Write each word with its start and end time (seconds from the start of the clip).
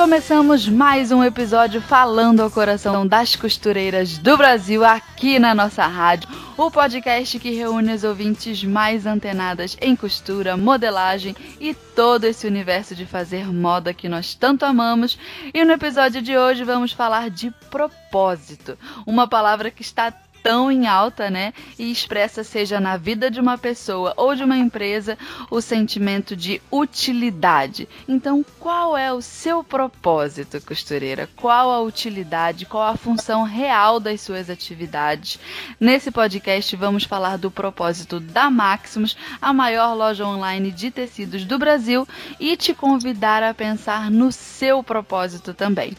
Começamos 0.00 0.66
mais 0.66 1.12
um 1.12 1.22
episódio 1.22 1.78
falando 1.78 2.40
ao 2.40 2.50
coração 2.50 3.06
das 3.06 3.36
costureiras 3.36 4.16
do 4.16 4.34
Brasil 4.34 4.82
aqui 4.82 5.38
na 5.38 5.54
nossa 5.54 5.86
rádio. 5.86 6.26
O 6.56 6.70
podcast 6.70 7.38
que 7.38 7.50
reúne 7.50 7.92
as 7.92 8.02
ouvintes 8.02 8.64
mais 8.64 9.04
antenadas 9.04 9.76
em 9.78 9.94
costura, 9.94 10.56
modelagem 10.56 11.36
e 11.60 11.74
todo 11.74 12.24
esse 12.24 12.46
universo 12.46 12.94
de 12.94 13.04
fazer 13.04 13.52
moda 13.52 13.92
que 13.92 14.08
nós 14.08 14.34
tanto 14.34 14.64
amamos. 14.64 15.18
E 15.52 15.62
no 15.66 15.72
episódio 15.72 16.22
de 16.22 16.34
hoje 16.34 16.64
vamos 16.64 16.92
falar 16.92 17.28
de 17.28 17.50
propósito, 17.70 18.78
uma 19.06 19.28
palavra 19.28 19.70
que 19.70 19.82
está 19.82 20.10
tão 20.42 20.70
em 20.70 20.86
alta, 20.86 21.30
né? 21.30 21.52
E 21.78 21.90
expressa, 21.90 22.42
seja 22.42 22.80
na 22.80 22.96
vida 22.96 23.30
de 23.30 23.40
uma 23.40 23.58
pessoa 23.58 24.14
ou 24.16 24.34
de 24.34 24.42
uma 24.42 24.56
empresa, 24.56 25.18
o 25.50 25.60
sentimento 25.60 26.34
de 26.34 26.60
utilidade. 26.70 27.88
Então, 28.08 28.44
qual 28.58 28.96
é 28.96 29.12
o 29.12 29.20
seu 29.20 29.62
propósito, 29.62 30.60
costureira? 30.64 31.28
Qual 31.36 31.70
a 31.70 31.80
utilidade? 31.80 32.66
Qual 32.66 32.82
a 32.82 32.96
função 32.96 33.42
real 33.42 34.00
das 34.00 34.20
suas 34.20 34.48
atividades? 34.48 35.38
Nesse 35.78 36.10
podcast, 36.10 36.74
vamos 36.76 37.04
falar 37.04 37.36
do 37.36 37.50
propósito 37.50 38.20
da 38.20 38.50
Maximus, 38.50 39.16
a 39.40 39.52
maior 39.52 39.94
loja 39.94 40.26
online 40.26 40.70
de 40.70 40.90
tecidos 40.90 41.44
do 41.44 41.58
Brasil, 41.58 42.06
e 42.38 42.56
te 42.56 42.74
convidar 42.74 43.42
a 43.42 43.54
pensar 43.54 44.10
no 44.10 44.32
seu 44.32 44.82
propósito 44.82 45.52
também. 45.52 45.96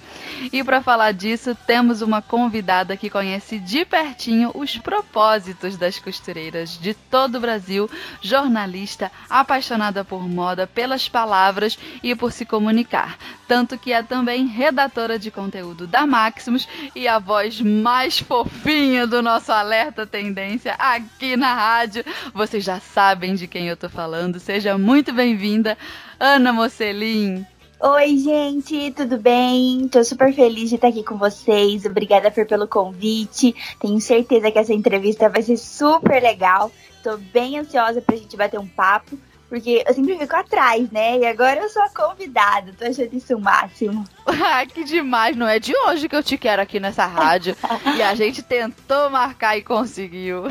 E 0.51 0.63
para 0.63 0.81
falar 0.81 1.11
disso, 1.11 1.55
temos 1.67 2.01
uma 2.01 2.21
convidada 2.21 2.97
que 2.97 3.09
conhece 3.09 3.59
de 3.59 3.85
pertinho 3.85 4.30
certinho 4.31 4.51
os 4.55 4.77
propósitos 4.77 5.75
das 5.75 5.99
costureiras 5.99 6.79
de 6.79 6.93
todo 6.93 7.35
o 7.35 7.41
Brasil, 7.41 7.89
jornalista, 8.21 9.11
apaixonada 9.29 10.05
por 10.05 10.27
moda, 10.27 10.65
pelas 10.65 11.09
palavras 11.09 11.77
e 12.01 12.15
por 12.15 12.31
se 12.31 12.45
comunicar. 12.45 13.17
Tanto 13.47 13.77
que 13.77 13.91
é 13.91 14.01
também 14.01 14.47
redatora 14.47 15.19
de 15.19 15.29
conteúdo 15.29 15.85
da 15.85 16.07
Maximus 16.07 16.67
e 16.95 17.07
a 17.07 17.19
voz 17.19 17.59
mais 17.59 18.19
fofinha 18.19 19.05
do 19.05 19.21
nosso 19.21 19.51
Alerta 19.51 20.07
Tendência 20.07 20.73
aqui 20.79 21.35
na 21.35 21.53
rádio. 21.53 22.05
Vocês 22.33 22.63
já 22.63 22.79
sabem 22.79 23.35
de 23.35 23.47
quem 23.47 23.67
eu 23.67 23.75
tô 23.75 23.89
falando. 23.89 24.39
Seja 24.39 24.77
muito 24.77 25.11
bem-vinda, 25.11 25.77
Ana 26.17 26.53
Mocelin. 26.53 27.45
Oi, 27.83 28.15
gente, 28.15 28.91
tudo 28.91 29.17
bem? 29.17 29.87
Tô 29.87 30.03
super 30.03 30.31
feliz 30.35 30.69
de 30.69 30.75
estar 30.75 30.89
aqui 30.89 31.03
com 31.03 31.17
vocês. 31.17 31.83
Obrigada 31.83 32.29
por, 32.29 32.45
pelo 32.45 32.67
convite. 32.67 33.55
Tenho 33.79 33.99
certeza 33.99 34.51
que 34.51 34.59
essa 34.59 34.71
entrevista 34.71 35.27
vai 35.27 35.41
ser 35.41 35.57
super 35.57 36.21
legal. 36.21 36.71
Tô 37.03 37.17
bem 37.17 37.57
ansiosa 37.57 37.99
pra 37.99 38.15
gente 38.15 38.38
bater 38.38 38.59
um 38.59 38.67
papo, 38.67 39.17
porque 39.49 39.83
eu 39.83 39.95
sempre 39.95 40.15
fico 40.15 40.35
atrás, 40.35 40.91
né? 40.91 41.17
E 41.17 41.25
agora 41.25 41.59
eu 41.59 41.69
sou 41.69 41.81
a 41.81 41.89
convidada. 41.89 42.71
Tô 42.77 42.85
achando 42.85 43.15
isso 43.15 43.35
o 43.35 43.41
máximo. 43.41 44.05
Ah, 44.27 44.63
que 44.63 44.83
demais! 44.83 45.35
Não 45.35 45.47
é 45.47 45.57
de 45.57 45.75
hoje 45.75 46.07
que 46.07 46.16
eu 46.16 46.23
te 46.23 46.38
quero 46.38 46.61
aqui 46.61 46.79
nessa 46.79 47.07
rádio. 47.07 47.55
e 47.97 48.01
a 48.03 48.13
gente 48.13 48.43
tentou 48.43 49.09
marcar 49.09 49.57
e 49.57 49.63
conseguiu. 49.63 50.43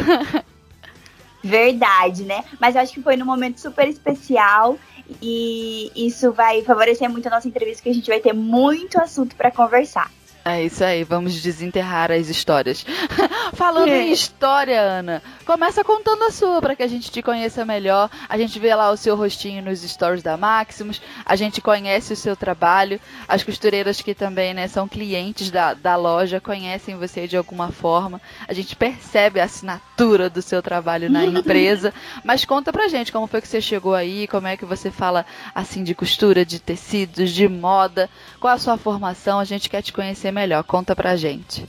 Verdade, 1.43 2.25
né? 2.25 2.45
Mas 2.61 2.75
eu 2.75 2.83
acho 2.83 2.93
que 2.93 3.03
foi 3.03 3.17
num 3.17 3.25
momento 3.25 3.61
super 3.61 3.87
especial 3.89 4.77
e 5.21 5.91
isso 5.95 6.33
vai 6.33 6.63
favorecer 6.63 7.09
muito 7.11 7.27
a 7.27 7.31
nossa 7.31 7.49
entrevista, 7.49 7.83
que 7.83 7.89
a 7.89 7.95
gente 7.95 8.09
vai 8.09 8.21
ter 8.21 8.33
muito 8.33 9.01
assunto 9.01 9.37
para 9.37 9.51
conversar. 9.51 10.11
É 10.43 10.65
isso 10.65 10.83
aí, 10.83 11.05
vamos 11.05 11.41
desenterrar 11.43 12.11
as 12.11 12.29
histórias. 12.29 12.85
Falando 13.53 13.91
é. 13.91 14.03
em 14.03 14.13
história, 14.13 14.81
Ana, 14.81 15.23
começa 15.45 15.85
contando 15.85 16.25
a 16.25 16.31
sua 16.31 16.63
para 16.63 16.75
que 16.75 16.83
a 16.83 16.89
gente 16.89 17.11
te 17.11 17.21
conheça 17.21 17.65
melhor. 17.65 18.09
A 18.27 18.39
gente 18.39 18.59
vê 18.59 18.75
lá 18.75 18.91
o 18.91 18.97
seu 18.97 19.15
rostinho 19.15 19.63
nos 19.63 19.83
stories 19.83 20.23
da 20.23 20.39
Maximus, 20.39 21.03
a 21.27 21.37
gente 21.37 21.61
conhece 21.61 22.15
o 22.15 22.17
seu 22.17 22.35
trabalho. 22.35 22.99
As 23.29 23.43
costureiras 23.43 24.01
que 24.01 24.15
também 24.15 24.55
né, 24.55 24.67
são 24.67 24.89
clientes 24.89 25.51
da, 25.51 25.75
da 25.75 25.95
loja 25.95 26.41
conhecem 26.41 26.97
você 26.97 27.29
de 27.29 27.37
alguma 27.37 27.71
forma. 27.71 28.21
A 28.49 28.55
gente 28.55 28.75
percebe 28.75 29.41
a 29.41 29.45
assinatura 29.45 30.31
do 30.31 30.41
seu 30.41 30.63
trabalho 30.63 31.11
na 31.11 31.25
empresa. 31.27 31.93
Mas 32.25 32.47
conta 32.47 32.73
pra 32.73 32.89
gente 32.89 33.13
como 33.13 33.27
foi 33.27 33.43
que 33.43 33.49
você 33.49 33.61
chegou 33.61 33.95
aí, 33.95 34.27
como 34.27 34.47
é 34.47 34.57
que 34.57 34.65
você 34.65 34.91
fala 34.91 35.27
assim 35.55 35.85
de 35.85 35.95
costura, 35.95 36.47
de 36.47 36.59
tecidos, 36.59 37.31
de 37.31 37.47
moda, 37.47 38.09
qual 38.41 38.55
a 38.55 38.59
sua 38.59 38.79
formação, 38.79 39.39
a 39.39 39.45
gente 39.45 39.69
quer 39.69 39.83
te 39.83 39.93
conhecer 39.93 40.30
conhecer 40.31 40.33
melhor. 40.33 40.65
Conta 40.65 40.97
pra 40.97 41.17
gente. 41.17 41.69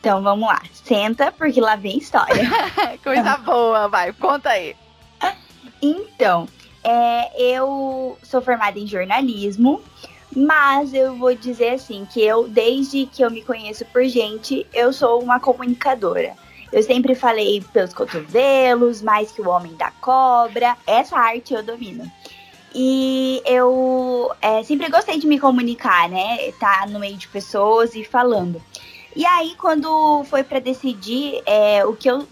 Então 0.00 0.22
vamos 0.22 0.48
lá. 0.48 0.62
Senta, 0.72 1.32
porque 1.32 1.60
lá 1.60 1.76
vem 1.76 1.98
história. 1.98 2.42
Coisa 3.02 3.36
boa, 3.38 3.88
vai, 3.88 4.12
conta 4.12 4.50
aí. 4.50 4.74
Então, 5.80 6.48
é, 6.82 7.54
eu 7.54 8.18
sou 8.22 8.40
formada 8.40 8.78
em 8.78 8.86
jornalismo, 8.86 9.80
mas 10.34 10.94
eu 10.94 11.16
vou 11.16 11.34
dizer 11.34 11.74
assim 11.74 12.06
que 12.12 12.20
eu, 12.20 12.48
desde 12.48 13.06
que 13.06 13.22
eu 13.22 13.30
me 13.30 13.42
conheço 13.42 13.84
por 13.86 14.04
gente, 14.04 14.66
eu 14.72 14.92
sou 14.92 15.22
uma 15.22 15.38
comunicadora. 15.38 16.34
Eu 16.72 16.82
sempre 16.82 17.14
falei 17.14 17.62
pelos 17.72 17.92
cotovelos, 17.92 19.02
mais 19.02 19.30
que 19.30 19.42
o 19.42 19.48
homem 19.48 19.74
da 19.74 19.90
cobra. 20.00 20.76
Essa 20.86 21.18
arte 21.18 21.52
eu 21.52 21.62
domino. 21.62 22.10
E 22.74 23.42
eu 23.44 24.30
é, 24.40 24.62
sempre 24.62 24.88
gostei 24.88 25.18
de 25.18 25.26
me 25.26 25.38
comunicar, 25.38 26.08
né? 26.08 26.48
Estar 26.48 26.80
tá 26.80 26.86
no 26.86 26.98
meio 26.98 27.16
de 27.16 27.28
pessoas 27.28 27.94
e 27.94 28.04
falando. 28.04 28.60
E 29.14 29.26
aí, 29.26 29.54
quando 29.58 30.24
foi 30.24 30.42
para 30.42 30.58
decidir 30.58 31.42
é, 31.44 31.84
o 31.84 31.94
que 31.94 32.10
eu 32.10 32.26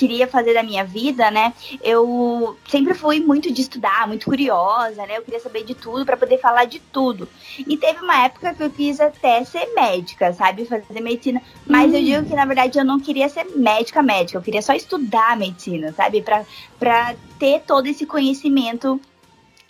queria 0.00 0.26
fazer 0.26 0.54
da 0.54 0.62
minha 0.62 0.82
vida, 0.82 1.30
né? 1.30 1.52
Eu 1.82 2.56
sempre 2.68 2.94
fui 2.94 3.20
muito 3.20 3.52
de 3.52 3.60
estudar, 3.60 4.08
muito 4.08 4.24
curiosa, 4.24 5.04
né? 5.04 5.18
Eu 5.18 5.22
queria 5.22 5.40
saber 5.40 5.62
de 5.62 5.74
tudo 5.74 6.06
para 6.06 6.16
poder 6.16 6.38
falar 6.38 6.64
de 6.64 6.78
tudo. 6.78 7.28
E 7.58 7.76
teve 7.76 8.00
uma 8.02 8.24
época 8.24 8.54
que 8.54 8.62
eu 8.62 8.70
quis 8.70 8.98
até 8.98 9.44
ser 9.44 9.74
médica, 9.74 10.32
sabe? 10.32 10.64
Fazer 10.64 11.00
medicina. 11.00 11.42
Mas 11.66 11.92
hum. 11.92 11.96
eu 11.96 12.02
digo 12.02 12.26
que 12.26 12.34
na 12.34 12.46
verdade 12.46 12.78
eu 12.78 12.84
não 12.84 12.98
queria 12.98 13.28
ser 13.28 13.44
médica, 13.54 14.02
médica. 14.02 14.38
Eu 14.38 14.42
queria 14.42 14.62
só 14.62 14.72
estudar 14.72 15.36
medicina, 15.36 15.92
sabe? 15.92 16.22
Pra, 16.22 16.46
pra 16.78 17.14
ter 17.38 17.60
todo 17.66 17.86
esse 17.86 18.06
conhecimento 18.06 18.98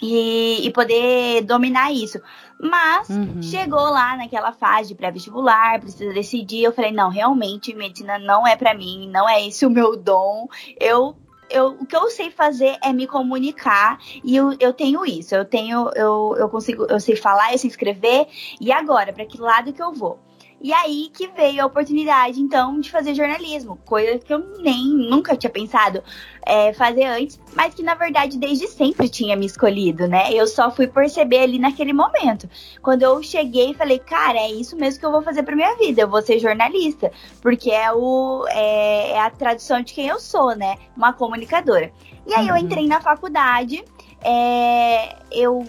e, 0.03 0.66
e 0.66 0.72
poder 0.72 1.43
dominar 1.43 1.93
isso. 1.93 2.21
Mas 2.61 3.09
uhum. 3.09 3.43
chegou 3.43 3.91
lá 3.91 4.16
naquela 4.16 4.53
fase 4.53 4.88
de 4.88 4.94
pré-vestibular, 4.94 5.81
precisa 5.81 6.12
decidir. 6.12 6.62
Eu 6.62 6.72
falei, 6.72 6.93
não, 6.93 7.09
realmente 7.09 7.75
medicina 7.75 8.19
não 8.19 8.47
é 8.47 8.56
para 8.56 8.75
mim, 8.75 9.09
não 9.11 9.28
é 9.28 9.47
esse 9.47 9.65
o 9.65 9.71
meu 9.71 9.97
dom. 9.97 10.47
Eu 10.78 11.16
eu, 11.50 11.71
o 11.81 11.84
que 11.84 11.97
eu 11.97 12.09
sei 12.09 12.31
fazer 12.31 12.78
é 12.81 12.93
me 12.93 13.09
comunicar 13.09 13.99
e 14.22 14.37
eu, 14.37 14.56
eu 14.61 14.72
tenho 14.72 15.05
isso. 15.05 15.34
Eu 15.34 15.44
tenho, 15.44 15.91
eu, 15.97 16.37
eu 16.38 16.49
consigo, 16.49 16.87
eu 16.88 17.00
sei 17.00 17.17
falar, 17.17 17.53
eu 17.53 17.59
sei 17.59 17.69
escrever. 17.69 18.28
E 18.61 18.71
agora, 18.71 19.12
para 19.12 19.27
que 19.27 19.41
lado 19.41 19.72
que 19.72 19.82
eu 19.82 19.93
vou? 19.93 20.19
E 20.62 20.75
aí 20.75 21.10
que 21.12 21.26
veio 21.28 21.62
a 21.62 21.66
oportunidade, 21.66 22.38
então, 22.38 22.78
de 22.78 22.91
fazer 22.91 23.15
jornalismo, 23.15 23.78
coisa 23.84 24.19
que 24.19 24.32
eu 24.32 24.41
nem 24.59 24.88
nunca 24.88 25.34
tinha 25.34 25.48
pensado 25.48 26.03
é, 26.47 26.72
fazer 26.75 27.04
antes, 27.04 27.41
mas 27.54 27.75
que 27.75 27.82
na 27.82 27.94
verdade 27.94 28.38
desde 28.38 28.66
sempre 28.66 29.09
tinha 29.09 29.37
me 29.37 29.47
escolhido, 29.47 30.06
né? 30.06 30.32
Eu 30.32 30.47
só 30.47 30.70
fui 30.70 30.87
perceber 30.87 31.38
ali 31.38 31.59
naquele 31.59 31.94
momento. 31.94 32.49
Quando 32.82 33.03
eu 33.03 33.22
cheguei 33.22 33.70
e 33.70 33.75
falei, 33.75 33.99
cara, 33.99 34.38
é 34.38 34.50
isso 34.50 34.76
mesmo 34.76 35.00
que 35.00 35.06
eu 35.06 35.12
vou 35.12 35.23
fazer 35.23 35.43
pra 35.44 35.56
minha 35.56 35.75
vida, 35.76 36.02
eu 36.02 36.08
vou 36.08 36.20
ser 36.20 36.38
jornalista, 36.38 37.11
porque 37.40 37.70
é, 37.70 37.90
o, 37.93 38.44
é, 38.49 39.12
é 39.12 39.20
a 39.20 39.31
tradição 39.31 39.81
de 39.81 39.94
quem 39.94 40.08
eu 40.08 40.20
sou, 40.20 40.55
né? 40.55 40.76
Uma 40.94 41.14
comunicadora. 41.14 41.90
E 42.26 42.34
aí 42.34 42.50
uhum. 42.50 42.56
eu 42.56 42.62
entrei 42.62 42.87
na 42.87 43.00
faculdade, 43.00 43.82
é, 44.23 45.17
eu 45.32 45.67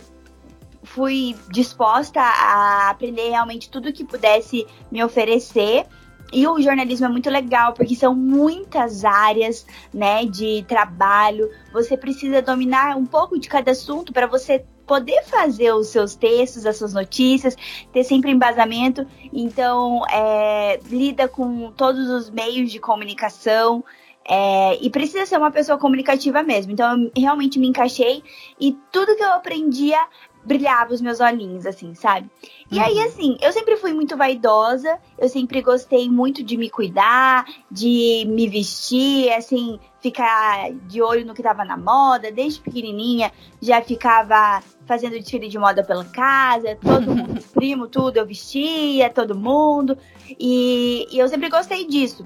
fui 0.83 1.36
disposta 1.50 2.19
a 2.19 2.89
aprender 2.89 3.30
realmente 3.30 3.69
tudo 3.69 3.94
que 3.94 4.04
pudesse 4.04 4.66
me 4.92 5.04
oferecer. 5.04 5.86
E 6.33 6.48
o 6.48 6.62
jornalismo 6.62 7.06
é 7.06 7.10
muito 7.10 7.30
legal, 7.30 7.74
porque 7.74 7.94
são 7.94 8.16
muitas 8.16 9.04
áreas, 9.04 9.66
né, 9.94 10.25
de 10.25 10.63
trabalho. 10.66 11.50
Você 11.74 11.98
precisa 11.98 12.42
dominar 12.42 12.95
um 12.95 13.06
pouco 13.06 13.38
de 13.38 13.50
cada 13.50 13.72
assunto 13.72 14.13
para 14.13 14.28
você 14.28 14.63
poder 14.88 15.24
fazer 15.24 15.74
os 15.74 15.88
seus 15.88 16.16
textos, 16.16 16.66
as 16.66 16.78
suas 16.78 16.94
notícias, 16.94 17.56
ter 17.92 18.04
sempre 18.04 18.31
embasamento. 18.31 19.06
Então, 19.34 20.04
é, 20.10 20.80
lida 20.89 21.27
com 21.27 21.72
todos 21.72 22.10
os 22.10 22.30
meios 22.30 22.72
de 22.72 22.80
comunicação. 22.80 23.84
É, 24.24 24.77
e 24.80 24.89
precisa 24.89 25.25
ser 25.25 25.38
uma 25.38 25.50
pessoa 25.51 25.77
comunicativa 25.77 26.44
mesmo. 26.44 26.72
Então, 26.72 27.10
eu 27.16 27.22
realmente 27.22 27.57
me 27.57 27.68
encaixei 27.68 28.24
e 28.60 28.77
tudo 28.92 29.16
que 29.16 29.24
eu 29.24 29.34
aprendia 29.34 29.98
brilhava 30.43 30.93
os 30.93 31.01
meus 31.01 31.19
olhinhos, 31.19 31.65
assim, 31.65 31.93
sabe? 31.93 32.29
E 32.71 32.79
aí, 32.79 32.95
uhum. 32.95 33.05
assim, 33.05 33.38
eu 33.41 33.51
sempre 33.51 33.77
fui 33.77 33.93
muito 33.93 34.17
vaidosa, 34.17 34.97
eu 35.17 35.29
sempre 35.29 35.61
gostei 35.61 36.09
muito 36.09 36.43
de 36.43 36.57
me 36.57 36.69
cuidar, 36.69 37.45
de 37.69 38.25
me 38.27 38.47
vestir, 38.47 39.31
assim, 39.33 39.79
ficar 39.99 40.71
de 40.88 41.01
olho 41.01 41.25
no 41.25 41.33
que 41.33 41.43
tava 41.43 41.63
na 41.63 41.77
moda, 41.77 42.31
desde 42.31 42.59
pequenininha 42.59 43.31
já 43.61 43.81
ficava 43.81 44.63
fazendo 44.85 45.13
desfile 45.13 45.47
de 45.47 45.59
moda 45.59 45.83
pela 45.83 46.05
casa, 46.05 46.77
todo 46.81 47.07
mundo, 47.15 47.41
primo, 47.53 47.88
tudo, 47.88 48.17
eu 48.17 48.25
vestia, 48.25 49.09
todo 49.09 49.38
mundo, 49.38 49.97
e, 50.39 51.07
e 51.11 51.19
eu 51.19 51.27
sempre 51.27 51.49
gostei 51.49 51.88
disso 51.88 52.25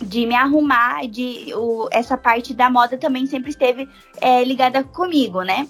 de 0.00 0.26
me 0.26 0.34
arrumar, 0.34 1.06
de 1.06 1.52
o, 1.54 1.88
essa 1.92 2.16
parte 2.16 2.52
da 2.52 2.68
moda 2.68 2.98
também 2.98 3.26
sempre 3.26 3.50
esteve 3.50 3.88
é, 4.20 4.42
ligada 4.42 4.82
comigo, 4.82 5.42
né? 5.42 5.68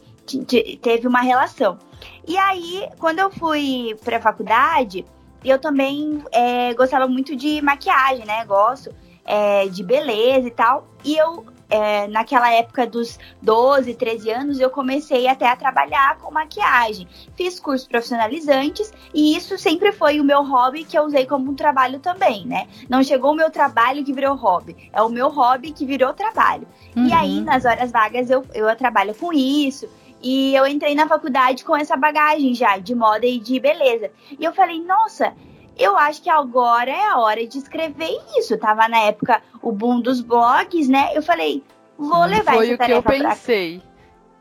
Teve 0.81 1.07
uma 1.07 1.21
relação. 1.21 1.79
E 2.27 2.37
aí, 2.37 2.89
quando 2.99 3.19
eu 3.19 3.31
fui 3.31 3.97
pra 4.05 4.21
faculdade, 4.21 5.05
eu 5.45 5.59
também 5.59 6.23
é, 6.33 6.73
gostava 6.75 7.07
muito 7.09 7.35
de 7.35 7.61
maquiagem, 7.61 8.25
né? 8.25 8.45
Gosto 8.45 8.95
é, 9.25 9.67
de 9.69 9.83
beleza 9.83 10.47
e 10.47 10.51
tal. 10.51 10.89
E 11.05 11.17
eu, 11.17 11.45
é, 11.69 12.07
naquela 12.07 12.53
época 12.53 12.87
dos 12.87 13.19
12, 13.41 13.95
13 13.95 14.31
anos, 14.31 14.61
eu 14.61 14.71
comecei 14.71 15.27
até 15.27 15.49
a 15.49 15.57
trabalhar 15.57 16.19
com 16.19 16.31
maquiagem. 16.31 17.09
Fiz 17.35 17.59
cursos 17.59 17.89
profissionalizantes 17.89 18.93
e 19.13 19.37
isso 19.37 19.59
sempre 19.59 19.91
foi 19.93 20.21
o 20.21 20.25
meu 20.25 20.45
hobby 20.45 20.85
que 20.85 20.97
eu 20.97 21.05
usei 21.05 21.27
como 21.27 21.51
um 21.51 21.55
trabalho 21.55 21.99
também, 21.99 22.47
né? 22.47 22.69
Não 22.89 23.03
chegou 23.03 23.33
o 23.33 23.37
meu 23.37 23.51
trabalho 23.51 24.05
que 24.05 24.13
virou 24.13 24.37
hobby, 24.37 24.91
é 24.93 25.03
o 25.03 25.09
meu 25.09 25.29
hobby 25.29 25.73
que 25.73 25.85
virou 25.85 26.13
trabalho. 26.13 26.67
Uhum. 26.97 27.07
E 27.07 27.13
aí, 27.13 27.41
nas 27.41 27.65
horas 27.65 27.91
vagas, 27.91 28.31
eu, 28.31 28.45
eu 28.55 28.75
trabalho 28.77 29.15
com 29.15 29.33
isso. 29.33 29.89
E 30.23 30.55
eu 30.55 30.67
entrei 30.67 30.95
na 30.95 31.09
faculdade 31.09 31.65
com 31.65 31.77
essa 31.77 31.97
bagagem 31.97 32.55
já 32.55 32.79
de 32.79 32.95
moda 32.95 33.27
e 33.27 33.39
de 33.39 33.59
beleza. 33.59 34.11
E 34.39 34.45
eu 34.45 34.53
falei, 34.53 34.81
nossa, 34.83 35.35
eu 35.77 35.97
acho 35.97 36.23
que 36.23 36.31
agora 36.31 36.91
é 36.91 37.09
a 37.09 37.19
hora 37.19 37.47
de 37.47 37.59
escrever 37.59 38.17
isso. 38.37 38.57
Tava 38.57 38.89
na 38.89 38.99
época 39.01 39.43
o 39.61 39.73
boom 39.73 40.01
dos 40.01 40.21
blogs, 40.21 40.89
né? 40.89 41.11
Eu 41.15 41.23
falei, 41.23 41.63
vou 41.99 42.25
levar 42.25 42.55
Foi 42.55 42.69
essa 42.69 42.79
tarefa 42.79 43.03
Foi 43.03 43.17
o 43.17 43.21
que 43.21 43.27
eu 43.27 43.31
pensei. 43.31 43.83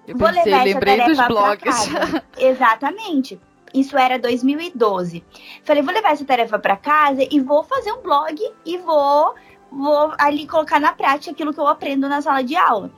Eu 0.08 0.18
vou 0.18 0.28
pensei, 0.28 0.46
levar 0.46 0.64
lembrei 0.66 1.00
essa 1.00 1.10
dos 1.10 1.28
blogs. 1.28 1.90
Exatamente. 2.38 3.40
Isso 3.74 3.98
era 3.98 4.20
2012. 4.20 5.24
Falei, 5.64 5.82
vou 5.82 5.94
levar 5.94 6.12
essa 6.12 6.26
tarefa 6.26 6.60
para 6.60 6.76
casa 6.76 7.26
e 7.30 7.40
vou 7.40 7.64
fazer 7.64 7.92
um 7.94 8.02
blog 8.02 8.38
e 8.66 8.78
vou 8.78 9.34
vou 9.72 10.14
ali 10.20 10.46
colocar 10.46 10.82
na 10.82 10.92
prática 10.92 11.32
aquilo 11.32 11.54
que 11.54 11.60
eu 11.60 11.68
aprendo 11.68 12.10
na 12.10 12.22
sala 12.22 12.44
de 12.44 12.58
aula. 12.58 12.92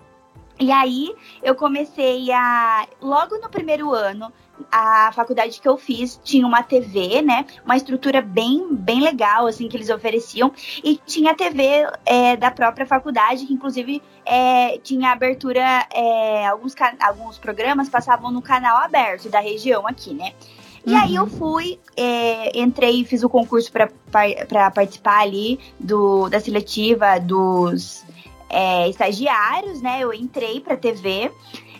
E 0.59 0.71
aí 0.71 1.13
eu 1.41 1.55
comecei 1.55 2.31
a. 2.31 2.87
Logo 3.01 3.37
no 3.37 3.49
primeiro 3.49 3.91
ano, 3.91 4.31
a 4.71 5.11
faculdade 5.13 5.59
que 5.59 5.67
eu 5.67 5.77
fiz 5.77 6.19
tinha 6.23 6.45
uma 6.45 6.61
TV, 6.61 7.21
né? 7.21 7.45
Uma 7.65 7.75
estrutura 7.75 8.21
bem, 8.21 8.73
bem 8.73 9.01
legal, 9.01 9.47
assim, 9.47 9.67
que 9.67 9.75
eles 9.75 9.89
ofereciam. 9.89 10.51
E 10.83 10.99
tinha 11.05 11.35
TV 11.35 11.87
é, 12.05 12.37
da 12.37 12.51
própria 12.51 12.85
faculdade, 12.85 13.45
que 13.45 13.53
inclusive 13.53 14.01
é, 14.25 14.77
tinha 14.79 15.11
abertura. 15.11 15.87
É, 15.93 16.47
alguns, 16.47 16.75
alguns 16.99 17.37
programas 17.37 17.89
passavam 17.89 18.31
no 18.31 18.41
canal 18.41 18.77
aberto 18.77 19.29
da 19.29 19.39
região 19.39 19.87
aqui, 19.87 20.13
né? 20.13 20.33
E 20.85 20.91
uhum. 20.91 21.01
aí 21.01 21.15
eu 21.15 21.27
fui, 21.27 21.79
é, 21.95 22.59
entrei 22.59 23.01
e 23.01 23.05
fiz 23.05 23.23
o 23.23 23.29
concurso 23.29 23.71
para 23.71 23.89
participar 24.71 25.21
ali 25.21 25.57
do, 25.79 26.27
da 26.27 26.41
seletiva 26.41 27.19
dos 27.19 28.02
é, 28.53 28.87
estagiários, 28.89 29.81
né? 29.81 29.99
Eu 30.01 30.13
entrei 30.13 30.59
para 30.59 30.77
TV 30.77 31.31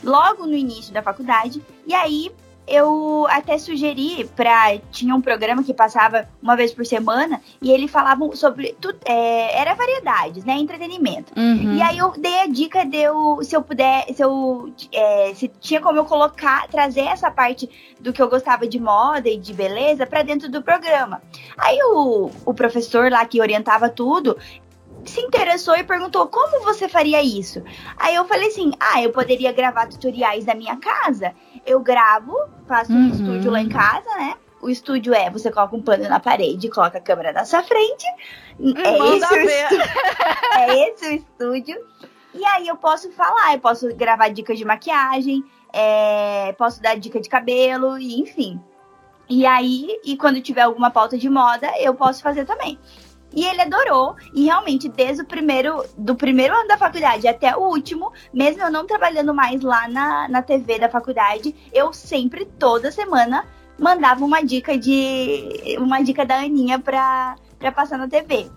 logo 0.04 0.46
no 0.46 0.56
início 0.56 0.94
da 0.94 1.02
faculdade 1.02 1.62
e 1.86 1.94
aí 1.94 2.31
eu 2.66 3.28
até 3.30 3.58
sugeri 3.58 4.30
para 4.36 4.78
tinha 4.92 5.14
um 5.14 5.22
programa 5.22 5.64
que 5.64 5.74
passava 5.74 6.30
uma 6.42 6.56
vez 6.56 6.74
por 6.74 6.86
semana 6.86 7.42
e 7.62 7.72
ele 7.72 7.88
falava 7.90 8.34
sobre 8.36 8.75
tudo 8.80 8.98
é, 9.06 9.60
era 9.60 9.74
variedades 9.74 10.46
né 10.46 10.56
entretenimento 10.56 11.34
uhum. 11.38 11.75
e 11.75 11.81
aí 11.81 11.98
eu 11.98 12.14
dei 12.18 12.40
a 12.40 12.48
dica 12.48 12.86
de 12.86 12.98
eu, 12.98 13.40
se 13.44 13.56
eu 13.56 13.62
puder 13.62 14.06
se 14.14 14.24
eu 14.24 14.74
é, 14.94 15.34
se 15.36 15.52
tinha 15.60 15.81
como 15.81 15.98
eu 16.00 16.06
colocar 16.06 16.68
trazer 16.70 17.02
essa 17.02 17.30
parte 17.30 17.70
do 18.00 18.14
que 18.14 18.22
eu 18.22 18.30
gostava 18.30 18.66
de 18.66 18.80
moda 18.80 19.28
e 19.28 19.38
de 19.38 19.54
beleza 19.54 20.06
para 20.06 20.24
dentro 20.24 20.50
do 20.50 20.62
programa 20.62 21.22
aí 21.58 21.78
o, 21.84 22.31
o 22.46 22.54
professor 22.54 23.12
lá 23.12 23.25
que 23.25 23.42
orientava 23.42 23.90
tudo 23.90 24.38
se 25.05 25.21
interessou 25.21 25.75
e 25.75 25.83
perguntou 25.83 26.27
como 26.27 26.63
você 26.63 26.88
faria 26.88 27.21
isso. 27.21 27.63
Aí 27.97 28.15
eu 28.15 28.25
falei 28.25 28.47
assim: 28.47 28.71
ah, 28.79 29.01
eu 29.01 29.11
poderia 29.11 29.51
gravar 29.51 29.88
tutoriais 29.88 30.45
da 30.45 30.55
minha 30.55 30.77
casa. 30.77 31.33
Eu 31.65 31.79
gravo, 31.79 32.35
faço 32.67 32.91
uhum. 32.91 33.00
um 33.00 33.09
estúdio 33.09 33.51
lá 33.51 33.61
em 33.61 33.69
casa, 33.69 34.09
né? 34.15 34.35
O 34.61 34.69
estúdio 34.69 35.13
é, 35.13 35.29
você 35.29 35.51
coloca 35.51 35.75
um 35.75 35.81
pano 35.81 36.07
na 36.07 36.19
parede, 36.19 36.69
coloca 36.69 36.97
a 36.97 37.01
câmera 37.01 37.33
na 37.33 37.44
sua 37.44 37.63
frente. 37.63 38.05
É 38.59 38.97
esse, 39.17 39.33
o 39.33 39.81
é 40.57 40.89
esse 40.89 41.05
o 41.05 41.11
estúdio. 41.11 41.77
E 42.33 42.45
aí 42.45 42.67
eu 42.67 42.77
posso 42.77 43.11
falar, 43.11 43.53
eu 43.53 43.59
posso 43.59 43.94
gravar 43.95 44.29
dicas 44.29 44.57
de 44.57 44.65
maquiagem, 44.65 45.44
é, 45.71 46.53
posso 46.53 46.81
dar 46.81 46.97
dica 46.97 47.19
de 47.19 47.29
cabelo, 47.29 47.97
e 47.97 48.19
enfim. 48.19 48.59
E 49.29 49.45
aí, 49.45 50.00
e 50.03 50.17
quando 50.17 50.41
tiver 50.41 50.61
alguma 50.61 50.89
pauta 50.89 51.17
de 51.17 51.29
moda, 51.29 51.71
eu 51.79 51.94
posso 51.94 52.21
fazer 52.21 52.45
também. 52.45 52.79
E 53.33 53.45
ele 53.45 53.62
adorou. 53.62 54.15
E 54.33 54.45
realmente, 54.45 54.88
desde 54.88 55.24
o 55.24 55.25
primeiro, 55.25 55.83
do 55.97 56.15
primeiro 56.15 56.56
ano 56.56 56.68
da 56.68 56.77
faculdade 56.77 57.27
até 57.27 57.56
o 57.56 57.62
último, 57.62 58.12
mesmo 58.33 58.62
eu 58.62 58.71
não 58.71 58.85
trabalhando 58.85 59.33
mais 59.33 59.62
lá 59.62 59.88
na, 59.88 60.27
na 60.30 60.41
TV 60.41 60.80
da 60.80 60.89
faculdade, 60.89 61.56
eu 61.74 61.91
sempre, 61.91 62.45
toda 62.45 62.91
semana, 62.91 63.45
mandava 63.77 64.24
uma 64.24 64.44
dica 64.44 64.77
de. 64.77 65.77
uma 65.80 66.01
dica 66.01 66.25
da 66.25 66.38
Aninha 66.38 66.80
pra, 66.80 67.35
pra 67.57 67.71
passar 67.71 67.97
na 67.97 68.07
TV. 68.07 68.50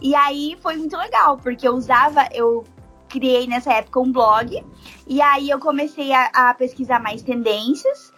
E 0.00 0.14
aí 0.14 0.56
foi 0.60 0.76
muito 0.76 0.96
legal, 0.96 1.36
porque 1.38 1.66
eu 1.66 1.74
usava, 1.74 2.28
eu 2.32 2.64
criei 3.08 3.46
nessa 3.48 3.72
época 3.72 3.98
um 3.98 4.12
blog, 4.12 4.64
e 5.06 5.20
aí 5.20 5.50
eu 5.50 5.58
comecei 5.58 6.12
a, 6.12 6.30
a 6.32 6.54
pesquisar 6.54 7.00
mais 7.00 7.22
tendências, 7.22 8.12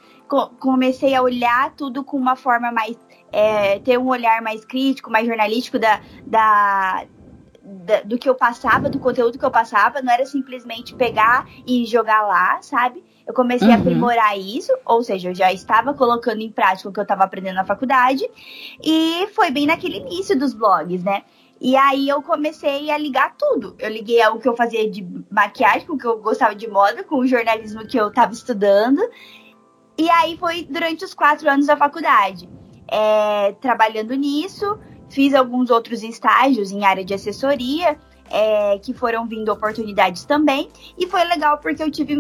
comecei 0.61 1.15
a 1.15 1.23
olhar 1.23 1.73
tudo 1.75 2.05
com 2.05 2.19
uma 2.19 2.37
forma 2.37 2.71
mais 2.71 2.97
é, 3.33 3.79
ter 3.79 3.99
um 3.99 4.09
olhar 4.09 4.43
mais 4.43 4.65
crítico, 4.65 5.11
mais 5.11 5.27
jornalístico 5.27 5.79
da, 5.79 6.01
da, 6.27 7.07
da, 7.63 8.03
do 8.03 8.19
que 8.19 8.29
eu 8.29 8.35
passava, 8.35 8.91
do 8.91 8.99
conteúdo 8.99 9.39
que 9.39 9.45
eu 9.45 9.51
passava, 9.51 10.03
não 10.03 10.13
era 10.13 10.27
simplesmente 10.27 10.95
pegar 10.95 11.49
e 11.67 11.87
jogar 11.87 12.23
lá, 12.23 12.61
sabe? 12.61 13.03
Eu 13.27 13.33
comecei 13.33 13.69
uhum. 13.69 13.75
a 13.75 13.79
aprimorar 13.79 14.39
isso, 14.39 14.73
ou 14.85 15.03
seja, 15.03 15.31
eu 15.31 15.35
já 15.35 15.53
estava 15.53 15.95
colocando 15.95 16.41
em 16.41 16.51
prática 16.51 16.89
o 16.89 16.93
que 16.93 17.01
eu 17.01 17.05
estava 17.05 17.25
aprendendo 17.25 17.55
na 17.55 17.65
faculdade, 17.65 18.29
e 18.83 19.27
foi 19.29 19.51
bem 19.51 19.67
naquele 19.67 19.99
início 19.99 20.39
dos 20.39 20.53
blogs, 20.53 21.03
né? 21.03 21.23
E 21.65 21.77
aí 21.77 22.09
eu 22.09 22.21
comecei 22.21 22.91
a 22.91 22.99
ligar 22.99 23.37
tudo. 23.37 23.77
Eu 23.79 23.89
liguei 23.89 24.21
ao 24.21 24.37
que 24.41 24.49
eu 24.49 24.57
fazia 24.57 24.91
de 24.91 25.07
maquiagem, 25.31 25.87
com 25.87 25.93
o 25.93 25.99
que 25.99 26.05
eu 26.05 26.19
gostava 26.19 26.57
de 26.57 26.69
moda, 26.69 27.05
com 27.05 27.19
o 27.19 27.27
jornalismo 27.27 27.87
que 27.87 27.97
eu 27.97 28.09
estava 28.09 28.33
estudando. 28.33 29.01
E 29.97 30.11
aí 30.11 30.37
foi 30.37 30.65
durante 30.65 31.05
os 31.05 31.15
quatro 31.15 31.49
anos 31.49 31.67
da 31.67 31.77
faculdade 31.77 32.49
é, 32.93 33.53
trabalhando 33.61 34.15
nisso. 34.15 34.79
Fiz 35.09 35.35
alguns 35.35 35.71
outros 35.71 36.03
estágios 36.03 36.71
em 36.71 36.85
área 36.85 37.05
de 37.05 37.15
assessoria, 37.15 37.99
é, 38.31 38.79
que 38.79 38.95
foram 38.95 39.27
vindo 39.27 39.53
oportunidades 39.53 40.25
também. 40.25 40.71
E 40.99 41.07
foi 41.07 41.23
legal 41.25 41.59
porque 41.59 41.83
eu 41.83 41.91
tive, 41.91 42.17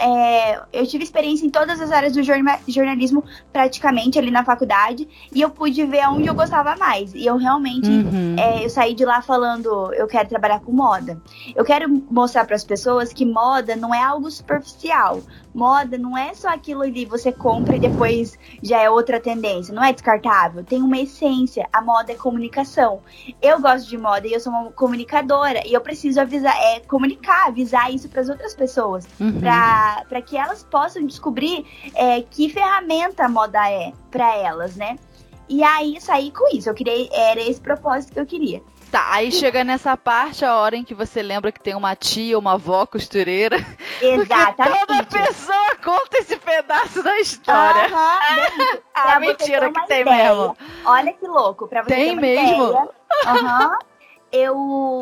é, 0.00 0.60
eu 0.72 0.84
tive 0.86 1.04
experiência 1.04 1.46
em 1.46 1.50
todas 1.50 1.80
as 1.80 1.92
áreas 1.92 2.12
do 2.12 2.22
jornalismo, 2.22 3.24
praticamente 3.52 4.18
ali 4.18 4.30
na 4.30 4.44
faculdade. 4.44 5.08
E 5.32 5.40
eu 5.40 5.50
pude 5.50 5.84
ver 5.86 6.08
onde 6.08 6.26
eu 6.26 6.34
gostava 6.34 6.74
mais. 6.76 7.14
E 7.14 7.24
eu 7.24 7.36
realmente 7.36 7.88
uhum. 7.88 8.36
é, 8.38 8.64
eu 8.64 8.70
saí 8.70 8.94
de 8.94 9.04
lá 9.04 9.22
falando: 9.22 9.92
eu 9.94 10.08
quero 10.08 10.28
trabalhar 10.28 10.60
com 10.60 10.72
moda. 10.72 11.20
Eu 11.54 11.64
quero 11.64 11.88
mostrar 12.10 12.44
para 12.44 12.56
as 12.56 12.64
pessoas 12.64 13.12
que 13.12 13.24
moda 13.24 13.76
não 13.76 13.94
é 13.94 14.02
algo 14.02 14.28
superficial 14.30 15.22
moda 15.54 15.98
não 15.98 16.16
é 16.16 16.34
só 16.34 16.48
aquilo 16.48 16.82
ali 16.82 17.04
você 17.04 17.32
compra 17.32 17.76
e 17.76 17.80
depois 17.80 18.38
já 18.62 18.80
é 18.80 18.88
outra 18.88 19.20
tendência, 19.20 19.74
não 19.74 19.84
é 19.84 19.92
descartável. 19.92 20.64
Tem 20.64 20.82
uma 20.82 20.98
essência. 20.98 21.68
A 21.72 21.80
moda 21.82 22.12
é 22.12 22.14
comunicação. 22.14 23.00
Eu 23.40 23.60
gosto 23.60 23.88
de 23.88 23.98
moda 23.98 24.26
e 24.26 24.32
eu 24.32 24.40
sou 24.40 24.52
uma 24.52 24.72
comunicadora 24.72 25.66
e 25.66 25.72
eu 25.72 25.80
preciso 25.80 26.20
avisar, 26.20 26.56
é 26.56 26.80
comunicar, 26.80 27.48
avisar 27.48 27.92
isso 27.92 28.08
para 28.08 28.20
as 28.20 28.28
outras 28.28 28.54
pessoas, 28.54 29.06
uhum. 29.20 29.40
para 29.40 30.22
que 30.22 30.36
elas 30.36 30.62
possam 30.64 31.04
descobrir 31.06 31.66
é, 31.94 32.22
que 32.22 32.48
ferramenta 32.48 33.24
a 33.24 33.28
moda 33.28 33.70
é 33.70 33.92
para 34.10 34.36
elas, 34.36 34.76
né? 34.76 34.96
E 35.48 35.62
aí 35.62 36.00
saí 36.00 36.30
com 36.30 36.48
isso. 36.56 36.70
Eu 36.70 36.74
queria 36.74 37.08
era 37.12 37.40
esse 37.40 37.60
propósito 37.60 38.14
que 38.14 38.20
eu 38.20 38.26
queria. 38.26 38.62
Tá, 38.92 39.06
aí 39.08 39.32
chega 39.32 39.64
nessa 39.64 39.96
parte 39.96 40.44
a 40.44 40.54
hora 40.54 40.76
em 40.76 40.84
que 40.84 40.92
você 40.92 41.22
lembra 41.22 41.50
que 41.50 41.58
tem 41.58 41.74
uma 41.74 41.96
tia, 41.96 42.38
uma 42.38 42.52
avó 42.52 42.84
costureira. 42.84 43.56
Exatamente. 44.02 44.86
toda 44.86 45.02
pessoa 45.04 45.76
conta 45.82 46.18
esse 46.18 46.36
pedaço 46.36 47.02
da 47.02 47.18
história. 47.18 47.88
Uhum, 47.88 48.78
ah, 48.94 49.16
mentira 49.18 49.72
que 49.72 49.86
tem 49.86 50.02
ideia. 50.02 50.34
mesmo. 50.34 50.54
Olha 50.84 51.10
que 51.10 51.26
louco, 51.26 51.66
pra 51.66 51.82
você 51.82 51.88
tem 51.88 52.14
ter 52.16 52.20
mesmo? 52.20 52.90
Aham. 53.24 53.70
Uhum, 53.70 53.78
eu 54.32 55.00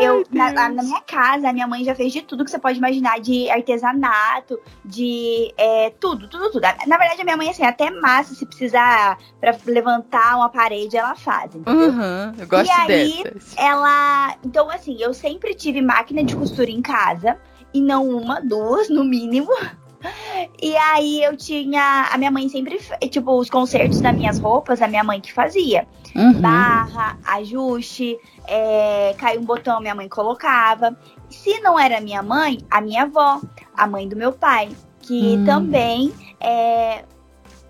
eu 0.00 0.24
na, 0.30 0.52
na, 0.52 0.82
minha 0.82 1.00
casa, 1.00 1.48
a 1.48 1.52
minha 1.52 1.66
mãe 1.66 1.84
já 1.84 1.94
fez 1.94 2.12
de 2.12 2.22
tudo 2.22 2.44
que 2.44 2.50
você 2.50 2.58
pode 2.58 2.78
imaginar, 2.78 3.20
de 3.20 3.48
artesanato, 3.50 4.58
de 4.84 5.52
é, 5.56 5.90
tudo, 6.00 6.28
tudo, 6.28 6.50
tudo. 6.50 6.62
Na 6.62 6.98
verdade, 6.98 7.20
a 7.20 7.24
minha 7.24 7.36
mãe, 7.36 7.50
assim, 7.50 7.64
até 7.64 7.90
massa, 7.90 8.34
se 8.34 8.44
precisar 8.44 9.18
pra 9.40 9.56
levantar 9.66 10.36
uma 10.36 10.48
parede, 10.48 10.96
ela 10.96 11.14
faz. 11.14 11.54
Uhum, 11.54 12.34
eu 12.38 12.46
gosto 12.46 12.68
e 12.68 12.92
aí, 12.92 13.22
dessas. 13.24 13.54
ela. 13.56 14.36
Então, 14.44 14.68
assim, 14.70 14.96
eu 15.00 15.14
sempre 15.14 15.54
tive 15.54 15.80
máquina 15.80 16.24
de 16.24 16.34
costura 16.34 16.70
em 16.70 16.82
casa. 16.82 17.38
E 17.72 17.80
não 17.80 18.08
uma, 18.08 18.40
duas, 18.40 18.88
no 18.88 19.02
mínimo. 19.02 19.50
E 20.60 20.76
aí 20.76 21.24
eu 21.24 21.36
tinha. 21.36 22.08
A 22.12 22.18
minha 22.18 22.30
mãe 22.30 22.48
sempre. 22.48 22.78
Tipo, 23.10 23.38
os 23.38 23.50
concertos 23.50 24.00
das 24.00 24.14
minhas 24.14 24.38
roupas, 24.38 24.82
a 24.82 24.88
minha 24.88 25.02
mãe 25.02 25.20
que 25.20 25.32
fazia. 25.32 25.86
Uhum. 26.14 26.40
Barra, 26.40 27.18
ajuste, 27.26 28.18
é, 28.46 29.14
caiu 29.18 29.40
um 29.40 29.44
botão, 29.44 29.80
minha 29.80 29.94
mãe 29.94 30.08
colocava. 30.08 30.96
Se 31.30 31.60
não 31.60 31.78
era 31.78 32.00
minha 32.00 32.22
mãe, 32.22 32.58
a 32.70 32.80
minha 32.80 33.02
avó, 33.04 33.40
a 33.76 33.86
mãe 33.86 34.08
do 34.08 34.16
meu 34.16 34.32
pai, 34.32 34.70
que 35.00 35.36
Hum. 35.38 35.44
também 35.44 36.12
é. 36.40 37.04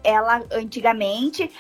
Ela 0.07 0.43
antigamente, 0.53 1.51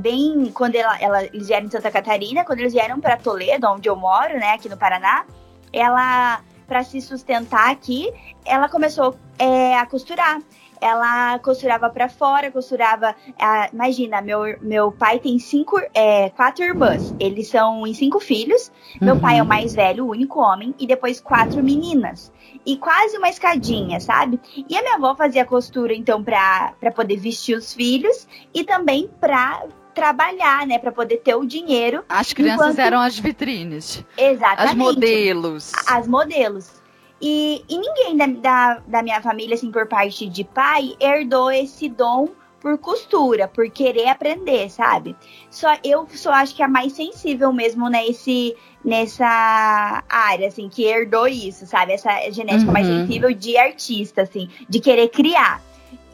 bem 0.00 0.52
quando 0.54 0.76
ela, 0.76 0.96
ela- 1.00 1.24
eles 1.24 1.48
vieram 1.48 1.66
de 1.66 1.72
Santa 1.72 1.90
Catarina, 1.90 2.44
quando 2.44 2.60
eles 2.60 2.72
vieram 2.72 3.00
para 3.00 3.16
Toledo, 3.16 3.66
onde 3.66 3.88
eu 3.88 3.96
moro, 3.96 4.34
né, 4.38 4.52
aqui 4.52 4.68
no 4.68 4.76
Paraná, 4.76 5.24
ela, 5.72 6.40
para 6.68 6.84
se 6.84 7.00
sustentar 7.00 7.68
aqui, 7.68 8.12
ela 8.44 8.68
começou 8.68 9.16
é, 9.40 9.76
a 9.76 9.84
costurar. 9.86 10.40
Ela 10.80 11.38
costurava 11.40 11.90
para 11.90 12.08
fora, 12.08 12.50
costurava. 12.50 13.14
ah, 13.38 13.68
imagina, 13.72 14.20
meu, 14.22 14.40
meu 14.62 14.90
pai 14.92 15.18
tem 15.18 15.38
cinco, 15.38 15.80
é, 15.94 16.30
quatro 16.30 16.64
irmãs. 16.64 17.14
Eles 17.20 17.48
são 17.48 17.86
em 17.86 17.92
cinco 17.94 18.18
filhos. 18.20 18.72
Meu 19.00 19.14
Uhum. 19.14 19.20
pai 19.20 19.38
é 19.38 19.42
o 19.42 19.46
mais 19.46 19.74
velho, 19.74 20.06
o 20.06 20.10
único 20.10 20.40
homem, 20.40 20.74
e 20.78 20.86
depois 20.86 21.20
quatro 21.20 21.62
meninas. 21.62 22.32
E 22.64 22.76
quase 22.76 23.16
uma 23.18 23.28
escadinha, 23.28 24.00
sabe? 24.00 24.40
E 24.68 24.76
a 24.76 24.82
minha 24.82 24.94
avó 24.96 25.14
fazia 25.14 25.44
costura, 25.44 25.94
então, 25.94 26.22
pra, 26.22 26.72
pra 26.80 26.90
poder 26.90 27.16
vestir 27.16 27.56
os 27.56 27.72
filhos 27.74 28.26
e 28.54 28.64
também 28.64 29.08
pra 29.20 29.62
trabalhar, 29.94 30.66
né? 30.66 30.78
Pra 30.78 30.92
poder 30.92 31.18
ter 31.18 31.34
o 31.34 31.44
dinheiro. 31.44 32.04
As 32.08 32.32
crianças 32.32 32.68
Enquanto- 32.72 32.78
eram 32.86 33.00
as 33.00 33.18
vitrines, 33.18 34.04
Exatamente 34.16 34.70
as 34.70 34.74
modelos. 34.74 35.72
as 35.86 36.06
modelos. 36.06 36.79
E, 37.20 37.64
e 37.68 37.78
ninguém 37.78 38.16
da, 38.16 38.26
da, 38.26 38.82
da 38.86 39.02
minha 39.02 39.20
família, 39.20 39.54
assim, 39.54 39.70
por 39.70 39.86
parte 39.86 40.26
de 40.28 40.42
pai, 40.44 40.94
herdou 40.98 41.50
esse 41.50 41.88
dom 41.88 42.28
por 42.60 42.76
costura, 42.78 43.48
por 43.48 43.68
querer 43.70 44.08
aprender, 44.08 44.70
sabe? 44.70 45.16
Só 45.50 45.68
eu 45.82 46.06
só 46.10 46.30
acho 46.32 46.54
que 46.54 46.62
é 46.62 46.66
a 46.66 46.68
mais 46.68 46.92
sensível 46.92 47.52
mesmo 47.52 47.88
nesse, 47.88 48.54
nessa 48.84 50.02
área, 50.08 50.48
assim, 50.48 50.68
que 50.68 50.84
herdou 50.84 51.26
isso, 51.26 51.66
sabe? 51.66 51.92
Essa 51.92 52.30
genética 52.30 52.70
mais 52.70 52.86
Uhum. 52.86 53.06
sensível 53.06 53.34
de 53.34 53.56
artista, 53.56 54.22
assim, 54.22 54.48
de 54.68 54.78
querer 54.78 55.08
criar. 55.08 55.62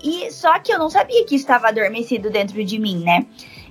E 0.03 0.31
só 0.31 0.59
que 0.61 0.73
eu 0.73 0.79
não 0.79 0.89
sabia 0.89 1.25
que 1.25 1.35
isso 1.35 1.45
estava 1.45 1.69
adormecido 1.69 2.31
dentro 2.31 2.63
de 2.65 2.79
mim, 2.79 3.03
né? 3.03 3.27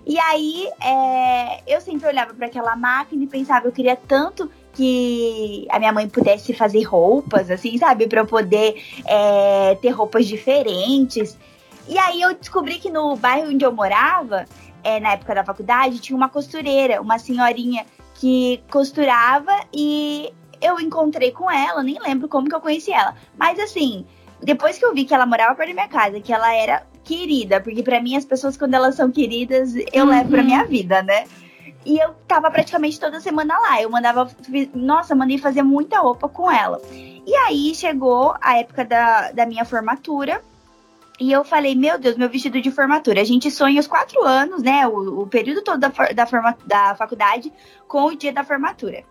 E 0.06 0.20
aí, 0.20 0.70
é, 0.84 1.63
eu 1.65 1.82
sempre 1.82 2.08
olhava 2.08 2.34
para 2.34 2.48
aquela 2.48 2.75
máquina 2.75 3.24
e 3.24 3.27
pensava, 3.27 3.68
eu 3.68 3.72
queria 3.72 3.96
tanto 3.96 4.51
que 4.75 5.65
a 5.70 5.79
minha 5.79 5.91
mãe 5.94 6.08
pudesse 6.08 6.53
fazer 6.53 6.84
roupas, 6.84 7.50
assim, 7.50 7.77
sabe? 7.77 8.08
Pra 8.08 8.22
eu 8.22 8.25
poder 8.27 8.75
é, 9.05 9.75
ter 9.82 9.89
roupas 9.89 10.27
diferentes. 10.27 11.38
E 11.88 11.98
aí 11.98 12.22
eu 12.22 12.34
descobri 12.34 12.75
que 12.79 12.89
no 12.89 13.15
bairro 13.15 13.50
onde 13.50 13.63
eu 13.65 13.72
morava, 13.72 14.46
é, 14.84 15.00
na 15.00 15.13
época 15.13 15.34
da 15.36 15.44
faculdade, 15.44 16.00
tinha 16.00 16.15
uma 16.17 16.29
costureira, 16.29 17.01
uma 17.01 17.17
senhorinha 17.17 17.86
que 18.15 18.62
costurava 18.72 19.51
e 19.74 20.32
eu 20.62 20.79
encontrei 20.79 21.32
com 21.32 21.50
ela, 21.51 21.84
nem 21.84 21.98
lembro 22.00 22.27
como 22.27 22.48
que 22.50 22.55
eu 22.55 22.62
conheci 22.62 22.91
ela. 22.91 23.15
Mas 23.38 23.60
assim, 23.60 24.05
depois 24.41 24.77
que 24.77 24.86
eu 24.86 24.94
vi 24.94 25.05
que 25.05 25.13
ela 25.13 25.25
morava 25.25 25.53
perto 25.55 25.70
da 25.70 25.74
minha 25.74 25.88
casa, 25.88 26.20
que 26.20 26.34
ela 26.34 26.53
era 26.55 26.84
querida, 27.03 27.62
porque 27.62 27.84
pra 27.84 28.01
mim 28.01 28.15
as 28.15 28.25
pessoas 28.25 28.58
quando 28.58 28.74
elas 28.74 28.96
são 28.96 29.12
queridas, 29.12 29.75
eu 29.94 30.05
Uhum. 30.05 30.10
levo 30.10 30.29
pra 30.29 30.41
minha 30.44 30.63
vida, 30.65 31.03
né? 31.03 31.25
E 31.86 32.00
eu 32.00 32.15
tava 32.27 32.50
praticamente 32.50 33.00
toda 33.00 33.22
semana 33.22 33.58
lá. 33.60 33.82
Eu 33.82 33.89
mandava. 33.89 34.30
Nossa, 34.74 35.13
mandei 35.13 35.38
fazer 35.38 35.62
muita 35.62 36.00
roupa 36.00 36.27
com 36.27 36.50
ela. 36.50 36.82
E 36.92 37.34
aí 37.36 37.74
chegou 37.75 38.36
a 38.42 38.58
época 38.58 38.84
da, 38.84 39.32
da 39.32 39.46
minha 39.46 39.63
formatura. 39.63 40.42
E 41.20 41.32
eu 41.32 41.46
falei, 41.46 41.75
meu 41.75 41.98
Deus, 41.98 42.18
meu 42.18 42.30
vestido 42.30 42.60
de 42.62 42.72
formatura. 42.72 43.22
A 43.22 43.24
gente 43.24 43.50
sonha 43.50 43.80
os 43.80 43.88
quatro 43.88 44.22
anos, 44.24 44.62
né? 44.62 44.86
O, 44.88 45.22
o 45.22 45.27
período 45.27 45.62
todo 45.62 45.80
da, 45.80 45.89
da, 46.13 46.25
forma, 46.25 46.58
da 46.65 46.96
faculdade 46.96 47.54
com 47.88 48.06
o 48.06 48.15
dia 48.15 48.34
da 48.34 48.44
formatura. 48.44 49.04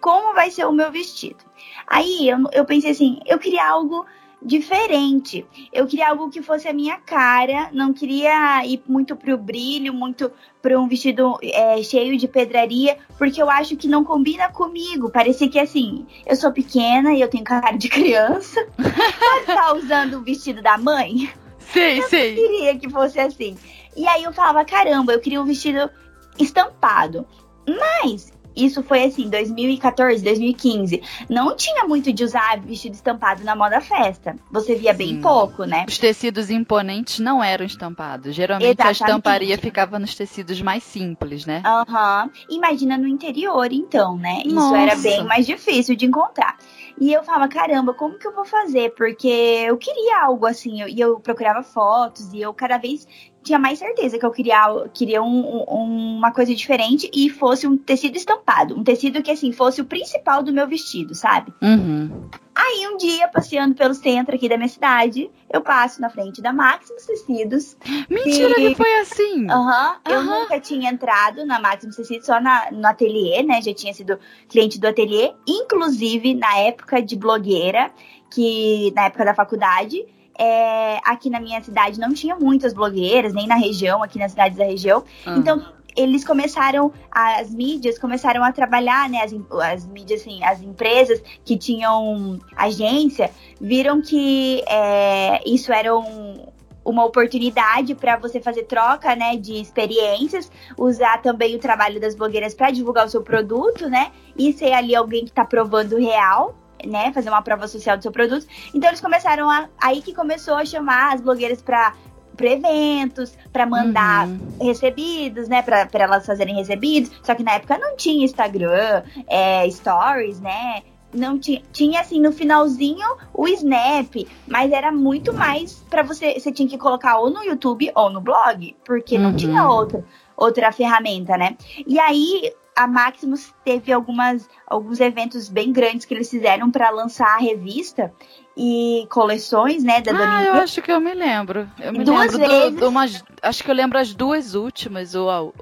Como 0.00 0.34
vai 0.34 0.50
ser 0.50 0.64
o 0.66 0.72
meu 0.72 0.90
vestido? 0.90 1.44
Aí 1.86 2.28
eu, 2.28 2.38
eu 2.52 2.64
pensei 2.64 2.92
assim, 2.92 3.20
eu 3.26 3.38
queria 3.38 3.68
algo 3.68 4.06
diferente. 4.42 5.46
Eu 5.72 5.86
queria 5.86 6.08
algo 6.08 6.30
que 6.30 6.42
fosse 6.42 6.66
a 6.68 6.72
minha 6.72 6.98
cara. 6.98 7.70
Não 7.72 7.92
queria 7.92 8.64
ir 8.64 8.82
muito 8.86 9.14
pro 9.14 9.36
brilho, 9.36 9.92
muito 9.92 10.30
para 10.62 10.78
um 10.78 10.88
vestido 10.88 11.38
é, 11.42 11.82
cheio 11.82 12.16
de 12.16 12.28
pedraria, 12.28 12.98
porque 13.18 13.40
eu 13.40 13.50
acho 13.50 13.76
que 13.76 13.88
não 13.88 14.04
combina 14.04 14.50
comigo. 14.50 15.10
Parecia 15.10 15.48
que 15.48 15.58
assim, 15.58 16.06
eu 16.26 16.36
sou 16.36 16.52
pequena 16.52 17.12
e 17.12 17.20
eu 17.20 17.28
tenho 17.28 17.44
cara 17.44 17.76
de 17.76 17.88
criança. 17.88 18.66
Pode 18.76 19.40
estar 19.40 19.74
usando 19.74 20.14
o 20.14 20.22
vestido 20.22 20.62
da 20.62 20.76
mãe? 20.78 21.30
Sei, 21.58 22.02
sei. 22.02 22.34
queria 22.34 22.78
que 22.78 22.88
fosse 22.88 23.20
assim. 23.20 23.56
E 23.96 24.06
aí 24.06 24.24
eu 24.24 24.32
falava, 24.32 24.64
caramba, 24.64 25.12
eu 25.12 25.20
queria 25.20 25.40
um 25.40 25.46
vestido 25.46 25.90
estampado. 26.38 27.26
Mas 27.66 28.32
isso 28.54 28.82
foi 28.82 29.04
assim, 29.04 29.28
2014, 29.28 30.22
2015. 30.22 31.02
Não 31.28 31.54
tinha 31.56 31.84
muito 31.84 32.12
de 32.12 32.24
usar 32.24 32.60
vestido 32.60 32.94
estampado 32.94 33.44
na 33.44 33.54
moda 33.54 33.80
festa. 33.80 34.36
Você 34.50 34.74
via 34.74 34.92
bem 34.92 35.14
Sim. 35.16 35.20
pouco, 35.20 35.64
né? 35.64 35.84
Os 35.88 35.98
tecidos 35.98 36.50
imponentes 36.50 37.18
não 37.20 37.42
eram 37.42 37.64
estampados. 37.64 38.34
Geralmente 38.34 38.66
a 38.80 38.90
Exatamente. 38.90 39.00
estamparia 39.02 39.58
ficava 39.58 39.98
nos 39.98 40.14
tecidos 40.14 40.60
mais 40.60 40.82
simples, 40.82 41.46
né? 41.46 41.62
Aham. 41.64 42.30
Imagina 42.48 42.98
no 42.98 43.06
interior, 43.08 43.72
então, 43.72 44.16
né? 44.16 44.42
Isso 44.44 44.54
Nossa. 44.54 44.78
era 44.78 44.96
bem 44.96 45.24
mais 45.24 45.46
difícil 45.46 45.96
de 45.96 46.06
encontrar. 46.06 46.56
E 47.00 47.12
eu 47.12 47.22
falava, 47.22 47.48
caramba, 47.48 47.94
como 47.94 48.18
que 48.18 48.26
eu 48.26 48.34
vou 48.34 48.44
fazer? 48.44 48.90
Porque 48.94 49.28
eu 49.28 49.78
queria 49.78 50.22
algo 50.22 50.44
assim, 50.46 50.82
eu- 50.82 50.88
e 50.88 51.00
eu 51.00 51.18
procurava 51.18 51.62
fotos, 51.62 52.32
e 52.32 52.40
eu 52.40 52.52
cada 52.52 52.76
vez 52.76 53.06
tinha 53.42 53.58
mais 53.58 53.78
certeza 53.78 54.18
que 54.18 54.24
eu 54.26 54.30
queria, 54.30 54.88
queria 54.92 55.22
um- 55.22 55.64
um- 55.68 56.16
uma 56.18 56.30
coisa 56.32 56.54
diferente 56.54 57.10
e 57.14 57.30
fosse 57.30 57.66
um 57.66 57.76
tecido 57.76 58.16
estampado. 58.16 58.78
Um 58.78 58.84
tecido 58.84 59.22
que, 59.22 59.30
assim, 59.30 59.52
fosse 59.52 59.80
o 59.80 59.84
principal 59.84 60.42
do 60.42 60.52
meu 60.52 60.66
vestido, 60.68 61.14
sabe? 61.14 61.52
Uhum. 61.62 62.28
Aí 62.54 62.86
um 62.88 62.98
dia, 62.98 63.26
passeando 63.28 63.74
pelo 63.74 63.94
centro 63.94 64.34
aqui 64.34 64.46
da 64.48 64.56
minha 64.58 64.68
cidade, 64.68 65.30
eu 65.50 65.62
passo 65.62 66.00
na 66.00 66.10
frente 66.10 66.42
da 66.42 66.52
Maximus 66.52 67.06
Tecidos, 67.06 67.76
Mentira 68.10 68.54
que 68.54 68.74
foi 68.74 68.94
assim. 68.96 69.50
Aham, 69.50 69.96
eu 70.06 70.18
Aham. 70.18 70.40
nunca 70.40 70.60
tinha 70.60 70.90
entrado 70.90 71.46
na 71.46 71.58
Maximus 71.58 71.96
Tecidos, 71.96 72.26
só 72.26 72.38
na, 72.40 72.70
no 72.70 72.86
ateliê, 72.86 73.42
né? 73.42 73.62
Já 73.62 73.72
tinha 73.72 73.94
sido 73.94 74.18
cliente 74.48 74.78
do 74.78 74.86
ateliê, 74.86 75.32
inclusive 75.48 76.34
na 76.34 76.58
época 76.58 77.00
de 77.00 77.16
blogueira, 77.16 77.90
que 78.30 78.92
na 78.94 79.06
época 79.06 79.24
da 79.24 79.34
faculdade. 79.34 80.04
É, 80.40 80.98
aqui 81.04 81.28
na 81.28 81.38
minha 81.38 81.62
cidade 81.62 82.00
não 82.00 82.14
tinha 82.14 82.34
muitas 82.34 82.72
blogueiras, 82.72 83.34
nem 83.34 83.46
na 83.46 83.56
região, 83.56 84.02
aqui 84.02 84.18
nas 84.18 84.32
cidades 84.32 84.56
da 84.56 84.64
região. 84.64 85.04
Ah. 85.26 85.36
Então, 85.36 85.62
eles 85.94 86.24
começaram, 86.24 86.92
as 87.10 87.50
mídias 87.50 87.98
começaram 87.98 88.42
a 88.42 88.50
trabalhar, 88.52 89.08
né? 89.10 89.22
As, 89.22 89.34
as 89.74 89.86
mídias, 89.86 90.22
assim, 90.22 90.42
as 90.42 90.62
empresas 90.62 91.20
que 91.44 91.58
tinham 91.58 92.38
agência, 92.56 93.30
viram 93.60 94.00
que 94.00 94.62
é, 94.66 95.42
isso 95.44 95.72
era 95.72 95.94
um- 95.96 96.46
uma 96.82 97.04
oportunidade 97.04 97.94
para 97.94 98.16
você 98.16 98.40
fazer 98.40 98.62
troca, 98.64 99.14
né, 99.14 99.36
de 99.36 99.60
experiências, 99.60 100.50
usar 100.78 101.20
também 101.20 101.54
o 101.54 101.58
trabalho 101.58 102.00
das 102.00 102.14
blogueiras 102.14 102.54
para 102.54 102.70
divulgar 102.70 103.04
o 103.04 103.08
seu 103.08 103.22
produto, 103.22 103.88
né, 103.88 104.10
e 104.36 104.52
ser 104.52 104.72
ali 104.72 104.94
alguém 104.96 105.24
que 105.24 105.30
está 105.30 105.44
provando 105.44 105.98
real, 105.98 106.54
né, 106.86 107.12
fazer 107.12 107.28
uma 107.30 107.42
prova 107.42 107.66
social 107.68 107.96
do 107.96 108.02
seu 108.02 108.12
produto. 108.12 108.46
Então 108.74 108.88
eles 108.90 109.00
começaram 109.00 109.48
a, 109.50 109.68
aí 109.80 110.02
que 110.02 110.14
começou 110.14 110.54
a 110.54 110.64
chamar 110.64 111.14
as 111.14 111.20
blogueiras 111.20 111.62
para 111.62 111.94
eventos, 112.42 113.36
para 113.52 113.66
mandar 113.66 114.26
Uhum. 114.28 114.40
recebidos, 114.60 115.48
né, 115.48 115.62
para 115.62 115.88
elas 115.94 116.24
fazerem 116.26 116.54
recebidos. 116.54 117.10
Só 117.22 117.34
que 117.34 117.42
na 117.42 117.52
época 117.54 117.78
não 117.78 117.96
tinha 117.96 118.24
Instagram, 118.24 119.02
é, 119.28 119.68
stories, 119.70 120.40
né? 120.40 120.82
Não 121.12 121.38
tinha, 121.40 121.60
tinha 121.72 122.00
assim 122.00 122.20
no 122.20 122.30
finalzinho 122.32 123.04
o 123.34 123.48
Snap, 123.48 124.14
mas 124.46 124.70
era 124.70 124.92
muito 124.92 125.36
mais 125.36 125.84
para 125.90 126.04
você, 126.04 126.38
você 126.38 126.52
tinha 126.52 126.68
que 126.68 126.78
colocar 126.78 127.18
ou 127.18 127.30
no 127.30 127.42
YouTube 127.42 127.90
ou 127.96 128.10
no 128.10 128.20
blog, 128.20 128.76
porque 128.84 129.18
não 129.18 129.30
Uhum. 129.30 129.36
tinha 129.36 129.68
outra 129.68 130.04
outra 130.36 130.72
ferramenta, 130.72 131.36
né? 131.36 131.56
E 131.86 131.98
aí 132.00 132.50
a 132.82 132.86
Maximus 132.86 133.54
teve 133.64 133.92
algumas 133.92 134.48
alguns 134.66 135.00
eventos 135.00 135.48
bem 135.48 135.72
grandes 135.72 136.06
que 136.06 136.14
eles 136.14 136.30
fizeram 136.30 136.70
para 136.70 136.90
lançar 136.90 137.34
a 137.36 137.38
revista 137.38 138.12
e 138.56 139.06
coleções, 139.10 139.82
né, 139.82 140.00
da 140.00 140.12
Dona 140.12 140.36
Ah, 140.38 140.42
eu 140.44 140.54
acho 140.54 140.82
que 140.82 140.90
eu 140.92 141.00
me 141.00 141.14
lembro. 141.14 141.68
Eu 141.78 141.92
me 141.92 142.04
Duas 142.04 142.32
lembro 142.32 142.38
do- 142.38 142.48
vezes. 142.48 142.78
de 142.78 142.84
umas. 142.84 143.24
Acho 143.42 143.64
que 143.64 143.70
eu 143.70 143.74
lembro 143.74 143.98
as 143.98 144.12
duas 144.14 144.54
últimas, 144.54 145.14
ou 145.14 145.30
a- 145.30 145.52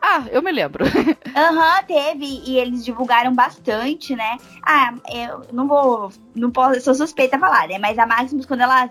Ah, 0.00 0.24
eu 0.30 0.42
me 0.42 0.52
lembro. 0.52 0.84
Aham, 1.36 1.78
uhum, 1.80 1.84
teve. 1.86 2.42
E 2.46 2.58
eles 2.58 2.84
divulgaram 2.84 3.34
bastante, 3.34 4.14
né? 4.14 4.36
Ah, 4.64 4.94
eu 5.12 5.42
não 5.52 5.66
vou. 5.66 6.10
Não 6.34 6.50
posso, 6.50 6.80
sou 6.80 6.94
suspeita 6.94 7.36
a 7.36 7.40
falar, 7.40 7.68
né? 7.68 7.78
Mas 7.78 7.98
a 7.98 8.06
Maximus, 8.06 8.46
quando 8.46 8.60
ela, 8.60 8.88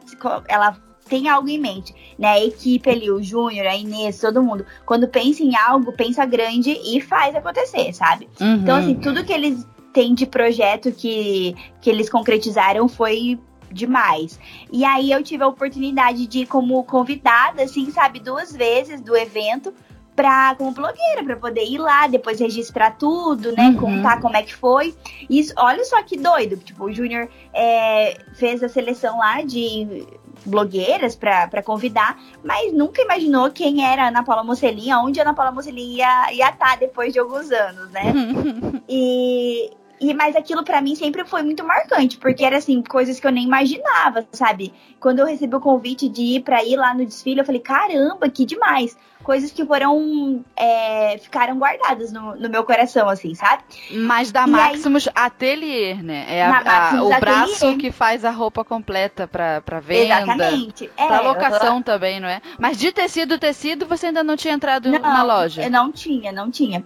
ela 0.47 0.77
tem 1.07 1.29
algo 1.29 1.47
em 1.47 1.59
mente, 1.59 1.93
né? 2.17 2.29
A 2.29 2.43
equipe 2.43 2.89
ali, 2.89 3.09
o 3.11 3.21
Júnior, 3.21 3.67
a 3.67 3.75
Inês, 3.75 4.19
todo 4.19 4.41
mundo, 4.41 4.65
quando 4.85 5.07
pensa 5.07 5.43
em 5.43 5.55
algo, 5.55 5.93
pensa 5.93 6.25
grande 6.25 6.71
e 6.71 6.99
faz 6.99 7.35
acontecer, 7.35 7.93
sabe? 7.93 8.27
Uhum. 8.41 8.55
Então, 8.55 8.77
assim, 8.77 8.95
tudo 8.95 9.23
que 9.23 9.31
eles 9.31 9.65
têm 9.93 10.13
de 10.13 10.25
projeto 10.25 10.91
que, 10.91 11.55
que 11.79 11.89
eles 11.89 12.09
concretizaram 12.09 12.87
foi 12.89 13.39
demais. 13.71 14.39
E 14.71 14.83
aí 14.83 15.11
eu 15.11 15.23
tive 15.23 15.43
a 15.43 15.47
oportunidade 15.47 16.27
de 16.27 16.39
ir 16.39 16.45
como 16.47 16.83
convidada, 16.83 17.63
assim, 17.63 17.89
sabe, 17.91 18.19
duas 18.19 18.51
vezes 18.51 18.99
do 19.01 19.15
evento 19.15 19.73
pra, 20.15 20.55
como 20.55 20.71
blogueira, 20.71 21.23
para 21.23 21.35
poder 21.35 21.65
ir 21.65 21.77
lá, 21.77 22.07
depois 22.07 22.39
registrar 22.39 22.91
tudo, 22.91 23.51
né? 23.51 23.67
Uhum. 23.69 23.77
Contar 23.77 24.21
como 24.21 24.35
é 24.37 24.43
que 24.43 24.55
foi. 24.55 24.95
Isso, 25.29 25.53
olha 25.57 25.83
só 25.83 26.01
que 26.03 26.17
doido. 26.17 26.57
Tipo, 26.57 26.85
o 26.85 26.93
Júnior 26.93 27.27
é, 27.53 28.17
fez 28.33 28.63
a 28.63 28.69
seleção 28.69 29.17
lá 29.19 29.41
de 29.41 30.07
blogueiras 30.45 31.15
para 31.15 31.63
convidar, 31.63 32.17
mas 32.43 32.73
nunca 32.73 33.01
imaginou 33.01 33.51
quem 33.51 33.85
era 33.85 34.03
a 34.03 34.07
Ana 34.07 34.23
Paula 34.23 34.43
Mocelin, 34.43 34.93
onde 34.93 35.19
a 35.19 35.23
Ana 35.23 35.33
Paula 35.33 35.51
Mocelin 35.51 35.95
ia, 35.95 36.31
estar 36.31 36.57
tá 36.57 36.75
depois 36.75 37.11
de 37.11 37.19
alguns 37.19 37.51
anos, 37.51 37.89
né? 37.91 38.13
e, 38.87 39.71
e, 39.99 40.13
mas 40.13 40.35
aquilo 40.35 40.63
para 40.63 40.81
mim 40.81 40.95
sempre 40.95 41.25
foi 41.25 41.41
muito 41.43 41.63
marcante, 41.63 42.17
porque 42.17 42.43
era 42.43 42.57
assim, 42.57 42.81
coisas 42.81 43.19
que 43.19 43.27
eu 43.27 43.31
nem 43.31 43.45
imaginava, 43.45 44.27
sabe? 44.31 44.73
Quando 44.99 45.19
eu 45.19 45.25
recebi 45.25 45.55
o 45.55 45.59
convite 45.59 46.09
de 46.09 46.21
ir 46.21 46.41
para 46.41 46.63
ir 46.63 46.75
lá 46.75 46.93
no 46.93 47.05
desfile, 47.05 47.39
eu 47.39 47.45
falei, 47.45 47.61
caramba, 47.61 48.29
que 48.29 48.45
demais 48.45 48.97
coisas 49.25 49.51
que 49.51 49.65
foram. 49.65 50.45
É, 50.55 51.17
ficaram 51.17 51.57
guardadas 51.57 52.13
no, 52.13 52.35
no, 52.35 52.47
meu 52.47 52.63
coração, 52.63 53.09
assim, 53.09 53.33
sabe? 53.33 53.63
Mas 53.91 54.31
da 54.31 54.43
e 54.43 54.49
Maximus 54.49 55.07
aí, 55.07 55.13
Atelier, 55.15 56.03
né? 56.03 56.25
É 56.29 56.45
a, 56.45 56.91
a, 56.91 57.03
o 57.03 57.11
Atelier. 57.11 57.19
braço 57.19 57.77
que 57.77 57.91
faz 57.91 58.23
a 58.23 58.29
roupa 58.29 58.63
completa 58.63 59.27
pra, 59.27 59.61
pra 59.61 59.79
venda. 59.79 60.21
Exatamente. 60.21 60.91
É, 60.95 61.07
pra 61.07 61.21
locação 61.21 61.81
também, 61.81 62.19
não 62.19 62.29
é? 62.29 62.39
Mas 62.59 62.77
de 62.77 62.91
tecido, 62.91 63.39
tecido, 63.39 63.87
você 63.87 64.07
ainda 64.07 64.23
não 64.23 64.37
tinha 64.37 64.53
entrado 64.53 64.91
não, 64.91 64.99
na 64.99 65.23
loja? 65.23 65.63
Eu 65.63 65.71
não 65.71 65.91
tinha, 65.91 66.31
não 66.31 66.51
tinha. 66.51 66.85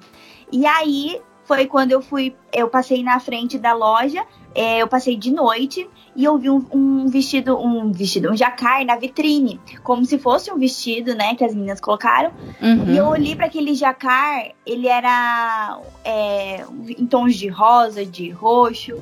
E 0.51 0.65
aí 0.65 1.21
foi 1.49 1.65
quando 1.65 1.91
eu 1.91 1.99
fui, 1.99 2.35
eu 2.53 2.69
passei 2.69 3.01
na 3.01 3.19
frente 3.19 3.57
da 3.57 3.73
loja, 3.73 4.23
é, 4.53 4.83
eu 4.83 4.87
passei 4.87 5.15
de 5.15 5.31
noite 5.31 5.89
e 6.15 6.23
eu 6.23 6.37
vi 6.37 6.47
um, 6.47 6.63
um, 6.71 7.07
vestido, 7.07 7.57
um 7.57 7.91
vestido, 7.91 8.29
um 8.29 8.37
jacar 8.37 8.85
na 8.85 8.95
vitrine, 8.95 9.59
como 9.81 10.05
se 10.05 10.19
fosse 10.19 10.51
um 10.51 10.59
vestido, 10.59 11.15
né, 11.15 11.33
que 11.33 11.43
as 11.43 11.55
meninas 11.55 11.81
colocaram. 11.81 12.31
Uhum. 12.61 12.93
E 12.93 12.97
eu 12.97 13.07
olhei 13.07 13.35
para 13.35 13.47
aquele 13.47 13.73
jacar, 13.73 14.51
ele 14.63 14.87
era 14.87 15.79
é, 16.05 16.63
em 16.87 17.07
tons 17.07 17.35
de 17.35 17.47
rosa, 17.47 18.05
de 18.05 18.29
roxo. 18.29 18.99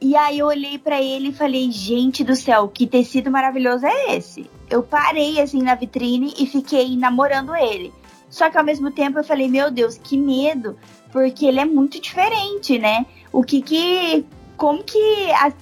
E 0.00 0.16
aí 0.16 0.38
eu 0.38 0.46
olhei 0.46 0.78
para 0.78 1.02
ele 1.02 1.28
e 1.28 1.32
falei, 1.34 1.70
gente 1.70 2.24
do 2.24 2.34
céu, 2.34 2.66
que 2.66 2.86
tecido 2.86 3.30
maravilhoso 3.30 3.84
é 3.84 4.16
esse? 4.16 4.48
Eu 4.70 4.82
parei 4.82 5.38
assim 5.38 5.60
na 5.60 5.74
vitrine 5.74 6.32
e 6.38 6.46
fiquei 6.46 6.96
namorando 6.96 7.54
ele. 7.54 7.92
Só 8.30 8.50
que 8.50 8.58
ao 8.58 8.64
mesmo 8.64 8.90
tempo 8.90 9.18
eu 9.18 9.24
falei, 9.24 9.48
meu 9.48 9.70
Deus, 9.70 9.96
que 9.96 10.16
medo, 10.16 10.76
porque 11.14 11.46
ele 11.46 11.60
é 11.60 11.64
muito 11.64 12.00
diferente, 12.00 12.76
né? 12.76 13.06
O 13.32 13.44
que 13.44 13.62
que 13.62 14.26
como 14.56 14.82
que 14.82 15.30
as, 15.30 15.54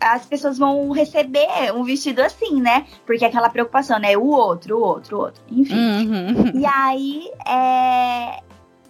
as 0.00 0.24
pessoas 0.26 0.58
vão 0.58 0.92
receber 0.92 1.48
um 1.74 1.82
vestido 1.82 2.22
assim, 2.22 2.62
né? 2.62 2.86
Porque 3.04 3.24
aquela 3.24 3.50
preocupação, 3.50 3.98
né? 3.98 4.16
O 4.16 4.28
outro, 4.28 4.78
o 4.78 4.80
outro, 4.80 5.16
o 5.16 5.20
outro, 5.22 5.42
enfim. 5.50 5.74
Uhum. 5.74 6.60
E 6.60 6.64
aí, 6.64 7.28
é, 7.44 8.44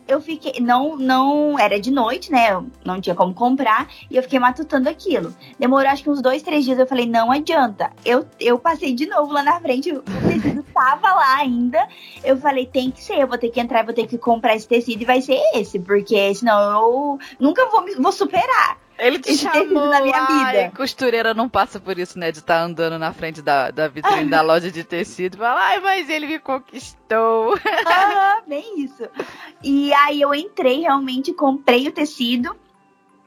eu 0.06 0.20
fiquei. 0.20 0.60
Não, 0.60 0.96
não. 0.96 1.58
Era 1.58 1.80
de 1.80 1.90
noite, 1.90 2.30
né? 2.30 2.52
Eu 2.52 2.66
não 2.84 3.00
tinha 3.00 3.14
como 3.14 3.34
comprar. 3.34 3.88
E 4.10 4.16
eu 4.16 4.22
fiquei 4.22 4.38
matutando 4.38 4.88
aquilo. 4.88 5.34
Demorou 5.58 5.88
acho 5.88 6.02
que 6.02 6.10
uns 6.10 6.22
dois, 6.22 6.42
três 6.42 6.64
dias. 6.64 6.78
Eu 6.78 6.86
falei, 6.86 7.06
não 7.06 7.30
adianta. 7.30 7.90
Eu, 8.04 8.26
eu 8.38 8.58
passei 8.58 8.94
de 8.94 9.06
novo 9.06 9.32
lá 9.32 9.42
na 9.42 9.60
frente. 9.60 9.92
O 9.92 10.02
tecido 10.02 10.62
tava 10.72 11.12
lá 11.12 11.36
ainda. 11.38 11.86
Eu 12.24 12.36
falei, 12.36 12.66
tem 12.66 12.90
que 12.90 13.02
ser. 13.02 13.18
Eu 13.18 13.26
vou 13.26 13.38
ter 13.38 13.50
que 13.50 13.60
entrar, 13.60 13.84
vou 13.84 13.94
ter 13.94 14.06
que 14.06 14.18
comprar 14.18 14.54
esse 14.54 14.68
tecido 14.68 15.02
e 15.02 15.06
vai 15.06 15.20
ser 15.20 15.40
esse. 15.54 15.78
Porque 15.78 16.34
senão 16.34 16.60
eu 16.60 17.18
nunca 17.40 17.66
vou, 17.66 17.84
vou 17.98 18.12
superar. 18.12 18.78
Ele 18.98 19.18
te 19.18 19.36
chamou 19.36 19.86
na 19.86 20.00
minha 20.00 20.24
vida. 20.26 20.60
Ai, 20.60 20.70
costureira 20.70 21.34
não 21.34 21.48
passa 21.48 21.78
por 21.78 21.98
isso, 21.98 22.18
né? 22.18 22.32
De 22.32 22.38
estar 22.38 22.60
tá 22.60 22.64
andando 22.64 22.98
na 22.98 23.12
frente 23.12 23.42
da, 23.42 23.70
da 23.70 23.88
vitrine 23.88 24.30
da 24.30 24.40
loja 24.40 24.70
de 24.70 24.82
tecido 24.84 25.34
e 25.34 25.38
falar, 25.38 25.60
ai, 25.60 25.80
mas 25.80 26.08
ele 26.08 26.26
me 26.26 26.38
conquistou. 26.38 27.58
Ah, 27.86 28.42
bem 28.46 28.80
isso. 28.80 29.08
E 29.62 29.92
aí 29.92 30.20
eu 30.20 30.34
entrei, 30.34 30.80
realmente, 30.80 31.32
comprei 31.32 31.86
o 31.88 31.92
tecido. 31.92 32.56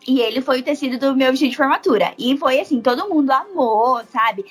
E 0.08 0.20
ele 0.22 0.42
foi 0.42 0.60
o 0.60 0.64
tecido 0.64 0.98
do 0.98 1.16
meu 1.16 1.32
vestido 1.32 1.52
de 1.52 1.58
formatura. 1.58 2.14
E 2.18 2.38
foi 2.38 2.60
assim, 2.60 2.82
todo 2.82 3.08
mundo 3.10 3.32
amou, 3.32 4.02
sabe? 4.12 4.46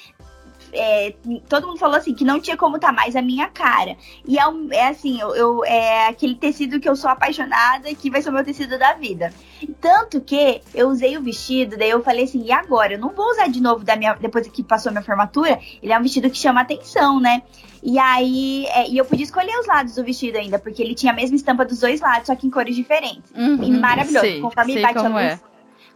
É, 0.73 1.15
todo 1.49 1.67
mundo 1.67 1.79
falou 1.79 1.97
assim 1.97 2.15
que 2.15 2.25
não 2.25 2.41
tinha 2.41 2.57
como 2.57 2.77
estar 2.77 2.89
tá 2.89 2.93
mais 2.93 3.17
a 3.17 3.23
minha 3.23 3.49
cara. 3.49 3.97
E 4.27 4.39
é, 4.39 4.43
é 4.73 4.89
assim, 4.89 5.21
eu, 5.21 5.35
eu, 5.35 5.65
é 5.65 6.09
aquele 6.09 6.35
tecido 6.35 6.81
que 6.81 6.89
eu 6.89 6.97
sou 6.97 7.11
apaixonada 7.11 7.93
que 7.95 8.11
vai 8.11 8.23
ser 8.23 8.31
o 8.31 8.33
meu 8.33 8.45
tecido 8.45 8.79
da 8.79 8.95
vida. 8.95 9.33
Tanto 9.81 10.21
que 10.21 10.61
eu 10.75 10.89
usei 10.89 11.17
o 11.17 11.23
vestido, 11.23 11.77
daí 11.77 11.91
eu 11.91 12.03
falei 12.03 12.25
assim, 12.25 12.45
e 12.45 12.53
agora? 12.53 12.95
Eu 12.95 12.99
não 12.99 13.11
vou 13.11 13.31
usar 13.31 13.49
de 13.49 13.61
novo 13.61 13.85
da 13.85 13.97
minha, 13.97 14.15
depois 14.15 14.47
que 14.49 14.63
passou 14.63 14.93
minha 14.93 15.03
formatura. 15.03 15.59
Ele 15.83 15.93
é 15.93 15.99
um 15.99 16.03
vestido 16.03 16.31
que 16.31 16.39
chama 16.39 16.61
atenção, 16.61 17.21
né? 17.21 17.43
E 17.83 17.99
aí, 17.99 18.67
é, 18.67 18.89
e 18.89 18.99
eu 18.99 19.05
podia 19.05 19.25
escolher 19.25 19.57
os 19.59 19.67
lados 19.67 19.95
do 19.95 20.05
vestido 20.05 20.37
ainda, 20.37 20.59
porque 20.59 20.83
ele 20.83 20.95
tinha 20.95 21.13
a 21.13 21.17
mesma 21.17 21.37
estampa 21.37 21.65
dos 21.65 21.81
dois 21.81 22.01
lados, 22.01 22.27
só 22.27 22.35
que 22.35 22.47
em 22.47 22.51
cores 22.51 22.75
diferentes. 22.75 23.31
Uhum, 23.37 23.63
e 23.63 23.71
maravilhoso. 23.71 24.27
Sei, 24.27 24.41
Conforme 24.41 24.81
bate 24.81 24.99
a 24.99 25.09
luz. 25.09 25.23
É 25.23 25.48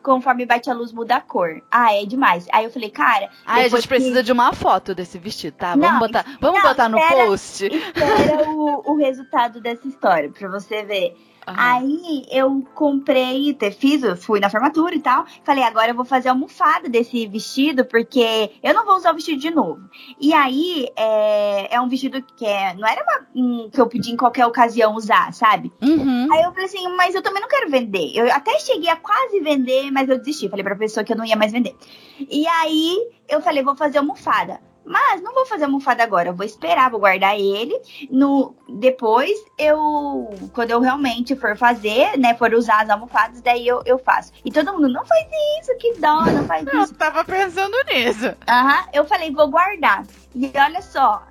conforme 0.02 0.44
bate 0.44 0.70
a 0.70 0.74
luz, 0.74 0.92
muda 0.92 1.16
a 1.16 1.20
cor. 1.20 1.62
Ah, 1.70 1.94
é 1.94 2.04
demais. 2.04 2.46
Aí 2.52 2.64
eu 2.64 2.70
falei, 2.70 2.90
cara. 2.90 3.30
Ah, 3.46 3.56
a 3.56 3.68
gente 3.68 3.88
precisa 3.88 4.22
de 4.22 4.32
uma 4.32 4.52
foto 4.52 4.94
desse 4.94 5.18
vestido, 5.18 5.56
tá? 5.56 5.70
Vamos 5.70 5.92
não, 5.92 5.98
botar, 5.98 6.24
vamos 6.40 6.62
não, 6.62 6.68
botar 6.68 6.88
no 6.88 6.98
espera, 6.98 7.26
post. 7.26 7.66
Espera 7.66 8.50
o, 8.50 8.92
o 8.92 8.96
resultado 8.96 9.60
dessa 9.60 9.86
história, 9.86 10.30
pra 10.30 10.48
você 10.48 10.82
ver. 10.84 11.16
Uhum. 11.46 11.54
Aí 11.56 12.26
eu 12.30 12.64
comprei, 12.74 13.56
fiz, 13.78 14.02
fui 14.24 14.38
na 14.38 14.48
formatura 14.48 14.94
e 14.94 15.00
tal. 15.00 15.26
Falei, 15.44 15.64
agora 15.64 15.90
eu 15.90 15.94
vou 15.94 16.04
fazer 16.04 16.28
a 16.28 16.32
almofada 16.32 16.88
desse 16.88 17.26
vestido, 17.26 17.84
porque 17.84 18.52
eu 18.62 18.72
não 18.74 18.84
vou 18.84 18.96
usar 18.96 19.10
o 19.10 19.14
vestido 19.14 19.40
de 19.40 19.50
novo. 19.50 19.80
E 20.20 20.32
aí 20.32 20.88
é, 20.96 21.74
é 21.74 21.80
um 21.80 21.88
vestido 21.88 22.22
que 22.36 22.46
é, 22.46 22.74
não 22.74 22.86
era 22.86 23.02
uma, 23.02 23.26
um, 23.34 23.70
que 23.70 23.80
eu 23.80 23.88
pedi 23.88 24.12
em 24.12 24.16
qualquer 24.16 24.46
ocasião 24.46 24.94
usar, 24.94 25.32
sabe? 25.32 25.72
Uhum. 25.82 26.32
Aí 26.32 26.42
eu 26.42 26.52
falei 26.52 26.66
assim, 26.66 26.88
mas 26.96 27.14
eu 27.14 27.22
também 27.22 27.40
não 27.40 27.48
quero 27.48 27.70
vender. 27.70 28.12
Eu 28.14 28.32
até 28.32 28.58
cheguei 28.60 28.88
a 28.88 28.96
quase 28.96 29.40
vender, 29.40 29.90
mas 29.90 30.08
eu 30.08 30.18
desisti. 30.18 30.48
Falei 30.48 30.64
pra 30.64 30.76
pessoa 30.76 31.02
que 31.02 31.12
eu 31.12 31.16
não 31.16 31.24
ia 31.24 31.36
mais 31.36 31.50
vender. 31.50 31.74
E 32.18 32.46
aí 32.46 32.96
eu 33.28 33.40
falei, 33.40 33.62
vou 33.62 33.76
fazer 33.76 33.98
almofada. 33.98 34.60
Mas 34.84 35.22
não 35.22 35.32
vou 35.32 35.46
fazer 35.46 35.64
almofada 35.64 36.02
agora, 36.02 36.30
eu 36.30 36.34
vou 36.34 36.44
esperar, 36.44 36.90
vou 36.90 37.00
guardar 37.00 37.38
ele. 37.38 37.78
No 38.10 38.54
depois 38.68 39.30
eu, 39.56 40.30
quando 40.52 40.70
eu 40.70 40.80
realmente 40.80 41.36
for 41.36 41.56
fazer, 41.56 42.18
né, 42.18 42.34
for 42.34 42.52
usar 42.54 42.82
as 42.82 42.90
almofadas, 42.90 43.40
daí 43.40 43.66
eu, 43.66 43.80
eu 43.84 43.98
faço. 43.98 44.32
E 44.44 44.50
todo 44.50 44.72
mundo 44.72 44.88
não 44.88 45.04
faz 45.06 45.26
isso, 45.60 45.76
que 45.78 45.94
dó, 45.94 46.24
não 46.24 46.44
faz 46.44 46.66
eu 46.66 46.82
isso. 46.82 46.92
Eu 46.92 46.98
tava 46.98 47.24
pensando 47.24 47.76
nisso. 47.92 48.34
Aham, 48.48 48.86
eu 48.92 49.04
falei 49.04 49.30
vou 49.30 49.48
guardar. 49.48 50.04
E 50.34 50.50
olha 50.56 50.82
só, 50.82 51.22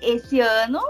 esse 0.00 0.40
ano, 0.40 0.80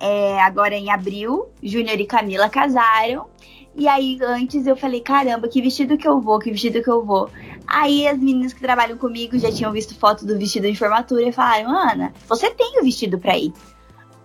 é, 0.00 0.40
agora 0.40 0.74
em 0.74 0.90
abril, 0.90 1.48
Júnior 1.62 2.00
e 2.00 2.06
Camila 2.06 2.48
casaram. 2.48 3.28
E 3.76 3.88
aí, 3.88 4.18
antes 4.22 4.68
eu 4.68 4.76
falei, 4.76 5.00
caramba, 5.00 5.48
que 5.48 5.60
vestido 5.60 5.98
que 5.98 6.06
eu 6.06 6.20
vou, 6.20 6.38
que 6.38 6.50
vestido 6.50 6.80
que 6.80 6.90
eu 6.90 7.04
vou. 7.04 7.28
Aí 7.66 8.06
as 8.06 8.18
meninas 8.18 8.52
que 8.52 8.60
trabalham 8.60 8.96
comigo 8.96 9.38
já 9.38 9.50
tinham 9.50 9.72
visto 9.72 9.94
foto 9.98 10.24
do 10.26 10.38
vestido 10.38 10.70
de 10.70 10.76
formatura 10.78 11.22
e 11.22 11.32
falaram, 11.32 11.70
Ana, 11.70 12.12
você 12.28 12.50
tem 12.50 12.80
o 12.80 12.84
vestido 12.84 13.18
pra 13.18 13.36
ir. 13.36 13.52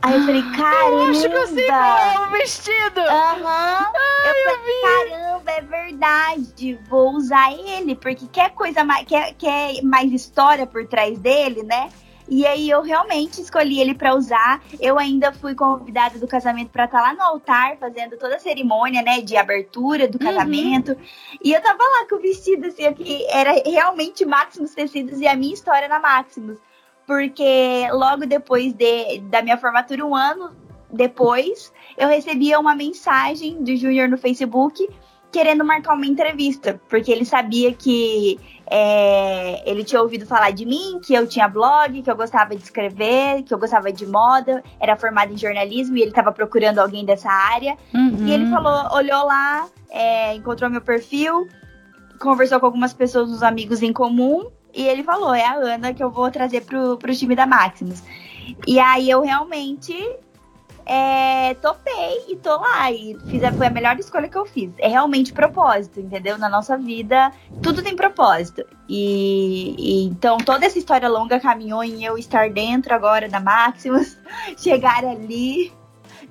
Aí 0.02 0.16
eu 0.16 0.26
falei, 0.26 0.42
caramba! 0.56 0.96
Eu 1.04 1.10
acho 1.10 1.30
que 1.30 1.36
eu 1.36 1.48
sei 1.48 1.66
qual 1.68 1.98
é 1.98 2.20
o 2.20 2.32
vestido! 2.32 3.00
Aham! 3.02 3.86
Uhum. 3.86 4.10
Eu 4.26 4.34
falei, 4.44 4.82
caramba, 4.82 5.52
é 5.52 5.62
verdade, 5.62 6.80
vou 6.90 7.16
usar 7.16 7.52
ele, 7.54 7.96
porque 7.96 8.26
quer 8.32 8.52
coisa 8.52 8.84
mais, 8.84 9.06
quer, 9.06 9.34
quer 9.34 9.82
mais 9.84 10.12
história 10.12 10.66
por 10.66 10.86
trás 10.88 11.18
dele, 11.18 11.64
né? 11.64 11.90
E 12.30 12.46
aí 12.46 12.70
eu 12.70 12.82
realmente 12.82 13.42
escolhi 13.42 13.80
ele 13.80 13.96
para 13.96 14.14
usar. 14.14 14.62
Eu 14.80 15.00
ainda 15.00 15.34
fui 15.34 15.56
convidada 15.56 16.20
do 16.20 16.28
casamento 16.28 16.70
para 16.70 16.86
estar 16.86 17.00
tá 17.00 17.04
lá 17.04 17.14
no 17.14 17.22
altar 17.22 17.78
fazendo 17.78 18.18
toda 18.18 18.36
a 18.36 18.40
cerimônia, 18.40 19.02
né, 19.02 19.22
de 19.22 19.36
abertura 19.36 20.08
do 20.08 20.20
uhum. 20.20 20.32
casamento. 20.32 20.92
Uhum. 20.92 20.98
E 21.44 21.54
eu 21.54 21.62
tava 21.62 21.84
lá 21.84 22.08
com 22.08 22.18
o 22.18 22.22
vestido 22.22 22.68
assim, 22.68 22.86
aqui 22.86 23.26
era 23.30 23.54
realmente 23.66 24.26
Maximus 24.26 24.76
Tecidos 24.76 25.20
e 25.20 25.28
a 25.28 25.36
minha 25.36 25.54
história 25.54 25.88
na 25.88 26.00
Maximus. 26.00 26.60
Porque 27.08 27.88
logo 27.92 28.28
depois 28.28 28.74
de, 28.74 29.20
da 29.22 29.42
minha 29.42 29.58
formatura, 29.58 30.06
um 30.06 30.16
ano 30.16 30.56
depois, 30.92 31.74
eu 31.98 32.08
recebia 32.08 32.60
uma 32.60 32.76
mensagem 32.76 33.64
do 33.64 33.76
Júnior 33.76 34.08
no 34.08 34.18
Facebook 34.18 34.88
querendo 35.32 35.64
marcar 35.64 35.94
uma 35.94 36.06
entrevista, 36.06 36.80
porque 36.90 37.12
ele 37.12 37.26
sabia 37.26 37.74
que 37.74 38.40
é, 38.70 39.70
ele 39.70 39.84
tinha 39.84 40.02
ouvido 40.02 40.26
falar 40.26 40.52
de 40.52 40.66
mim, 40.66 41.00
que 41.04 41.14
eu 41.14 41.28
tinha 41.28 41.48
blog, 41.48 42.02
que 42.02 42.10
eu 42.10 42.16
gostava 42.16 42.56
de 42.56 42.64
escrever, 42.64 43.44
que 43.44 43.54
eu 43.54 43.60
gostava 43.60 43.92
de 43.92 44.06
moda, 44.06 44.64
era 44.80 44.96
formado 44.96 45.34
em 45.34 45.38
jornalismo 45.38 45.98
e 45.98 46.02
ele 46.02 46.12
estava 46.12 46.32
procurando 46.32 46.80
alguém 46.80 47.06
dessa 47.06 47.30
área. 47.30 47.78
Uhum. 47.94 48.26
E 48.26 48.32
ele 48.32 48.50
falou, 48.50 48.96
olhou 48.96 49.26
lá, 49.26 49.68
é, 49.90 50.34
encontrou 50.36 50.70
meu 50.70 50.82
perfil, 50.82 51.48
conversou 52.20 52.60
com 52.60 52.66
algumas 52.66 52.94
pessoas, 52.94 53.32
os 53.32 53.44
amigos 53.44 53.82
em 53.82 53.94
comum, 53.94 54.50
e 54.74 54.88
ele 54.88 55.04
falou: 55.04 55.34
é 55.34 55.46
a 55.46 55.56
Ana 55.56 55.94
que 55.94 56.04
eu 56.04 56.12
vou 56.12 56.30
trazer 56.30 56.62
pro, 56.62 56.98
pro 56.98 57.16
time 57.16 57.36
da 57.36 57.46
Maximus. 57.46 58.04
E 58.68 58.80
aí 58.80 59.10
eu 59.10 59.22
realmente 59.22 59.94
é, 60.90 61.54
topei 61.54 62.26
e 62.28 62.36
tô 62.36 62.58
lá. 62.58 62.92
E 62.92 63.16
fiz, 63.28 63.42
foi 63.56 63.68
a 63.68 63.70
melhor 63.70 64.00
escolha 64.00 64.28
que 64.28 64.38
eu 64.38 64.46
fiz. 64.48 64.72
É 64.80 64.88
realmente 64.88 65.32
propósito, 65.32 66.00
entendeu? 66.00 66.36
Na 66.36 66.50
nossa 66.50 66.76
vida, 66.76 67.32
tudo 67.62 67.84
tem 67.84 67.96
propósito. 67.96 68.66
E, 68.88 69.76
e, 69.78 70.06
então 70.06 70.38
toda 70.40 70.66
essa 70.66 70.80
história 70.80 71.08
longa 71.08 71.40
caminhou 71.40 71.84
em 71.84 72.04
eu 72.04 72.18
estar 72.18 72.50
dentro 72.50 72.92
agora 72.96 73.30
da 73.30 73.40
Maximus, 73.40 74.18
chegar 74.58 75.06
ali 75.06 75.72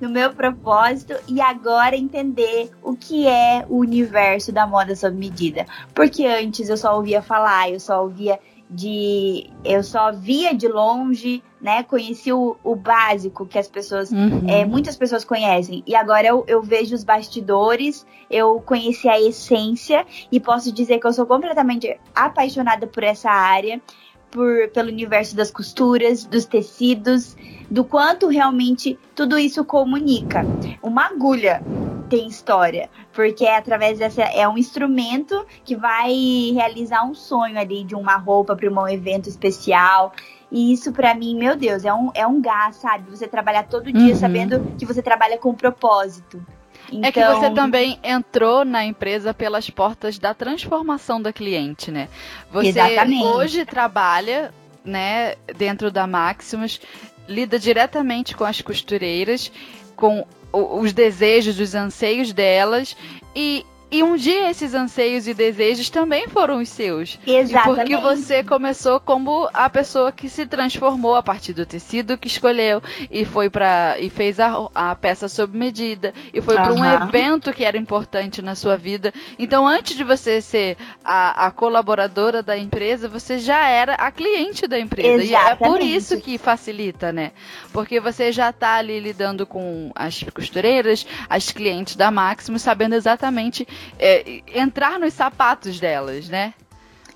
no 0.00 0.08
meu 0.08 0.32
propósito 0.32 1.14
e 1.28 1.40
agora 1.40 1.96
entender 1.96 2.70
o 2.82 2.96
que 2.96 3.28
é 3.28 3.64
o 3.68 3.78
universo 3.78 4.50
da 4.50 4.66
moda 4.66 4.96
sob 4.96 5.16
medida. 5.16 5.66
Porque 5.94 6.26
antes 6.26 6.68
eu 6.68 6.76
só 6.76 6.96
ouvia 6.96 7.22
falar, 7.22 7.70
eu 7.70 7.78
só 7.78 8.02
ouvia 8.02 8.40
de 8.70 9.50
eu 9.64 9.82
só 9.82 10.12
via 10.12 10.54
de 10.54 10.68
longe, 10.68 11.42
né? 11.60 11.82
Conheci 11.82 12.32
o, 12.32 12.56
o 12.62 12.76
básico 12.76 13.46
que 13.46 13.58
as 13.58 13.68
pessoas, 13.68 14.10
uhum. 14.10 14.46
é, 14.46 14.64
muitas 14.64 14.96
pessoas 14.96 15.24
conhecem. 15.24 15.82
E 15.86 15.94
agora 15.94 16.26
eu, 16.26 16.44
eu 16.46 16.62
vejo 16.62 16.94
os 16.94 17.02
bastidores, 17.02 18.06
eu 18.30 18.60
conheci 18.60 19.08
a 19.08 19.20
essência 19.20 20.06
e 20.30 20.38
posso 20.38 20.70
dizer 20.70 20.98
que 20.98 21.06
eu 21.06 21.12
sou 21.12 21.26
completamente 21.26 21.98
apaixonada 22.14 22.86
por 22.86 23.02
essa 23.02 23.30
área, 23.30 23.80
por, 24.30 24.68
pelo 24.68 24.88
universo 24.88 25.34
das 25.36 25.50
costuras, 25.50 26.24
dos 26.24 26.44
tecidos, 26.44 27.36
do 27.70 27.84
quanto 27.84 28.28
realmente 28.28 28.98
tudo 29.14 29.38
isso 29.38 29.64
comunica. 29.64 30.44
Uma 30.82 31.06
agulha 31.06 31.62
tem 32.08 32.26
história, 32.26 32.88
porque 33.12 33.44
é 33.44 33.56
através 33.56 33.98
dessa 33.98 34.22
é 34.22 34.48
um 34.48 34.56
instrumento 34.56 35.46
que 35.64 35.76
vai 35.76 36.52
realizar 36.54 37.04
um 37.04 37.14
sonho 37.14 37.58
ali 37.58 37.84
de 37.84 37.94
uma 37.94 38.16
roupa 38.16 38.56
para 38.56 38.70
um 38.70 38.88
evento 38.88 39.28
especial. 39.28 40.12
E 40.50 40.72
isso 40.72 40.92
para 40.92 41.14
mim, 41.14 41.36
meu 41.36 41.56
Deus, 41.56 41.84
é 41.84 41.92
um, 41.92 42.10
é 42.14 42.26
um 42.26 42.40
gás, 42.40 42.76
sabe? 42.76 43.10
Você 43.10 43.28
trabalhar 43.28 43.64
todo 43.64 43.92
dia 43.92 44.14
uhum. 44.14 44.18
sabendo 44.18 44.72
que 44.78 44.86
você 44.86 45.02
trabalha 45.02 45.36
com 45.36 45.52
propósito. 45.54 46.42
Então... 46.90 47.04
É 47.08 47.12
que 47.12 47.20
você 47.20 47.46
então 47.46 47.54
também 47.54 47.98
entrou 48.02 48.64
na 48.64 48.84
empresa 48.84 49.34
pelas 49.34 49.68
portas 49.70 50.18
da 50.18 50.34
transformação 50.34 51.20
da 51.20 51.32
cliente, 51.32 51.90
né? 51.90 52.08
Você 52.50 52.68
Exatamente. 52.68 53.24
hoje 53.24 53.64
trabalha, 53.64 54.52
né, 54.84 55.34
dentro 55.56 55.90
da 55.90 56.06
Maximus, 56.06 56.80
lida 57.28 57.58
diretamente 57.58 58.36
com 58.36 58.44
as 58.44 58.60
costureiras, 58.60 59.52
com 59.94 60.26
os 60.52 60.92
desejos, 60.92 61.60
os 61.60 61.74
anseios 61.74 62.32
delas 62.32 62.96
e 63.34 63.66
e 63.90 64.02
um 64.02 64.16
dia 64.16 64.50
esses 64.50 64.74
anseios 64.74 65.26
e 65.26 65.34
desejos 65.34 65.88
também 65.88 66.28
foram 66.28 66.60
os 66.60 66.68
seus. 66.68 67.18
Exatamente. 67.26 67.76
porque 67.76 67.96
você 67.96 68.44
começou 68.44 69.00
como 69.00 69.48
a 69.52 69.70
pessoa 69.70 70.12
que 70.12 70.28
se 70.28 70.46
transformou 70.46 71.14
a 71.14 71.22
partir 71.22 71.52
do 71.52 71.64
tecido 71.64 72.18
que 72.18 72.28
escolheu 72.28 72.82
e 73.10 73.24
foi 73.24 73.48
para 73.48 73.96
e 73.98 74.10
fez 74.10 74.38
a, 74.38 74.68
a 74.74 74.94
peça 74.94 75.28
sob 75.28 75.56
medida 75.56 76.12
e 76.32 76.40
foi 76.40 76.56
uhum. 76.56 76.62
para 76.62 76.72
um 76.74 76.84
evento 76.84 77.52
que 77.52 77.64
era 77.64 77.78
importante 77.78 78.42
na 78.42 78.54
sua 78.54 78.76
vida. 78.76 79.12
Então, 79.38 79.66
antes 79.66 79.96
de 79.96 80.04
você 80.04 80.40
ser 80.40 80.76
a, 81.04 81.46
a 81.46 81.50
colaboradora 81.50 82.42
da 82.42 82.58
empresa, 82.58 83.08
você 83.08 83.38
já 83.38 83.68
era 83.68 83.94
a 83.94 84.10
cliente 84.10 84.66
da 84.66 84.78
empresa. 84.78 85.22
Exatamente. 85.22 85.60
E 85.60 85.64
é 85.64 85.68
por 85.68 85.80
isso 85.80 86.20
que 86.20 86.36
facilita, 86.36 87.12
né? 87.12 87.32
Porque 87.72 88.00
você 88.00 88.32
já 88.32 88.50
está 88.50 88.74
ali 88.74 89.00
lidando 89.00 89.46
com 89.46 89.90
as 89.94 90.22
costureiras, 90.34 91.06
as 91.28 91.50
clientes 91.50 91.96
da 91.96 92.10
Máximo, 92.10 92.58
sabendo 92.58 92.94
exatamente 92.94 93.66
é, 93.98 94.42
entrar 94.54 94.98
nos 94.98 95.14
sapatos 95.14 95.78
delas, 95.80 96.28
né? 96.28 96.54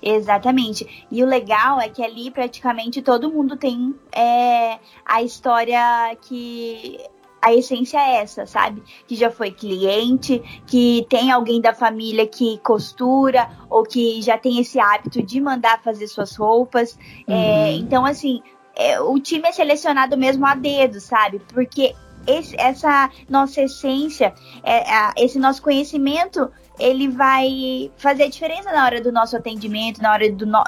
Exatamente. 0.03 1.05
E 1.09 1.23
o 1.23 1.25
legal 1.25 1.79
é 1.79 1.87
que 1.87 2.03
ali 2.03 2.29
praticamente 2.29 3.01
todo 3.01 3.31
mundo 3.31 3.55
tem 3.55 3.95
é, 4.11 4.77
a 5.05 5.21
história 5.21 5.79
que. 6.21 6.99
A 7.41 7.53
essência 7.53 7.97
é 7.97 8.21
essa, 8.21 8.45
sabe? 8.45 8.81
Que 9.05 9.15
já 9.15 9.29
foi 9.29 9.51
cliente, 9.51 10.41
que 10.65 11.05
tem 11.09 11.29
alguém 11.29 11.59
da 11.59 11.73
família 11.73 12.25
que 12.25 12.57
costura, 12.59 13.49
ou 13.69 13.83
que 13.83 14.21
já 14.21 14.37
tem 14.37 14.59
esse 14.59 14.79
hábito 14.79 15.21
de 15.21 15.41
mandar 15.41 15.81
fazer 15.81 16.07
suas 16.07 16.37
roupas. 16.37 16.97
É, 17.27 17.33
uhum. 17.33 17.37
É, 17.37 17.71
então, 17.73 18.05
assim, 18.05 18.41
é, 18.77 18.99
o 19.01 19.19
time 19.19 19.49
é 19.49 19.51
selecionado 19.51 20.17
mesmo 20.17 20.45
a 20.45 20.55
dedo, 20.55 21.01
sabe? 21.01 21.39
Porque 21.53 21.93
esse, 22.27 22.55
essa 22.59 23.09
nossa 23.29 23.61
essência, 23.61 24.33
é, 24.63 24.83
esse 25.23 25.39
nosso 25.39 25.61
conhecimento, 25.61 26.49
ele 26.79 27.07
vai 27.07 27.91
fazer 27.97 28.23
a 28.23 28.29
diferença 28.29 28.71
na 28.71 28.85
hora 28.85 29.01
do 29.01 29.11
nosso 29.11 29.35
atendimento, 29.35 30.01
na 30.01 30.11
hora 30.11 30.31
do 30.31 30.45
no, 30.45 30.63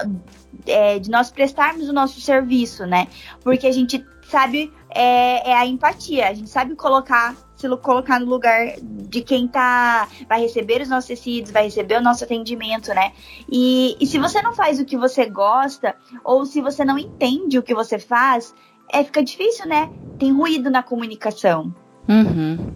é, 0.67 0.99
de 0.99 1.09
nós 1.09 1.31
prestarmos 1.31 1.89
o 1.89 1.93
nosso 1.93 2.19
serviço, 2.21 2.85
né? 2.85 3.07
Porque 3.43 3.67
a 3.67 3.71
gente 3.71 4.05
sabe 4.29 4.71
é, 4.89 5.51
é, 5.51 5.53
a 5.55 5.65
empatia, 5.65 6.27
a 6.27 6.33
gente 6.33 6.49
sabe 6.49 6.75
colocar 6.75 7.35
se 7.55 7.69
colocar 7.77 8.19
no 8.19 8.25
lugar 8.25 8.75
de 8.81 9.21
quem 9.21 9.47
tá 9.47 10.07
vai 10.27 10.41
receber 10.41 10.81
os 10.81 10.89
nossos 10.89 11.07
tecidos, 11.07 11.51
vai 11.51 11.63
receber 11.63 11.97
o 11.97 12.01
nosso 12.01 12.23
atendimento, 12.23 12.93
né? 12.93 13.13
E, 13.49 13.95
e 13.99 14.05
se 14.05 14.19
você 14.19 14.41
não 14.41 14.53
faz 14.53 14.79
o 14.79 14.85
que 14.85 14.97
você 14.97 15.25
gosta 15.25 15.95
ou 16.23 16.45
se 16.45 16.61
você 16.61 16.83
não 16.83 16.99
entende 16.99 17.57
o 17.57 17.63
que 17.63 17.73
você 17.73 17.97
faz, 17.97 18.53
é, 18.91 19.03
fica 19.03 19.23
difícil, 19.23 19.67
né? 19.67 19.89
Tem 20.17 20.31
ruído 20.31 20.69
na 20.69 20.83
comunicação. 20.83 21.73
Uhum. 22.07 22.75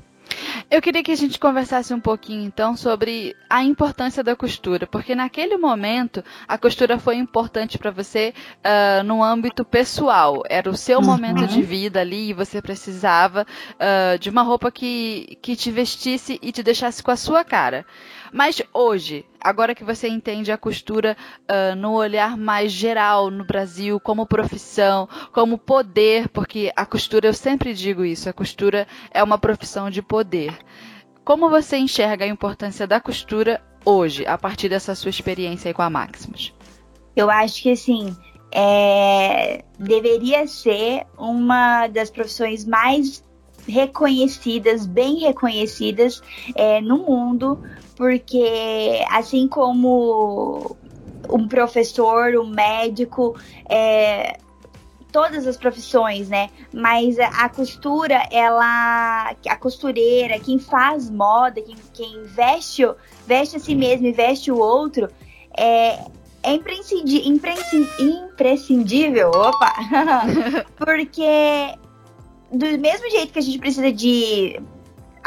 Eu 0.69 0.81
queria 0.83 1.01
que 1.01 1.11
a 1.11 1.15
gente 1.15 1.39
conversasse 1.39 1.91
um 1.93 1.99
pouquinho 1.99 2.43
então 2.43 2.77
sobre 2.77 3.35
a 3.49 3.63
importância 3.63 4.23
da 4.23 4.35
costura, 4.35 4.85
porque 4.85 5.15
naquele 5.15 5.57
momento 5.57 6.23
a 6.47 6.59
costura 6.59 6.99
foi 6.99 7.15
importante 7.15 7.79
para 7.79 7.89
você 7.89 8.33
uh, 8.57 9.03
no 9.03 9.23
âmbito 9.23 9.65
pessoal. 9.65 10.43
Era 10.47 10.69
o 10.69 10.77
seu 10.77 10.99
uhum. 10.99 11.05
momento 11.05 11.47
de 11.47 11.63
vida 11.63 12.01
ali 12.01 12.29
e 12.29 12.33
você 12.33 12.61
precisava 12.61 13.47
uh, 13.73 14.19
de 14.19 14.29
uma 14.29 14.43
roupa 14.43 14.71
que, 14.71 15.39
que 15.41 15.55
te 15.55 15.71
vestisse 15.71 16.37
e 16.39 16.51
te 16.51 16.61
deixasse 16.61 17.01
com 17.01 17.09
a 17.09 17.17
sua 17.17 17.43
cara. 17.43 17.83
Mas 18.31 18.61
hoje, 18.73 19.25
agora 19.41 19.73
que 19.73 19.83
você 19.83 20.07
entende 20.07 20.51
a 20.51 20.57
costura 20.57 21.17
uh, 21.43 21.75
no 21.75 21.93
olhar 21.93 22.37
mais 22.37 22.71
geral 22.71 23.29
no 23.29 23.43
Brasil, 23.43 23.99
como 23.99 24.25
profissão, 24.25 25.07
como 25.33 25.57
poder, 25.57 26.29
porque 26.29 26.71
a 26.75 26.85
costura, 26.85 27.27
eu 27.27 27.33
sempre 27.33 27.73
digo 27.73 28.03
isso, 28.03 28.29
a 28.29 28.33
costura 28.33 28.87
é 29.11 29.23
uma 29.23 29.37
profissão 29.37 29.89
de 29.89 30.01
poder. 30.01 30.57
Como 31.23 31.49
você 31.49 31.77
enxerga 31.77 32.25
a 32.25 32.27
importância 32.27 32.87
da 32.87 32.99
costura 32.99 33.61
hoje, 33.85 34.25
a 34.25 34.37
partir 34.37 34.69
dessa 34.69 34.95
sua 34.95 35.09
experiência 35.09 35.69
aí 35.69 35.73
com 35.73 35.81
a 35.81 35.89
Maximus? 35.89 36.53
Eu 37.15 37.29
acho 37.29 37.61
que 37.61 37.71
assim, 37.71 38.15
é, 38.51 39.63
deveria 39.77 40.47
ser 40.47 41.05
uma 41.17 41.87
das 41.87 42.09
profissões 42.09 42.65
mais 42.65 43.23
reconhecidas, 43.67 44.85
bem 44.85 45.19
reconhecidas 45.19 46.21
é, 46.55 46.81
no 46.81 46.99
mundo, 46.99 47.61
porque 47.99 49.05
assim 49.11 49.45
como 49.45 50.77
um 51.29 51.49
professor, 51.49 52.33
um 52.37 52.47
médico, 52.47 53.37
é, 53.67 54.39
todas 55.11 55.45
as 55.45 55.57
profissões, 55.57 56.29
né? 56.29 56.49
Mas 56.73 57.19
a 57.19 57.49
costura, 57.49 58.25
ela, 58.31 59.35
a 59.49 59.55
costureira, 59.57 60.39
quem 60.39 60.57
faz 60.57 61.09
moda, 61.09 61.61
quem, 61.61 61.75
quem 61.93 62.23
veste, 62.23 62.89
veste 63.27 63.57
a 63.57 63.59
si 63.59 63.75
mesmo 63.75 64.07
e 64.07 64.13
veste 64.13 64.49
o 64.49 64.57
outro, 64.57 65.09
é, 65.57 65.99
é 66.41 66.53
imprescindível, 66.53 67.37
imprescindível, 67.99 69.29
opa, 69.31 69.73
porque 70.79 71.75
do 72.49 72.65
mesmo 72.79 73.11
jeito 73.11 73.33
que 73.33 73.39
a 73.39 73.41
gente 73.41 73.59
precisa 73.59 73.91
de 73.91 74.57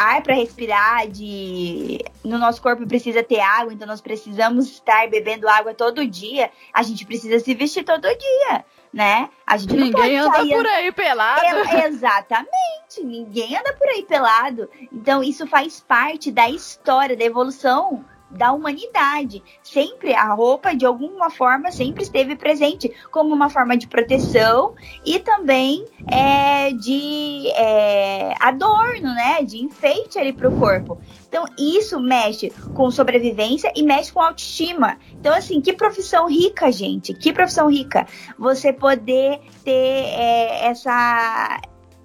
ar 0.03 0.23
para 0.23 0.35
respirar, 0.35 1.09
de 1.09 2.05
no 2.25 2.39
nosso 2.39 2.61
corpo 2.61 2.87
precisa 2.87 3.23
ter 3.23 3.41
água, 3.41 3.73
então 3.73 3.87
nós 3.87 4.01
precisamos 4.01 4.69
estar 4.69 5.09
bebendo 5.09 5.49
água 5.49 5.75
todo 5.75 6.07
dia. 6.07 6.51
A 6.73 6.83
gente 6.83 7.07
precisa 7.07 7.39
se 7.39 7.55
vestir 7.55 7.85
todo 7.85 8.03
dia, 8.03 8.65
né? 8.93 9.31
A 9.47 9.57
gente 9.57 9.75
ninguém 9.75 9.91
não 9.93 9.93
pode 10.01 10.17
anda 10.17 10.37
sair... 10.37 10.51
por 10.51 10.67
aí 10.67 10.93
pelado. 10.93 11.41
É, 11.45 11.87
exatamente, 11.87 13.03
ninguém 13.03 13.57
anda 13.57 13.73
por 13.75 13.89
aí 13.89 14.05
pelado. 14.05 14.69
Então 14.93 15.23
isso 15.23 15.47
faz 15.47 15.81
parte 15.81 16.31
da 16.31 16.49
história, 16.51 17.17
da 17.17 17.25
evolução 17.25 18.05
da 18.33 18.53
humanidade. 18.53 19.43
Sempre 19.63 20.15
a 20.15 20.33
roupa, 20.33 20.75
de 20.75 20.85
alguma 20.85 21.31
forma, 21.31 21.71
sempre 21.71 22.03
esteve 22.03 22.37
presente 22.37 22.93
como 23.11 23.35
uma 23.35 23.49
forma 23.49 23.77
de 23.77 23.87
proteção 23.87 24.75
e 25.05 25.19
também 25.19 25.85
é, 26.11 26.73
de 26.73 27.49
é, 27.55 28.35
adorno, 28.41 29.15
né? 29.15 29.43
De 29.43 29.59
enfeite 29.63 30.19
ali 30.19 30.33
para 30.33 30.49
o 30.49 30.59
corpo. 30.59 30.99
Então, 31.29 31.45
isso 31.59 32.01
mexe 32.01 32.51
com 32.75 32.91
sobrevivência 32.91 33.73
e 33.75 33.83
mexe 33.83 34.13
com 34.13 34.21
autoestima. 34.21 34.99
Então, 35.13 35.35
assim, 35.35 35.61
que 35.61 35.73
profissão 35.73 36.29
rica, 36.29 36.71
gente. 36.71 37.15
Que 37.15 37.33
profissão 37.33 37.71
rica. 37.71 38.07
Você 38.39 38.73
poder 38.73 39.41
ter 39.65 39.71
é, 39.71 40.67
essa. 40.67 41.61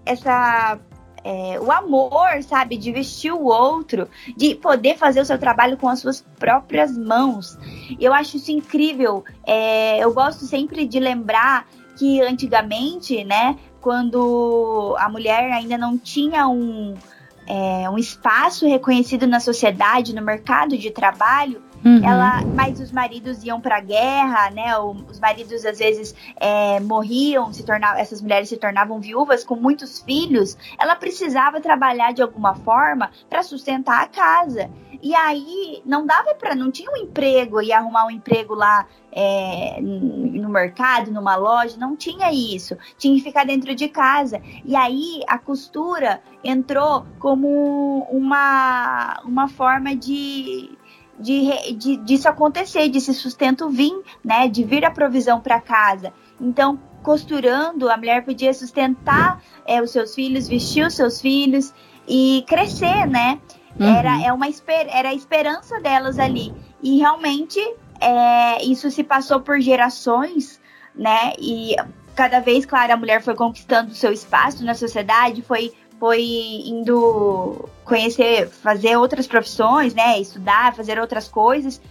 Essa 0.05 0.79
é, 1.27 1.59
o 1.59 1.69
amor, 1.69 2.41
sabe? 2.41 2.77
De 2.77 2.89
vestir 2.89 3.33
o 3.33 3.43
outro, 3.43 4.07
de 4.37 4.55
poder 4.55 4.97
fazer 4.97 5.19
o 5.19 5.25
seu 5.25 5.37
trabalho 5.37 5.75
com 5.75 5.89
as 5.89 5.99
suas 5.99 6.21
próprias 6.39 6.97
mãos. 6.97 7.57
Eu 7.99 8.13
acho 8.13 8.37
isso 8.37 8.49
incrível. 8.49 9.25
É, 9.45 9.99
eu 9.99 10.13
gosto 10.13 10.45
sempre 10.45 10.87
de 10.87 11.01
lembrar 11.01 11.67
que 11.97 12.21
antigamente, 12.21 13.25
né, 13.25 13.57
quando 13.81 14.95
a 14.97 15.09
mulher 15.09 15.51
ainda 15.51 15.77
não 15.77 15.97
tinha 15.97 16.47
um, 16.47 16.95
é, 17.45 17.89
um 17.89 17.97
espaço 17.97 18.65
reconhecido 18.65 19.27
na 19.27 19.41
sociedade, 19.41 20.15
no 20.15 20.21
mercado 20.21 20.77
de 20.77 20.91
trabalho, 20.91 21.61
Uhum. 21.85 22.03
Ela, 22.03 22.41
mas 22.55 22.79
os 22.79 22.91
maridos 22.91 23.43
iam 23.43 23.61
para 23.61 23.77
a 23.77 23.81
guerra, 23.81 24.49
né? 24.51 24.77
Os 24.77 25.19
maridos 25.19 25.65
às 25.65 25.77
vezes 25.77 26.15
é, 26.35 26.79
morriam, 26.79 27.51
se 27.53 27.63
tornavam, 27.63 27.99
essas 27.99 28.21
mulheres 28.21 28.49
se 28.49 28.57
tornavam 28.57 28.99
viúvas 28.99 29.43
com 29.43 29.55
muitos 29.55 29.99
filhos. 29.99 30.57
Ela 30.79 30.95
precisava 30.95 31.61
trabalhar 31.61 32.13
de 32.13 32.21
alguma 32.21 32.55
forma 32.55 33.11
para 33.29 33.43
sustentar 33.43 34.03
a 34.03 34.07
casa. 34.07 34.69
E 35.01 35.13
aí 35.13 35.81
não 35.85 36.05
dava 36.05 36.33
para, 36.33 36.55
não 36.55 36.71
tinha 36.71 36.91
um 36.91 36.97
emprego 36.97 37.61
e 37.61 37.71
arrumar 37.71 38.07
um 38.07 38.11
emprego 38.11 38.55
lá 38.55 38.87
é, 39.11 39.79
no 39.81 40.49
mercado, 40.49 41.11
numa 41.11 41.35
loja, 41.35 41.77
não 41.77 41.95
tinha 41.95 42.31
isso. 42.31 42.75
Tinha 42.97 43.15
que 43.15 43.23
ficar 43.23 43.45
dentro 43.45 43.75
de 43.75 43.87
casa. 43.87 44.41
E 44.65 44.75
aí 44.75 45.21
a 45.27 45.37
costura 45.37 46.21
entrou 46.43 47.05
como 47.19 48.07
uma, 48.11 49.19
uma 49.23 49.47
forma 49.47 49.95
de 49.95 50.76
de, 51.19 51.73
de, 51.73 51.97
disso 51.97 52.27
acontecer, 52.29 52.89
de 52.89 52.97
esse 52.97 53.13
sustento 53.13 53.69
vir, 53.69 53.93
né? 54.23 54.47
De 54.47 54.63
vir 54.63 54.85
a 54.85 54.91
provisão 54.91 55.39
para 55.39 55.59
casa. 55.59 56.13
Então, 56.39 56.79
costurando, 57.01 57.89
a 57.89 57.97
mulher 57.97 58.23
podia 58.23 58.53
sustentar 58.53 59.41
é, 59.65 59.81
os 59.81 59.91
seus 59.91 60.13
filhos, 60.13 60.47
vestir 60.47 60.85
os 60.85 60.93
seus 60.93 61.19
filhos 61.19 61.73
e 62.07 62.43
crescer, 62.47 63.07
né? 63.07 63.39
Uhum. 63.79 63.87
Era, 63.87 64.21
é 64.23 64.33
uma, 64.33 64.47
era 64.89 65.09
a 65.09 65.13
esperança 65.13 65.79
delas 65.79 66.19
ali. 66.19 66.53
E 66.81 66.97
realmente 66.97 67.59
é, 67.99 68.63
isso 68.63 68.89
se 68.91 69.03
passou 69.03 69.39
por 69.41 69.59
gerações, 69.59 70.59
né? 70.95 71.33
E 71.39 71.75
cada 72.15 72.39
vez, 72.39 72.65
claro, 72.65 72.93
a 72.93 72.97
mulher 72.97 73.21
foi 73.21 73.35
conquistando 73.35 73.93
seu 73.93 74.11
espaço 74.11 74.65
na 74.65 74.73
sociedade, 74.73 75.41
foi 75.41 75.71
foi 75.99 76.21
indo 76.65 77.69
conhecer, 77.83 78.49
fazer 78.49 78.97
outras 78.97 79.27
profissões, 79.27 79.93
né? 79.93 80.19
Estudar, 80.19 80.75
fazer 80.75 80.99
outras 80.99 81.27
coisas. 81.27 81.81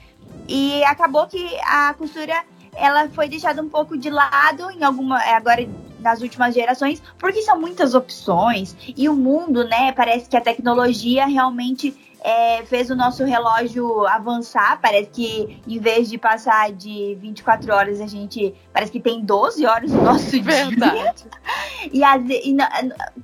E 0.49 0.85
acabou 0.85 1.27
que 1.27 1.45
a 1.61 1.95
costura 1.95 2.35
ela 2.75 3.09
foi 3.09 3.29
deixada 3.29 3.63
um 3.63 3.69
pouco 3.69 3.97
de 3.97 4.11
lado 4.11 4.71
em 4.71 4.85
alguma 4.85 5.19
agora 5.19 5.67
nas 5.99 6.21
últimas 6.21 6.55
gerações, 6.55 7.03
porque 7.19 7.43
são 7.43 7.59
muitas 7.59 7.95
opções 7.95 8.77
e 8.97 9.09
o 9.09 9.15
mundo, 9.15 9.65
né, 9.65 9.91
parece 9.93 10.29
que 10.29 10.37
a 10.37 10.41
tecnologia 10.41 11.27
realmente 11.27 11.97
é, 12.23 12.65
fez 12.65 12.91
o 12.91 12.97
nosso 12.97 13.25
relógio 13.25 14.07
avançar. 14.07 14.81
Parece 14.81 15.11
que 15.11 15.61
em 15.67 15.79
vez 15.79 16.09
de 16.09 16.19
passar 16.19 16.73
de 16.73 17.17
24 17.21 17.73
horas, 17.73 18.01
a 18.01 18.07
gente 18.07 18.55
parece 18.73 18.93
que 18.93 19.01
tem 19.01 19.25
12 19.25 19.67
horas 19.67 19.91
no 19.91 20.03
nosso 20.03 20.31
dia. 20.41 21.15
E, 21.93 22.03
as, 22.03 22.23
e 22.29 22.57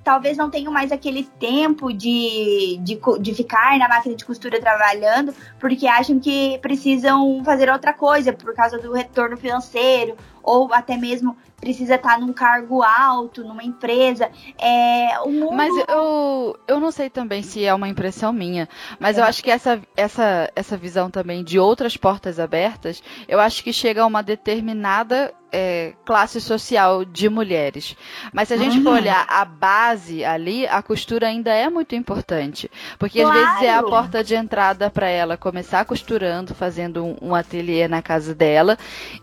talvez 0.05 0.37
não 0.37 0.51
tenha 0.51 0.71
mais 0.71 0.93
aquele 0.93 1.25
tempo 1.39 1.93
de, 1.93 2.79
de, 2.83 3.01
de 3.21 3.35
ficar 3.35 3.79
na 3.79 3.89
máquina 3.89 4.15
de 4.15 4.25
costura 4.25 4.61
trabalhando, 4.61 5.35
porque 5.59 5.87
acham 5.87 6.21
que 6.21 6.59
precisam 6.59 7.43
fazer 7.45 7.71
outra 7.71 7.93
coisa 7.93 8.33
por 8.33 8.55
causa 8.55 8.79
do 8.79 8.93
retorno 8.93 9.37
financeiro 9.37 10.17
ou 10.43 10.73
até 10.73 10.97
mesmo 10.97 11.37
precisa 11.63 11.95
estar 11.95 12.19
num 12.19 12.33
cargo 12.33 12.83
alto, 12.83 13.45
numa 13.45 13.63
empresa. 13.63 14.29
É, 14.61 15.21
o 15.21 15.31
mundo... 15.31 15.53
Mas 15.53 15.73
eu, 15.89 16.59
eu 16.67 16.81
não 16.81 16.91
sei 16.91 17.09
também 17.09 17.41
se 17.41 17.65
é 17.65 17.73
uma 17.73 17.89
impressão 17.89 18.33
minha, 18.33 18.69
mas 18.99 19.17
é. 19.17 19.21
eu 19.21 19.25
acho 19.25 19.45
que 19.45 19.51
essa, 19.51 19.81
essa, 19.97 20.51
essa 20.57 20.77
visão 20.77 21.09
também 21.09 21.45
de 21.45 21.61
outras 21.61 21.97
portas 21.97 22.41
abertas, 22.41 23.01
eu 23.29 23.39
acho 23.39 23.63
que 23.63 23.73
chega 23.73 24.03
a 24.03 24.07
uma 24.07 24.25
determinada 24.25 25.33
é, 25.53 25.93
classe 26.05 26.41
social 26.41 27.05
de 27.05 27.29
mulheres. 27.29 27.97
Mas 28.33 28.49
se 28.49 28.55
a 28.55 28.57
gente 28.57 28.83
for 28.83 28.91
uhum. 28.91 28.97
olhar 28.97 29.25
a 29.29 29.45
base 29.45 30.25
ali, 30.25 30.67
a 30.67 30.83
costura 30.83 31.29
ainda 31.29 31.53
é 31.53 31.71
muito 31.71 31.95
importante. 31.95 32.69
Porque 32.99 33.23
claro. 33.23 33.39
às 33.39 33.45
vezes 33.45 33.63
é 33.63 33.73
a 33.73 33.83
porta 33.85 34.25
de 34.25 34.35
entrada 34.35 34.91
para 34.91 35.09
ela 35.09 35.37
começar 35.37 35.85
costurando, 35.85 36.57
fazendo 36.57 37.05
um, 37.05 37.17
um 37.23 37.35
ateliê 37.37 37.87
na 37.87 38.03
casa 38.03 38.35
dela. 38.35 38.77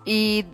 E 0.06 0.46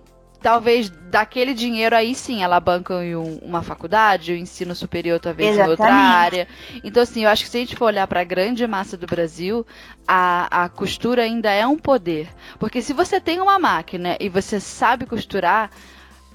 talvez 0.42 0.90
daquele 0.90 1.54
dinheiro 1.54 1.96
aí 1.96 2.14
sim 2.14 2.44
ela 2.44 2.60
banca 2.60 3.04
em 3.04 3.16
um, 3.16 3.38
uma 3.42 3.62
faculdade, 3.62 4.32
o 4.32 4.36
um 4.36 4.38
ensino 4.38 4.76
superior 4.76 5.20
talvez 5.20 5.52
Exatamente. 5.52 5.80
em 5.80 5.84
outra 5.84 5.94
área. 5.94 6.48
Então, 6.84 7.04
assim, 7.04 7.24
eu 7.24 7.30
acho 7.30 7.44
que 7.44 7.50
se 7.50 7.58
a 7.58 7.60
gente 7.60 7.76
for 7.76 7.86
olhar 7.86 8.08
para 8.08 8.22
a 8.22 8.24
grande 8.24 8.66
massa 8.68 8.98
do 8.98 9.08
Brasil, 9.08 9.66
a, 10.08 10.66
a 10.66 10.70
costura 10.70 11.24
ainda 11.24 11.52
é 11.52 11.66
um 11.66 11.78
poder. 11.78 12.28
Porque 12.60 12.82
se 12.82 12.94
você 12.94 13.20
tem 13.20 13.40
uma 13.40 13.58
máquina 13.58 14.18
e 14.20 14.30
você 14.30 14.60
sabe 14.60 15.06
costurar, 15.06 15.72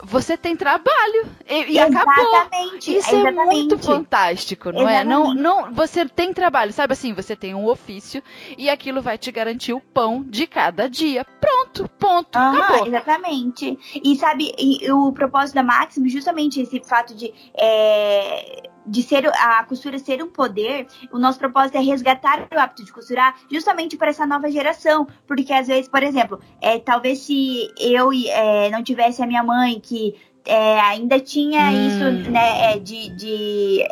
você 0.05 0.37
tem 0.37 0.57
trabalho 0.57 1.27
e, 1.49 1.73
e 1.73 1.79
acabou. 1.79 2.49
Isso 2.79 2.99
exatamente. 2.99 3.39
é 3.39 3.45
muito 3.45 3.79
fantástico, 3.79 4.73
não 4.73 4.83
exatamente. 4.83 5.01
é? 5.01 5.05
Não, 5.05 5.35
não, 5.35 5.73
você 5.73 6.07
tem 6.07 6.33
trabalho, 6.33 6.73
sabe 6.73 6.93
assim, 6.93 7.13
você 7.13 7.37
tem 7.37 7.55
um 7.55 7.67
ofício 7.67 8.23
e 8.57 8.69
aquilo 8.69 9.03
vai 9.03 9.19
te 9.19 9.31
garantir 9.31 9.73
o 9.73 9.81
pão 9.81 10.23
de 10.23 10.47
cada 10.47 10.89
dia. 10.89 11.25
Pronto, 11.41 11.89
ponto, 11.99 12.39
uhum, 12.39 12.63
acabou. 12.63 12.87
Exatamente. 12.87 13.79
E 14.03 14.17
sabe, 14.17 14.53
e, 14.59 14.91
o 14.91 15.13
propósito 15.13 15.55
da 15.55 15.63
Máximo, 15.63 16.09
justamente 16.09 16.61
esse 16.61 16.81
fato 16.81 17.15
de 17.15 17.33
é, 17.55 18.70
de 18.91 19.03
ser 19.05 19.27
a 19.29 19.63
costura 19.65 19.99
ser 19.99 20.21
um 20.23 20.29
poder, 20.29 20.89
o 21.13 21.19
nosso 21.19 21.39
propósito 21.39 21.77
é 21.77 21.81
resgatar 21.81 22.49
o 22.53 22.59
hábito 22.59 22.85
de 22.85 22.93
costurar 22.93 23.37
justamente 23.51 23.97
para 23.97 24.11
essa 24.11 24.27
nova 24.27 24.51
geração. 24.51 25.07
Porque 25.27 25.53
às 25.53 25.69
vezes, 25.69 25.89
por 25.89 26.03
exemplo, 26.03 26.41
é, 26.61 26.79
talvez 26.81 27.21
se 27.21 27.69
eu 27.79 28.11
é, 28.13 28.69
não 28.71 28.83
tivesse 28.83 29.23
a 29.23 29.27
minha 29.27 29.45
mãe 29.45 29.79
que 29.79 30.17
é, 30.45 30.81
ainda 30.81 31.21
tinha 31.21 31.71
hum. 31.71 31.87
isso 31.87 32.31
né, 32.31 32.73
é, 32.73 32.79
de, 32.79 33.11
de 33.11 33.85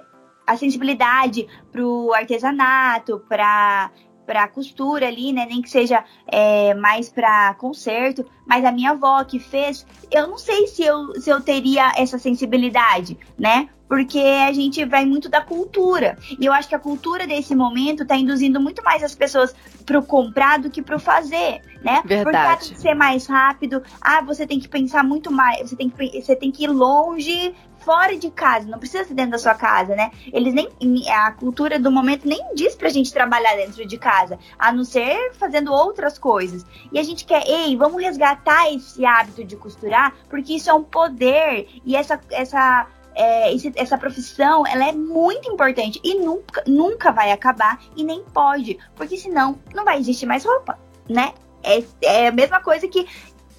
a 0.45 0.57
sensibilidade 0.57 1.47
para 1.71 1.85
o 1.85 2.13
artesanato, 2.13 3.23
para 3.29 3.93
para 4.29 4.47
costura 4.47 5.09
ali, 5.09 5.33
né? 5.33 5.47
Nem 5.49 5.63
que 5.63 5.71
seja 5.71 6.05
é, 6.27 6.75
mais 6.75 7.09
para 7.09 7.55
conserto. 7.55 8.27
Mas 8.47 8.63
a 8.63 8.71
minha 8.71 8.91
avó 8.91 9.25
que 9.25 9.39
fez, 9.39 9.87
eu 10.11 10.29
não 10.29 10.37
sei 10.37 10.67
se 10.67 10.83
eu, 10.83 11.19
se 11.19 11.31
eu 11.31 11.41
teria 11.41 11.93
essa 11.97 12.19
sensibilidade, 12.19 13.19
né? 13.39 13.71
Porque 13.89 14.19
a 14.19 14.53
gente 14.53 14.85
vai 14.85 15.07
muito 15.07 15.31
da 15.31 15.41
cultura. 15.41 16.19
E 16.39 16.45
eu 16.45 16.53
acho 16.53 16.69
que 16.69 16.75
a 16.75 16.79
cultura 16.79 17.27
desse 17.27 17.55
momento 17.55 18.03
está 18.03 18.17
induzindo 18.17 18.61
muito 18.61 18.85
mais 18.85 19.03
as 19.03 19.15
pessoas 19.15 19.55
pro 19.87 20.03
comprar 20.03 20.59
do 20.59 20.69
que 20.69 20.83
pro 20.83 21.01
fazer, 21.01 21.63
né? 21.83 22.03
Verdade. 22.05 22.69
Porque 22.69 22.83
ser 22.83 22.95
mais 22.95 23.27
rápido. 23.27 23.83
Ah, 23.99 24.21
você 24.21 24.47
tem 24.47 24.61
que 24.61 24.69
pensar 24.69 25.03
muito 25.03 25.33
mais. 25.33 25.71
Você 25.71 25.77
tem 25.77 25.89
que, 25.89 26.21
você 26.21 26.37
tem 26.37 26.51
que 26.51 26.65
ir 26.65 26.69
longe 26.69 27.55
fora 27.81 28.17
de 28.17 28.31
casa, 28.31 28.69
não 28.69 28.79
precisa 28.79 29.05
ser 29.05 29.15
dentro 29.15 29.33
da 29.33 29.39
sua 29.39 29.55
casa, 29.55 29.95
né? 29.95 30.11
Eles 30.33 30.55
nem. 30.55 30.69
A 31.11 31.33
cultura 31.33 31.79
do 31.79 31.91
momento 31.91 32.27
nem 32.27 32.55
diz 32.55 32.75
pra 32.75 32.89
gente 32.89 33.13
trabalhar 33.13 33.57
dentro 33.57 33.87
de 33.87 33.99
casa, 33.99 34.39
a 34.59 34.73
não 34.73 34.85
ser 34.85 35.33
fazendo 35.35 35.73
outras 35.73 36.19
coisas. 36.19 36.65
E 36.93 36.99
a 36.99 37.03
gente 37.03 37.25
quer, 37.25 37.47
ei, 37.47 37.77
vamos 37.77 38.03
resgatar 38.03 38.73
esse 38.73 39.05
hábito 39.05 39.45
de 39.45 39.57
costurar, 39.57 40.15
porque 40.29 40.55
isso 40.55 40.71
é 40.71 40.75
um 40.75 40.85
poder. 40.85 41.69
E 41.85 41.97
essa. 41.97 42.21
essa 42.31 42.87
é, 43.15 43.53
esse, 43.53 43.73
essa 43.75 43.99
profissão 43.99 44.65
ela 44.65 44.89
é 44.89 44.93
muito 44.93 45.51
importante 45.51 46.01
e 46.05 46.15
nunca, 46.15 46.63
nunca 46.69 47.11
vai 47.11 47.33
acabar 47.33 47.81
e 47.97 48.05
nem 48.05 48.23
pode, 48.23 48.79
porque 48.95 49.17
senão 49.17 49.59
não 49.75 49.85
vai 49.85 49.99
existir 49.99 50.25
mais 50.25 50.45
roupa, 50.45 50.79
né? 51.09 51.35
É, 51.65 51.83
é 52.03 52.29
a 52.29 52.33
mesma 52.33 52.61
coisa 52.61 52.87
que 52.87 53.09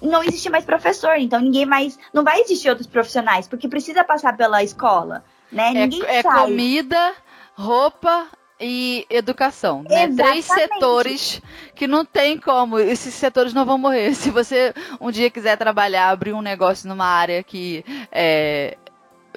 não 0.02 0.22
existe 0.22 0.48
mais 0.48 0.64
professor, 0.64 1.16
então 1.18 1.40
ninguém 1.40 1.66
mais. 1.66 1.98
Não 2.12 2.24
vai 2.24 2.40
existir 2.40 2.68
outros 2.68 2.86
profissionais, 2.86 3.46
porque 3.46 3.68
precisa 3.68 4.04
passar 4.04 4.36
pela 4.36 4.62
escola, 4.62 5.24
né? 5.50 5.70
É, 5.70 5.86
ninguém 5.86 6.02
é 6.06 6.22
sai. 6.22 6.40
comida, 6.40 7.14
roupa 7.54 8.26
e 8.60 9.06
educação, 9.08 9.82
né? 9.82 10.06
Três 10.08 10.44
setores 10.44 11.40
que 11.74 11.86
não 11.86 12.04
tem 12.04 12.38
como, 12.38 12.78
esses 12.78 13.14
setores 13.14 13.54
não 13.54 13.64
vão 13.64 13.78
morrer. 13.78 14.12
Se 14.14 14.30
você 14.30 14.74
um 15.00 15.10
dia 15.10 15.30
quiser 15.30 15.56
trabalhar, 15.56 16.10
abrir 16.10 16.34
um 16.34 16.42
negócio 16.42 16.88
numa 16.88 17.06
área 17.06 17.42
que 17.42 17.84
é, 18.12 18.76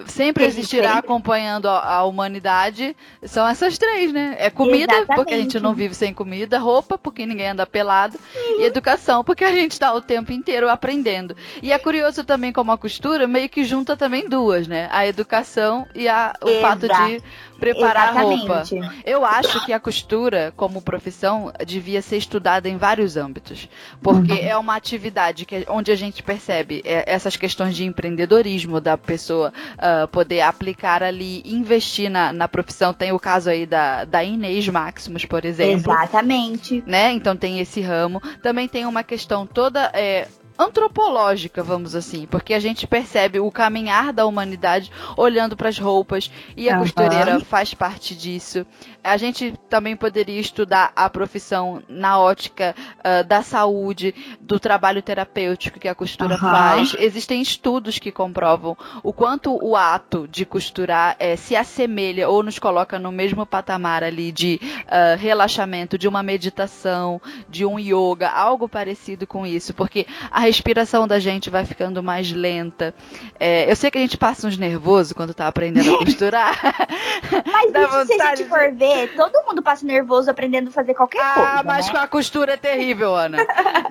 sempre 0.08 0.46
existirá 0.46 0.98
acompanhando 0.98 1.68
a, 1.68 1.98
a, 1.98 2.04
humanidade 2.04 2.96
são 3.24 3.48
essas 3.48 3.78
três, 3.78 4.12
né? 4.12 4.36
É 4.40 4.50
comida, 4.50 4.94
Exatamente. 4.94 5.16
porque 5.16 5.34
a 5.34 5.38
gente 5.38 5.60
não 5.60 5.74
vive 5.74 5.94
sem 5.94 6.14
comida, 6.14 6.58
roupa, 6.58 6.98
porque 6.98 7.26
ninguém 7.26 7.50
anda 7.50 7.66
pelado, 7.66 8.18
uhum. 8.36 8.62
e 8.62 8.64
educação, 8.64 9.24
porque 9.24 9.44
a 9.44 9.52
gente 9.52 9.72
está 9.72 9.94
o 9.94 10.02
tempo 10.02 10.32
inteiro 10.32 10.70
aprendendo. 10.70 11.36
E 11.62 11.72
é 11.72 11.78
curioso 11.78 12.24
também 12.24 12.52
como 12.52 12.72
a 12.72 12.78
costura 12.78 13.28
meio 13.28 13.50
que 13.50 13.64
junta 13.64 13.96
também 13.96 14.28
duas, 14.28 14.68
né? 14.68 14.90
A 14.92 15.06
educação 15.08 15.88
e 15.94 16.08
a, 16.08 16.34
o 16.42 16.50
Exato. 16.50 16.62
fato 16.62 16.88
de 16.88 17.24
preparar 17.64 18.12
Exatamente. 18.12 18.48
roupa. 18.48 18.94
Eu 19.06 19.24
acho 19.24 19.66
que 19.66 19.72
a 19.72 19.80
costura, 19.80 20.54
como 20.58 20.82
profissão, 20.82 21.52
devia 21.66 22.02
ser 22.02 22.18
estudada 22.18 22.68
em 22.68 22.76
vários 22.76 23.16
âmbitos. 23.16 23.70
Porque 24.02 24.34
uhum. 24.34 24.40
é 24.40 24.58
uma 24.58 24.76
atividade 24.76 25.46
que, 25.46 25.66
onde 25.70 25.92
a 25.92 25.96
gente 25.96 26.22
percebe 26.22 26.82
é, 26.84 27.04
essas 27.08 27.38
questões 27.38 27.76
de 27.76 27.86
empreendedorismo 27.86 28.82
da 28.82 28.98
pessoa 28.98 29.54
uh, 29.76 30.08
poder 30.10 30.42
aplicar 30.42 31.02
ali, 31.02 31.42
investir 31.46 32.10
na, 32.10 32.34
na 32.34 32.48
profissão. 32.48 32.94
Tem 32.94 33.14
o 33.14 33.20
caso 33.20 33.50
aí 33.50 33.66
da, 33.66 34.04
da 34.04 34.24
Inês 34.24 34.68
Maximus, 34.68 35.24
por 35.26 35.46
exemplo. 35.46 35.94
Exatamente. 35.94 36.84
Né? 36.86 37.14
Então 37.14 37.36
tem 37.36 37.60
esse 37.60 37.80
ramo. 37.80 38.22
Também 38.42 38.68
tem 38.68 38.86
uma 38.86 39.04
questão 39.04 39.48
toda. 39.48 39.90
É, 39.94 40.28
antropológica, 40.58 41.64
vamos 41.64 41.96
assim, 41.96 42.28
porque 42.28 42.54
a 42.54 42.60
gente 42.60 42.86
percebe 42.86 43.40
o 43.40 43.52
caminhar 43.52 44.14
da 44.14 44.26
humanidade 44.26 44.92
olhando 45.18 45.56
para 45.56 45.70
as 45.70 45.78
roupas 45.78 46.32
e 46.56 46.70
a 46.70 46.76
uhum. 46.76 46.82
costureira 46.82 47.40
faz 47.40 47.74
parte 47.74 48.16
disso. 48.16 48.66
A 49.04 49.18
gente 49.18 49.54
também 49.70 49.96
poderia 49.96 50.40
estudar 50.40 50.94
a 50.96 51.10
profissão 51.10 51.82
na 51.90 52.20
ótica 52.20 52.76
uh, 53.00 53.24
da 53.26 53.42
saúde, 53.44 54.14
do 54.40 54.60
trabalho 54.60 55.02
terapêutico 55.02 55.80
que 55.80 55.88
a 55.88 55.96
costura 55.96 56.36
uhum. 56.36 56.40
faz. 56.40 56.96
Existem 56.98 57.42
estudos 57.42 58.00
que 58.00 58.12
comprovam 58.12 58.78
o 59.02 59.12
quanto 59.12 59.58
o 59.62 59.76
ato 59.76 60.28
de 60.28 60.46
costurar 60.46 61.16
é, 61.20 61.36
se 61.36 61.56
assemelha 61.56 62.30
ou 62.30 62.44
nos 62.44 62.60
coloca 62.60 62.98
no 62.98 63.12
mesmo 63.12 63.46
patamar 63.46 64.04
ali 64.04 64.32
de 64.32 64.60
uh, 64.64 65.18
relaxamento, 65.20 65.98
de 65.98 66.08
uma 66.08 66.24
meditação, 66.24 67.22
de 67.50 67.66
um 67.66 67.78
yoga, 67.78 68.30
algo 68.30 68.70
parecido 68.70 69.28
com 69.28 69.46
isso, 69.46 69.74
porque 69.74 70.06
a 70.32 70.43
respiração 70.44 71.08
da 71.08 71.20
gente 71.20 71.50
vai 71.50 71.66
ficando 71.66 72.04
mais 72.04 72.32
lenta. 72.32 72.94
É, 73.40 73.70
eu 73.70 73.76
sei 73.76 73.90
que 73.90 73.98
a 73.98 74.02
gente 74.02 74.18
passa 74.18 74.48
uns 74.48 74.58
nervosos 74.58 75.14
quando 75.14 75.34
tá 75.34 75.48
aprendendo 75.48 75.96
a 75.96 75.98
costurar. 76.00 76.60
Mas 77.46 77.72
isso, 77.72 78.06
se 78.06 78.22
a 78.22 78.36
gente 78.36 78.50
for 78.50 78.72
ver, 78.74 79.16
todo 79.16 79.44
mundo 79.46 79.62
passa 79.62 79.86
nervoso 79.86 80.30
aprendendo 80.30 80.70
a 80.70 80.72
fazer 80.72 80.94
qualquer 80.94 81.22
ah, 81.22 81.34
coisa. 81.34 81.50
Ah, 81.50 81.64
mas 81.64 81.86
né? 81.88 81.92
com 81.92 81.98
a 81.98 82.08
costura 82.08 82.54
é 82.54 82.58
terrível, 82.58 83.16
Ana. 83.16 83.38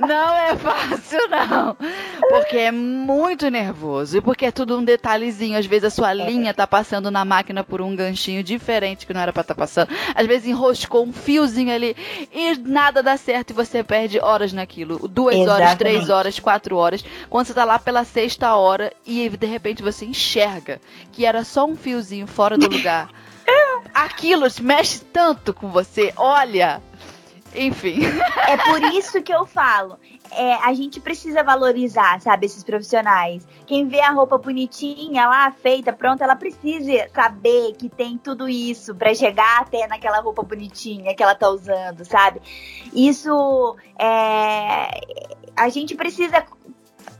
não 0.00 0.34
é 0.34 0.56
fácil, 0.56 1.18
não. 1.28 1.76
Porque 2.28 2.56
é 2.56 2.70
muito 2.70 3.48
nervoso. 3.48 4.18
E 4.18 4.20
porque 4.20 4.46
é 4.46 4.50
tudo 4.50 4.78
um 4.78 4.84
detalhezinho. 4.84 5.58
Às 5.58 5.66
vezes 5.66 5.84
a 5.84 5.90
sua 5.90 6.10
é. 6.10 6.14
linha 6.14 6.52
tá 6.52 6.66
passando 6.66 7.10
na 7.10 7.24
máquina 7.24 7.64
por 7.64 7.80
um 7.80 7.94
ganchinho 7.94 8.42
diferente 8.42 9.06
que 9.06 9.14
não 9.14 9.20
era 9.20 9.32
pra 9.32 9.42
estar 9.42 9.54
tá 9.54 9.58
passando. 9.58 9.88
Às 10.14 10.26
vezes 10.26 10.48
enroscou 10.48 11.04
um 11.04 11.12
fiozinho 11.12 11.72
ali 11.72 11.96
e 12.32 12.56
nada 12.58 13.02
dá 13.02 13.16
certo 13.16 13.50
e 13.50 13.54
você 13.54 13.82
perde 13.82 14.20
horas 14.20 14.52
naquilo. 14.52 15.08
Duas 15.08 15.34
Exatamente. 15.34 15.62
horas, 15.62 15.78
três 15.78 16.10
horas, 16.10 16.40
quatro 16.42 16.76
horas. 16.76 17.04
Quando 17.30 17.46
você 17.46 17.54
tá 17.54 17.64
lá 17.64 17.78
pela 17.78 18.04
sexta 18.04 18.54
hora 18.54 18.92
e 19.06 19.28
de 19.30 19.46
repente 19.46 19.82
você 19.82 20.04
enxerga 20.04 20.80
que 21.12 21.24
era 21.24 21.44
só 21.44 21.64
um 21.64 21.76
fiozinho 21.76 22.26
fora 22.26 22.58
do 22.58 22.68
lugar. 22.68 23.08
Aquilo 23.94 24.46
mexe 24.60 25.00
tanto 25.00 25.54
com 25.54 25.70
você, 25.70 26.12
olha. 26.16 26.82
Enfim. 27.54 28.00
É 28.48 28.56
por 28.56 28.82
isso 28.92 29.22
que 29.22 29.32
eu 29.32 29.46
falo. 29.46 29.98
É, 30.30 30.54
a 30.54 30.72
gente 30.74 31.00
precisa 31.00 31.42
valorizar, 31.42 32.20
sabe, 32.20 32.46
esses 32.46 32.64
profissionais. 32.64 33.46
Quem 33.66 33.86
vê 33.86 34.00
a 34.00 34.10
roupa 34.10 34.38
bonitinha 34.38 35.26
lá, 35.26 35.50
feita, 35.50 35.92
pronta, 35.92 36.24
ela 36.24 36.36
precisa 36.36 37.08
saber 37.14 37.74
que 37.74 37.88
tem 37.88 38.18
tudo 38.18 38.48
isso 38.48 38.94
para 38.94 39.14
chegar 39.14 39.60
até 39.60 39.86
naquela 39.86 40.20
roupa 40.20 40.42
bonitinha 40.42 41.14
que 41.14 41.22
ela 41.22 41.34
tá 41.34 41.48
usando, 41.48 42.04
sabe? 42.04 42.40
Isso 42.94 43.76
é. 43.98 44.88
A 45.56 45.68
gente 45.68 45.94
precisa 45.94 46.44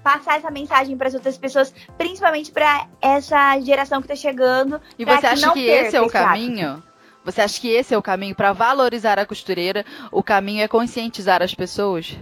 passar 0.03 0.39
essa 0.39 0.51
mensagem 0.51 0.97
para 0.97 1.09
as 1.09 1.15
outras 1.15 1.39
pessoas, 1.39 1.73
principalmente 1.97 2.51
para 2.51 2.89
essa 3.01 3.59
geração 3.61 4.01
que 4.01 4.13
está 4.13 4.17
chegando. 4.17 4.81
E 4.99 5.05
você 5.05 5.27
acha 5.27 5.53
que 5.53 5.67
esse 5.67 5.97
é 5.97 6.01
o 6.01 6.09
caminho? 6.09 6.83
Você 7.25 7.41
acha 7.41 7.61
que 7.61 7.69
esse 7.69 7.95
é 7.95 7.99
o 7.99 8.03
caminho 8.03 8.35
para 8.35 8.53
valorizar 8.53 9.19
a 9.19 9.25
costureira? 9.25 9.85
O 10.11 10.23
caminho 10.23 10.63
é 10.63 10.69
conscientizar 10.69 11.41
as 11.41 11.55
pessoas? 11.55 12.17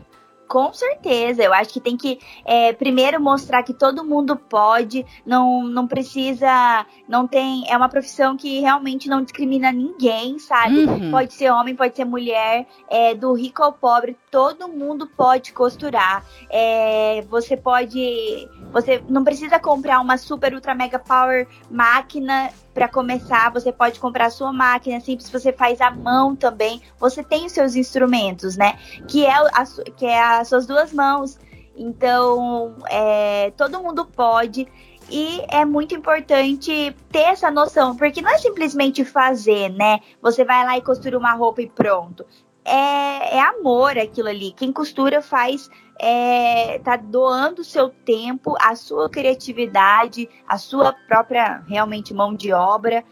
Com 0.51 0.73
certeza, 0.73 1.45
eu 1.45 1.55
acho 1.55 1.73
que 1.73 1.79
tem 1.79 1.97
que 1.97 2.19
é, 2.45 2.73
primeiro 2.73 3.21
mostrar 3.21 3.63
que 3.63 3.73
todo 3.73 4.05
mundo 4.05 4.35
pode, 4.35 5.07
não, 5.25 5.63
não 5.63 5.87
precisa, 5.87 6.85
não 7.09 7.25
tem, 7.25 7.71
é 7.71 7.77
uma 7.77 7.89
profissão 7.89 8.37
que 8.37 8.59
realmente 8.59 9.09
não 9.09 9.23
discrimina 9.23 9.71
ninguém, 9.71 10.41
sabe? 10.41 10.87
Uhum. 10.87 11.13
Pode 11.13 11.35
ser 11.35 11.53
homem, 11.53 11.77
pode 11.77 11.95
ser 11.95 12.05
mulher, 12.05 12.67
é, 12.89 13.15
do 13.15 13.33
rico 13.33 13.63
ao 13.63 13.73
pobre, 13.73 14.17
todo 14.29 14.67
mundo 14.67 15.07
pode 15.07 15.53
costurar. 15.53 16.27
É, 16.51 17.25
você 17.31 17.57
pode, 17.57 18.49
você 18.73 19.01
não 19.09 19.23
precisa 19.23 19.57
comprar 19.61 20.01
uma 20.01 20.19
super 20.19 20.53
ultra 20.53 20.75
mega 20.75 20.99
power 20.99 21.47
máquina 21.71 22.51
para 22.72 22.88
começar, 22.88 23.50
você 23.50 23.72
pode 23.72 23.98
comprar 23.98 24.26
a 24.26 24.30
sua 24.30 24.52
máquina 24.52 25.00
simples, 25.00 25.28
você 25.28 25.52
faz 25.52 25.80
à 25.80 25.90
mão 25.90 26.37
também. 26.37 26.80
Você 26.98 27.22
tem 27.22 27.46
os 27.46 27.52
seus 27.52 27.74
instrumentos, 27.74 28.56
né? 28.56 28.78
Que 29.09 29.26
é, 29.26 29.35
a, 29.35 29.64
que 29.96 30.06
é 30.06 30.22
as 30.22 30.48
suas 30.48 30.66
duas 30.66 30.92
mãos. 30.92 31.38
Então, 31.76 32.76
é, 32.88 33.52
todo 33.56 33.83
mundo 33.83 34.04
pode. 34.04 34.68
E 35.11 35.42
é 35.48 35.64
muito 35.64 35.94
importante 35.94 36.94
ter 37.11 37.18
essa 37.18 37.50
noção, 37.50 37.96
porque 37.96 38.22
não 38.22 38.30
é 38.30 38.38
simplesmente 38.38 39.04
fazer, 39.04 39.68
né? 39.70 39.98
Você 40.22 40.44
vai 40.44 40.64
lá 40.64 40.78
e 40.78 40.83
costura 40.83 41.18
uma 41.18 41.33
roupa 41.33 41.62
e 41.62 41.68
pronto. 41.68 42.24
É, 42.64 43.37
é 43.37 43.40
amor 43.40 43.98
aquilo 43.98 44.28
ali. 44.28 44.52
Quem 44.52 44.72
costura 44.72 45.20
faz 45.20 45.68
é, 46.03 46.79
tá 46.79 46.97
doando 46.97 47.63
seu 47.63 47.91
tempo, 47.91 48.57
a 48.59 48.75
sua 48.75 49.11
criatividade, 49.11 50.29
a 50.49 50.57
sua 50.57 50.95
própria 50.95 51.63
realmente 51.69 52.15
mão 52.15 52.35
de 52.35 52.53
obra. 52.53 53.05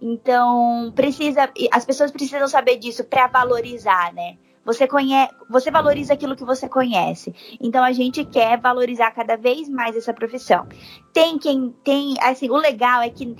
Então, 0.00 0.92
precisa, 0.94 1.50
as 1.72 1.84
pessoas 1.84 2.12
precisam 2.12 2.46
saber 2.46 2.76
disso 2.76 3.02
para 3.02 3.26
valorizar, 3.26 4.12
né? 4.14 4.36
Você 4.64 4.86
conhece, 4.86 5.32
você 5.48 5.70
valoriza 5.70 6.14
aquilo 6.14 6.36
que 6.36 6.44
você 6.44 6.68
conhece. 6.68 7.32
Então 7.60 7.84
a 7.84 7.92
gente 7.92 8.24
quer 8.24 8.60
valorizar 8.60 9.12
cada 9.12 9.36
vez 9.36 9.68
mais 9.68 9.96
essa 9.96 10.12
profissão. 10.12 10.66
Tem 11.12 11.38
quem 11.38 11.70
tem, 11.84 12.14
assim, 12.20 12.50
o 12.50 12.56
legal 12.56 13.00
é 13.00 13.08
que 13.08 13.36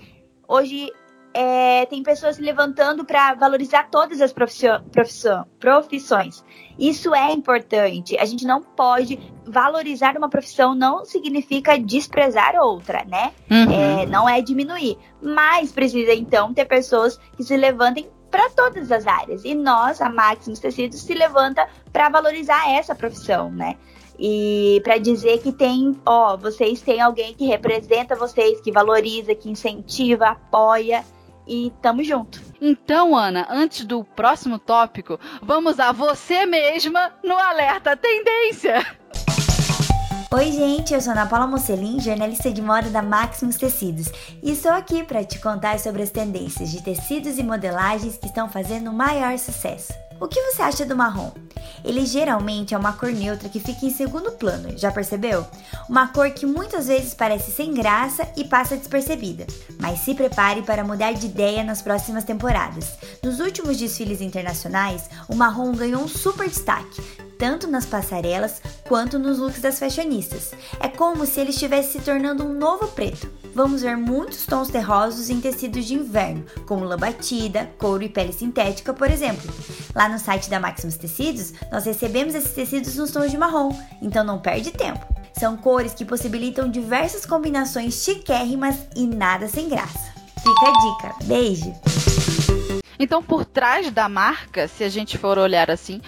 hoje 0.47 0.89
é, 1.37 1.85
tem 1.85 2.03
pessoas 2.03 2.37
se 2.37 2.43
levantando 2.43 3.05
para 3.05 3.35
valorizar 3.35 3.91
todas 3.91 4.23
as 4.23 4.33
profissões. 4.33 6.43
Isso 6.79 7.15
é 7.15 7.31
importante. 7.31 8.19
A 8.19 8.25
gente 8.25 8.47
não 8.47 8.63
pode 8.63 9.19
valorizar 9.45 10.17
uma 10.17 10.31
profissão, 10.31 10.75
não 10.75 11.05
significa 11.05 11.79
desprezar 11.79 12.57
outra, 12.57 13.05
né? 13.05 13.35
Uhum. 13.51 13.71
É, 13.71 14.07
não 14.07 14.27
é 14.27 14.41
diminuir. 14.41 14.97
Mas 15.21 15.73
precisa 15.73 16.15
então 16.15 16.55
ter 16.55 16.65
pessoas 16.65 17.21
que 17.37 17.45
se 17.45 17.55
levantem 17.55 18.09
para 18.31 18.49
todas 18.49 18.91
as 18.91 19.07
áreas. 19.07 19.45
E 19.45 19.55
nós, 19.55 20.01
a 20.01 20.09
Maximus 20.09 20.59
Tecidos, 20.59 21.03
se 21.03 21.13
levanta 21.13 21.69
para 21.93 22.09
valorizar 22.09 22.71
essa 22.71 22.95
profissão, 22.95 23.51
né? 23.51 23.77
E 24.19 24.81
para 24.83 24.97
dizer 24.97 25.43
que 25.43 25.53
tem, 25.53 25.95
ó, 26.07 26.35
vocês 26.35 26.81
têm 26.81 27.03
alguém 27.03 27.35
que 27.35 27.45
representa 27.45 28.17
vocês, 28.17 28.59
que 28.63 28.73
valoriza, 28.73 29.35
que 29.35 29.51
incentiva, 29.51 30.29
apoia 30.29 31.05
e 31.47 31.73
tamo 31.81 32.03
junto. 32.03 32.41
Então, 32.61 33.17
Ana, 33.17 33.47
antes 33.51 33.85
do 33.85 34.03
próximo 34.03 34.59
tópico, 34.59 35.19
vamos 35.43 35.79
a 35.79 35.93
você 35.93 36.47
mesma 36.47 37.13
no 37.23 37.37
Alerta 37.37 37.97
Tendência. 37.97 38.85
Oi, 40.37 40.53
gente, 40.53 40.93
eu 40.93 41.01
sou 41.01 41.13
Ana 41.13 41.25
Paula 41.25 41.47
Mocelin, 41.47 41.99
jornalista 41.99 42.53
de 42.53 42.61
moda 42.61 42.91
da 42.91 43.01
Maximus 43.01 43.57
Tecidos, 43.57 44.09
e 44.43 44.53
estou 44.53 44.71
aqui 44.71 45.03
para 45.03 45.25
te 45.25 45.39
contar 45.39 45.79
sobre 45.79 46.03
as 46.03 46.11
tendências 46.11 46.71
de 46.71 46.83
tecidos 46.83 47.39
e 47.39 47.43
modelagens 47.43 48.19
que 48.19 48.27
estão 48.27 48.47
fazendo 48.47 48.93
maior 48.93 49.39
sucesso. 49.39 49.95
O 50.21 50.29
que 50.29 50.39
você 50.43 50.61
acha 50.61 50.85
do 50.85 50.95
marrom? 50.95 51.33
Ele 51.83 52.05
geralmente 52.05 52.75
é 52.75 52.79
uma 52.79 52.93
cor 52.93 53.11
neutra 53.13 53.49
que 53.49 53.61
fica 53.61 53.87
em 53.87 53.91
segundo 53.91 54.33
plano, 54.33 54.77
já 54.77 54.93
percebeu? 54.93 55.47
Uma 55.89 56.09
cor 56.09 56.29
que 56.31 56.45
muitas 56.45 56.89
vezes 56.89 57.15
parece 57.15 57.51
sem 57.51 57.73
graça 57.73 58.29
e 58.37 58.45
passa 58.45 58.77
despercebida. 58.77 59.47
Mas 59.81 60.01
se 60.01 60.15
prepare 60.15 60.61
para 60.61 60.85
mudar 60.85 61.13
de 61.13 61.27
ideia 61.27 61.65
nas 61.65 61.81
próximas 61.81 62.25
temporadas. 62.25 62.99
Nos 63.23 63.41
últimos 63.41 63.79
desfiles 63.79 64.21
internacionais, 64.21 65.09
o 65.31 65.35
marrom 65.35 65.73
ganhou 65.73 66.03
um 66.03 66.09
super 66.09 66.47
destaque, 66.47 67.26
tanto 67.39 67.67
nas 67.67 67.87
passarelas 67.87 68.61
quanto 68.87 69.19
nos 69.19 69.39
looks 69.39 69.61
das 69.61 69.79
fashionistas. 69.79 70.53
É 70.81 70.89
como 70.89 71.27
se 71.27 71.41
ele 71.41 71.51
estivesse 71.51 71.93
se 71.93 72.01
tornando 72.01 72.45
um 72.45 72.55
novo 72.55 72.89
preto. 72.89 73.31
Vamos 73.55 73.83
ver 73.83 73.97
muitos 73.97 74.45
tons 74.45 74.69
terrosos 74.69 75.31
em 75.31 75.41
tecidos 75.41 75.87
de 75.87 75.95
inverno, 75.95 76.45
como 76.67 76.85
lã 76.85 76.97
batida, 76.97 77.71
couro 77.79 78.03
e 78.03 78.09
pele 78.09 78.33
sintética, 78.33 78.93
por 78.93 79.11
exemplo. 79.11 79.51
Lá 79.95 80.09
no 80.09 80.19
site 80.19 80.51
da 80.51 80.61
Maximus 80.61 80.97
Tecidos, 80.97 81.55
nós 81.73 81.85
recebemos 81.85 82.35
esses 82.35 82.53
tecidos 82.53 82.97
nos 82.97 83.11
tons 83.11 83.31
de 83.31 83.39
marrom, 83.39 83.71
então 84.03 84.23
não 84.23 84.39
perde 84.39 84.71
tempo. 84.71 85.07
São 85.39 85.57
cores 85.57 85.95
que 85.95 86.05
possibilitam 86.05 86.71
diversas 86.71 87.27
combinações 87.27 88.03
chiquérrimas 88.03 88.77
e 88.95 89.07
nada 89.07 89.49
sem 89.49 89.69
graça. 89.69 90.15
Fica 90.43 90.67
a 90.67 90.73
dica. 90.73 91.25
Beijo! 91.25 91.75
Então, 92.99 93.23
por 93.23 93.45
trás 93.45 93.91
da 93.91 94.09
marca, 94.09 94.67
se 94.69 94.83
a 94.83 94.89
gente 94.89 95.19
for 95.19 95.39
olhar 95.39 95.71
assim, 95.71 96.01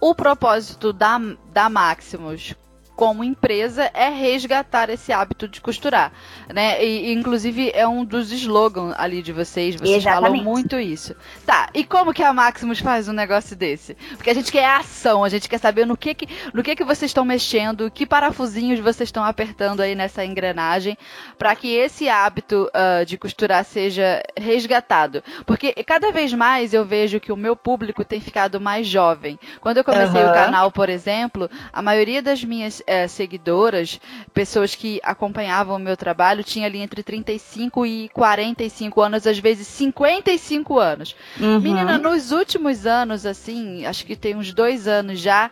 o 0.00 0.14
propósito 0.14 0.92
da, 0.92 1.18
da 1.52 1.68
Maximus 1.68 2.54
como 2.96 3.22
empresa 3.22 3.90
é 3.92 4.08
resgatar 4.08 4.88
esse 4.88 5.12
hábito 5.12 5.46
de 5.46 5.60
costurar, 5.60 6.10
né? 6.52 6.82
E, 6.82 7.12
inclusive 7.12 7.70
é 7.74 7.86
um 7.86 8.02
dos 8.02 8.32
slogans 8.32 8.94
ali 8.96 9.22
de 9.22 9.32
vocês, 9.32 9.76
vocês 9.76 9.98
Exatamente. 9.98 10.30
falam 10.30 10.42
muito 10.42 10.80
isso. 10.80 11.14
Tá, 11.44 11.68
e 11.74 11.84
como 11.84 12.14
que 12.14 12.22
a 12.22 12.32
Maximus 12.32 12.80
faz 12.80 13.06
um 13.06 13.12
negócio 13.12 13.54
desse? 13.54 13.94
Porque 14.16 14.30
a 14.30 14.34
gente 14.34 14.50
quer 14.50 14.64
ação, 14.64 15.22
a 15.22 15.28
gente 15.28 15.46
quer 15.46 15.58
saber 15.58 15.86
no 15.86 15.96
que 15.96 16.14
que, 16.14 16.26
no 16.54 16.62
que, 16.62 16.74
que 16.74 16.84
vocês 16.84 17.10
estão 17.10 17.24
mexendo, 17.24 17.90
que 17.90 18.06
parafusinhos 18.06 18.80
vocês 18.80 19.08
estão 19.08 19.22
apertando 19.22 19.80
aí 19.80 19.94
nessa 19.94 20.24
engrenagem 20.24 20.96
para 21.36 21.54
que 21.54 21.74
esse 21.74 22.08
hábito 22.08 22.70
uh, 22.74 23.04
de 23.04 23.18
costurar 23.18 23.62
seja 23.64 24.22
resgatado. 24.34 25.22
Porque 25.44 25.72
cada 25.84 26.10
vez 26.10 26.32
mais 26.32 26.72
eu 26.72 26.84
vejo 26.84 27.20
que 27.20 27.30
o 27.30 27.36
meu 27.36 27.54
público 27.54 28.04
tem 28.04 28.20
ficado 28.20 28.58
mais 28.58 28.86
jovem. 28.86 29.38
Quando 29.60 29.76
eu 29.76 29.84
comecei 29.84 30.22
uhum. 30.22 30.30
o 30.30 30.32
canal, 30.32 30.72
por 30.72 30.88
exemplo, 30.88 31.50
a 31.70 31.82
maioria 31.82 32.22
das 32.22 32.42
minhas 32.42 32.82
é, 32.86 33.08
seguidoras, 33.08 34.00
pessoas 34.32 34.74
que 34.74 35.00
acompanhavam 35.02 35.76
o 35.76 35.80
meu 35.80 35.96
trabalho, 35.96 36.44
tinha 36.44 36.66
ali 36.66 36.78
entre 36.78 37.02
35 37.02 37.84
e 37.84 38.08
45 38.10 39.00
anos, 39.00 39.26
às 39.26 39.38
vezes 39.38 39.66
55 39.66 40.78
anos. 40.78 41.16
Uhum. 41.40 41.60
Menina, 41.60 41.98
nos 41.98 42.30
últimos 42.30 42.86
anos, 42.86 43.26
assim, 43.26 43.84
acho 43.84 44.06
que 44.06 44.14
tem 44.14 44.36
uns 44.36 44.52
dois 44.52 44.86
anos 44.86 45.18
já, 45.18 45.50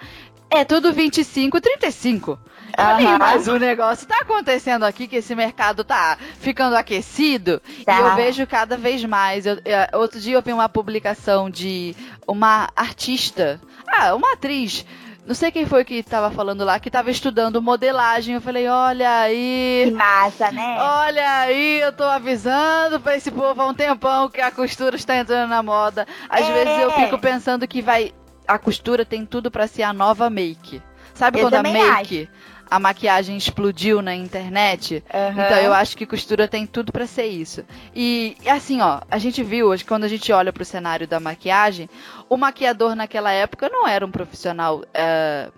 é 0.50 0.64
tudo 0.64 0.92
25, 0.92 1.60
35. 1.60 2.30
Uhum. 2.76 3.18
Mas 3.18 3.46
o 3.46 3.56
negócio 3.58 4.06
tá 4.06 4.18
acontecendo 4.20 4.84
aqui 4.84 5.06
que 5.06 5.16
esse 5.16 5.34
mercado 5.34 5.84
tá 5.84 6.18
ficando 6.38 6.76
aquecido 6.76 7.60
tá. 7.84 7.94
e 7.94 8.00
eu 8.00 8.16
vejo 8.16 8.46
cada 8.46 8.76
vez 8.76 9.04
mais. 9.04 9.46
Eu, 9.46 9.54
eu, 9.64 10.00
outro 10.00 10.20
dia 10.20 10.34
eu 10.34 10.42
vi 10.42 10.52
uma 10.52 10.68
publicação 10.68 11.48
de 11.48 11.94
uma 12.26 12.68
artista, 12.74 13.60
ah, 13.86 14.14
uma 14.14 14.32
atriz 14.32 14.84
não 15.26 15.34
sei 15.34 15.50
quem 15.50 15.64
foi 15.64 15.84
que 15.84 16.02
tava 16.02 16.30
falando 16.30 16.64
lá, 16.64 16.78
que 16.78 16.90
tava 16.90 17.10
estudando 17.10 17.62
modelagem. 17.62 18.34
Eu 18.34 18.40
falei, 18.40 18.68
olha 18.68 19.20
aí. 19.20 19.84
Que 19.86 19.90
massa, 19.90 20.50
né? 20.50 20.76
Olha 20.78 21.40
aí, 21.40 21.80
eu 21.80 21.92
tô 21.92 22.04
avisando 22.04 23.00
pra 23.00 23.16
esse 23.16 23.30
povo 23.30 23.60
há 23.62 23.66
um 23.66 23.74
tempão 23.74 24.28
que 24.28 24.40
a 24.40 24.50
costura 24.50 24.96
está 24.96 25.16
entrando 25.16 25.48
na 25.48 25.62
moda. 25.62 26.06
Às 26.28 26.48
é. 26.48 26.52
vezes 26.52 26.78
eu 26.82 26.90
fico 26.90 27.18
pensando 27.18 27.66
que 27.66 27.80
vai. 27.80 28.12
A 28.46 28.58
costura 28.58 29.04
tem 29.06 29.24
tudo 29.24 29.50
para 29.50 29.66
ser 29.66 29.82
a 29.82 29.92
nova 29.92 30.28
make. 30.28 30.82
Sabe 31.14 31.38
eu 31.38 31.44
quando 31.44 31.54
a 31.54 31.62
make. 31.62 32.28
Acho 32.28 32.43
a 32.74 32.78
maquiagem 32.80 33.36
explodiu 33.36 34.02
na 34.02 34.16
internet. 34.16 35.04
Uhum. 35.14 35.30
Então 35.30 35.58
eu 35.58 35.72
acho 35.72 35.96
que 35.96 36.04
costura 36.04 36.48
tem 36.48 36.66
tudo 36.66 36.90
para 36.90 37.06
ser 37.06 37.26
isso. 37.26 37.64
E 37.94 38.36
assim, 38.48 38.80
ó, 38.80 39.00
a 39.08 39.16
gente 39.16 39.44
viu 39.44 39.68
hoje, 39.68 39.84
quando 39.84 40.02
a 40.02 40.08
gente 40.08 40.32
olha 40.32 40.52
pro 40.52 40.64
cenário 40.64 41.06
da 41.06 41.20
maquiagem, 41.20 41.88
o 42.28 42.36
maquiador 42.36 42.96
naquela 42.96 43.30
época 43.30 43.68
não 43.68 43.86
era 43.86 44.04
um 44.04 44.10
profissional. 44.10 44.80
Uh, 44.80 45.52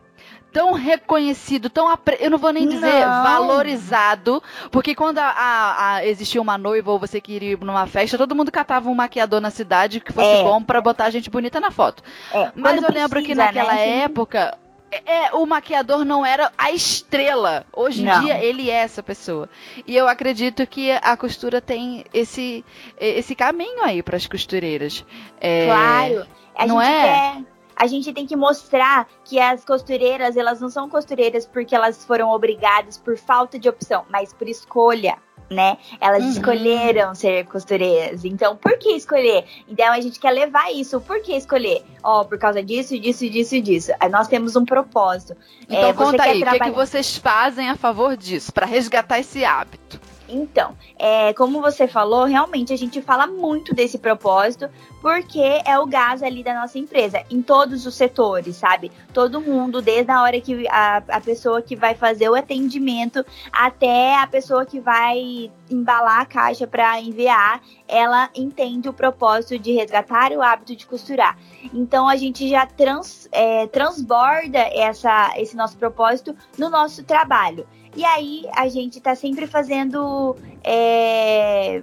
tão 0.52 0.74
reconhecido, 0.74 1.70
tão 1.70 1.88
eu 2.20 2.30
não 2.30 2.36
vou 2.36 2.52
nem 2.52 2.68
dizer 2.68 3.06
não. 3.06 3.22
valorizado, 3.22 4.42
porque 4.70 4.94
quando 4.94 5.18
a, 5.18 5.28
a, 5.28 5.94
a, 5.94 6.06
existia 6.06 6.40
uma 6.40 6.58
noiva 6.58 6.90
ou 6.90 6.98
você 6.98 7.18
queria 7.18 7.52
ir 7.52 7.58
numa 7.60 7.86
festa, 7.86 8.18
todo 8.18 8.34
mundo 8.34 8.52
catava 8.52 8.90
um 8.90 8.94
maquiador 8.94 9.40
na 9.40 9.50
cidade 9.50 10.00
que 10.00 10.12
fosse 10.12 10.40
é. 10.40 10.42
bom 10.42 10.62
para 10.62 10.82
botar 10.82 11.06
a 11.06 11.10
gente 11.10 11.30
bonita 11.30 11.60
na 11.60 11.70
foto. 11.70 12.02
É. 12.30 12.52
Mas 12.54 12.82
eu 12.82 12.92
lembro 12.92 13.22
que 13.22 13.34
naquela 13.34 13.74
né? 13.74 14.00
época 14.00 14.58
é, 14.90 15.34
o 15.34 15.44
maquiador 15.46 16.04
não 16.04 16.24
era 16.24 16.52
a 16.56 16.70
estrela. 16.70 17.66
Hoje 17.72 18.02
em 18.02 18.06
não. 18.06 18.24
dia 18.24 18.42
ele 18.42 18.70
é 18.70 18.74
essa 18.74 19.02
pessoa. 19.02 19.48
E 19.86 19.96
eu 19.96 20.08
acredito 20.08 20.66
que 20.66 20.90
a 20.90 21.16
costura 21.16 21.60
tem 21.60 22.04
esse, 22.12 22.64
esse 22.98 23.34
caminho 23.34 23.82
aí 23.82 24.02
para 24.02 24.16
as 24.16 24.26
costureiras. 24.26 25.04
É, 25.40 25.66
claro. 25.66 26.26
A 26.54 26.66
não 26.66 26.80
é? 26.80 27.02
Quer, 27.02 27.44
a 27.76 27.86
gente 27.86 28.12
tem 28.12 28.26
que 28.26 28.34
mostrar 28.34 29.06
que 29.22 29.38
as 29.38 29.64
costureiras, 29.64 30.36
elas 30.36 30.60
não 30.60 30.70
são 30.70 30.88
costureiras 30.88 31.46
porque 31.46 31.74
elas 31.74 32.04
foram 32.04 32.30
obrigadas 32.30 32.96
por 32.96 33.18
falta 33.18 33.58
de 33.58 33.68
opção, 33.68 34.06
mas 34.08 34.32
por 34.32 34.48
escolha 34.48 35.18
né? 35.50 35.76
Elas 36.00 36.22
uhum. 36.22 36.30
escolheram 36.30 37.14
ser 37.14 37.46
costureiras. 37.46 38.24
Então, 38.24 38.56
por 38.56 38.78
que 38.78 38.90
escolher? 38.90 39.44
Então, 39.68 39.92
a 39.92 40.00
gente 40.00 40.18
quer 40.18 40.30
levar 40.30 40.72
isso. 40.72 41.00
Por 41.00 41.20
que 41.22 41.32
escolher? 41.32 41.84
Ó, 42.02 42.20
oh, 42.20 42.24
por 42.24 42.38
causa 42.38 42.62
disso, 42.62 42.98
disso, 42.98 43.28
disso, 43.28 43.60
disso. 43.60 43.92
Nós 44.10 44.28
temos 44.28 44.56
um 44.56 44.64
propósito. 44.64 45.36
Então, 45.68 45.90
é, 45.90 45.92
conta 45.92 46.22
aí, 46.22 46.42
o 46.42 46.46
que, 46.46 46.56
é 46.56 46.58
que 46.58 46.70
vocês 46.70 47.16
fazem 47.16 47.68
a 47.68 47.76
favor 47.76 48.16
disso, 48.16 48.52
para 48.52 48.66
resgatar 48.66 49.20
esse 49.20 49.44
hábito? 49.44 50.00
Então, 50.28 50.76
é, 50.98 51.32
como 51.34 51.60
você 51.60 51.86
falou, 51.86 52.24
realmente 52.24 52.72
a 52.72 52.76
gente 52.76 53.00
fala 53.00 53.26
muito 53.26 53.74
desse 53.74 53.98
propósito, 53.98 54.68
porque 55.00 55.62
é 55.64 55.78
o 55.78 55.86
gás 55.86 56.22
ali 56.22 56.42
da 56.42 56.54
nossa 56.54 56.78
empresa, 56.78 57.22
em 57.30 57.40
todos 57.40 57.86
os 57.86 57.94
setores, 57.94 58.56
sabe? 58.56 58.90
Todo 59.12 59.40
mundo, 59.40 59.80
desde 59.80 60.10
a 60.10 60.22
hora 60.22 60.40
que 60.40 60.66
a, 60.68 61.02
a 61.08 61.20
pessoa 61.20 61.62
que 61.62 61.76
vai 61.76 61.94
fazer 61.94 62.28
o 62.28 62.34
atendimento 62.34 63.24
até 63.52 64.16
a 64.16 64.26
pessoa 64.26 64.66
que 64.66 64.80
vai 64.80 65.50
embalar 65.70 66.20
a 66.20 66.26
caixa 66.26 66.66
para 66.66 67.00
enviar, 67.00 67.60
ela 67.88 68.30
entende 68.34 68.88
o 68.88 68.92
propósito 68.92 69.58
de 69.58 69.72
resgatar 69.72 70.32
o 70.32 70.42
hábito 70.42 70.74
de 70.74 70.86
costurar. 70.86 71.38
Então 71.72 72.08
a 72.08 72.16
gente 72.16 72.48
já 72.48 72.66
trans, 72.66 73.28
é, 73.32 73.66
transborda 73.66 74.58
essa, 74.58 75.32
esse 75.36 75.56
nosso 75.56 75.76
propósito 75.76 76.34
no 76.58 76.70
nosso 76.70 77.04
trabalho. 77.04 77.66
E 77.96 78.04
aí 78.04 78.44
a 78.54 78.68
gente 78.68 78.98
está 78.98 79.14
sempre 79.14 79.46
fazendo. 79.46 80.36
É, 80.62 81.82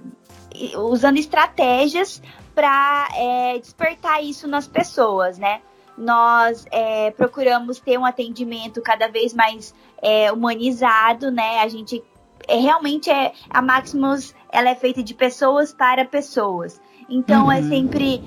usando 0.76 1.18
estratégias 1.18 2.22
para 2.54 3.08
é, 3.16 3.58
despertar 3.58 4.22
isso 4.22 4.46
nas 4.46 4.68
pessoas, 4.68 5.36
né? 5.36 5.60
Nós 5.98 6.64
é, 6.70 7.10
procuramos 7.10 7.80
ter 7.80 7.98
um 7.98 8.04
atendimento 8.04 8.80
cada 8.80 9.08
vez 9.08 9.34
mais 9.34 9.74
é, 10.00 10.30
humanizado, 10.30 11.32
né? 11.32 11.58
A 11.60 11.68
gente 11.68 12.02
é, 12.46 12.56
realmente 12.56 13.10
é 13.10 13.32
a 13.50 13.60
Maximus, 13.60 14.32
ela 14.52 14.68
é 14.68 14.74
feita 14.76 15.02
de 15.02 15.14
pessoas 15.14 15.72
para 15.72 16.04
pessoas. 16.04 16.80
Então 17.08 17.50
é 17.50 17.58
uhum. 17.58 17.66
é 17.66 17.68
sempre 17.68 18.22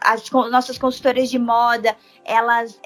as 0.00 0.30
nossas 0.30 0.76
consultoras 0.76 1.30
de 1.30 1.38
moda, 1.38 1.96
elas 2.24 2.78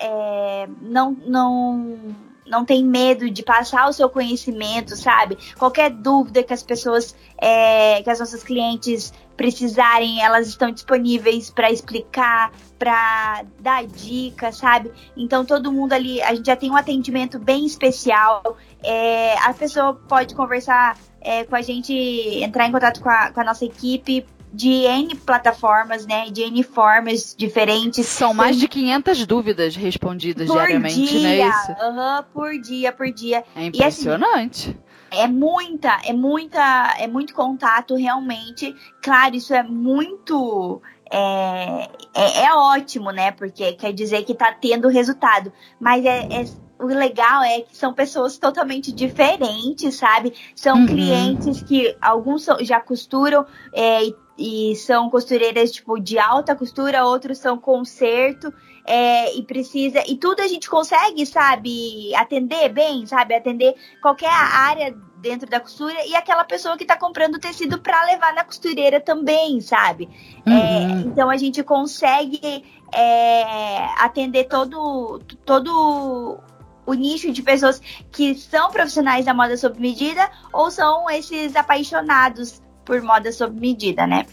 não 0.80 1.10
não 1.26 2.14
não 2.50 2.64
tem 2.64 2.84
medo 2.84 3.30
de 3.30 3.42
passar 3.42 3.88
o 3.88 3.92
seu 3.92 4.10
conhecimento, 4.10 4.96
sabe? 4.96 5.38
Qualquer 5.58 5.90
dúvida 5.90 6.42
que 6.42 6.52
as 6.52 6.62
pessoas, 6.62 7.14
é, 7.38 8.02
que 8.02 8.10
as 8.10 8.18
nossas 8.18 8.42
clientes 8.42 9.12
precisarem, 9.36 10.22
elas 10.22 10.48
estão 10.48 10.70
disponíveis 10.70 11.48
para 11.48 11.70
explicar, 11.70 12.52
para 12.78 13.44
dar 13.60 13.86
dicas, 13.86 14.56
sabe? 14.56 14.90
Então 15.16 15.46
todo 15.46 15.72
mundo 15.72 15.92
ali, 15.92 16.20
a 16.20 16.34
gente 16.34 16.46
já 16.46 16.56
tem 16.56 16.70
um 16.70 16.76
atendimento 16.76 17.38
bem 17.38 17.64
especial. 17.64 18.56
É, 18.82 19.38
a 19.38 19.54
pessoa 19.54 19.94
pode 19.94 20.34
conversar 20.34 20.98
é, 21.20 21.44
com 21.44 21.54
a 21.54 21.62
gente, 21.62 21.94
entrar 21.94 22.66
em 22.66 22.72
contato 22.72 23.00
com 23.00 23.08
a, 23.08 23.30
com 23.30 23.40
a 23.40 23.44
nossa 23.44 23.64
equipe 23.64 24.26
de 24.52 24.68
N 24.68 25.14
plataformas, 25.14 26.06
né? 26.06 26.30
De 26.30 26.42
N 26.42 26.62
formas 26.62 27.34
diferentes. 27.36 28.06
São 28.06 28.34
mais 28.34 28.58
de 28.58 28.66
500 28.66 29.26
dúvidas 29.26 29.76
respondidas 29.76 30.46
por 30.46 30.54
diariamente, 30.54 31.06
dia, 31.06 31.22
né? 31.22 31.48
Isso. 31.48 31.72
Uhum, 31.72 32.24
por 32.32 32.58
dia, 32.60 32.92
por 32.92 33.10
dia. 33.12 33.44
É 33.54 33.66
impressionante. 33.66 34.68
E, 34.68 34.70
assim, 34.70 35.22
é 35.22 35.26
muita, 35.26 36.00
é 36.04 36.12
muita, 36.12 36.94
é 36.98 37.06
muito 37.06 37.34
contato 37.34 37.94
realmente. 37.94 38.74
Claro, 39.02 39.36
isso 39.36 39.52
é 39.54 39.62
muito 39.62 40.80
é, 41.10 41.88
é, 42.14 42.44
é, 42.44 42.54
ótimo, 42.54 43.10
né? 43.10 43.32
Porque 43.32 43.72
quer 43.72 43.92
dizer 43.92 44.24
que 44.24 44.34
tá 44.34 44.52
tendo 44.52 44.88
resultado. 44.88 45.52
Mas 45.80 46.04
é, 46.04 46.28
é, 46.30 46.44
o 46.78 46.86
legal 46.86 47.42
é 47.42 47.60
que 47.62 47.76
são 47.76 47.92
pessoas 47.92 48.38
totalmente 48.38 48.92
diferentes, 48.92 49.96
sabe? 49.96 50.32
São 50.54 50.78
uhum. 50.78 50.86
clientes 50.86 51.62
que 51.62 51.96
alguns 52.00 52.46
já 52.60 52.80
costuram 52.80 53.44
é, 53.74 54.04
e 54.04 54.14
e 54.40 54.74
são 54.74 55.10
costureiras 55.10 55.70
tipo 55.70 56.00
de 56.00 56.18
alta 56.18 56.56
costura, 56.56 57.04
outros 57.04 57.36
são 57.36 57.58
conserto 57.58 58.50
é, 58.86 59.36
e 59.36 59.42
precisa 59.42 60.02
e 60.08 60.16
tudo 60.16 60.40
a 60.40 60.48
gente 60.48 60.68
consegue, 60.70 61.26
sabe, 61.26 62.14
atender 62.14 62.70
bem, 62.70 63.04
sabe, 63.04 63.34
atender 63.34 63.74
qualquer 64.00 64.32
área 64.32 64.96
dentro 65.18 65.46
da 65.46 65.60
costura 65.60 66.06
e 66.06 66.16
aquela 66.16 66.42
pessoa 66.42 66.78
que 66.78 66.84
está 66.84 66.96
comprando 66.96 67.38
tecido 67.38 67.78
para 67.78 68.02
levar 68.06 68.32
na 68.32 68.42
costureira 68.42 68.98
também, 68.98 69.60
sabe? 69.60 70.08
É, 70.46 70.50
uhum. 70.50 70.56
É, 70.56 71.00
então 71.02 71.28
a 71.28 71.36
gente 71.36 71.62
consegue 71.62 72.64
é, 72.94 73.84
atender 73.98 74.44
todo 74.44 75.18
todo 75.44 76.38
o 76.86 76.94
nicho 76.94 77.30
de 77.30 77.42
pessoas 77.42 77.78
que 78.10 78.34
são 78.34 78.70
profissionais 78.70 79.26
da 79.26 79.34
moda 79.34 79.54
sob 79.58 79.78
medida 79.78 80.30
ou 80.50 80.70
são 80.70 81.10
esses 81.10 81.54
apaixonados 81.54 82.62
por 82.84 83.00
moda 83.02 83.30
sob 83.32 83.58
medida, 83.58 84.06
né? 84.06 84.26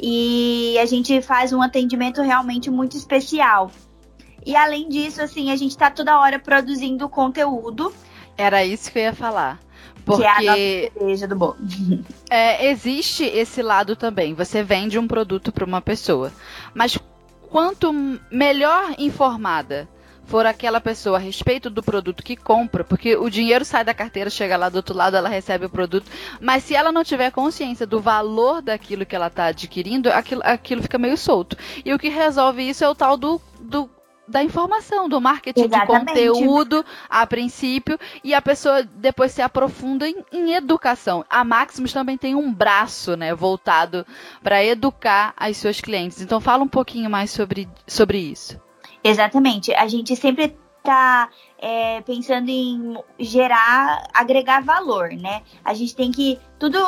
E 0.00 0.76
a 0.78 0.86
gente 0.86 1.20
faz 1.22 1.52
um 1.52 1.62
atendimento 1.62 2.22
realmente 2.22 2.70
muito 2.70 2.96
especial. 2.96 3.70
E 4.44 4.56
além 4.56 4.88
disso, 4.88 5.22
assim, 5.22 5.50
a 5.50 5.56
gente 5.56 5.76
tá 5.76 5.90
toda 5.90 6.18
hora 6.18 6.38
produzindo 6.38 7.08
conteúdo. 7.08 7.92
Era 8.36 8.64
isso 8.64 8.90
que 8.90 8.98
eu 8.98 9.02
ia 9.04 9.14
falar. 9.14 9.60
Porque 10.04 10.22
que 10.22 10.26
é 10.26 10.90
a 10.96 11.04
nossa 11.04 11.28
do 11.28 11.36
bolo. 11.36 11.56
É, 12.28 12.70
existe 12.70 13.24
esse 13.24 13.62
lado 13.62 13.94
também. 13.94 14.34
Você 14.34 14.62
vende 14.62 14.98
um 14.98 15.06
produto 15.06 15.52
para 15.52 15.64
uma 15.64 15.80
pessoa. 15.80 16.32
Mas 16.74 16.98
quanto 17.50 17.92
melhor 18.30 18.94
informada 18.98 19.86
for 20.32 20.46
aquela 20.46 20.80
pessoa 20.80 21.18
a 21.18 21.20
respeito 21.20 21.68
do 21.68 21.82
produto 21.82 22.22
que 22.22 22.34
compra, 22.36 22.82
porque 22.82 23.14
o 23.14 23.28
dinheiro 23.28 23.66
sai 23.66 23.84
da 23.84 23.92
carteira, 23.92 24.30
chega 24.30 24.56
lá 24.56 24.70
do 24.70 24.76
outro 24.76 24.96
lado, 24.96 25.14
ela 25.14 25.28
recebe 25.28 25.66
o 25.66 25.68
produto, 25.68 26.10
mas 26.40 26.64
se 26.64 26.74
ela 26.74 26.90
não 26.90 27.04
tiver 27.04 27.30
consciência 27.30 27.86
do 27.86 28.00
valor 28.00 28.62
daquilo 28.62 29.04
que 29.04 29.14
ela 29.14 29.26
está 29.26 29.48
adquirindo, 29.48 30.08
aquilo, 30.08 30.40
aquilo 30.42 30.80
fica 30.80 30.96
meio 30.96 31.18
solto. 31.18 31.54
E 31.84 31.92
o 31.92 31.98
que 31.98 32.08
resolve 32.08 32.66
isso 32.66 32.82
é 32.82 32.88
o 32.88 32.94
tal 32.94 33.18
do, 33.18 33.38
do 33.60 33.90
da 34.26 34.42
informação, 34.42 35.06
do 35.06 35.20
marketing 35.20 35.64
Exatamente. 35.64 36.14
de 36.14 36.30
conteúdo 36.30 36.82
a 37.10 37.26
princípio 37.26 37.98
e 38.24 38.32
a 38.32 38.40
pessoa 38.40 38.82
depois 38.84 39.32
se 39.32 39.42
aprofunda 39.42 40.08
em, 40.08 40.24
em 40.32 40.54
educação. 40.54 41.26
A 41.28 41.44
Maximus 41.44 41.92
também 41.92 42.16
tem 42.16 42.34
um 42.34 42.50
braço, 42.50 43.18
né, 43.18 43.34
voltado 43.34 44.06
para 44.42 44.64
educar 44.64 45.34
as 45.36 45.58
suas 45.58 45.78
clientes. 45.78 46.22
Então 46.22 46.40
fala 46.40 46.64
um 46.64 46.68
pouquinho 46.68 47.10
mais 47.10 47.30
sobre, 47.30 47.68
sobre 47.86 48.16
isso. 48.16 48.58
Exatamente. 49.04 49.72
A 49.74 49.86
gente 49.88 50.14
sempre 50.16 50.56
está 50.78 51.30
é, 51.58 52.00
pensando 52.02 52.48
em 52.48 52.96
gerar, 53.18 54.08
agregar 54.12 54.62
valor, 54.62 55.10
né? 55.10 55.42
A 55.64 55.74
gente 55.74 55.94
tem 55.94 56.10
que 56.10 56.38
tudo, 56.58 56.78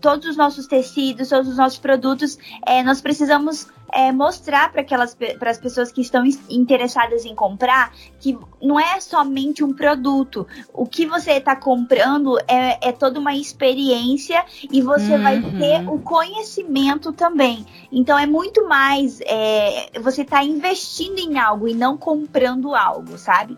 todos 0.00 0.26
os 0.26 0.36
nossos 0.36 0.66
tecidos, 0.66 1.28
todos 1.28 1.48
os 1.48 1.56
nossos 1.56 1.78
produtos, 1.78 2.36
é, 2.66 2.82
nós 2.82 3.00
precisamos 3.00 3.68
é, 3.92 4.12
mostrar 4.12 4.70
para 4.72 4.80
aquelas 4.80 5.14
para 5.14 5.50
as 5.50 5.58
pessoas 5.58 5.92
que 5.92 6.00
estão 6.00 6.24
interessadas 6.48 7.24
em 7.24 7.34
comprar 7.34 7.92
que 8.20 8.38
não 8.60 8.78
é 8.78 9.00
somente 9.00 9.62
um 9.62 9.72
produto. 9.72 10.46
O 10.72 10.86
que 10.86 11.06
você 11.06 11.32
está 11.32 11.54
comprando 11.54 12.38
é, 12.48 12.88
é, 12.88 12.92
toda 12.92 13.20
uma 13.20 13.34
experiência 13.34 14.44
e 14.70 14.82
você 14.82 15.14
uhum. 15.14 15.22
vai 15.22 15.40
ter 15.40 15.88
o 15.88 15.98
conhecimento 16.00 17.12
também. 17.12 17.64
Então 17.90 18.18
é 18.18 18.26
muito 18.26 18.66
mais 18.68 19.20
é, 19.22 19.90
você 20.00 20.22
está 20.22 20.42
investindo 20.42 21.18
em 21.18 21.38
algo 21.38 21.68
e 21.68 21.74
não 21.74 21.96
comprando 21.96 22.74
algo, 22.74 23.16
sabe? 23.18 23.56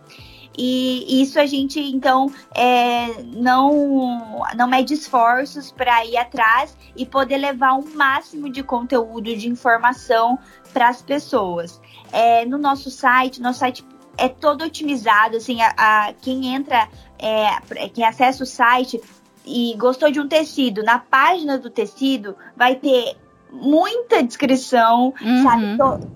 E 0.61 1.23
isso 1.23 1.39
a 1.39 1.47
gente, 1.47 1.79
então, 1.79 2.33
é, 2.53 3.23
não, 3.23 4.43
não 4.57 4.67
mede 4.67 4.93
esforços 4.93 5.71
para 5.71 6.05
ir 6.05 6.17
atrás 6.17 6.77
e 6.97 7.07
poder 7.07 7.37
levar 7.37 7.75
um 7.75 7.95
máximo 7.95 8.51
de 8.51 8.65
conteúdo, 8.65 9.37
de 9.37 9.49
informação 9.49 10.37
para 10.73 10.89
as 10.89 11.01
pessoas. 11.01 11.81
É, 12.11 12.45
no 12.45 12.59
nosso 12.59 12.91
site, 12.91 13.41
nosso 13.41 13.61
site 13.61 13.87
é 14.17 14.29
todo 14.29 14.65
otimizado, 14.65 15.37
assim, 15.37 15.63
a, 15.63 15.75
a 15.77 16.13
quem 16.13 16.53
entra, 16.53 16.89
é, 17.21 17.89
quem 17.91 18.05
acessa 18.05 18.43
o 18.43 18.47
site 18.47 19.01
e 19.47 19.77
gostou 19.79 20.11
de 20.11 20.19
um 20.19 20.27
tecido, 20.27 20.83
na 20.83 20.99
página 20.99 21.57
do 21.57 21.71
tecido 21.71 22.35
vai 22.57 22.75
ter 22.75 23.17
muita 23.51 24.23
descrição, 24.23 25.15
uhum. 25.21 25.43
sabe? 25.43 25.65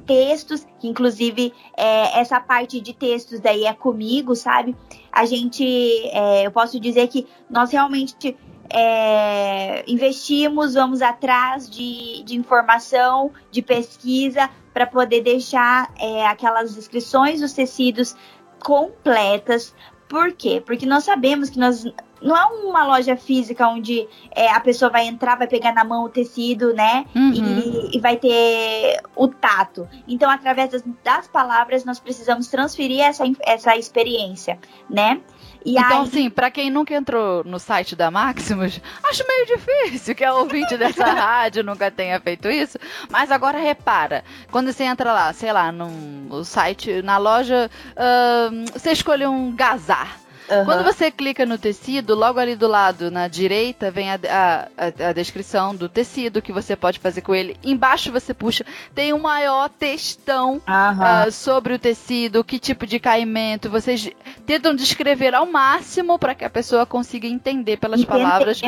Textos, 0.06 0.66
que 0.78 0.88
inclusive 0.88 1.52
é, 1.76 2.20
essa 2.20 2.40
parte 2.40 2.80
de 2.80 2.92
textos 2.92 3.40
daí 3.40 3.64
é 3.64 3.72
comigo, 3.72 4.34
sabe? 4.34 4.76
A 5.10 5.24
gente, 5.24 5.64
é, 6.08 6.46
eu 6.46 6.50
posso 6.50 6.78
dizer 6.78 7.08
que 7.08 7.26
nós 7.50 7.70
realmente 7.70 8.36
é, 8.70 9.84
investimos, 9.86 10.74
vamos 10.74 11.02
atrás 11.02 11.68
de, 11.68 12.22
de 12.24 12.36
informação, 12.36 13.30
de 13.50 13.60
pesquisa, 13.62 14.48
para 14.72 14.86
poder 14.86 15.22
deixar 15.22 15.92
é, 15.98 16.26
aquelas 16.26 16.74
descrições 16.74 17.40
dos 17.40 17.52
tecidos 17.52 18.16
completas. 18.58 19.74
Por 20.08 20.32
quê? 20.32 20.62
Porque 20.64 20.86
nós 20.86 21.04
sabemos 21.04 21.50
que 21.50 21.58
nós 21.58 21.84
não 22.22 22.36
é 22.36 22.44
uma 22.46 22.86
loja 22.86 23.16
física 23.16 23.66
onde 23.68 24.08
é, 24.30 24.50
a 24.50 24.60
pessoa 24.60 24.90
vai 24.90 25.06
entrar, 25.06 25.36
vai 25.36 25.46
pegar 25.46 25.72
na 25.72 25.84
mão 25.84 26.04
o 26.04 26.08
tecido, 26.08 26.72
né? 26.72 27.04
Uhum. 27.14 27.32
E, 27.32 27.96
e, 27.96 28.00
vai 28.00 28.16
ter 28.16 29.00
o 29.14 29.28
tato. 29.28 29.88
Então, 30.06 30.30
através 30.30 30.70
das, 30.70 30.84
das, 31.02 31.26
palavras, 31.26 31.84
nós 31.84 31.98
precisamos 31.98 32.48
transferir 32.48 33.00
essa, 33.00 33.24
essa 33.42 33.76
experiência, 33.76 34.58
né? 34.88 35.20
E 35.64 35.78
então, 35.78 36.02
aí... 36.02 36.08
assim, 36.08 36.30
para 36.30 36.50
quem 36.50 36.70
nunca 36.70 36.94
entrou 36.94 37.44
no 37.44 37.58
site 37.58 37.94
da 37.94 38.10
Maximus, 38.10 38.80
acho 39.04 39.24
meio 39.26 39.46
difícil 39.46 40.14
que 40.14 40.24
a 40.24 40.34
ouvinte 40.34 40.76
dessa 40.76 41.06
rádio 41.12 41.62
nunca 41.62 41.90
tenha 41.90 42.20
feito 42.20 42.48
isso. 42.48 42.78
Mas 43.10 43.30
agora 43.30 43.58
repara, 43.58 44.24
quando 44.50 44.72
você 44.72 44.84
entra 44.84 45.12
lá, 45.12 45.32
sei 45.32 45.52
lá, 45.52 45.70
no 45.70 46.44
site, 46.44 47.02
na 47.02 47.18
loja, 47.18 47.70
uh, 47.92 48.72
você 48.72 48.92
escolheu 48.92 49.30
um 49.30 49.54
gazar. 49.54 50.21
Uhum. 50.52 50.64
Quando 50.64 50.84
você 50.84 51.10
clica 51.10 51.46
no 51.46 51.56
tecido, 51.56 52.14
logo 52.14 52.38
ali 52.38 52.54
do 52.54 52.66
lado, 52.66 53.10
na 53.10 53.28
direita, 53.28 53.90
vem 53.90 54.10
a, 54.10 54.18
a, 54.28 55.08
a, 55.08 55.12
descrição 55.12 55.74
do 55.74 55.88
tecido 55.88 56.42
que 56.42 56.52
você 56.52 56.76
pode 56.76 56.98
fazer 56.98 57.22
com 57.22 57.34
ele. 57.34 57.56
Embaixo 57.64 58.12
você 58.12 58.34
puxa, 58.34 58.64
tem 58.94 59.12
um 59.12 59.20
maior 59.20 59.68
textão 59.68 60.54
uhum. 60.54 61.28
uh, 61.28 61.32
sobre 61.32 61.74
o 61.74 61.78
tecido, 61.78 62.44
que 62.44 62.58
tipo 62.58 62.86
de 62.86 62.98
caimento. 62.98 63.70
Vocês 63.70 64.10
tentam 64.44 64.74
descrever 64.74 65.34
ao 65.34 65.46
máximo 65.46 66.18
para 66.18 66.34
que 66.34 66.44
a 66.44 66.50
pessoa 66.50 66.84
consiga 66.84 67.26
entender 67.26 67.78
pelas 67.78 68.00
Entendi. 68.00 68.18
palavras 68.18 68.60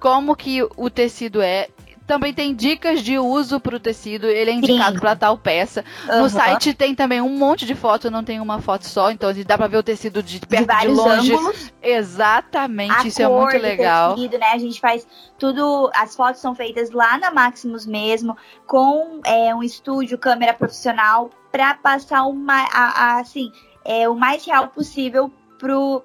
como 0.00 0.34
que 0.34 0.62
o 0.62 0.88
tecido 0.88 1.42
é 1.42 1.68
também 2.10 2.34
tem 2.34 2.52
dicas 2.52 3.02
de 3.02 3.16
uso 3.20 3.60
para 3.60 3.76
o 3.76 3.78
tecido, 3.78 4.26
ele 4.26 4.50
é 4.50 4.54
indicado 4.54 4.98
para 4.98 5.14
tal 5.14 5.38
peça. 5.38 5.84
Uhum. 6.08 6.22
No 6.22 6.28
site 6.28 6.74
tem 6.74 6.92
também 6.92 7.20
um 7.20 7.38
monte 7.38 7.64
de 7.64 7.76
foto, 7.76 8.10
não 8.10 8.24
tem 8.24 8.40
uma 8.40 8.60
foto 8.60 8.84
só, 8.84 9.12
então 9.12 9.30
dá 9.46 9.56
para 9.56 9.68
ver 9.68 9.76
o 9.76 9.82
tecido 9.82 10.20
de 10.20 10.40
perto 10.40 10.66
de, 10.66 10.80
de 10.80 10.88
longe. 10.88 11.32
Ângulos. 11.32 11.72
Exatamente, 11.80 12.92
a 12.92 13.06
isso 13.06 13.22
é 13.22 13.28
muito 13.28 13.56
legal. 13.58 14.16
Tecido, 14.16 14.38
né? 14.38 14.46
A 14.52 14.58
gente 14.58 14.80
faz 14.80 15.06
tudo, 15.38 15.88
as 15.94 16.16
fotos 16.16 16.40
são 16.40 16.52
feitas 16.52 16.90
lá 16.90 17.16
na 17.16 17.30
Maximus 17.30 17.86
mesmo, 17.86 18.36
com 18.66 19.20
é, 19.24 19.54
um 19.54 19.62
estúdio, 19.62 20.18
câmera 20.18 20.52
profissional, 20.52 21.30
para 21.52 21.74
passar 21.74 22.24
uma, 22.24 22.60
a, 22.72 23.04
a, 23.04 23.20
assim, 23.20 23.52
é, 23.84 24.08
o 24.08 24.16
mais 24.16 24.44
real 24.44 24.66
possível 24.66 25.30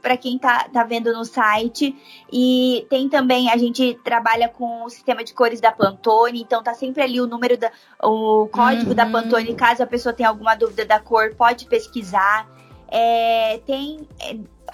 para 0.01 0.17
quem 0.17 0.37
tá, 0.37 0.67
tá 0.71 0.83
vendo 0.83 1.13
no 1.13 1.23
site. 1.23 1.95
E 2.31 2.85
tem 2.89 3.07
também, 3.07 3.49
a 3.49 3.57
gente 3.57 3.99
trabalha 4.03 4.49
com 4.49 4.83
o 4.83 4.89
sistema 4.89 5.23
de 5.23 5.33
cores 5.33 5.61
da 5.61 5.71
Pantone, 5.71 6.41
então 6.41 6.61
tá 6.61 6.73
sempre 6.73 7.01
ali 7.01 7.21
o 7.21 7.27
número 7.27 7.57
da 7.57 7.71
o 8.03 8.47
código 8.51 8.89
uhum. 8.89 8.95
da 8.95 9.05
Pantone, 9.05 9.53
caso 9.55 9.83
a 9.83 9.87
pessoa 9.87 10.13
tenha 10.13 10.29
alguma 10.29 10.55
dúvida 10.55 10.85
da 10.85 10.99
cor, 10.99 11.33
pode 11.35 11.65
pesquisar. 11.65 12.47
É, 12.87 13.59
tem 13.65 14.07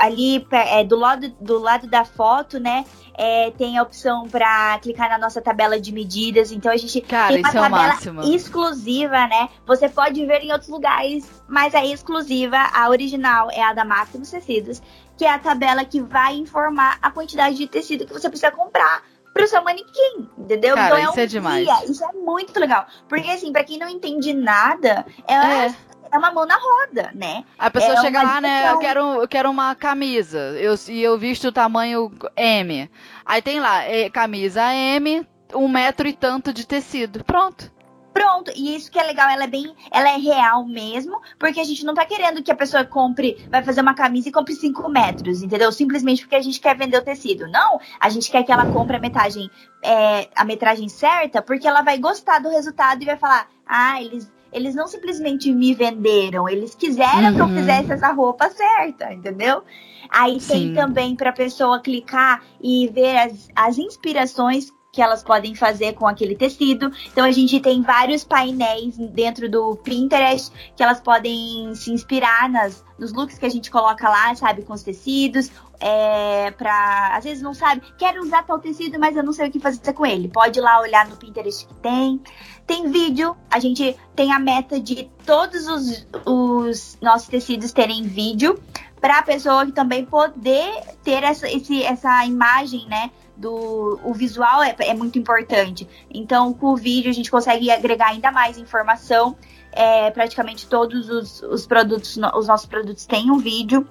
ali 0.01 0.45
é, 0.51 0.83
do, 0.83 0.97
lado, 0.97 1.29
do 1.39 1.59
lado 1.59 1.87
da 1.87 2.03
foto, 2.03 2.59
né? 2.59 2.83
É, 3.15 3.51
tem 3.51 3.77
a 3.77 3.83
opção 3.83 4.27
para 4.27 4.79
clicar 4.79 5.07
na 5.07 5.17
nossa 5.19 5.39
tabela 5.39 5.79
de 5.79 5.91
medidas. 5.91 6.51
Então 6.51 6.71
a 6.71 6.77
gente 6.77 7.01
Cara, 7.01 7.33
tem 7.33 7.41
uma 7.41 7.49
é 7.49 7.69
tabela 7.69 8.25
exclusiva, 8.33 9.27
né? 9.27 9.49
Você 9.67 9.87
pode 9.87 10.25
ver 10.25 10.41
em 10.41 10.51
outros 10.51 10.69
lugares, 10.69 11.29
mas 11.47 11.75
a 11.75 11.85
exclusiva, 11.85 12.57
a 12.73 12.89
original, 12.89 13.51
é 13.51 13.61
a 13.61 13.73
da 13.73 13.85
Máximos 13.85 14.31
Tecidos, 14.31 14.81
que 15.15 15.23
é 15.23 15.31
a 15.31 15.37
tabela 15.37 15.85
que 15.85 16.01
vai 16.01 16.35
informar 16.35 16.97
a 16.99 17.11
quantidade 17.11 17.55
de 17.55 17.67
tecido 17.67 18.07
que 18.07 18.13
você 18.13 18.27
precisa 18.27 18.51
comprar 18.51 19.03
pro 19.33 19.47
seu 19.47 19.63
manequim, 19.63 20.27
entendeu? 20.37 20.75
Cara, 20.75 20.87
então 20.87 20.97
é 20.97 21.07
um 21.07 21.11
isso 21.11 21.19
é 21.19 21.25
demais. 21.27 21.65
Guia, 21.65 21.85
isso 21.85 22.03
é 22.03 22.11
muito 22.13 22.59
legal. 22.59 22.87
Porque 23.07 23.29
assim, 23.29 23.51
para 23.51 23.63
quem 23.63 23.77
não 23.77 23.87
entende 23.87 24.33
nada, 24.33 25.05
é, 25.27 25.35
é 25.67 25.75
é 26.11 26.17
uma 26.17 26.31
mão 26.31 26.45
na 26.45 26.57
roda, 26.57 27.11
né? 27.15 27.43
A 27.57 27.71
pessoa 27.71 27.93
é 27.93 28.01
chega 28.01 28.21
lá, 28.21 28.41
né? 28.41 28.71
Eu 28.71 28.79
quero, 28.79 28.99
eu 29.21 29.27
quero 29.27 29.49
uma 29.49 29.73
camisa. 29.75 30.39
Eu, 30.59 30.75
e 30.89 31.01
eu 31.01 31.17
visto 31.17 31.47
o 31.47 31.51
tamanho 31.51 32.11
M. 32.35 32.89
Aí 33.25 33.41
tem 33.41 33.59
lá, 33.59 33.83
é, 33.83 34.09
camisa 34.09 34.73
M, 34.73 35.25
um 35.55 35.67
metro 35.67 36.07
e 36.07 36.13
tanto 36.13 36.53
de 36.53 36.67
tecido. 36.67 37.23
Pronto. 37.23 37.71
Pronto, 38.13 38.51
e 38.53 38.75
isso 38.75 38.91
que 38.91 38.99
é 38.99 39.03
legal, 39.03 39.29
ela 39.29 39.45
é 39.45 39.47
bem, 39.47 39.73
ela 39.89 40.09
é 40.09 40.17
real 40.17 40.65
mesmo, 40.65 41.21
porque 41.39 41.61
a 41.61 41.63
gente 41.63 41.85
não 41.85 41.93
tá 41.93 42.05
querendo 42.05 42.43
que 42.43 42.51
a 42.51 42.55
pessoa 42.55 42.83
compre, 42.83 43.47
vai 43.49 43.63
fazer 43.63 43.79
uma 43.79 43.93
camisa 43.93 44.27
e 44.27 44.31
compre 44.33 44.53
5 44.53 44.89
metros, 44.89 45.41
entendeu? 45.41 45.71
Simplesmente 45.71 46.23
porque 46.23 46.35
a 46.35 46.41
gente 46.41 46.59
quer 46.59 46.75
vender 46.75 46.97
o 46.97 47.01
tecido. 47.01 47.47
Não, 47.47 47.79
a 47.97 48.09
gente 48.09 48.29
quer 48.29 48.43
que 48.43 48.51
ela 48.51 48.65
compre 48.65 48.97
a 48.97 48.99
metragem, 48.99 49.49
é, 49.81 50.27
a 50.35 50.43
metragem 50.43 50.89
certa, 50.89 51.41
porque 51.41 51.65
ela 51.65 51.83
vai 51.83 51.97
gostar 51.99 52.39
do 52.39 52.49
resultado 52.49 53.01
e 53.01 53.05
vai 53.05 53.15
falar, 53.15 53.47
ah, 53.65 54.01
eles 54.01 54.29
eles 54.51 54.75
não 54.75 54.87
simplesmente 54.87 55.51
me 55.53 55.73
venderam, 55.73 56.47
eles 56.47 56.75
quiseram 56.75 57.29
uhum. 57.29 57.35
que 57.35 57.41
eu 57.41 57.45
uhum. 57.45 57.55
fizesse 57.55 57.91
essa 57.93 58.11
roupa 58.11 58.49
certa, 58.49 59.13
entendeu? 59.13 59.63
Aí 60.09 60.39
Sim. 60.39 60.53
tem 60.53 60.73
também 60.73 61.15
para 61.15 61.29
a 61.29 61.33
pessoa 61.33 61.79
clicar 61.79 62.43
e 62.61 62.87
ver 62.89 63.17
as, 63.17 63.49
as 63.55 63.77
inspirações 63.77 64.71
que 64.91 65.01
elas 65.01 65.23
podem 65.23 65.55
fazer 65.55 65.93
com 65.93 66.05
aquele 66.05 66.35
tecido. 66.35 66.91
Então 67.07 67.23
a 67.23 67.31
gente 67.31 67.61
tem 67.61 67.81
vários 67.81 68.25
painéis 68.25 68.97
dentro 68.97 69.49
do 69.49 69.77
Pinterest 69.77 70.51
que 70.75 70.83
elas 70.83 70.99
podem 70.99 71.73
se 71.75 71.91
inspirar 71.93 72.49
nas, 72.49 72.83
nos 72.99 73.13
looks 73.13 73.37
que 73.37 73.45
a 73.45 73.49
gente 73.49 73.71
coloca 73.71 74.09
lá, 74.09 74.35
sabe, 74.35 74.63
com 74.63 74.73
os 74.73 74.83
tecidos. 74.83 75.49
É, 75.79 76.51
pra, 76.51 77.15
às 77.15 77.23
vezes 77.23 77.41
não 77.41 77.53
sabe, 77.53 77.81
quero 77.97 78.21
usar 78.21 78.43
tal 78.43 78.59
tecido, 78.59 78.99
mas 78.99 79.15
eu 79.15 79.23
não 79.23 79.31
sei 79.33 79.47
o 79.47 79.51
que 79.51 79.61
fazer 79.61 79.93
com 79.93 80.05
ele. 80.05 80.27
Pode 80.27 80.59
ir 80.59 80.61
lá 80.61 80.81
olhar 80.81 81.07
no 81.07 81.15
Pinterest 81.15 81.65
que 81.65 81.73
tem. 81.75 82.21
Tem 82.67 82.91
vídeo, 82.91 83.35
a 83.49 83.59
gente 83.59 83.97
tem 84.13 84.33
a 84.33 84.39
meta 84.39 84.77
de 84.77 85.09
todos 85.25 85.67
os, 85.67 86.07
os 86.25 86.97
nossos 87.01 87.29
tecidos 87.29 87.71
terem 87.71 88.03
vídeo 88.03 88.61
para 88.99 89.19
a 89.19 89.23
pessoa 89.23 89.69
também 89.71 90.05
poder 90.05 90.83
ter 91.03 91.23
essa, 91.23 91.49
esse, 91.49 91.81
essa 91.81 92.23
imagem, 92.25 92.87
né? 92.87 93.09
Do, 93.41 93.99
o 94.03 94.13
visual 94.13 94.61
é, 94.61 94.75
é 94.79 94.93
muito 94.93 95.17
importante. 95.17 95.87
Então, 96.09 96.53
com 96.53 96.67
o 96.67 96.77
vídeo, 96.77 97.09
a 97.09 97.13
gente 97.13 97.31
consegue 97.31 97.71
agregar 97.71 98.09
ainda 98.09 98.31
mais 98.31 98.57
informação. 98.57 99.35
É, 99.73 100.11
praticamente 100.11 100.67
todos 100.67 101.09
os, 101.09 101.41
os 101.43 101.65
produtos, 101.65 102.17
os 102.35 102.47
nossos 102.47 102.67
produtos 102.67 103.05
têm 103.05 103.31
um 103.31 103.37
vídeo 103.37 103.87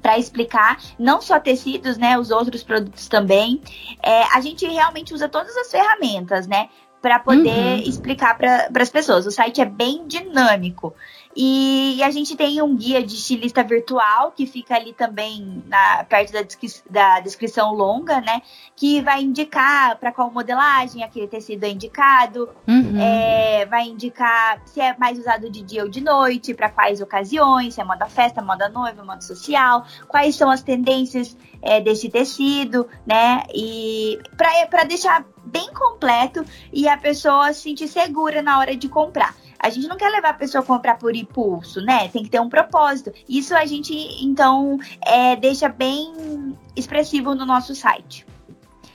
para 0.00 0.18
explicar 0.18 0.78
não 0.98 1.22
só 1.22 1.38
tecidos, 1.38 1.96
né, 1.96 2.18
os 2.18 2.30
outros 2.30 2.62
produtos 2.64 3.06
também. 3.08 3.62
É, 4.02 4.24
a 4.34 4.40
gente 4.40 4.66
realmente 4.66 5.14
usa 5.14 5.28
todas 5.28 5.56
as 5.56 5.70
ferramentas, 5.70 6.46
né, 6.48 6.68
para 7.00 7.18
poder 7.18 7.50
uhum. 7.50 7.76
explicar 7.78 8.38
para 8.38 8.68
as 8.80 8.90
pessoas. 8.90 9.26
O 9.26 9.30
site 9.30 9.60
é 9.60 9.64
bem 9.64 10.06
dinâmico. 10.06 10.94
E 11.34 12.02
a 12.02 12.10
gente 12.10 12.36
tem 12.36 12.60
um 12.60 12.76
guia 12.76 13.02
de 13.02 13.14
estilista 13.14 13.62
virtual 13.62 14.32
que 14.32 14.46
fica 14.46 14.74
ali 14.74 14.92
também 14.92 15.62
na, 15.66 16.04
perto 16.04 16.32
da, 16.32 16.42
descri 16.42 16.68
da 16.90 17.20
descrição 17.20 17.72
longa, 17.72 18.20
né? 18.20 18.42
Que 18.76 19.00
vai 19.00 19.22
indicar 19.22 19.96
para 19.98 20.12
qual 20.12 20.30
modelagem 20.30 21.02
aquele 21.02 21.26
tecido 21.26 21.64
é 21.64 21.70
indicado, 21.70 22.50
uhum. 22.68 23.00
é, 23.00 23.64
vai 23.66 23.84
indicar 23.88 24.60
se 24.66 24.80
é 24.80 24.94
mais 24.98 25.18
usado 25.18 25.50
de 25.50 25.62
dia 25.62 25.82
ou 25.82 25.88
de 25.88 26.02
noite, 26.02 26.52
para 26.52 26.68
quais 26.68 27.00
ocasiões, 27.00 27.74
se 27.74 27.80
é 27.80 27.84
moda 27.84 28.06
festa, 28.06 28.42
moda 28.42 28.68
noiva, 28.68 29.02
moda 29.02 29.22
social, 29.22 29.86
quais 30.08 30.36
são 30.36 30.50
as 30.50 30.62
tendências 30.62 31.36
é, 31.62 31.80
desse 31.80 32.10
tecido, 32.10 32.86
né? 33.06 33.42
E 33.54 34.18
para 34.36 34.84
deixar 34.84 35.24
bem 35.44 35.72
completo 35.72 36.44
e 36.72 36.88
a 36.88 36.96
pessoa 36.96 37.52
se 37.52 37.62
sentir 37.62 37.88
segura 37.88 38.42
na 38.42 38.58
hora 38.58 38.76
de 38.76 38.88
comprar. 38.88 39.34
A 39.62 39.70
gente 39.70 39.86
não 39.86 39.96
quer 39.96 40.10
levar 40.10 40.30
a 40.30 40.34
pessoa 40.34 40.62
a 40.62 40.66
comprar 40.66 40.98
por 40.98 41.14
impulso, 41.14 41.80
né? 41.80 42.08
Tem 42.08 42.24
que 42.24 42.28
ter 42.28 42.40
um 42.40 42.48
propósito. 42.48 43.12
Isso 43.28 43.54
a 43.54 43.64
gente, 43.64 43.94
então, 44.20 44.76
é, 45.06 45.36
deixa 45.36 45.68
bem 45.68 46.58
expressivo 46.74 47.32
no 47.34 47.46
nosso 47.46 47.72
site. 47.72 48.26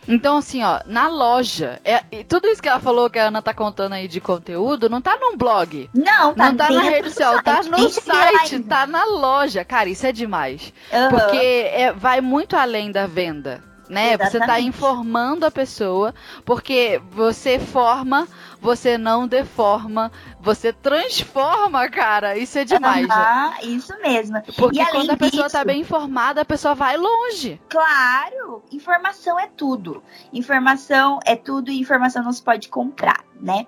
Então, 0.08 0.38
assim, 0.38 0.64
ó, 0.64 0.82
na 0.86 1.08
loja, 1.08 1.82
é, 1.84 2.00
tudo 2.24 2.48
isso 2.48 2.62
que 2.62 2.70
ela 2.70 2.80
falou 2.80 3.10
que 3.10 3.20
a 3.20 3.28
Ana 3.28 3.42
tá 3.42 3.54
contando 3.54 3.94
aí 3.94 4.08
de 4.08 4.22
conteúdo, 4.22 4.90
não 4.90 5.02
tá 5.02 5.18
num 5.20 5.36
blog. 5.36 5.90
Não, 5.94 6.34
tá 6.34 6.50
Não 6.50 6.56
tá 6.58 6.70
na 6.70 6.82
rede 6.82 7.10
social, 7.10 7.42
tá 7.42 7.62
no 7.64 7.90
site, 7.90 8.60
tá 8.64 8.88
na 8.88 9.06
loja. 9.06 9.66
Cara, 9.66 9.90
isso 9.90 10.06
é 10.06 10.12
demais. 10.12 10.74
Uhum. 10.92 11.10
Porque 11.10 11.38
é, 11.38 11.94
vai 11.94 12.22
muito 12.22 12.56
além 12.56 12.92
da 12.92 13.06
venda 13.06 13.64
né? 13.90 14.14
Exatamente. 14.14 14.32
Você 14.32 14.38
está 14.38 14.60
informando 14.60 15.46
a 15.46 15.52
pessoa, 15.52 16.14
porque 16.46 17.02
você 17.12 17.60
forma, 17.60 18.28
você 18.60 18.98
não 18.98 19.28
deforma, 19.28 20.12
você 20.40 20.74
transforma, 20.74 21.88
cara. 21.90 22.38
Isso 22.38 22.58
é 22.58 22.66
demais. 22.66 23.08
Ah, 23.10 23.58
isso 23.64 23.94
mesmo. 24.02 24.42
Porque 24.56 24.86
quando 24.86 25.12
a 25.12 25.18
pessoa 25.18 25.48
está 25.48 25.64
bem 25.64 25.82
informada, 25.82 26.42
a 26.42 26.46
pessoa 26.46 26.76
vai 26.76 26.98
longe. 26.98 27.62
Claro, 27.70 28.64
informação 28.72 29.40
é 29.40 29.48
tudo. 29.48 30.04
Informação 30.34 31.20
é 31.26 31.36
tudo 31.36 31.72
e 31.72 31.80
informação 31.80 32.24
não 32.24 32.32
se 32.32 32.44
pode 32.44 32.70
comprar, 32.70 33.24
né? 33.40 33.66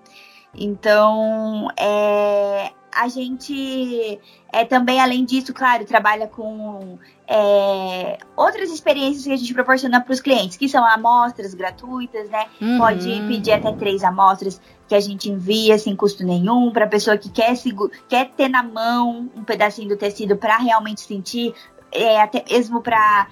Então, 0.53 1.69
é, 1.77 2.71
a 2.91 3.07
gente 3.07 4.19
é, 4.51 4.65
também, 4.65 4.99
além 4.99 5.25
disso, 5.25 5.53
claro, 5.53 5.85
trabalha 5.85 6.27
com 6.27 6.97
é, 7.27 8.17
outras 8.35 8.71
experiências 8.71 9.25
que 9.25 9.31
a 9.31 9.37
gente 9.37 9.53
proporciona 9.53 10.01
para 10.01 10.11
os 10.11 10.19
clientes, 10.19 10.57
que 10.57 10.67
são 10.67 10.83
amostras 10.83 11.53
gratuitas, 11.53 12.29
né? 12.29 12.47
Uhum. 12.59 12.77
Pode 12.79 13.07
pedir 13.27 13.51
até 13.51 13.71
três 13.71 14.03
amostras 14.03 14.59
que 14.87 14.95
a 14.95 14.99
gente 14.99 15.29
envia 15.29 15.77
sem 15.77 15.95
custo 15.95 16.25
nenhum 16.25 16.71
para 16.71 16.85
a 16.85 16.87
pessoa 16.87 17.15
que 17.15 17.29
quer, 17.29 17.53
quer 18.07 18.29
ter 18.31 18.49
na 18.49 18.63
mão 18.63 19.29
um 19.35 19.43
pedacinho 19.43 19.89
do 19.89 19.95
tecido 19.95 20.35
para 20.35 20.57
realmente 20.57 21.01
sentir, 21.01 21.53
é, 21.91 22.19
até 22.19 22.43
mesmo 22.49 22.81
para 22.81 23.27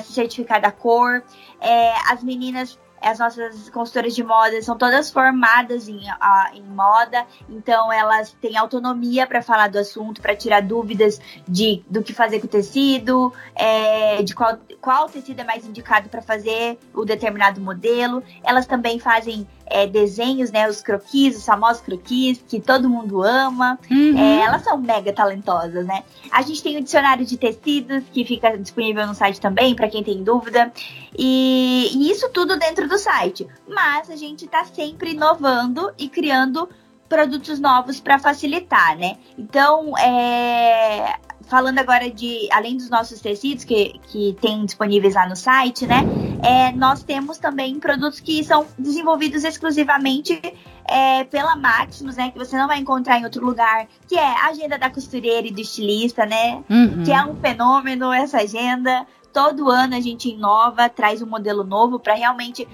se 0.00 0.12
certificar 0.12 0.60
da 0.60 0.72
cor. 0.72 1.22
É, 1.60 1.92
as 2.10 2.24
meninas 2.24 2.76
as 3.06 3.20
nossas 3.20 3.70
consultoras 3.70 4.16
de 4.16 4.24
moda 4.24 4.60
são 4.62 4.76
todas 4.76 5.12
formadas 5.12 5.88
em, 5.88 6.00
a, 6.10 6.50
em 6.54 6.62
moda, 6.62 7.24
então 7.48 7.92
elas 7.92 8.32
têm 8.40 8.56
autonomia 8.56 9.26
para 9.28 9.40
falar 9.40 9.68
do 9.68 9.78
assunto, 9.78 10.20
para 10.20 10.34
tirar 10.34 10.60
dúvidas 10.60 11.20
de 11.46 11.84
do 11.88 12.02
que 12.02 12.12
fazer 12.12 12.40
com 12.40 12.46
o 12.46 12.50
tecido, 12.50 13.32
é, 13.54 14.22
de 14.24 14.34
qual, 14.34 14.58
qual 14.80 15.08
tecido 15.08 15.40
é 15.40 15.44
mais 15.44 15.64
indicado 15.64 16.08
para 16.08 16.20
fazer 16.20 16.78
o 16.92 17.04
determinado 17.04 17.60
modelo. 17.60 18.24
Elas 18.42 18.66
também 18.66 18.98
fazem 18.98 19.46
é, 19.66 19.86
desenhos, 19.86 20.50
né? 20.50 20.68
Os 20.68 20.80
croquis, 20.80 21.36
os 21.36 21.44
famosos 21.44 21.82
croquis, 21.82 22.42
que 22.48 22.60
todo 22.60 22.88
mundo 22.88 23.22
ama. 23.22 23.78
Uhum. 23.90 24.18
É, 24.18 24.42
elas 24.42 24.62
são 24.62 24.78
mega 24.78 25.12
talentosas, 25.12 25.86
né? 25.86 26.04
A 26.30 26.42
gente 26.42 26.62
tem 26.62 26.76
o 26.76 26.82
dicionário 26.82 27.24
de 27.24 27.36
tecidos, 27.36 28.04
que 28.12 28.24
fica 28.24 28.56
disponível 28.56 29.06
no 29.06 29.14
site 29.14 29.40
também, 29.40 29.74
para 29.74 29.88
quem 29.88 30.02
tem 30.02 30.22
dúvida. 30.22 30.72
E, 31.18 31.90
e, 31.92 32.10
isso 32.10 32.28
tudo 32.30 32.58
dentro 32.58 32.88
do 32.88 32.98
site. 32.98 33.46
Mas 33.68 34.10
a 34.10 34.16
gente 34.16 34.44
está 34.44 34.64
sempre 34.64 35.12
inovando 35.12 35.92
e 35.98 36.08
criando 36.08 36.68
produtos 37.08 37.60
novos 37.60 38.00
para 38.00 38.18
facilitar, 38.18 38.96
né? 38.96 39.16
Então, 39.38 39.96
é, 39.98 41.16
falando 41.46 41.78
agora 41.78 42.10
de, 42.10 42.48
além 42.52 42.76
dos 42.76 42.90
nossos 42.90 43.20
tecidos 43.20 43.64
que, 43.64 44.00
que 44.08 44.36
tem 44.40 44.64
disponíveis 44.64 45.14
lá 45.14 45.28
no 45.28 45.36
site, 45.36 45.86
né? 45.86 46.02
É, 46.42 46.72
nós 46.72 47.02
temos 47.02 47.38
também 47.38 47.78
produtos 47.78 48.20
que 48.20 48.42
são 48.44 48.66
desenvolvidos 48.78 49.44
exclusivamente 49.44 50.40
é, 50.88 51.24
pela 51.24 51.56
Maximus, 51.56 52.16
né? 52.16 52.30
Que 52.30 52.38
você 52.38 52.56
não 52.56 52.66
vai 52.66 52.78
encontrar 52.78 53.18
em 53.18 53.24
outro 53.24 53.44
lugar, 53.44 53.86
que 54.08 54.16
é 54.16 54.26
a 54.26 54.48
agenda 54.48 54.78
da 54.78 54.90
costureira 54.90 55.46
e 55.46 55.52
do 55.52 55.60
estilista, 55.60 56.26
né? 56.26 56.62
Uhum. 56.68 57.04
Que 57.04 57.12
é 57.12 57.24
um 57.24 57.36
fenômeno 57.36 58.12
essa 58.12 58.38
agenda. 58.38 59.06
Todo 59.32 59.70
ano 59.70 59.94
a 59.94 60.00
gente 60.00 60.30
inova, 60.30 60.88
traz 60.88 61.20
um 61.20 61.26
modelo 61.26 61.62
novo 61.62 61.98
para 61.98 62.14
realmente 62.14 62.66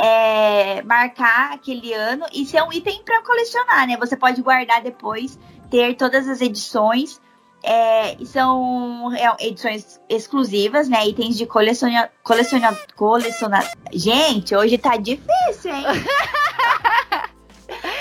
é, 0.00 0.82
marcar 0.82 1.52
aquele 1.52 1.92
ano 1.92 2.24
e 2.32 2.46
ser 2.46 2.62
um 2.62 2.72
item 2.72 3.02
para 3.04 3.22
colecionar, 3.22 3.86
né? 3.86 3.96
Você 3.98 4.16
pode 4.16 4.40
guardar 4.40 4.82
depois, 4.82 5.38
ter 5.70 5.94
todas 5.94 6.26
as 6.26 6.40
edições 6.40 7.20
é, 7.62 8.16
são 8.24 9.12
é, 9.14 9.46
edições 9.46 10.00
exclusivas, 10.08 10.88
né? 10.88 11.06
Itens 11.06 11.36
de 11.36 11.44
coleciona, 11.44 12.10
coleciona, 12.22 12.76
coleciona. 12.96 13.62
Gente, 13.92 14.56
hoje 14.56 14.78
tá 14.78 14.96
difícil, 14.96 15.74
hein? 15.74 15.84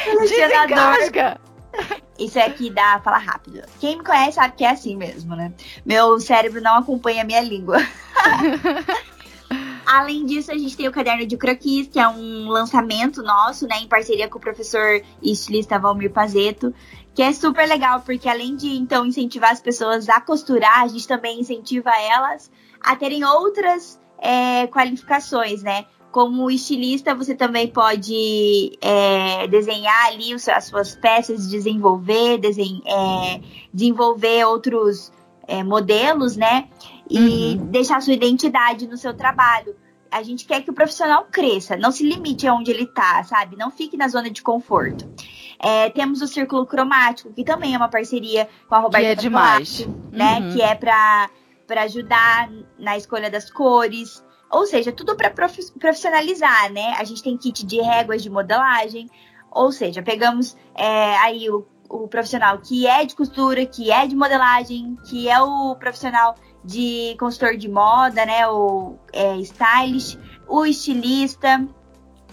Colecionador. 0.06 1.38
Isso 2.18 2.40
é 2.40 2.50
que 2.50 2.70
dá 2.70 3.02
fala 3.04 3.18
rápido. 3.18 3.62
Quem 3.80 3.98
me 3.98 4.04
conhece 4.04 4.34
sabe 4.34 4.56
que 4.56 4.64
é 4.64 4.72
assim 4.72 4.96
mesmo, 4.96 5.36
né? 5.36 5.54
Meu 5.86 6.20
cérebro 6.20 6.62
não 6.62 6.78
acompanha 6.78 7.22
a 7.24 7.26
minha 7.26 7.42
língua. 7.42 7.78
Além 9.92 10.24
disso, 10.24 10.52
a 10.52 10.58
gente 10.58 10.78
tem 10.78 10.88
o 10.88 10.92
caderno 10.92 11.26
de 11.26 11.36
croquis, 11.36 11.88
que 11.88 12.00
é 12.00 12.08
um 12.08 12.48
lançamento 12.48 13.24
nosso, 13.24 13.66
né, 13.68 13.80
em 13.82 13.88
parceria 13.88 14.30
com 14.30 14.38
o 14.38 14.42
professor 14.42 15.02
e 15.20 15.32
estilista 15.32 15.80
Valmir 15.80 16.12
Pazeto, 16.12 16.72
que 17.16 17.24
é 17.24 17.34
super 17.34 17.68
legal, 17.68 18.00
porque 18.02 18.30
além 18.30 18.56
de 18.56 18.68
então 18.68 19.04
incentivar 19.04 19.52
as 19.52 19.60
pessoas 19.60 20.08
a 20.08 20.22
costurar, 20.22 20.84
a 20.84 20.88
gente 20.88 21.08
também 21.08 21.40
incentiva 21.40 21.90
elas 21.90 22.52
a 22.80 22.96
terem 22.96 23.26
outras 23.26 24.00
é, 24.20 24.68
qualificações, 24.68 25.64
né? 25.64 25.88
Como 26.12 26.52
estilista, 26.52 27.16
você 27.16 27.34
também 27.34 27.68
pode 27.68 28.78
é, 28.82 29.48
desenhar 29.48 30.06
ali 30.06 30.36
as 30.36 30.66
suas 30.66 30.96
peças, 30.96 31.50
desenvolver, 31.50 32.38
desen 32.38 32.80
é, 32.86 33.42
desenvolver 33.74 34.46
outros 34.46 35.12
é, 35.48 35.64
modelos, 35.64 36.38
né? 36.38 36.70
E 37.10 37.18
uhum. 37.58 37.66
deixar 37.72 38.04
sua 38.04 38.14
identidade 38.14 38.86
no 38.86 38.96
seu 38.96 39.16
trabalho. 39.16 39.79
A 40.12 40.24
gente 40.24 40.46
quer 40.46 40.62
que 40.62 40.72
o 40.72 40.74
profissional 40.74 41.28
cresça, 41.32 41.78
não 41.78 41.92
se 41.92 42.04
limite 42.04 42.48
aonde 42.48 42.72
ele 42.72 42.84
está, 42.84 43.24
sabe? 43.24 43.56
Não 43.56 43.70
fique 43.70 43.96
na 43.96 44.08
zona 44.08 44.30
de 44.30 44.42
conforto. 44.42 45.08
É, 45.60 45.90
temos 45.90 46.22
o 46.22 46.28
Círculo 46.28 46.66
Cromático, 46.66 47.34
que 47.34 47.44
também 47.44 47.74
é 47.74 47.78
uma 47.78 47.90
parceria 47.90 48.48
com 48.68 48.76
a 48.76 48.80
Roberta 48.80 49.06
Que 49.06 49.12
é 49.12 49.16
demais. 49.16 49.88
né? 50.12 50.40
Uhum. 50.40 50.54
Que 50.54 50.62
é 50.62 50.74
para 50.74 51.30
ajudar 51.84 52.50
na 52.78 52.98
escolha 52.98 53.30
das 53.30 53.52
cores. 53.52 54.24
Ou 54.50 54.66
seja, 54.66 54.92
tudo 54.92 55.16
para 55.16 55.30
profissionalizar, 55.30 56.72
né? 56.72 56.94
A 56.98 57.04
gente 57.04 57.22
tem 57.22 57.38
kit 57.38 57.66
de 57.66 57.82
réguas 57.82 58.24
de 58.24 58.30
modelagem. 58.30 59.08
Ou 59.52 59.72
seja, 59.72 60.02
pegamos 60.02 60.56
é, 60.76 61.18
aí 61.18 61.50
o, 61.50 61.68
o 61.90 62.08
profissional 62.08 62.58
que 62.60 62.88
é 62.88 63.06
de 63.06 63.16
costura, 63.16 63.66
que 63.66 63.92
é 63.92 64.08
de 64.08 64.16
modelagem, 64.16 64.96
que 65.08 65.30
é 65.30 65.42
o 65.42 65.76
profissional 65.76 66.36
de 66.64 67.16
consultor 67.20 67.56
de 67.58 67.70
moda, 67.70 68.26
né? 68.26 68.48
O 68.48 68.96
é, 69.14 69.38
stylist, 69.38 70.18
o 70.48 70.66
estilista, 70.66 71.66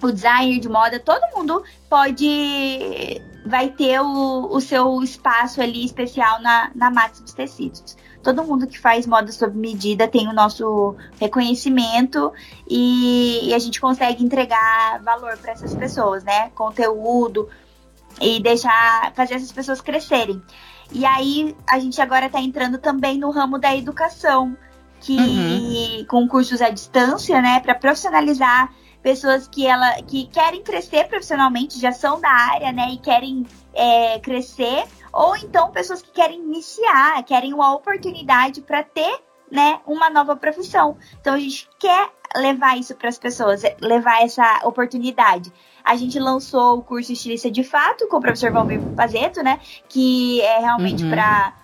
o 0.02 0.10
designer 0.10 0.58
de 0.60 0.68
moda, 0.68 1.00
todo 1.00 1.20
mundo 1.36 1.62
pode 1.88 3.22
vai 3.46 3.68
ter 3.68 4.00
o, 4.00 4.48
o 4.50 4.60
seu 4.60 5.00
espaço 5.02 5.62
ali 5.62 5.84
especial 5.84 6.42
na, 6.42 6.70
na 6.74 6.90
Maximus 6.90 7.32
Tecidos. 7.32 7.96
Todo 8.22 8.42
mundo 8.42 8.66
que 8.66 8.76
faz 8.76 9.06
moda 9.06 9.30
sob 9.30 9.56
medida 9.56 10.08
tem 10.08 10.26
o 10.28 10.32
nosso 10.32 10.96
reconhecimento 11.20 12.32
e, 12.68 13.48
e 13.48 13.54
a 13.54 13.58
gente 13.60 13.80
consegue 13.80 14.24
entregar 14.24 15.00
valor 15.04 15.38
para 15.38 15.52
essas 15.52 15.72
pessoas, 15.76 16.24
né? 16.24 16.50
Conteúdo, 16.50 17.48
e 18.20 18.40
deixar 18.40 19.12
fazer 19.14 19.34
essas 19.34 19.52
pessoas 19.52 19.80
crescerem. 19.80 20.42
E 20.92 21.04
aí 21.04 21.56
a 21.68 21.78
gente 21.78 22.00
agora 22.00 22.26
está 22.26 22.40
entrando 22.40 22.78
também 22.78 23.18
no 23.18 23.30
ramo 23.30 23.58
da 23.58 23.74
educação, 23.74 24.56
que 25.00 25.16
uhum. 25.16 26.06
com 26.08 26.28
cursos 26.28 26.62
à 26.62 26.70
distância, 26.70 27.40
né, 27.40 27.60
para 27.60 27.74
profissionalizar 27.74 28.72
pessoas 29.02 29.46
que 29.46 29.66
ela 29.66 30.02
que 30.02 30.26
querem 30.26 30.62
crescer 30.62 31.06
profissionalmente, 31.06 31.78
já 31.78 31.92
são 31.92 32.20
da 32.20 32.30
área, 32.30 32.72
né, 32.72 32.90
e 32.92 32.98
querem 32.98 33.46
é, 33.74 34.18
crescer, 34.18 34.84
ou 35.12 35.36
então 35.36 35.70
pessoas 35.70 36.02
que 36.02 36.10
querem 36.10 36.40
iniciar, 36.40 37.22
querem 37.24 37.52
uma 37.52 37.74
oportunidade 37.74 38.60
para 38.62 38.82
ter, 38.82 39.20
né, 39.50 39.80
uma 39.86 40.10
nova 40.10 40.34
profissão. 40.34 40.96
Então 41.20 41.34
a 41.34 41.38
gente 41.38 41.68
quer 41.78 42.10
levar 42.34 42.76
isso 42.78 42.94
para 42.94 43.08
as 43.08 43.18
pessoas, 43.18 43.62
levar 43.80 44.22
essa 44.22 44.60
oportunidade. 44.64 45.52
A 45.86 45.94
gente 45.94 46.18
lançou 46.18 46.78
o 46.78 46.82
curso 46.82 47.12
Estilista 47.12 47.48
de 47.48 47.62
Fato 47.62 48.08
com 48.08 48.16
o 48.16 48.20
professor 48.20 48.50
Valmir 48.50 48.80
Pazeto, 48.96 49.40
né, 49.40 49.60
que 49.88 50.40
é 50.40 50.58
realmente 50.58 51.04
uhum. 51.04 51.10
para 51.10 51.54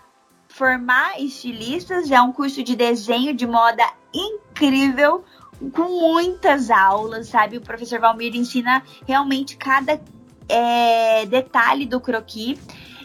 formar 0.47 1.21
estilistas, 1.21 2.09
é 2.09 2.23
um 2.23 2.31
curso 2.31 2.63
de 2.63 2.77
desenho 2.77 3.35
de 3.35 3.47
moda 3.49 3.83
incrível, 4.15 5.25
com 5.73 5.89
muitas 5.89 6.71
aulas, 6.71 7.29
sabe? 7.29 7.57
O 7.57 7.61
professor 7.61 7.99
Valmir 7.99 8.37
ensina 8.37 8.83
realmente 9.09 9.57
cada 9.57 10.01
é, 10.49 11.27
detalhe 11.27 11.85
do 11.85 12.01
croquis. 12.01 12.61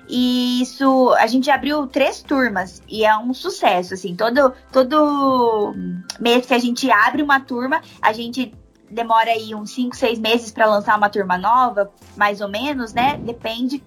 E 0.10 0.62
isso, 0.62 1.14
a 1.18 1.28
gente 1.28 1.50
abriu 1.50 1.86
três 1.88 2.22
turmas 2.22 2.82
e 2.88 3.04
é 3.04 3.18
um 3.18 3.34
sucesso, 3.34 3.94
assim. 3.94 4.16
Todo, 4.16 4.54
todo 4.72 5.74
mês 6.20 6.46
que 6.46 6.54
a 6.54 6.60
gente 6.60 6.90
abre 6.90 7.22
uma 7.22 7.40
turma, 7.40 7.82
a 8.02 8.14
gente 8.14 8.54
demora 8.90 9.32
aí 9.32 9.54
uns 9.54 9.72
5, 9.72 9.96
6 9.96 10.20
meses 10.20 10.52
para 10.52 10.66
lançar 10.66 10.98
uma 10.98 11.10
turma 11.10 11.38
nova, 11.38 11.92
mais 12.16 12.42
ou 12.42 12.48
menos, 12.48 12.94
né? 12.94 13.18
Depende. 13.18 13.84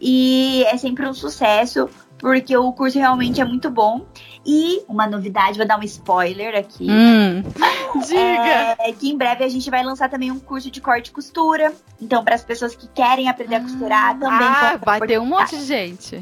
E 0.00 0.64
é 0.64 0.76
sempre 0.76 1.06
um 1.06 1.14
sucesso, 1.14 1.88
porque 2.18 2.56
o 2.56 2.72
curso 2.72 2.98
realmente 2.98 3.40
é 3.40 3.44
muito 3.44 3.70
bom. 3.70 4.06
E 4.46 4.82
uma 4.88 5.06
novidade, 5.06 5.56
vou 5.56 5.66
dar 5.66 5.78
um 5.78 5.82
spoiler 5.82 6.54
aqui. 6.54 6.86
Hum, 6.90 7.42
diga! 8.06 8.76
É 8.78 8.92
que 8.92 9.10
em 9.10 9.16
breve 9.16 9.44
a 9.44 9.48
gente 9.48 9.70
vai 9.70 9.82
lançar 9.82 10.08
também 10.08 10.30
um 10.30 10.38
curso 10.38 10.70
de 10.70 10.80
corte 10.80 11.08
e 11.08 11.12
costura. 11.12 11.72
Então, 12.00 12.22
para 12.22 12.34
as 12.34 12.44
pessoas 12.44 12.74
que 12.74 12.86
querem 12.88 13.28
aprender 13.28 13.56
a 13.56 13.60
costurar 13.60 14.18
também. 14.18 14.46
Ah, 14.46 14.78
vai 14.84 15.00
ter 15.00 15.18
um 15.18 15.26
monte 15.26 15.56
de 15.56 15.64
gente. 15.64 16.16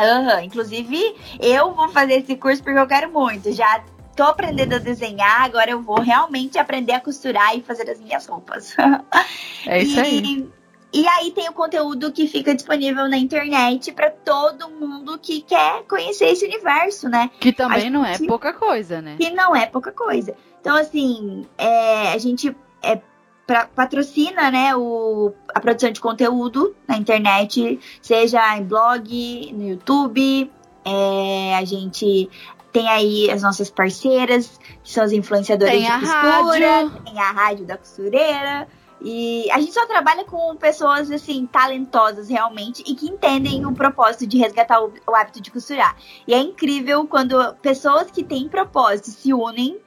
Uhum. 0.00 0.40
Inclusive, 0.40 1.14
eu 1.40 1.74
vou 1.74 1.88
fazer 1.88 2.14
esse 2.14 2.36
curso 2.36 2.62
porque 2.62 2.78
eu 2.78 2.86
quero 2.86 3.12
muito. 3.12 3.52
Já 3.52 3.82
tô 4.16 4.24
aprendendo 4.24 4.74
a 4.74 4.78
desenhar, 4.78 5.42
agora 5.42 5.70
eu 5.70 5.80
vou 5.80 6.00
realmente 6.00 6.58
aprender 6.58 6.92
a 6.92 7.00
costurar 7.00 7.56
e 7.56 7.62
fazer 7.62 7.88
as 7.90 8.00
minhas 8.00 8.26
roupas. 8.26 8.74
É 9.66 9.80
isso 9.80 9.96
e, 9.96 10.00
aí. 10.00 10.48
E 10.92 11.08
aí 11.08 11.30
tem 11.30 11.48
o 11.48 11.52
conteúdo 11.52 12.12
que 12.12 12.26
fica 12.26 12.54
disponível 12.54 13.08
na 13.08 13.16
internet 13.16 13.92
para 13.92 14.10
todo 14.10 14.68
mundo 14.68 15.18
que 15.18 15.40
quer 15.40 15.84
conhecer 15.84 16.26
esse 16.26 16.44
universo, 16.44 17.08
né? 17.08 17.30
Que 17.40 17.52
também 17.52 17.88
não 17.88 18.04
é 18.04 18.18
pouca 18.18 18.52
coisa, 18.52 19.00
né? 19.00 19.16
Que 19.18 19.30
não 19.30 19.56
é 19.56 19.66
pouca 19.66 19.90
coisa. 19.90 20.34
Então, 20.60 20.76
assim, 20.76 21.46
é, 21.56 22.12
a 22.12 22.18
gente 22.18 22.54
é, 22.82 23.00
pra, 23.46 23.66
patrocina, 23.66 24.50
né, 24.50 24.76
o, 24.76 25.32
a 25.54 25.60
produção 25.60 25.90
de 25.90 26.00
conteúdo 26.00 26.76
na 26.86 26.98
internet, 26.98 27.80
seja 28.02 28.56
em 28.58 28.64
blog, 28.64 29.52
no 29.54 29.68
YouTube, 29.68 30.50
é, 30.84 31.56
a 31.56 31.64
gente 31.64 32.28
tem 32.72 32.88
aí 32.88 33.30
as 33.30 33.42
nossas 33.42 33.70
parceiras, 33.70 34.58
que 34.82 34.90
são 34.90 35.04
as 35.04 35.12
influenciadoras 35.12 35.74
tem 35.74 35.82
de 35.82 35.90
costura, 35.90 36.70
rádio. 36.70 37.02
tem 37.04 37.20
a 37.20 37.30
rádio 37.30 37.66
da 37.66 37.76
costureira. 37.76 38.68
E 39.04 39.50
a 39.50 39.58
gente 39.58 39.72
só 39.72 39.84
trabalha 39.84 40.24
com 40.24 40.54
pessoas, 40.56 41.10
assim, 41.10 41.44
talentosas 41.46 42.28
realmente 42.28 42.84
e 42.86 42.94
que 42.94 43.06
entendem 43.06 43.66
o 43.66 43.72
propósito 43.72 44.26
de 44.26 44.38
resgatar 44.38 44.80
o, 44.80 44.92
o 45.06 45.14
hábito 45.14 45.40
de 45.40 45.50
costurar. 45.50 45.96
E 46.26 46.32
é 46.32 46.38
incrível 46.38 47.06
quando 47.06 47.54
pessoas 47.56 48.10
que 48.10 48.22
têm 48.22 48.48
propósito 48.48 49.10
se 49.10 49.34
unem, 49.34 49.78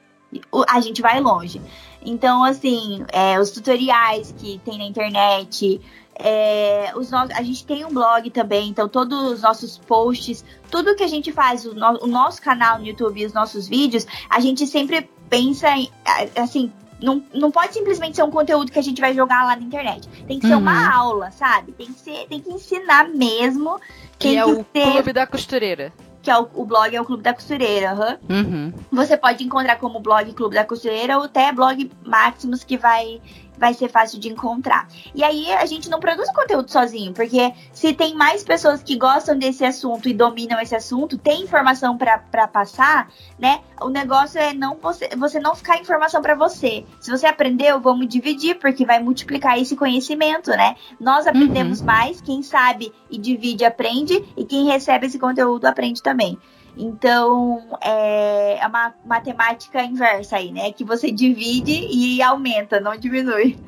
a 0.68 0.80
gente 0.80 1.00
vai 1.00 1.18
longe. 1.20 1.62
Então, 2.02 2.44
assim, 2.44 3.04
é, 3.10 3.40
os 3.40 3.50
tutoriais 3.50 4.34
que 4.36 4.60
tem 4.64 4.78
na 4.78 4.84
internet, 4.84 5.80
é, 6.18 6.92
os 6.96 7.10
no... 7.10 7.18
A 7.18 7.42
gente 7.42 7.64
tem 7.66 7.84
um 7.84 7.92
blog 7.92 8.30
também, 8.30 8.68
então 8.68 8.88
todos 8.88 9.32
os 9.32 9.42
nossos 9.42 9.78
posts, 9.78 10.44
tudo 10.70 10.94
que 10.94 11.02
a 11.02 11.08
gente 11.08 11.32
faz, 11.32 11.64
o, 11.64 11.74
no... 11.74 12.04
o 12.04 12.06
nosso 12.06 12.40
canal 12.40 12.78
no 12.78 12.86
YouTube 12.86 13.20
e 13.20 13.26
os 13.26 13.32
nossos 13.32 13.68
vídeos, 13.68 14.06
a 14.28 14.40
gente 14.40 14.66
sempre 14.66 15.08
pensa 15.28 15.68
em, 15.70 15.90
assim, 16.36 16.72
não, 17.00 17.22
não 17.34 17.50
pode 17.50 17.74
simplesmente 17.74 18.16
ser 18.16 18.22
um 18.22 18.30
conteúdo 18.30 18.72
que 18.72 18.78
a 18.78 18.82
gente 18.82 19.00
vai 19.00 19.14
jogar 19.14 19.44
lá 19.44 19.56
na 19.56 19.62
internet. 19.62 20.08
Tem 20.26 20.38
que 20.38 20.46
ser 20.46 20.54
uhum. 20.54 20.60
uma 20.60 20.94
aula, 20.94 21.30
sabe? 21.30 21.72
Tem 21.72 21.86
que 21.86 22.00
ser, 22.00 22.26
tem 22.28 22.40
que 22.40 22.50
ensinar 22.50 23.08
mesmo. 23.08 23.78
Que 24.18 24.36
é 24.36 24.44
o. 24.44 24.64
Clube 24.64 25.12
da 25.12 25.26
Costureira 25.26 25.92
que 26.26 26.30
é 26.32 26.36
o, 26.36 26.48
o, 26.54 26.64
blog 26.64 26.92
é 26.92 27.00
o 27.00 27.04
Clube 27.04 27.22
da 27.22 27.32
Costureira. 27.32 28.18
Uhum. 28.28 28.36
Uhum. 28.36 28.72
Você 28.90 29.16
pode 29.16 29.44
encontrar 29.44 29.76
como 29.76 30.00
blog 30.00 30.32
Clube 30.32 30.56
da 30.56 30.64
Costureira 30.64 31.18
ou 31.18 31.22
até 31.22 31.52
blog 31.52 31.88
Maximus, 32.04 32.64
que 32.64 32.76
vai 32.76 33.22
vai 33.58 33.74
ser 33.74 33.88
fácil 33.88 34.18
de 34.18 34.28
encontrar. 34.28 34.88
E 35.14 35.22
aí 35.22 35.50
a 35.52 35.66
gente 35.66 35.88
não 35.88 36.00
produz 36.00 36.30
conteúdo 36.30 36.70
sozinho, 36.70 37.12
porque 37.12 37.52
se 37.72 37.92
tem 37.92 38.14
mais 38.14 38.44
pessoas 38.44 38.82
que 38.82 38.96
gostam 38.96 39.38
desse 39.38 39.64
assunto 39.64 40.08
e 40.08 40.14
dominam 40.14 40.60
esse 40.60 40.74
assunto, 40.74 41.18
tem 41.18 41.42
informação 41.42 41.96
para 41.96 42.48
passar, 42.48 43.10
né? 43.38 43.60
O 43.80 43.88
negócio 43.88 44.38
é 44.38 44.54
não 44.54 44.76
você, 44.76 45.08
você 45.16 45.38
não 45.38 45.54
ficar 45.54 45.78
informação 45.78 46.22
para 46.22 46.34
você. 46.34 46.84
Se 47.00 47.10
você 47.10 47.26
aprendeu, 47.26 47.80
vamos 47.80 48.08
dividir, 48.08 48.58
porque 48.58 48.84
vai 48.84 49.00
multiplicar 49.00 49.58
esse 49.58 49.76
conhecimento, 49.76 50.50
né? 50.50 50.76
Nós 50.98 51.26
aprendemos 51.26 51.80
uhum. 51.80 51.86
mais, 51.86 52.20
quem 52.20 52.42
sabe 52.42 52.92
e 53.10 53.18
divide 53.18 53.64
aprende, 53.64 54.24
e 54.36 54.44
quem 54.44 54.66
recebe 54.66 55.06
esse 55.06 55.18
conteúdo 55.18 55.66
aprende 55.66 56.02
também. 56.02 56.38
Então, 56.76 57.78
é, 57.80 58.58
é 58.58 58.66
uma 58.66 58.94
matemática 59.04 59.82
inversa 59.82 60.36
aí, 60.36 60.52
né? 60.52 60.72
Que 60.72 60.84
você 60.84 61.10
divide 61.10 61.72
e 61.72 62.22
aumenta, 62.22 62.78
não 62.78 62.96
diminui. 62.96 63.58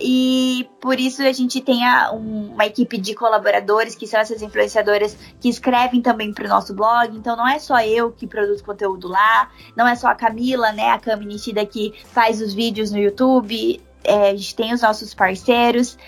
E 0.00 0.68
por 0.80 0.98
isso 0.98 1.22
a 1.22 1.32
gente 1.32 1.60
tem 1.60 1.84
a, 1.84 2.12
um, 2.12 2.52
uma 2.52 2.66
equipe 2.66 2.98
de 2.98 3.14
colaboradores, 3.14 3.94
que 3.94 4.06
são 4.06 4.20
essas 4.20 4.42
influenciadoras 4.42 5.16
que 5.40 5.48
escrevem 5.48 6.00
também 6.00 6.32
para 6.32 6.44
o 6.44 6.48
nosso 6.48 6.74
blog. 6.74 7.16
Então 7.16 7.36
não 7.36 7.46
é 7.46 7.58
só 7.58 7.80
eu 7.80 8.12
que 8.12 8.26
produzo 8.26 8.62
conteúdo 8.64 9.08
lá, 9.08 9.50
não 9.76 9.86
é 9.86 9.94
só 9.96 10.08
a 10.08 10.14
Camila, 10.14 10.72
né, 10.72 10.90
a 10.90 10.98
Cami 10.98 11.26
Nishida 11.26 11.66
que 11.66 11.92
faz 12.12 12.40
os 12.40 12.54
vídeos 12.54 12.92
no 12.92 12.98
YouTube. 12.98 13.80
É, 14.04 14.30
a 14.30 14.36
gente 14.36 14.54
tem 14.54 14.72
os 14.72 14.82
nossos 14.82 15.12
parceiros 15.12 15.98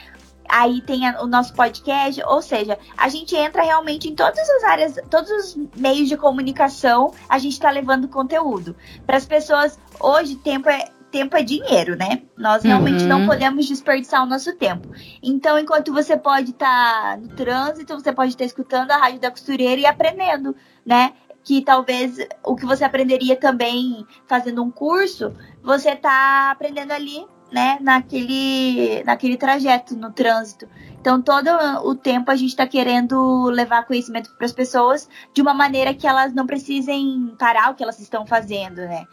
aí 0.51 0.81
tem 0.83 1.07
a, 1.07 1.23
o 1.23 1.27
nosso 1.27 1.55
podcast, 1.55 2.23
ou 2.27 2.43
seja, 2.43 2.79
a 2.97 3.09
gente 3.09 3.35
entra 3.37 3.63
realmente 3.63 4.09
em 4.09 4.15
todas 4.15 4.49
as 4.49 4.65
áreas, 4.65 4.99
todos 5.09 5.31
os 5.31 5.59
meios 5.77 6.09
de 6.09 6.17
comunicação, 6.17 7.13
a 7.29 7.39
gente 7.39 7.53
está 7.53 7.71
levando 7.71 8.09
conteúdo. 8.09 8.77
Para 9.07 9.17
as 9.17 9.27
pessoas, 9.27 9.79
hoje, 10.01 10.37
tempo 10.37 10.69
é, 10.69 10.89
tempo 11.11 11.37
é 11.37 11.43
dinheiro, 11.43 11.97
né? 11.97 12.23
Nós 12.37 12.63
realmente 12.63 13.03
uhum. 13.03 13.09
não 13.09 13.27
podemos 13.27 13.67
desperdiçar 13.67 14.23
o 14.23 14.27
nosso 14.27 14.55
tempo. 14.57 14.89
Então, 15.23 15.59
enquanto 15.59 15.93
você 15.93 16.17
pode 16.17 16.51
estar 16.51 17.17
tá 17.17 17.17
no 17.17 17.29
trânsito, 17.29 17.95
você 17.95 18.13
pode 18.13 18.31
estar 18.31 18.45
tá 18.45 18.47
escutando 18.47 18.91
a 18.93 18.97
rádio 18.97 19.21
da 19.21 19.31
costureira 19.31 19.81
e 19.81 19.87
aprendendo, 19.87 20.55
né? 20.85 21.13
Que 21.43 21.63
talvez 21.63 22.17
o 22.45 22.55
que 22.55 22.67
você 22.67 22.85
aprenderia 22.85 23.35
também 23.35 24.07
fazendo 24.27 24.63
um 24.63 24.71
curso, 24.71 25.35
você 25.63 25.97
tá 25.97 26.51
aprendendo 26.51 26.93
ali 26.93 27.27
né, 27.53 27.79
naquele, 27.81 29.03
naquele 29.05 29.37
trajeto, 29.37 29.97
no 29.97 30.13
trânsito. 30.13 30.69
Então, 31.01 31.21
todo 31.21 31.49
o 31.85 31.95
tempo 31.95 32.31
a 32.31 32.37
gente 32.37 32.51
está 32.51 32.67
querendo 32.67 33.45
levar 33.47 33.87
conhecimento 33.87 34.31
para 34.37 34.47
as 34.47 34.53
pessoas 34.53 35.09
de 35.33 35.41
uma 35.41 35.55
maneira 35.55 35.95
que 35.95 36.07
elas 36.07 36.35
não 36.35 36.47
precisem 36.47 37.35
parar 37.39 37.71
o 37.71 37.75
que 37.75 37.83
elas 37.83 37.99
estão 37.99 38.27
fazendo, 38.27 38.77
né? 38.77 39.05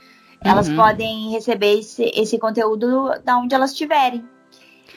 Elas 0.43 0.67
uhum. 0.67 0.75
podem 0.75 1.31
receber 1.31 1.79
esse, 1.79 2.03
esse 2.15 2.37
conteúdo 2.37 3.09
da 3.23 3.37
onde 3.37 3.55
elas 3.55 3.71
estiverem. 3.71 4.23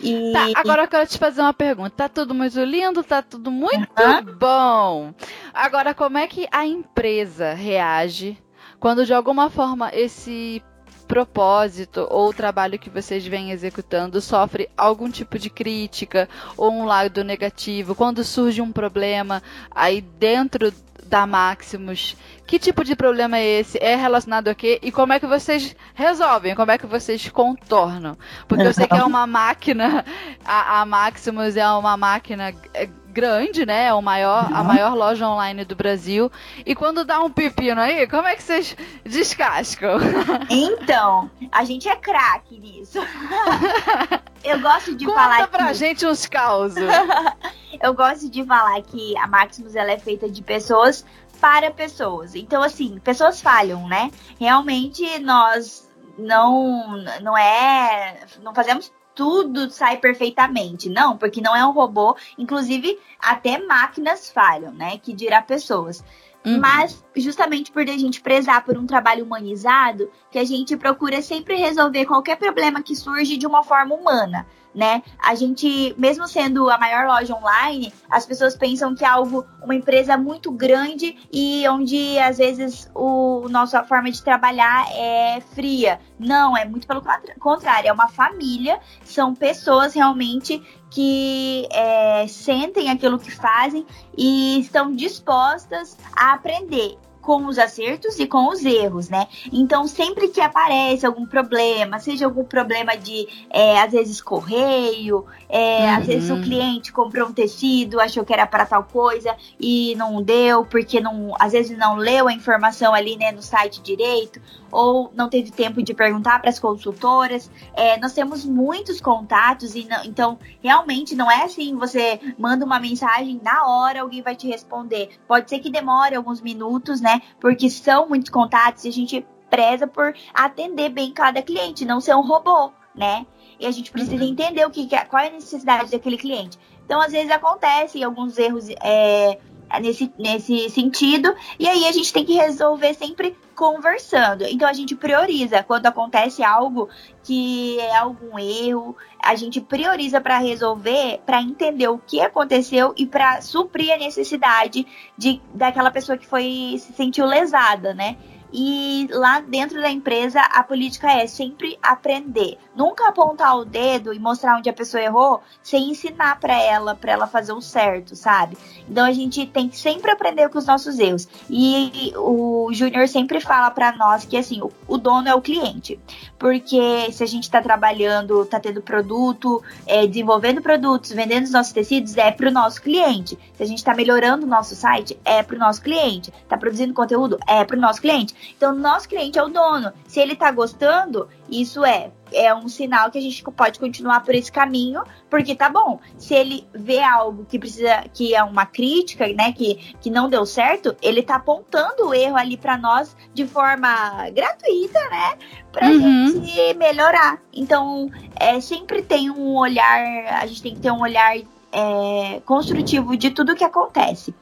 E... 0.01 0.33
Tá, 0.33 0.61
agora 0.61 0.83
eu 0.83 0.89
quero 0.89 1.07
te 1.07 1.19
fazer 1.19 1.41
uma 1.41 1.55
pergunta. 1.55 1.91
Tá 1.91 2.09
tudo 2.09 2.35
muito 2.35 2.59
lindo, 2.63 3.03
tá 3.03 3.23
tudo 3.23 3.51
muito 3.51 4.03
uhum. 4.03 4.39
bom. 4.39 5.15
Agora, 5.55 5.95
como 5.95 6.19
é 6.19 6.27
que 6.27 6.47
a 6.51 6.67
empresa 6.67 7.55
reage 7.55 8.37
quando 8.81 9.05
de 9.05 9.13
alguma 9.13 9.51
forma 9.51 9.91
esse 9.93 10.63
propósito 11.11 12.07
ou 12.09 12.29
o 12.29 12.33
trabalho 12.33 12.79
que 12.79 12.89
vocês 12.89 13.27
vêm 13.27 13.51
executando 13.51 14.21
sofre 14.21 14.71
algum 14.77 15.11
tipo 15.11 15.41
de 15.41 15.51
crítica 15.51 16.29
ou 16.57 16.71
um 16.71 16.85
lado 16.85 17.25
negativo, 17.25 17.97
quando 17.97 18.23
surge 18.23 18.63
um 18.63 18.71
problema 18.71 19.43
aí 19.73 20.01
dentro 20.01 20.73
da 21.05 21.27
Maximus, 21.27 22.17
que 22.47 22.61
tipo 22.61 22.85
de 22.85 22.95
problema 22.95 23.39
é 23.39 23.45
esse? 23.45 23.77
É 23.83 23.97
relacionado 23.97 24.47
a 24.47 24.55
quê? 24.55 24.79
E 24.81 24.93
como 24.93 25.13
é 25.13 25.19
que 25.19 25.27
vocês 25.27 25.75
resolvem? 25.95 26.55
Como 26.55 26.71
é 26.71 26.79
que 26.79 26.87
vocês 26.87 27.29
contornam? 27.29 28.17
Porque 28.47 28.65
eu 28.65 28.73
sei 28.73 28.87
que 28.87 28.95
é 28.95 29.03
uma 29.03 29.27
máquina, 29.27 30.05
a, 30.45 30.81
a 30.81 30.87
Maximus 30.87 31.57
é 31.57 31.69
uma 31.73 31.97
máquina 31.97 32.55
é, 32.73 32.89
grande, 33.11 33.67
né? 33.67 33.87
É 33.87 33.95
o 33.95 34.01
maior, 34.01 34.49
a 34.53 34.63
maior 34.63 34.95
loja 34.95 35.29
online 35.29 35.65
do 35.65 35.75
Brasil. 35.75 36.31
E 36.65 36.75
quando 36.75 37.05
dá 37.05 37.21
um 37.21 37.31
pepino 37.31 37.81
aí, 37.81 38.07
como 38.07 38.27
é 38.27 38.37
que 38.37 38.43
vocês 38.43 38.77
descascam? 39.05 39.99
Então, 40.51 41.31
a 41.53 41.65
gente 41.65 41.89
é 41.89 41.97
craque 41.97 42.59
nisso. 42.59 42.99
Eu 44.43 44.61
gosto 44.61 44.95
de 44.95 45.05
Conta 45.05 45.19
falar 45.19 45.49
pra 45.49 45.69
que... 45.69 45.75
gente 45.75 46.07
uns 46.07 46.27
causos. 46.27 46.83
eu 47.83 47.93
gosto 47.93 48.29
de 48.31 48.43
falar 48.45 48.81
que 48.83 49.17
a 49.19 49.27
Maximus 49.27 49.77
ela 49.77 49.93
é 49.93 49.99
feita 49.99 50.31
de 50.31 50.43
pessoas 50.43 51.05
para 51.41 51.71
pessoas. 51.71 52.35
Então, 52.35 52.63
assim, 52.63 52.99
pessoas 53.01 53.41
falham, 53.41 53.87
né? 53.87 54.11
Realmente 54.39 55.19
nós 55.21 55.91
não 56.19 56.97
não 57.21 57.37
é, 57.37 58.21
não 58.43 58.55
fazemos 58.55 58.93
tudo 59.15 59.71
sai 59.71 59.99
perfeitamente, 59.99 60.89
não, 60.89 61.17
porque 61.17 61.41
não 61.41 61.55
é 61.55 61.65
um 61.65 61.73
robô. 61.73 62.17
Inclusive, 62.39 62.99
até 63.19 63.59
máquinas 63.59 64.31
falham, 64.31 64.73
né? 64.73 64.99
Que 64.99 65.13
dirá 65.13 65.43
pessoas. 65.43 66.03
Uhum. 66.45 66.59
Mas, 66.59 67.05
justamente 67.15 67.71
por 67.71 67.83
a 67.83 67.99
gente 67.99 68.21
prezar 68.21 68.65
por 68.65 68.79
um 68.79 68.87
trabalho 68.87 69.25
humanizado, 69.25 70.11
que 70.31 70.39
a 70.39 70.45
gente 70.45 70.77
procura 70.77 71.21
sempre 71.21 71.57
resolver 71.57 72.07
qualquer 72.07 72.37
problema 72.37 72.83
que 72.83 72.97
surge 72.97 73.37
de 73.37 73.47
uma 73.47 73.63
forma 73.63 73.95
humana 73.95 74.47
né? 74.75 75.03
A 75.19 75.35
gente, 75.35 75.95
mesmo 75.99 76.27
sendo 76.29 76.71
a 76.71 76.79
maior 76.79 77.07
loja 77.07 77.35
online, 77.35 77.93
as 78.09 78.27
pessoas 78.27 78.57
pensam 78.57 78.95
que 78.95 79.05
é 79.05 79.09
algo, 79.09 79.45
uma 79.63 79.75
empresa 79.75 80.17
muito 80.17 80.51
grande 80.51 81.17
e 81.33 81.67
onde 81.69 82.19
às 82.19 82.39
vezes 82.39 82.91
o 82.95 83.49
nossa 83.49 83.83
forma 83.83 84.11
de 84.11 84.23
trabalhar 84.23 84.87
é 84.93 85.41
fria. 85.41 86.01
Não, 86.19 86.57
é 86.57 86.65
muito 86.65 86.87
pelo 86.87 87.03
contrário, 87.39 87.89
é 87.89 87.93
uma 87.93 88.09
família, 88.09 88.81
são 89.05 89.35
pessoas 89.35 89.95
realmente 89.95 90.63
que 90.91 91.69
é, 91.71 92.27
sentem 92.27 92.91
aquilo 92.91 93.19
que 93.19 93.31
fazem 93.31 93.87
e 94.17 94.61
estão 94.61 94.95
dispostas 94.95 95.97
a 96.17 96.33
aprender 96.33 96.99
com 97.21 97.47
os 97.47 97.59
acertos 97.59 98.19
e 98.19 98.27
com 98.27 98.49
os 98.49 98.65
erros, 98.65 99.09
né? 99.09 99.27
Então, 99.53 99.87
sempre 99.87 100.29
que 100.29 100.41
aparece 100.41 101.07
algum 101.07 101.27
problema, 101.27 101.99
seja 101.99 102.25
algum 102.25 102.45
problema 102.45 102.97
de, 102.97 103.27
é, 103.51 103.81
às 103.81 103.93
vezes, 103.93 104.21
correio, 104.21 105.25
é, 105.49 105.87
uhum. 105.87 105.97
às 105.97 106.07
vezes 106.07 106.31
o 106.31 106.41
cliente 106.41 106.93
comprou 106.93 107.29
um 107.29 107.33
tecido, 107.33 108.01
achou 108.01 108.25
que 108.25 108.33
era 108.33 108.47
para 108.47 108.67
tal 108.67 108.85
coisa 108.85 109.35
e 109.59 109.95
não 109.97 110.23
deu, 110.23 110.65
porque 110.65 111.01
não, 111.01 111.35
às 111.39 111.53
vezes 111.53 111.77
não 111.77 111.97
leu 111.97 112.29
a 112.29 112.33
informação 112.33 112.95
ali, 112.95 113.17
né, 113.17 113.33
no 113.33 113.43
site 113.43 113.81
direito, 113.81 114.41
ou 114.71 115.11
não 115.15 115.29
teve 115.29 115.51
tempo 115.51 115.83
de 115.83 115.93
perguntar 115.93 116.41
para 116.41 116.51
as 116.51 116.59
consultoras. 116.59 117.51
É, 117.75 117.99
nós 117.99 118.13
temos 118.13 118.45
muitos 118.45 119.01
contatos 119.01 119.75
e 119.75 119.85
não, 119.85 120.05
então 120.05 120.39
realmente 120.63 121.15
não 121.15 121.31
é 121.31 121.45
assim, 121.45 121.77
você 121.77 122.21
manda 122.39 122.65
uma 122.65 122.79
mensagem 122.79 123.41
na 123.43 123.67
hora 123.67 124.01
alguém 124.01 124.23
vai 124.23 124.37
te 124.37 124.47
responder. 124.47 125.11
Pode 125.27 125.49
ser 125.49 125.59
que 125.59 125.71
demore 125.71 126.15
alguns 126.15 126.41
minutos, 126.41 127.01
né? 127.01 127.10
Porque 127.41 127.71
são 127.71 128.09
muitos 128.09 128.31
contatos 128.31 128.85
e 128.85 128.89
a 128.89 128.93
gente 128.93 129.27
preza 129.49 129.87
por 129.87 130.15
atender 130.33 130.91
bem 130.91 131.13
cada 131.13 131.43
cliente, 131.43 131.85
não 131.85 132.01
ser 132.01 132.15
um 132.15 132.23
robô, 132.23 132.71
né? 132.95 133.27
E 133.59 133.67
a 133.67 133.71
gente 133.71 133.91
precisa 133.91 134.23
uhum. 134.23 134.31
entender 134.31 134.65
o 134.65 134.71
que, 134.71 134.89
qual 135.09 135.23
é 135.23 135.29
a 135.29 135.33
necessidade 135.33 135.91
daquele 135.91 136.17
cliente. 136.17 136.59
Então, 136.85 137.01
às 137.01 137.13
vezes 137.13 137.31
acontecem 137.31 138.03
alguns 138.03 138.39
erros 138.39 138.69
é, 138.83 139.39
nesse, 139.81 140.13
nesse 140.19 140.71
sentido, 140.71 141.35
e 141.59 141.69
aí 141.69 141.87
a 141.87 141.93
gente 141.93 142.13
tem 142.13 142.25
que 142.25 142.35
resolver 142.35 142.95
sempre 142.95 143.37
conversando. 143.61 144.45
Então 144.45 144.67
a 144.67 144.73
gente 144.73 144.97
prioriza 144.97 145.63
quando 145.63 145.85
acontece 145.85 146.43
algo 146.43 146.89
que 147.23 147.79
é 147.79 147.95
algum 147.95 148.39
erro, 148.39 148.97
a 149.23 149.35
gente 149.35 149.61
prioriza 149.61 150.19
para 150.19 150.39
resolver, 150.39 151.21
para 151.27 151.43
entender 151.43 151.87
o 151.87 151.99
que 151.99 152.23
aconteceu 152.23 152.95
e 152.97 153.05
para 153.05 153.43
suprir 153.43 153.93
a 153.93 153.99
necessidade 153.99 154.87
de 155.15 155.43
daquela 155.53 155.91
pessoa 155.91 156.17
que 156.17 156.27
foi 156.27 156.77
se 156.79 156.95
sentiu 156.95 157.27
lesada, 157.27 157.93
né? 157.93 158.17
E 158.53 159.09
lá 159.13 159.41
dentro 159.41 159.81
da 159.81 159.91
empresa, 159.91 160.41
a 160.41 160.63
política 160.63 161.11
é 161.11 161.27
sempre 161.27 161.79
aprender. 161.83 162.59
Nunca 162.75 163.09
apontar 163.09 163.57
o 163.57 163.65
dedo 163.65 164.13
e 164.13 164.19
mostrar 164.19 164.57
onde 164.57 164.69
a 164.69 164.73
pessoa 164.73 165.03
errou, 165.03 165.41
sem 165.63 165.91
ensinar 165.91 166.39
para 166.41 166.61
ela, 166.61 166.95
para 166.95 167.13
ela 167.13 167.27
fazer 167.27 167.53
o 167.53 167.61
certo, 167.61 168.17
sabe? 168.17 168.57
Então 168.89 169.05
a 169.05 169.13
gente 169.13 169.47
tem 169.47 169.69
que 169.69 169.77
sempre 169.77 170.11
aprender 170.11 170.49
com 170.49 170.59
os 170.59 170.67
nossos 170.67 170.99
erros. 170.99 171.29
E 171.49 172.13
o 172.17 172.71
Júnior 172.73 173.07
sempre 173.09 173.41
fala 173.41 173.71
para 173.71 173.93
nós 173.93 174.25
que 174.25 174.37
assim, 174.37 174.61
o, 174.89 174.99
dono 174.99 175.29
é 175.29 175.35
o 175.35 175.41
cliente. 175.41 175.99
Porque 176.39 177.13
se 177.13 177.23
a 177.23 177.27
gente 177.27 177.45
está 177.45 177.61
trabalhando, 177.61 178.43
está 178.43 178.59
tendo 178.59 178.83
produto, 178.83 179.63
é, 179.87 180.07
desenvolvendo 180.07 180.61
produtos, 180.61 181.13
vendendo 181.13 181.45
os 181.45 181.53
nossos 181.53 181.73
tecidos, 181.73 182.17
é 182.17 182.33
para 182.33 182.49
o 182.49 182.53
nosso 182.53 182.83
cliente. 182.83 183.39
Se 183.55 183.63
a 183.63 183.67
gente 183.67 183.79
está 183.79 183.95
melhorando 183.95 184.47
o 184.47 184.49
nosso 184.49 184.75
site, 184.75 185.19
é 185.25 185.43
para 185.43 185.57
o 185.57 185.59
nosso 185.59 185.83
cliente. 185.83 186.33
Está 186.43 186.57
produzindo 186.57 186.95
conteúdo, 186.95 187.39
é 187.47 187.65
para 187.65 187.77
o 187.77 187.81
nosso 187.81 188.01
cliente. 188.01 188.35
Então, 188.57 188.75
nosso 188.75 189.09
cliente 189.09 189.39
é 189.39 189.43
o 189.43 189.49
dono. 189.49 189.93
Se 190.07 190.21
ele 190.21 190.37
tá 190.37 190.51
gostando, 190.51 191.29
isso 191.49 191.85
é 191.85 192.11
é 192.33 192.55
um 192.55 192.69
sinal 192.69 193.11
que 193.11 193.19
a 193.19 193.21
gente 193.21 193.43
pode 193.43 193.79
continuar 193.79 194.21
por 194.21 194.35
esse 194.35 194.51
caminho, 194.51 195.03
porque 195.29 195.55
tá 195.55 195.69
bom. 195.69 196.01
Se 196.17 196.35
ele 196.35 196.67
vê 196.73 197.01
algo 197.01 197.45
que 197.45 197.59
precisa, 197.59 198.05
que 198.15 198.35
é 198.35 198.43
uma 198.43 198.67
crítica, 198.67 199.27
né, 199.29 199.53
que, 199.53 199.95
que 200.01 200.11
não 200.11 200.29
deu 200.29 200.47
certo, 200.47 200.97
ele 201.03 201.23
tá 201.23 201.37
apontando 201.37 202.09
o 202.09 202.15
erro 202.15 202.37
ali 202.37 202.57
para 202.57 202.77
nós 202.77 203.17
de 203.35 203.47
forma 203.47 204.31
gratuita, 204.31 205.01
né, 205.11 205.39
pra 205.73 205.89
uhum. 205.89 206.29
gente 206.29 206.75
melhorar. 206.75 207.41
Então, 207.53 208.11
é, 208.39 208.61
sempre 208.61 209.03
tem 209.03 209.31
um 209.31 209.57
olhar, 209.57 210.01
a 210.41 210.47
gente 210.47 210.63
tem 210.63 210.75
que 210.75 210.81
ter 210.81 210.91
um 210.91 211.01
olhar 211.01 211.37
é, 211.73 212.41
construtivo 212.45 213.17
de 213.17 213.31
tudo 213.31 213.57
que 213.57 213.65
acontece 213.65 214.35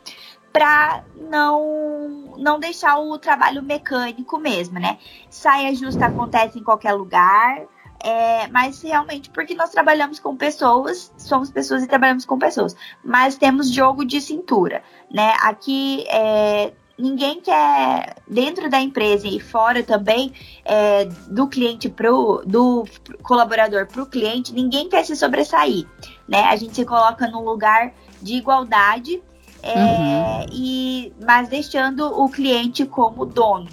para 0.59 1.05
não 1.31 2.35
não 2.37 2.59
deixar 2.59 2.99
o 2.99 3.17
trabalho 3.17 3.63
mecânico 3.63 4.39
mesmo, 4.39 4.81
né? 4.81 4.99
Saia 5.31 5.73
justa 5.73 6.07
acontece 6.07 6.59
em 6.59 6.65
qualquer 6.65 6.95
lugar, 6.95 7.63
é, 8.03 8.49
mas 8.49 8.83
realmente 8.83 9.31
porque 9.31 9.55
nós 9.55 9.71
trabalhamos 9.71 10.19
com 10.19 10.37
pessoas, 10.37 11.13
somos 11.17 11.49
pessoas 11.51 11.85
e 11.85 11.87
trabalhamos 11.87 12.25
com 12.25 12.37
pessoas, 12.39 12.75
mas 13.05 13.37
temos 13.37 13.73
jogo 13.73 14.05
de 14.05 14.21
cintura, 14.21 14.83
né? 15.09 15.33
Aqui 15.43 16.05
é, 16.09 16.73
ninguém 16.99 17.41
quer 17.41 18.17
dentro 18.27 18.69
da 18.69 18.81
empresa 18.81 19.29
e 19.29 19.39
fora 19.39 19.85
também 19.85 20.33
é, 20.65 21.05
do 21.29 21.47
cliente 21.47 21.89
pro 21.89 22.43
do 22.45 22.85
colaborador 23.23 23.87
para 23.87 24.03
o 24.03 24.07
cliente, 24.07 24.53
ninguém 24.53 24.89
quer 24.89 25.05
se 25.05 25.15
sobressair, 25.15 25.87
né? 26.27 26.43
A 26.47 26.57
gente 26.57 26.75
se 26.75 26.85
coloca 26.85 27.29
num 27.29 27.45
lugar 27.45 27.93
de 28.21 28.35
igualdade 28.35 29.23
é, 29.63 29.75
uhum. 29.75 30.47
e, 30.53 31.13
mas 31.25 31.49
deixando 31.49 32.07
o 32.07 32.29
cliente 32.29 32.87
como 32.87 33.27
dono, 33.27 33.69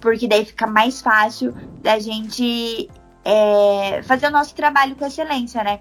porque 0.00 0.28
daí 0.28 0.44
fica 0.44 0.66
mais 0.66 1.00
fácil 1.00 1.54
da 1.80 1.98
gente 1.98 2.90
é, 3.24 4.02
fazer 4.02 4.26
o 4.26 4.30
nosso 4.30 4.54
trabalho 4.54 4.96
com 4.96 5.06
excelência, 5.06 5.62
né? 5.62 5.80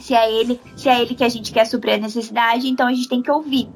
Se 0.00 0.14
é 0.14 0.30
ele, 0.30 0.60
se 0.76 0.88
é 0.88 1.00
ele 1.00 1.14
que 1.14 1.24
a 1.24 1.28
gente 1.28 1.52
quer 1.52 1.64
suprir 1.64 1.94
a 1.94 1.98
necessidade, 1.98 2.68
então 2.68 2.86
a 2.86 2.92
gente 2.92 3.08
tem 3.08 3.22
que 3.22 3.30
ouvir. 3.30 3.68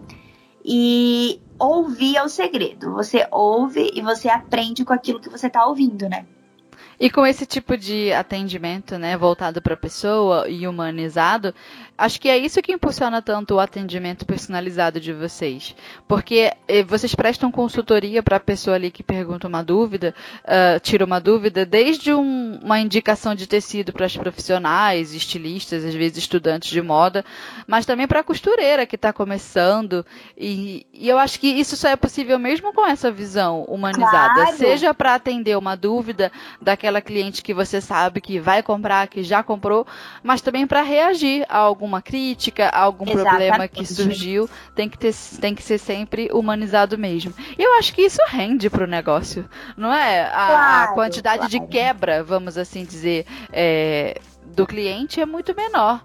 E 0.64 1.40
ouvir 1.58 2.16
é 2.16 2.22
o 2.22 2.28
segredo. 2.28 2.92
Você 2.92 3.26
ouve 3.30 3.90
e 3.94 4.02
você 4.02 4.28
aprende 4.28 4.84
com 4.84 4.92
aquilo 4.92 5.20
que 5.20 5.30
você 5.30 5.46
está 5.46 5.64
ouvindo, 5.64 6.08
né? 6.08 6.26
E 7.00 7.08
com 7.08 7.24
esse 7.24 7.46
tipo 7.46 7.76
de 7.76 8.12
atendimento, 8.12 8.98
né, 8.98 9.16
voltado 9.16 9.62
para 9.62 9.74
a 9.74 9.76
pessoa 9.76 10.48
e 10.48 10.66
humanizado, 10.66 11.54
acho 11.98 12.20
que 12.20 12.28
é 12.28 12.36
isso 12.36 12.60
que 12.60 12.72
impulsiona 12.72 13.22
tanto 13.22 13.54
o 13.54 13.60
atendimento 13.60 14.26
personalizado 14.26 15.00
de 15.00 15.12
vocês. 15.12 15.74
Porque 16.06 16.52
eh, 16.66 16.82
vocês 16.82 17.14
prestam 17.14 17.50
consultoria 17.50 18.22
para 18.22 18.36
a 18.36 18.40
pessoa 18.40 18.76
ali 18.76 18.90
que 18.90 19.02
pergunta 19.02 19.46
uma 19.46 19.62
dúvida, 19.62 20.14
uh, 20.44 20.80
tira 20.80 21.04
uma 21.04 21.20
dúvida, 21.20 21.64
desde 21.64 22.12
um, 22.12 22.58
uma 22.62 22.80
indicação 22.80 23.34
de 23.34 23.46
tecido 23.46 23.92
para 23.92 24.06
as 24.06 24.16
profissionais, 24.16 25.14
estilistas, 25.14 25.84
às 25.84 25.94
vezes 25.94 26.18
estudantes 26.18 26.70
de 26.70 26.82
moda, 26.82 27.24
mas 27.66 27.86
também 27.86 28.06
para 28.06 28.20
a 28.20 28.24
costureira 28.24 28.86
que 28.86 28.96
está 28.96 29.12
começando. 29.12 30.04
E, 30.36 30.86
e, 30.92 31.08
eu 31.08 31.18
acho 31.18 31.38
que 31.38 31.46
isso 31.46 31.76
só 31.76 31.88
é 31.88 31.96
possível 31.96 32.38
mesmo 32.38 32.72
com 32.72 32.86
essa 32.86 33.10
visão 33.10 33.62
humanizada. 33.64 34.34
Claro. 34.34 34.56
Seja 34.56 34.92
para 34.92 35.14
atender 35.14 35.56
uma 35.56 35.76
dúvida 35.76 36.32
daquela 36.60 36.88
aquela 36.88 37.00
cliente 37.02 37.42
que 37.42 37.52
você 37.52 37.80
sabe 37.80 38.20
que 38.20 38.40
vai 38.40 38.62
comprar, 38.62 39.08
que 39.08 39.22
já 39.22 39.42
comprou, 39.42 39.86
mas 40.22 40.40
também 40.40 40.66
para 40.66 40.82
reagir 40.82 41.44
a 41.48 41.58
alguma 41.88 42.02
crítica, 42.02 42.68
algum 42.68 43.04
Exatamente. 43.04 43.28
problema 43.28 43.66
que 43.66 43.86
surgiu, 43.86 44.48
tem 44.74 44.88
que, 44.88 44.98
ter, 44.98 45.14
tem 45.40 45.54
que 45.54 45.62
ser 45.62 45.78
sempre 45.78 46.28
humanizado 46.32 46.98
mesmo. 46.98 47.32
E 47.58 47.62
eu 47.62 47.78
acho 47.78 47.94
que 47.94 48.02
isso 48.02 48.20
rende 48.28 48.68
para 48.68 48.84
o 48.84 48.86
negócio, 48.86 49.48
não 49.76 49.92
é? 49.92 50.26
A, 50.26 50.30
claro, 50.30 50.90
a 50.90 50.94
quantidade 50.94 51.48
claro. 51.48 51.50
de 51.50 51.60
quebra, 51.66 52.22
vamos 52.22 52.58
assim 52.58 52.84
dizer, 52.84 53.26
é, 53.50 54.20
do 54.44 54.66
cliente 54.66 55.20
é 55.20 55.26
muito 55.26 55.56
menor. 55.56 56.04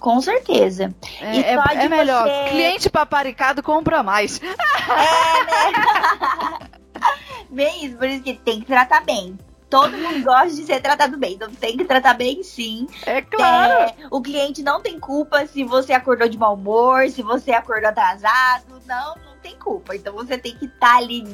Com 0.00 0.20
certeza. 0.20 0.92
É, 1.20 1.52
é, 1.52 1.84
é 1.84 1.88
melhor. 1.88 2.26
Você... 2.26 2.50
Cliente 2.50 2.90
paparicado 2.90 3.62
compra 3.62 4.02
mais. 4.02 4.40
É, 4.42 4.46
né? 4.46 4.56
bem 7.48 7.86
isso, 7.86 7.96
por 7.96 8.08
isso 8.08 8.22
que 8.24 8.34
tem 8.34 8.58
que 8.60 8.66
tratar 8.66 9.04
bem 9.04 9.38
todo 9.72 9.96
mundo 9.96 10.22
gosta 10.22 10.50
de 10.50 10.66
ser 10.66 10.82
tratado 10.82 11.16
bem. 11.16 11.32
Então 11.32 11.50
tem 11.50 11.78
que 11.78 11.84
tratar 11.86 12.12
bem 12.12 12.42
sim. 12.42 12.86
É 13.06 13.22
claro. 13.22 13.72
É, 13.72 13.94
o 14.10 14.20
cliente 14.20 14.62
não 14.62 14.82
tem 14.82 15.00
culpa 15.00 15.46
se 15.46 15.64
você 15.64 15.94
acordou 15.94 16.28
de 16.28 16.36
mau 16.36 16.52
humor, 16.52 17.08
se 17.08 17.22
você 17.22 17.52
acordou 17.52 17.88
atrasado. 17.88 18.82
Não, 18.86 19.14
não 19.16 19.38
tem 19.42 19.56
culpa. 19.56 19.96
Então 19.96 20.12
você 20.12 20.36
tem 20.36 20.54
que 20.58 20.66
estar 20.66 20.78
tá 20.78 20.96
ali, 20.98 21.24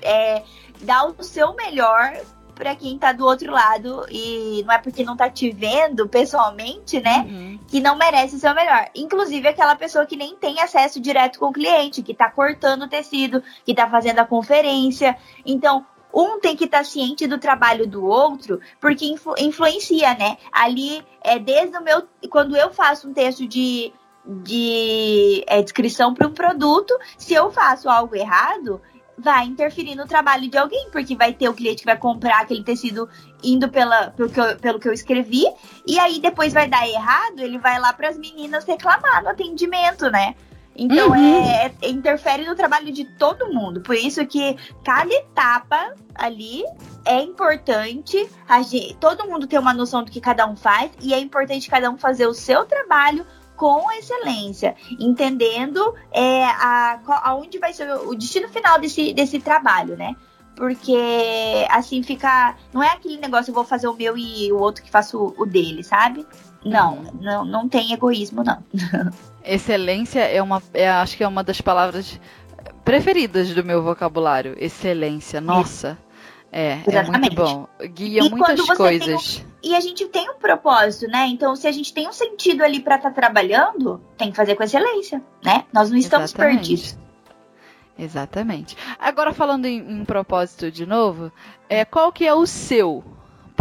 é, 0.00 0.44
dar 0.82 1.06
o 1.06 1.24
seu 1.24 1.56
melhor 1.56 2.16
para 2.54 2.76
quem 2.76 2.96
tá 2.96 3.10
do 3.10 3.26
outro 3.26 3.50
lado 3.50 4.06
e 4.08 4.62
não 4.64 4.74
é 4.74 4.78
porque 4.78 5.02
não 5.02 5.16
tá 5.16 5.28
te 5.28 5.50
vendo 5.50 6.06
pessoalmente, 6.06 7.00
né, 7.00 7.26
uhum. 7.26 7.58
que 7.66 7.80
não 7.80 7.96
merece 7.96 8.38
ser 8.38 8.52
o 8.52 8.54
melhor. 8.54 8.88
Inclusive 8.94 9.48
aquela 9.48 9.74
pessoa 9.74 10.06
que 10.06 10.16
nem 10.16 10.36
tem 10.36 10.60
acesso 10.60 11.00
direto 11.00 11.40
com 11.40 11.46
o 11.46 11.52
cliente, 11.52 12.02
que 12.02 12.14
tá 12.14 12.30
cortando 12.30 12.82
o 12.82 12.88
tecido, 12.88 13.42
que 13.64 13.74
tá 13.74 13.88
fazendo 13.88 14.20
a 14.20 14.26
conferência. 14.26 15.16
Então, 15.44 15.84
um 16.14 16.38
tem 16.40 16.56
que 16.56 16.64
estar 16.64 16.78
tá 16.78 16.84
ciente 16.84 17.26
do 17.26 17.38
trabalho 17.38 17.86
do 17.86 18.04
outro, 18.04 18.60
porque 18.80 19.06
influ 19.06 19.34
influencia, 19.38 20.14
né? 20.14 20.36
Ali, 20.52 21.04
é 21.22 21.38
desde 21.38 21.76
o 21.76 21.82
meu. 21.82 22.02
Quando 22.30 22.56
eu 22.56 22.72
faço 22.72 23.08
um 23.08 23.12
texto 23.12 23.46
de, 23.46 23.92
de 24.26 25.44
é, 25.46 25.62
descrição 25.62 26.14
para 26.14 26.26
um 26.26 26.32
produto, 26.32 26.96
se 27.16 27.34
eu 27.34 27.50
faço 27.50 27.88
algo 27.88 28.14
errado, 28.14 28.80
vai 29.16 29.46
interferir 29.46 29.94
no 29.94 30.06
trabalho 30.06 30.48
de 30.48 30.58
alguém, 30.58 30.88
porque 30.90 31.14
vai 31.16 31.32
ter 31.32 31.48
o 31.48 31.54
cliente 31.54 31.80
que 31.80 31.86
vai 31.86 31.96
comprar 31.96 32.40
aquele 32.40 32.64
tecido 32.64 33.08
indo 33.42 33.68
pela, 33.68 34.10
pelo, 34.10 34.30
que 34.30 34.40
eu, 34.40 34.56
pelo 34.56 34.80
que 34.80 34.88
eu 34.88 34.92
escrevi, 34.92 35.44
e 35.86 35.98
aí 35.98 36.20
depois 36.20 36.52
vai 36.52 36.68
dar 36.68 36.86
errado, 36.88 37.40
ele 37.40 37.58
vai 37.58 37.78
lá 37.78 37.92
para 37.92 38.08
as 38.08 38.18
meninas 38.18 38.64
reclamar 38.64 39.22
no 39.22 39.30
atendimento, 39.30 40.10
né? 40.10 40.34
Então 40.74 41.10
uhum. 41.10 41.14
é, 41.14 41.72
é, 41.82 41.90
interfere 41.90 42.46
no 42.46 42.54
trabalho 42.54 42.92
de 42.92 43.04
todo 43.04 43.52
mundo. 43.52 43.80
Por 43.80 43.94
isso 43.94 44.24
que 44.26 44.56
cada 44.84 45.12
etapa 45.12 45.94
ali 46.14 46.64
é 47.04 47.22
importante. 47.22 48.28
Gente, 48.70 48.96
todo 48.98 49.26
mundo 49.26 49.46
ter 49.46 49.58
uma 49.58 49.74
noção 49.74 50.02
do 50.02 50.10
que 50.10 50.20
cada 50.20 50.46
um 50.46 50.56
faz 50.56 50.90
e 51.00 51.12
é 51.12 51.18
importante 51.18 51.68
cada 51.68 51.90
um 51.90 51.98
fazer 51.98 52.26
o 52.26 52.34
seu 52.34 52.64
trabalho 52.64 53.26
com 53.56 53.92
excelência, 53.92 54.74
entendendo 54.98 55.94
é, 56.10 56.44
a, 56.44 56.98
aonde 57.24 57.58
vai 57.58 57.72
ser 57.72 57.92
o 57.92 58.14
destino 58.14 58.48
final 58.48 58.80
desse, 58.80 59.12
desse 59.12 59.38
trabalho, 59.38 59.96
né? 59.96 60.16
Porque 60.56 60.96
assim 61.70 62.02
fica. 62.02 62.56
Não 62.72 62.82
é 62.82 62.88
aquele 62.88 63.18
negócio, 63.18 63.50
eu 63.50 63.54
vou 63.54 63.64
fazer 63.64 63.88
o 63.88 63.94
meu 63.94 64.16
e 64.16 64.52
o 64.52 64.58
outro 64.58 64.82
que 64.82 64.90
faço 64.90 65.34
o 65.38 65.46
dele, 65.46 65.82
sabe? 65.82 66.26
Não, 66.64 66.98
uhum. 66.98 67.18
não, 67.20 67.44
não 67.44 67.68
tem 67.68 67.92
egoísmo, 67.92 68.42
não. 68.42 68.62
Excelência 69.44 70.20
é 70.20 70.40
uma. 70.42 70.62
É, 70.72 70.88
acho 70.88 71.16
que 71.16 71.24
é 71.24 71.28
uma 71.28 71.42
das 71.42 71.60
palavras 71.60 72.20
preferidas 72.84 73.54
do 73.54 73.64
meu 73.64 73.82
vocabulário. 73.82 74.56
Excelência. 74.58 75.40
Nossa. 75.40 75.98
É, 76.54 76.80
é 76.86 77.02
muito 77.02 77.34
bom. 77.34 77.66
Guia 77.80 78.24
e 78.24 78.28
muitas 78.28 78.60
coisas. 78.76 79.38
Um, 79.38 79.52
e 79.62 79.74
a 79.74 79.80
gente 79.80 80.06
tem 80.08 80.28
um 80.28 80.34
propósito, 80.34 81.10
né? 81.10 81.26
Então, 81.28 81.56
se 81.56 81.66
a 81.66 81.72
gente 81.72 81.94
tem 81.94 82.06
um 82.06 82.12
sentido 82.12 82.62
ali 82.62 82.78
para 82.78 82.96
estar 82.96 83.08
tá 83.08 83.14
trabalhando, 83.14 84.02
tem 84.18 84.30
que 84.30 84.36
fazer 84.36 84.54
com 84.54 84.62
excelência, 84.62 85.22
né? 85.42 85.64
Nós 85.72 85.90
não 85.90 85.96
estamos 85.96 86.30
Exatamente. 86.30 86.68
perdidos. 86.68 86.98
Exatamente. 87.98 88.76
Agora 88.98 89.32
falando 89.32 89.64
em, 89.64 89.78
em 89.78 90.04
propósito 90.04 90.70
de 90.70 90.84
novo, 90.84 91.32
é 91.68 91.84
qual 91.84 92.12
que 92.12 92.26
é 92.26 92.34
o 92.34 92.46
seu 92.46 93.02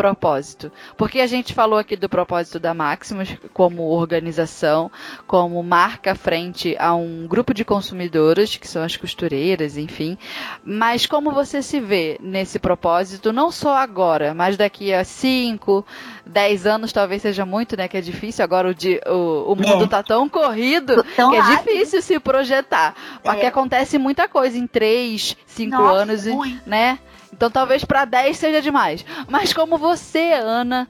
propósito. 0.02 0.72
Porque 0.98 1.20
a 1.20 1.28
gente 1.28 1.54
falou 1.54 1.78
aqui 1.78 1.96
do 1.96 2.10
propósito 2.10 2.60
da 2.60 2.74
Maximus 2.74 3.38
como 3.54 3.84
organização, 3.84 4.92
como 5.28 5.62
marca 5.62 6.16
frente 6.16 6.76
a 6.80 6.96
um 6.96 7.28
grupo 7.28 7.54
de 7.54 7.64
consumidoras, 7.64 8.58
que 8.58 8.68
são 8.68 8.82
as 8.84 8.98
costureiras, 8.98 9.78
enfim. 9.78 10.18
Mas 10.66 11.06
como 11.06 11.32
você 11.32 11.62
se 11.62 11.80
vê 11.80 12.18
nesse 12.20 12.58
propósito, 12.58 13.32
não 13.32 13.52
só 13.52 13.76
agora, 13.76 14.34
mas 14.34 14.58
daqui 14.58 14.92
a 14.92 15.04
5, 15.04 15.86
10 16.26 16.66
anos 16.66 16.92
talvez 16.92 17.22
seja 17.22 17.46
muito, 17.46 17.78
né? 17.78 17.88
Que 17.88 17.98
é 17.98 18.02
difícil. 18.02 18.44
Agora 18.44 18.70
o, 18.70 19.14
o, 19.14 19.54
o 19.54 19.56
mundo 19.56 19.84
é. 19.84 19.88
tá 19.88 20.02
tão 20.02 20.28
corrido 20.28 21.04
tão 21.16 21.30
que 21.30 21.38
é 21.38 21.42
difícil 21.58 22.02
se 22.02 22.20
projetar. 22.20 22.96
Porque 23.22 23.46
é. 23.46 23.48
acontece 23.48 24.00
muita 24.00 24.28
coisa 24.28 24.58
em 24.58 24.66
3, 24.66 25.38
5 25.46 25.76
anos, 25.84 26.26
muito. 26.26 26.68
né? 26.68 26.98
Então 27.34 27.50
talvez 27.50 27.84
para 27.84 28.06
10 28.06 28.38
seja 28.38 28.62
demais. 28.62 29.06
Mas 29.28 29.54
como 29.54 29.78
você, 29.78 30.34
Ana, 30.34 30.88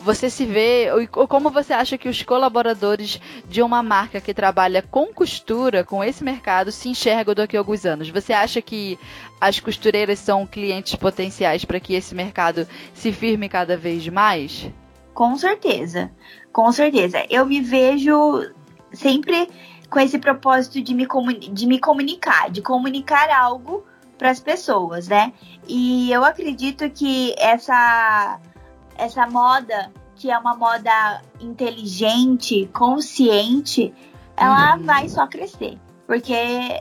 você 0.00 0.28
se 0.28 0.44
vê, 0.44 0.88
ou 1.16 1.28
como 1.28 1.50
você 1.50 1.72
acha 1.72 1.96
que 1.96 2.08
os 2.08 2.22
colaboradores 2.22 3.20
de 3.48 3.62
uma 3.62 3.82
marca 3.82 4.20
que 4.20 4.34
trabalha 4.34 4.82
com 4.82 5.06
costura, 5.06 5.84
com 5.84 6.02
esse 6.02 6.22
mercado, 6.22 6.72
se 6.72 6.88
enxergam 6.88 7.34
daqui 7.34 7.56
a 7.56 7.60
alguns 7.60 7.86
anos? 7.86 8.08
Você 8.10 8.32
acha 8.32 8.60
que 8.60 8.98
as 9.40 9.60
costureiras 9.60 10.18
são 10.18 10.46
clientes 10.46 10.94
potenciais 10.96 11.64
para 11.64 11.80
que 11.80 11.94
esse 11.94 12.14
mercado 12.14 12.66
se 12.92 13.12
firme 13.12 13.48
cada 13.48 13.76
vez 13.76 14.06
mais? 14.08 14.68
Com 15.14 15.36
certeza, 15.36 16.10
com 16.52 16.70
certeza. 16.72 17.24
Eu 17.30 17.46
me 17.46 17.60
vejo 17.60 18.52
sempre 18.92 19.48
com 19.88 20.00
esse 20.00 20.18
propósito 20.18 20.82
de 20.82 20.92
me, 20.92 21.06
de 21.52 21.66
me 21.66 21.78
comunicar, 21.78 22.50
de 22.50 22.60
comunicar 22.60 23.30
algo 23.30 23.84
para 24.18 24.30
as 24.30 24.40
pessoas, 24.40 25.08
né? 25.08 25.32
E 25.66 26.10
eu 26.10 26.24
acredito 26.24 26.88
que 26.90 27.34
essa 27.38 28.40
essa 28.96 29.26
moda, 29.26 29.92
que 30.14 30.30
é 30.30 30.38
uma 30.38 30.54
moda 30.54 31.22
inteligente, 31.40 32.68
consciente, 32.72 33.92
ela 34.36 34.76
uhum. 34.76 34.84
vai 34.84 35.08
só 35.08 35.26
crescer, 35.26 35.78
porque 36.06 36.80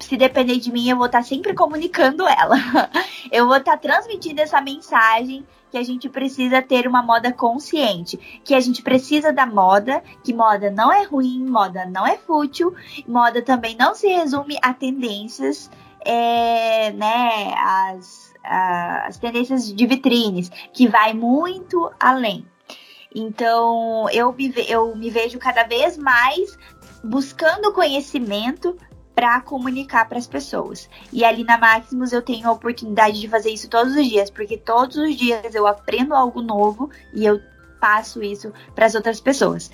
se 0.00 0.16
depender 0.16 0.58
de 0.58 0.72
mim, 0.72 0.88
eu 0.88 0.96
vou 0.96 1.06
estar 1.06 1.18
tá 1.18 1.24
sempre 1.24 1.54
comunicando 1.54 2.26
ela. 2.26 2.56
Eu 3.30 3.46
vou 3.46 3.56
estar 3.56 3.72
tá 3.72 3.78
transmitindo 3.78 4.42
essa 4.42 4.60
mensagem 4.60 5.46
que 5.70 5.78
a 5.78 5.82
gente 5.82 6.06
precisa 6.08 6.60
ter 6.60 6.86
uma 6.86 7.02
moda 7.02 7.32
consciente, 7.32 8.40
que 8.44 8.54
a 8.54 8.60
gente 8.60 8.82
precisa 8.82 9.32
da 9.32 9.46
moda, 9.46 10.02
que 10.22 10.34
moda 10.34 10.70
não 10.70 10.92
é 10.92 11.04
ruim, 11.04 11.42
moda 11.48 11.86
não 11.86 12.06
é 12.06 12.18
fútil, 12.18 12.74
moda 13.08 13.40
também 13.40 13.74
não 13.74 13.94
se 13.94 14.06
resume 14.06 14.58
a 14.60 14.74
tendências 14.74 15.70
é, 16.04 16.92
né, 16.92 17.54
as, 17.56 18.34
as 18.42 19.18
tendências 19.18 19.72
de 19.72 19.86
vitrines, 19.86 20.50
que 20.72 20.88
vai 20.88 21.12
muito 21.12 21.90
além. 21.98 22.46
Então, 23.14 24.08
eu 24.10 24.32
me, 24.32 24.52
eu 24.68 24.96
me 24.96 25.10
vejo 25.10 25.38
cada 25.38 25.64
vez 25.64 25.98
mais 25.98 26.56
buscando 27.04 27.72
conhecimento 27.72 28.76
para 29.14 29.40
comunicar 29.40 30.08
para 30.08 30.18
as 30.18 30.26
pessoas. 30.26 30.88
E 31.12 31.24
ali 31.24 31.44
na 31.44 31.58
Maximus 31.58 32.12
eu 32.12 32.22
tenho 32.22 32.48
a 32.48 32.52
oportunidade 32.52 33.20
de 33.20 33.28
fazer 33.28 33.50
isso 33.50 33.68
todos 33.68 33.94
os 33.94 34.06
dias, 34.06 34.30
porque 34.30 34.56
todos 34.56 34.96
os 34.96 35.14
dias 35.14 35.54
eu 35.54 35.66
aprendo 35.66 36.14
algo 36.14 36.40
novo 36.40 36.90
e 37.14 37.24
eu 37.24 37.40
passo 37.80 38.22
isso 38.22 38.52
para 38.74 38.86
as 38.86 38.94
outras 38.94 39.20
pessoas. 39.20 39.70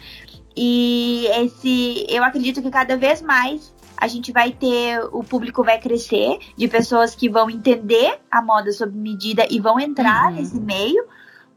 E 0.56 1.26
esse, 1.36 2.04
eu 2.08 2.24
acredito 2.24 2.60
que 2.60 2.70
cada 2.70 2.96
vez 2.96 3.22
mais 3.22 3.72
a 4.00 4.06
gente 4.06 4.32
vai 4.32 4.52
ter, 4.52 5.00
o 5.12 5.24
público 5.24 5.64
vai 5.64 5.78
crescer 5.78 6.38
de 6.56 6.68
pessoas 6.68 7.14
que 7.14 7.28
vão 7.28 7.50
entender 7.50 8.20
a 8.30 8.40
moda 8.40 8.70
sob 8.72 8.96
medida 8.96 9.46
e 9.50 9.58
vão 9.58 9.78
entrar 9.80 10.30
uhum. 10.30 10.36
nesse 10.36 10.60
meio, 10.60 11.04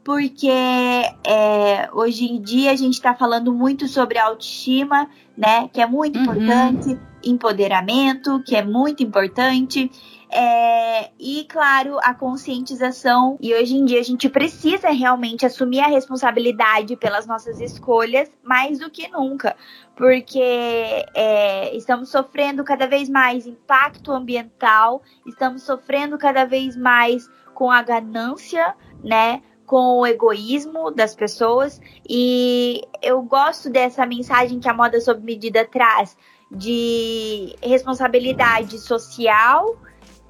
porque 0.02 0.48
é, 0.48 1.88
hoje 1.92 2.24
em 2.24 2.40
dia 2.40 2.72
a 2.72 2.76
gente 2.76 2.94
está 2.94 3.14
falando 3.14 3.52
muito 3.52 3.86
sobre 3.86 4.18
autoestima, 4.18 5.08
né? 5.38 5.68
Que 5.68 5.80
é 5.80 5.86
muito 5.86 6.16
uhum. 6.16 6.22
importante, 6.24 6.98
empoderamento, 7.22 8.42
que 8.44 8.56
é 8.56 8.64
muito 8.64 9.02
importante. 9.02 9.90
É, 10.34 11.10
e, 11.18 11.44
claro, 11.44 11.98
a 12.02 12.14
conscientização. 12.14 13.36
E 13.38 13.54
hoje 13.54 13.76
em 13.76 13.84
dia 13.84 14.00
a 14.00 14.02
gente 14.02 14.30
precisa 14.30 14.88
realmente 14.88 15.44
assumir 15.44 15.80
a 15.80 15.88
responsabilidade 15.88 16.96
pelas 16.96 17.26
nossas 17.26 17.60
escolhas 17.60 18.30
mais 18.42 18.78
do 18.78 18.90
que 18.90 19.08
nunca, 19.08 19.54
porque 19.94 21.04
é, 21.14 21.76
estamos 21.76 22.08
sofrendo 22.08 22.64
cada 22.64 22.86
vez 22.86 23.10
mais 23.10 23.46
impacto 23.46 24.10
ambiental, 24.10 25.02
estamos 25.26 25.64
sofrendo 25.64 26.16
cada 26.16 26.46
vez 26.46 26.74
mais 26.78 27.28
com 27.52 27.70
a 27.70 27.82
ganância, 27.82 28.74
né? 29.04 29.42
com 29.66 30.00
o 30.00 30.06
egoísmo 30.06 30.90
das 30.90 31.14
pessoas 31.14 31.80
e 32.06 32.82
eu 33.00 33.22
gosto 33.22 33.70
dessa 33.70 34.04
mensagem 34.04 34.60
que 34.60 34.68
a 34.68 34.74
moda 34.74 35.00
sob 35.00 35.24
medida 35.24 35.64
traz 35.64 36.14
de 36.50 37.56
responsabilidade 37.62 38.78
social 38.78 39.78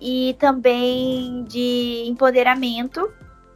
e 0.02 0.34
também 0.34 1.44
de 1.44 2.02
empoderamento, 2.08 3.08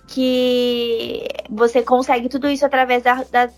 que 0.07 1.27
você 1.51 1.83
consegue 1.83 2.29
tudo 2.29 2.49
isso 2.49 2.65
através 2.65 3.03
da, 3.03 3.25
da, 3.25 3.51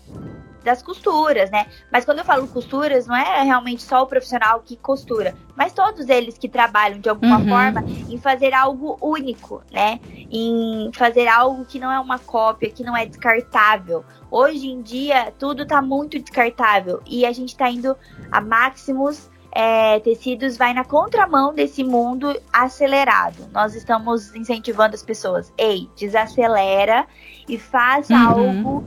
das 0.63 0.81
costuras, 0.81 1.51
né? 1.51 1.67
Mas 1.91 2.03
quando 2.03 2.17
eu 2.17 2.25
falo 2.25 2.47
costuras, 2.47 3.05
não 3.05 3.15
é 3.15 3.43
realmente 3.43 3.83
só 3.83 4.01
o 4.01 4.07
profissional 4.07 4.61
que 4.65 4.75
costura, 4.75 5.35
mas 5.55 5.71
todos 5.71 6.09
eles 6.09 6.35
que 6.35 6.49
trabalham 6.49 6.99
de 6.99 7.07
alguma 7.07 7.37
uhum. 7.37 7.49
forma 7.49 7.83
em 8.09 8.17
fazer 8.17 8.55
algo 8.55 8.97
único, 8.99 9.61
né? 9.71 9.99
Em 10.31 10.89
fazer 10.91 11.27
algo 11.27 11.65
que 11.65 11.77
não 11.77 11.91
é 11.91 11.99
uma 11.99 12.17
cópia, 12.17 12.71
que 12.71 12.83
não 12.83 12.97
é 12.97 13.05
descartável. 13.05 14.03
Hoje 14.31 14.67
em 14.67 14.81
dia, 14.81 15.31
tudo 15.37 15.63
tá 15.63 15.79
muito 15.79 16.17
descartável 16.17 17.03
e 17.05 17.23
a 17.23 17.31
gente 17.31 17.55
tá 17.55 17.69
indo 17.69 17.95
a 18.31 18.41
máximos 18.41 19.29
é, 19.51 19.99
tecidos 19.99 20.57
vai 20.57 20.73
na 20.73 20.83
contramão 20.83 21.53
desse 21.53 21.83
mundo 21.83 22.39
acelerado. 22.51 23.47
Nós 23.51 23.75
estamos 23.75 24.35
incentivando 24.35 24.95
as 24.95 25.03
pessoas, 25.03 25.51
ei, 25.57 25.89
desacelera 25.95 27.07
e 27.47 27.57
faça 27.57 28.13
uhum. 28.13 28.27
algo 28.27 28.85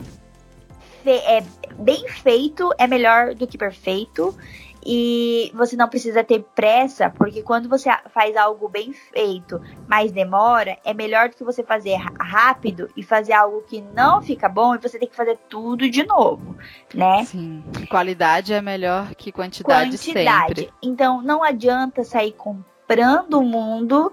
fe 1.03 1.11
é, 1.11 1.43
bem 1.79 2.09
feito, 2.09 2.73
é 2.79 2.87
melhor 2.87 3.35
do 3.35 3.47
que 3.47 3.59
perfeito. 3.59 4.37
E 4.85 5.51
você 5.55 5.77
não 5.77 5.89
precisa 5.89 6.25
ter 6.25 6.45
pressa, 6.55 7.09
porque 7.11 7.43
quando 7.43 7.69
você 7.69 7.89
faz 8.13 8.37
algo 8.37 8.69
bem 8.69 8.93
feito, 8.93 9.61
mas 9.87 10.11
demora, 10.11 10.77
é 10.85 10.93
melhor 10.93 11.29
do 11.29 11.37
que 11.37 11.45
você 11.45 11.63
fazer 11.63 11.97
rápido 12.19 12.89
e 12.97 13.03
fazer 13.03 13.33
algo 13.33 13.63
que 13.63 13.81
não 13.81 14.21
fica 14.21 14.49
bom 14.49 14.75
e 14.75 14.79
você 14.79 14.99
tem 14.99 15.09
que 15.09 15.17
fazer 15.17 15.39
tudo 15.49 15.89
de 15.89 16.05
novo, 16.05 16.57
né? 16.93 17.25
Sim. 17.25 17.63
Qualidade 17.89 18.53
é 18.53 18.61
melhor 18.61 19.15
que 19.15 19.31
quantidade, 19.31 19.97
quantidade. 19.97 20.61
sempre. 20.61 20.73
Então 20.83 21.23
não 21.23 21.45
adianta 21.45 22.03
sair 22.03 22.33
comprando 22.33 23.35
o 23.35 23.43
mundo 23.43 24.13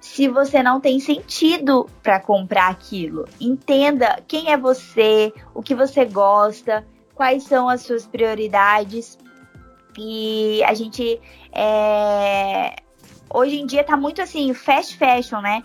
se 0.00 0.28
você 0.28 0.62
não 0.62 0.80
tem 0.80 0.98
sentido 0.98 1.88
para 2.02 2.18
comprar 2.18 2.68
aquilo. 2.68 3.24
Entenda 3.40 4.20
quem 4.26 4.50
é 4.50 4.56
você, 4.56 5.32
o 5.54 5.62
que 5.62 5.74
você 5.74 6.04
gosta, 6.04 6.84
quais 7.14 7.44
são 7.44 7.68
as 7.68 7.82
suas 7.82 8.06
prioridades 8.06 9.18
e 9.98 10.62
a 10.64 10.74
gente 10.74 11.20
é, 11.52 12.76
hoje 13.32 13.60
em 13.60 13.66
dia 13.66 13.84
tá 13.84 13.96
muito 13.96 14.22
assim, 14.22 14.52
fast 14.54 14.96
fashion, 14.96 15.40
né? 15.40 15.62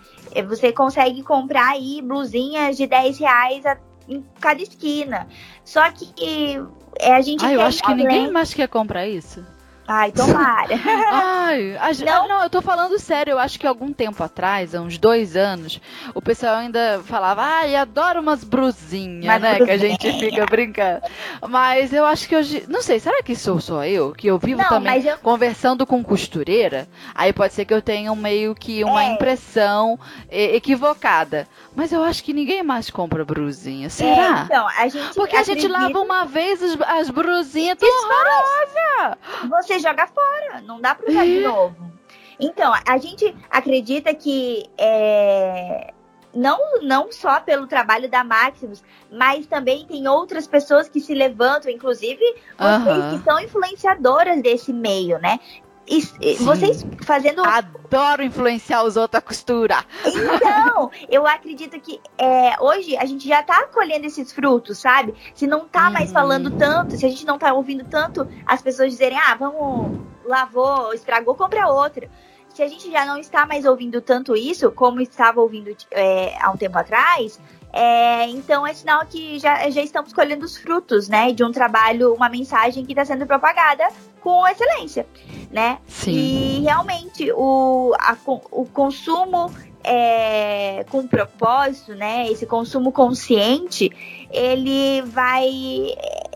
Você 0.47 0.71
consegue 0.71 1.23
comprar 1.23 1.69
aí 1.69 2.01
blusinhas 2.01 2.77
de 2.77 2.87
10 2.87 3.19
reais 3.19 3.65
a, 3.65 3.77
em 4.07 4.23
cada 4.39 4.61
esquina. 4.61 5.27
Só 5.63 5.89
que 5.91 6.59
é, 6.99 7.13
a 7.13 7.21
gente. 7.21 7.45
Ah, 7.45 7.53
eu 7.53 7.61
acho 7.61 7.81
que 7.81 7.93
ninguém 7.93 8.31
mais 8.31 8.53
quer 8.53 8.67
comprar 8.67 9.07
isso. 9.07 9.45
Ai, 9.87 10.11
tomara. 10.11 10.73
Ai, 11.11 11.77
a, 11.77 11.93
não? 12.05 12.27
não, 12.27 12.43
eu 12.43 12.49
tô 12.49 12.61
falando 12.61 12.97
sério. 12.97 13.31
Eu 13.31 13.39
acho 13.39 13.59
que 13.59 13.67
algum 13.67 13.91
tempo 13.91 14.23
atrás, 14.23 14.73
há 14.73 14.81
uns 14.81 14.97
dois 14.97 15.35
anos, 15.35 15.81
o 16.13 16.21
pessoal 16.21 16.55
ainda 16.55 17.01
falava, 17.05 17.41
ai, 17.43 17.75
adoro 17.75 18.21
umas 18.21 18.43
brusinhas, 18.43 19.41
né? 19.41 19.55
Brusinha. 19.55 19.65
Que 19.65 19.71
a 19.71 19.77
gente 19.77 20.19
fica 20.19 20.45
brincando. 20.45 21.01
Mas 21.47 21.91
eu 21.91 22.05
acho 22.05 22.27
que 22.27 22.35
hoje. 22.35 22.63
Não 22.67 22.81
sei, 22.81 22.99
será 22.99 23.21
que 23.21 23.35
sou 23.35 23.59
só 23.59 23.85
eu? 23.85 24.13
Que 24.13 24.27
eu 24.27 24.37
vivo 24.37 24.61
não, 24.61 24.69
também 24.69 25.05
eu... 25.05 25.17
conversando 25.17 25.85
com 25.85 26.03
costureira? 26.03 26.87
Aí 27.13 27.33
pode 27.33 27.53
ser 27.53 27.65
que 27.65 27.73
eu 27.73 27.81
tenha 27.81 28.13
meio 28.15 28.55
que 28.55 28.83
uma 28.83 29.03
é. 29.03 29.13
impressão 29.13 29.99
equivocada. 30.29 31.47
Mas 31.75 31.91
eu 31.91 32.03
acho 32.03 32.23
que 32.23 32.33
ninguém 32.33 32.63
mais 32.63 32.89
compra 32.89 33.25
brusinha. 33.25 33.89
Será? 33.89 34.41
É, 34.41 34.43
então, 34.43 34.67
a 34.67 34.87
gente. 34.87 35.15
Porque 35.15 35.35
a 35.35 35.43
gente 35.43 35.67
lava 35.67 35.99
uma 35.99 36.25
vez 36.25 36.61
as, 36.61 36.79
as 36.81 37.09
brusinhas, 37.09 37.77
tão 37.77 37.89
horrorosa. 37.89 39.17
Você 39.49 39.79
joga 39.83 40.07
fora, 40.07 40.61
não 40.61 40.81
dá 40.81 40.95
pra 40.95 41.09
usar 41.09 41.25
é. 41.25 41.27
de 41.27 41.39
novo. 41.41 41.93
Então, 42.39 42.73
a 42.87 42.97
gente 42.97 43.35
acredita 43.49 44.13
que 44.13 44.65
é, 44.77 45.93
não, 46.33 46.81
não 46.81 47.11
só 47.11 47.39
pelo 47.39 47.67
trabalho 47.67 48.09
da 48.09 48.23
Maximus, 48.23 48.83
mas 49.11 49.45
também 49.45 49.85
tem 49.85 50.07
outras 50.07 50.47
pessoas 50.47 50.89
que 50.89 50.99
se 50.99 51.13
levantam, 51.13 51.71
inclusive 51.71 52.23
vocês 52.57 53.13
que 53.13 53.23
são 53.23 53.39
influenciadoras 53.39 54.41
desse 54.41 54.73
meio, 54.73 55.19
né? 55.19 55.39
E, 55.87 56.01
vocês 56.37 56.85
fazendo. 57.01 57.43
Adoro 57.43 58.23
influenciar 58.23 58.83
os 58.83 58.95
outros 58.95 59.19
a 59.19 59.21
costura. 59.21 59.83
Então, 60.05 60.89
eu 61.09 61.27
acredito 61.27 61.79
que 61.79 61.99
é, 62.17 62.55
hoje 62.61 62.95
a 62.95 63.05
gente 63.05 63.27
já 63.27 63.43
tá 63.43 63.67
colhendo 63.67 64.05
esses 64.05 64.31
frutos, 64.31 64.79
sabe? 64.79 65.13
Se 65.35 65.45
não 65.45 65.67
tá 65.67 65.89
mais 65.89 66.09
uhum. 66.09 66.13
falando 66.13 66.51
tanto, 66.51 66.97
se 66.97 67.05
a 67.05 67.09
gente 67.09 67.25
não 67.25 67.37
tá 67.37 67.53
ouvindo 67.53 67.83
tanto 67.85 68.27
as 68.45 68.61
pessoas 68.61 68.91
dizerem, 68.91 69.17
ah, 69.17 69.35
vamos, 69.35 69.99
lavou, 70.25 70.93
estragou, 70.93 71.35
compra 71.35 71.67
outra. 71.67 72.09
Se 72.53 72.61
a 72.61 72.67
gente 72.67 72.91
já 72.91 73.03
não 73.05 73.17
está 73.17 73.45
mais 73.45 73.65
ouvindo 73.65 73.99
tanto 73.99 74.35
isso, 74.35 74.71
como 74.71 75.01
estava 75.01 75.41
ouvindo 75.41 75.75
é, 75.91 76.37
há 76.39 76.51
um 76.51 76.57
tempo 76.57 76.77
atrás, 76.77 77.39
é, 77.73 78.29
então 78.29 78.67
é 78.67 78.73
sinal 78.75 79.03
que 79.07 79.39
já, 79.39 79.67
já 79.71 79.81
estamos 79.81 80.13
colhendo 80.13 80.45
os 80.45 80.55
frutos, 80.55 81.09
né? 81.09 81.33
De 81.33 81.43
um 81.43 81.51
trabalho, 81.51 82.13
uma 82.13 82.29
mensagem 82.29 82.85
que 82.85 82.91
está 82.91 83.03
sendo 83.03 83.25
propagada 83.25 83.87
com 84.21 84.47
excelência, 84.47 85.07
né? 85.49 85.79
Sim. 85.87 86.11
E 86.11 86.61
realmente 86.61 87.31
o, 87.31 87.95
a, 87.99 88.15
o 88.51 88.65
consumo 88.67 89.51
é, 89.83 90.85
com 90.91 91.07
propósito, 91.07 91.95
né? 91.95 92.29
Esse 92.31 92.45
consumo 92.45 92.91
consciente, 92.91 93.89
ele 94.31 95.01
vai 95.01 95.49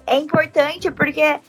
é 0.07 0.17
importante 0.17 0.89
porque 0.89 1.39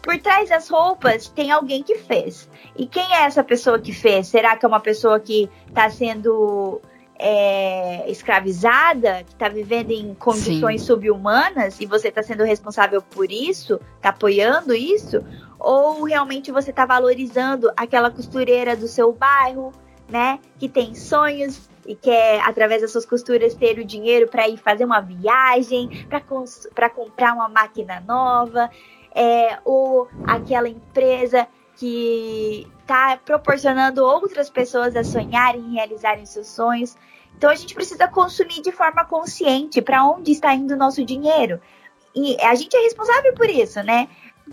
por 0.00 0.18
trás 0.18 0.48
das 0.48 0.68
roupas 0.70 1.28
tem 1.28 1.50
alguém 1.50 1.82
que 1.82 1.96
fez. 1.96 2.48
E 2.74 2.86
quem 2.86 3.04
é 3.14 3.24
essa 3.24 3.44
pessoa 3.44 3.78
que 3.78 3.92
fez? 3.92 4.28
Será 4.28 4.56
que 4.56 4.64
é 4.64 4.68
uma 4.68 4.80
pessoa 4.80 5.20
que 5.20 5.50
está 5.68 5.90
sendo 5.90 6.80
é, 7.18 8.10
escravizada, 8.10 9.24
que 9.24 9.32
está 9.32 9.48
vivendo 9.48 9.90
em 9.90 10.14
condições 10.14 10.80
Sim. 10.80 10.86
subhumanas 10.86 11.80
e 11.80 11.86
você 11.86 12.08
está 12.08 12.22
sendo 12.22 12.44
responsável 12.44 13.00
por 13.00 13.30
isso, 13.30 13.80
está 13.96 14.10
apoiando 14.10 14.74
isso? 14.74 15.24
Ou 15.58 16.04
realmente 16.04 16.50
você 16.50 16.70
está 16.70 16.84
valorizando 16.84 17.70
aquela 17.76 18.10
costureira 18.10 18.76
do 18.76 18.88
seu 18.88 19.12
bairro, 19.12 19.72
né, 20.08 20.38
que 20.58 20.68
tem 20.68 20.94
sonhos 20.94 21.68
e 21.86 21.94
quer, 21.94 22.40
através 22.40 22.82
das 22.82 22.92
suas 22.92 23.06
costuras, 23.06 23.54
ter 23.54 23.78
o 23.78 23.84
dinheiro 23.84 24.28
para 24.28 24.48
ir 24.48 24.56
fazer 24.58 24.84
uma 24.84 25.00
viagem, 25.00 26.06
para 26.74 26.90
comprar 26.90 27.34
uma 27.34 27.48
máquina 27.48 28.02
nova, 28.06 28.70
é, 29.14 29.58
ou 29.64 30.08
aquela 30.26 30.68
empresa 30.68 31.46
que 31.76 32.66
está 32.80 33.16
proporcionando 33.16 34.04
outras 34.04 34.48
pessoas 34.48 34.94
a 34.94 35.02
sonharem 35.02 35.62
e 35.70 35.74
realizarem 35.74 36.24
seus 36.26 36.48
sonhos. 36.48 36.96
Então 37.36 37.50
a 37.50 37.54
gente 37.54 37.74
precisa 37.74 38.06
consumir 38.06 38.62
de 38.62 38.70
forma 38.70 39.04
consciente 39.04 39.82
para 39.82 40.04
onde 40.04 40.32
está 40.32 40.54
indo 40.54 40.74
o 40.74 40.76
nosso 40.76 41.04
dinheiro. 41.04 41.60
E 42.14 42.36
a 42.40 42.54
gente 42.54 42.76
é 42.76 42.80
responsável 42.80 43.34
por 43.34 43.50
isso, 43.50 43.82
né? 43.82 44.08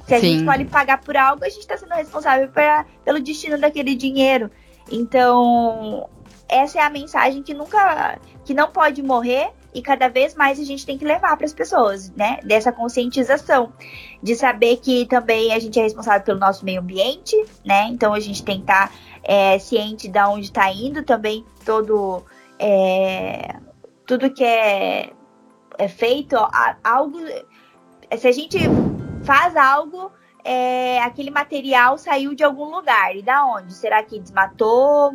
Se 0.08 0.16
a 0.16 0.20
Sim. 0.20 0.34
gente 0.34 0.46
pode 0.46 0.66
pagar 0.66 1.02
por 1.02 1.16
algo, 1.16 1.44
a 1.44 1.50
gente 1.50 1.60
está 1.60 1.78
sendo 1.78 1.94
responsável 1.94 2.48
pra, 2.50 2.86
pelo 3.04 3.20
destino 3.20 3.58
daquele 3.58 3.94
dinheiro. 3.94 4.50
Então, 4.92 6.10
essa 6.50 6.80
é 6.80 6.82
a 6.82 6.90
mensagem 6.90 7.44
que 7.44 7.54
nunca, 7.54 8.20
que 8.44 8.54
não 8.54 8.72
pode 8.72 9.04
morrer 9.04 9.52
e 9.74 9.82
cada 9.82 10.08
vez 10.08 10.36
mais 10.36 10.60
a 10.60 10.64
gente 10.64 10.86
tem 10.86 10.98
que 10.98 11.06
levar 11.06 11.36
para 11.38 11.46
as 11.46 11.54
pessoas, 11.54 12.12
né? 12.12 12.40
Dessa 12.44 12.72
conscientização, 12.72 13.72
de 14.22 14.36
saber 14.36 14.78
que 14.78 15.06
também 15.06 15.54
a 15.54 15.60
gente 15.60 15.80
é 15.80 15.84
responsável 15.84 16.24
pelo 16.24 16.40
nosso 16.40 16.66
meio 16.66 16.82
ambiente, 16.82 17.36
né? 17.66 17.88
Então 17.90 18.14
a 18.14 18.20
gente 18.20 18.44
tem 18.44 18.58
que 18.58 18.64
estar 18.64 18.90
tá, 18.90 18.94
é, 19.24 19.60
ciente 19.60 20.08
de 20.08 20.20
onde 20.20 20.46
está 20.46 20.72
indo 20.72 21.04
também 21.04 21.46
todo 21.66 22.24
é, 22.60 23.56
tudo 24.06 24.30
que 24.30 24.44
é, 24.44 25.12
é 25.78 25.88
feito, 25.88 26.36
algo. 26.84 27.20
Se 28.18 28.28
a 28.28 28.32
gente 28.32 28.60
faz 29.24 29.56
algo, 29.56 30.12
é, 30.44 31.02
aquele 31.02 31.32
material 31.32 31.98
saiu 31.98 32.36
de 32.36 32.44
algum 32.44 32.66
lugar. 32.66 33.16
E 33.16 33.22
da 33.22 33.46
onde? 33.46 33.74
Será 33.74 34.04
que 34.04 34.20
desmatou? 34.20 35.12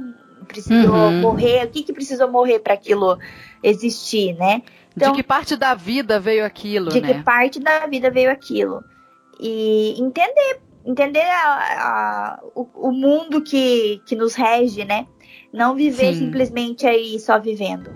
Precisou 0.47 0.95
uhum. 0.95 1.21
morrer? 1.21 1.65
O 1.65 1.71
que, 1.71 1.83
que 1.83 1.93
precisou 1.93 2.31
morrer 2.31 2.61
para 2.61 2.75
aquilo 2.75 3.19
existir, 3.63 4.35
né? 4.35 4.63
Então, 4.97 5.13
de 5.13 5.19
que 5.19 5.23
parte 5.23 5.57
da 5.57 5.75
vida 5.75 6.19
veio 6.19 6.45
aquilo, 6.45 6.91
de 6.91 7.01
né? 7.01 7.15
que 7.15 7.23
parte 7.23 7.61
da 7.61 7.87
vida 7.87 8.11
veio 8.11 8.31
aquilo. 8.31 8.83
E 9.39 9.95
entender, 9.99 10.61
entender 10.87 11.21
a, 11.21 11.51
a, 11.79 12.41
o, 12.55 12.67
o, 12.75 12.93
mundo 12.93 13.43
que, 13.43 14.01
que 14.07 14.17
nos 14.17 14.35
rege, 14.35 14.85
né? 14.87 15.07
Não 15.53 15.75
viver 15.75 16.15
Sim. 16.15 16.27
simplesmente 16.27 16.87
aí 16.87 17.21
só 17.21 17.39
vivendo. 17.39 17.91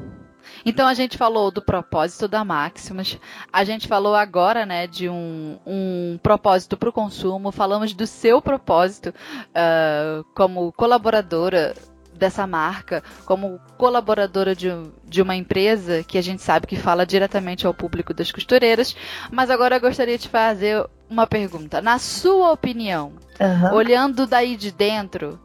Então 0.65 0.87
a 0.87 0.93
gente 0.93 1.17
falou 1.17 1.51
do 1.51 1.63
propósito 1.63 2.29
da 2.29 2.45
Maximus, 2.45 3.19
a 3.51 3.65
gente 3.65 3.89
falou 3.89 4.15
agora, 4.15 4.67
né, 4.67 4.87
de 4.87 5.09
um, 5.09 5.59
um 5.67 6.19
propósito 6.23 6.77
para 6.77 6.89
o 6.89 6.93
consumo, 6.93 7.51
falamos 7.51 7.95
do 7.95 8.07
seu 8.07 8.43
propósito 8.43 9.09
uh, 9.09 10.25
como 10.35 10.73
colaboradora 10.73 11.75
dessa 12.21 12.47
marca, 12.47 13.03
como 13.25 13.59
colaboradora 13.77 14.55
de, 14.55 14.69
de 15.05 15.21
uma 15.21 15.35
empresa 15.35 16.05
que 16.05 16.19
a 16.19 16.23
gente 16.23 16.43
sabe 16.43 16.67
que 16.67 16.77
fala 16.77 17.05
diretamente 17.07 17.67
ao 17.67 17.75
público 17.75 18.15
das 18.15 18.31
costureiras. 18.31 18.95
Mas 19.33 19.51
agora 19.51 19.77
eu 19.77 19.81
gostaria 19.81 20.19
de 20.19 20.29
fazer 20.29 20.87
uma 21.09 21.27
pergunta. 21.27 21.81
Na 21.81 21.99
sua 21.99 22.53
opinião, 22.53 23.15
uhum. 23.41 23.75
olhando 23.75 24.27
daí 24.27 24.57
de 24.57 24.71
dentro, 24.71 25.41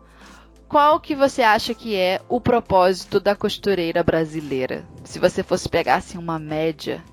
qual 0.68 1.00
que 1.00 1.16
você 1.16 1.42
acha 1.42 1.74
que 1.74 1.96
é 1.96 2.22
o 2.28 2.42
propósito 2.42 3.20
da 3.20 3.36
costureira 3.36 4.04
brasileira? 4.04 4.84
Se 5.04 5.18
você 5.18 5.42
fosse 5.42 5.70
pegar 5.70 5.96
assim 5.96 6.18
uma 6.18 6.38
média, 6.38 7.04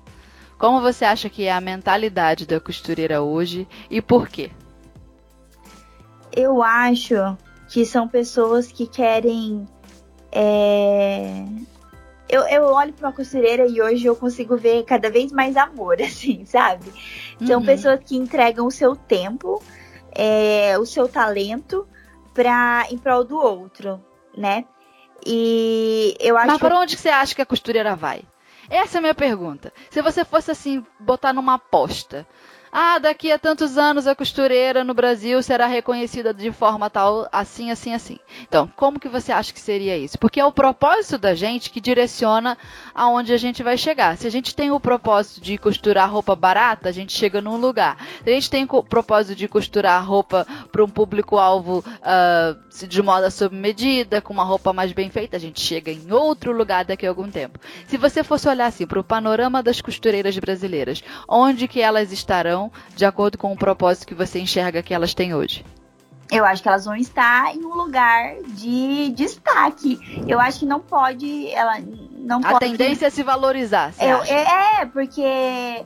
como 0.57 0.81
você 0.81 1.05
acha 1.05 1.29
que 1.29 1.45
é 1.45 1.51
a 1.51 1.61
mentalidade 1.61 2.45
da 2.45 2.59
costureira 2.59 3.21
hoje 3.21 3.67
e 3.89 4.01
por 4.01 4.27
quê? 4.27 4.51
Eu 6.35 6.63
acho 6.63 7.15
que 7.73 7.87
são 7.87 8.07
pessoas 8.07 8.71
que 8.71 8.85
querem. 8.85 9.67
É... 10.31 11.43
Eu, 12.29 12.41
eu 12.43 12.65
olho 12.65 12.93
para 12.93 13.07
uma 13.07 13.15
costureira 13.15 13.65
e 13.65 13.81
hoje 13.81 14.05
eu 14.05 14.15
consigo 14.15 14.55
ver 14.55 14.83
cada 14.83 15.09
vez 15.09 15.31
mais 15.31 15.57
amor, 15.57 15.97
assim, 15.99 16.45
sabe? 16.45 16.85
São 17.43 17.59
uhum. 17.59 17.65
pessoas 17.65 17.99
que 18.05 18.15
entregam 18.15 18.67
o 18.67 18.71
seu 18.71 18.95
tempo, 18.95 19.59
é, 20.11 20.77
o 20.77 20.85
seu 20.85 21.07
talento 21.07 21.87
pra, 22.31 22.85
em 22.91 22.97
prol 22.97 23.23
do 23.23 23.37
outro, 23.37 23.99
né? 24.37 24.65
E 25.25 26.15
eu 26.19 26.37
acho. 26.37 26.47
Mas 26.47 26.59
para 26.59 26.79
onde 26.79 26.95
você 26.95 27.09
acha 27.09 27.33
que 27.33 27.41
a 27.41 27.45
costureira 27.45 27.95
vai? 27.95 28.21
Essa 28.69 28.97
é 28.97 28.99
a 28.99 29.01
minha 29.01 29.15
pergunta. 29.15 29.73
Se 29.89 29.99
você 29.99 30.23
fosse 30.23 30.51
assim, 30.51 30.85
botar 30.99 31.33
numa 31.33 31.55
aposta. 31.55 32.27
Ah, 32.75 32.97
daqui 32.97 33.31
a 33.31 33.37
tantos 33.37 33.77
anos 33.77 34.07
a 34.07 34.15
costureira 34.15 34.83
no 34.83 34.95
Brasil 34.95 35.43
será 35.43 35.67
reconhecida 35.67 36.33
de 36.33 36.51
forma 36.51 36.89
tal, 36.89 37.29
assim, 37.31 37.69
assim, 37.69 37.93
assim. 37.93 38.17
Então, 38.41 38.67
como 38.75 38.99
que 38.99 39.07
você 39.07 39.31
acha 39.31 39.53
que 39.53 39.59
seria 39.59 39.95
isso? 39.95 40.17
Porque 40.17 40.39
é 40.39 40.45
o 40.45 40.51
propósito 40.51 41.19
da 41.19 41.35
gente 41.35 41.69
que 41.69 41.79
direciona 41.79 42.57
aonde 42.95 43.31
a 43.31 43.37
gente 43.37 43.61
vai 43.61 43.77
chegar. 43.77 44.17
Se 44.17 44.25
a 44.25 44.31
gente 44.31 44.55
tem 44.55 44.71
o 44.71 44.79
propósito 44.79 45.39
de 45.39 45.55
costurar 45.55 46.11
roupa 46.11 46.35
barata, 46.35 46.89
a 46.89 46.91
gente 46.91 47.13
chega 47.13 47.39
num 47.39 47.57
lugar. 47.57 47.95
Se 48.23 48.31
a 48.31 48.33
gente 48.33 48.49
tem 48.49 48.65
o 48.67 48.81
propósito 48.81 49.37
de 49.37 49.47
costurar 49.47 50.03
roupa 50.03 50.43
para 50.71 50.83
um 50.83 50.89
público-alvo 50.89 51.85
uh, 51.85 52.87
de 52.87 53.03
moda 53.03 53.29
sob 53.29 53.55
medida, 53.55 54.19
com 54.19 54.33
uma 54.33 54.43
roupa 54.43 54.73
mais 54.73 54.91
bem 54.93 55.11
feita, 55.11 55.37
a 55.37 55.39
gente 55.39 55.61
chega 55.61 55.91
em 55.91 56.11
outro 56.11 56.51
lugar 56.51 56.85
daqui 56.85 57.05
a 57.05 57.09
algum 57.09 57.29
tempo. 57.29 57.59
Se 57.85 57.97
você 57.97 58.23
fosse 58.23 58.49
olhar 58.49 58.65
assim 58.65 58.87
para 58.87 58.99
o 58.99 59.03
panorama 59.03 59.61
das 59.61 59.79
costureiras 59.79 60.35
brasileiras, 60.39 61.03
onde 61.29 61.67
que 61.67 61.79
elas 61.79 62.11
estarão 62.11 62.62
de 62.95 63.05
acordo 63.05 63.37
com 63.37 63.51
o 63.51 63.57
propósito 63.57 64.07
que 64.07 64.15
você 64.15 64.39
enxerga 64.39 64.83
que 64.83 64.93
elas 64.93 65.13
têm 65.13 65.33
hoje? 65.33 65.65
Eu 66.31 66.45
acho 66.45 66.63
que 66.63 66.67
elas 66.67 66.85
vão 66.85 66.95
estar 66.95 67.55
em 67.55 67.63
um 67.63 67.75
lugar 67.75 68.35
de 68.55 69.09
destaque. 69.09 69.99
Eu 70.27 70.39
acho 70.39 70.59
que 70.59 70.65
não 70.65 70.79
pode, 70.79 71.49
ela 71.51 71.77
não 72.11 72.39
a 72.39 72.53
pode. 72.53 72.59
tendência 72.59 73.07
é 73.07 73.09
se 73.09 73.21
valorizar. 73.21 73.93
Eu, 73.99 74.23
é, 74.23 74.85
porque 74.85 75.85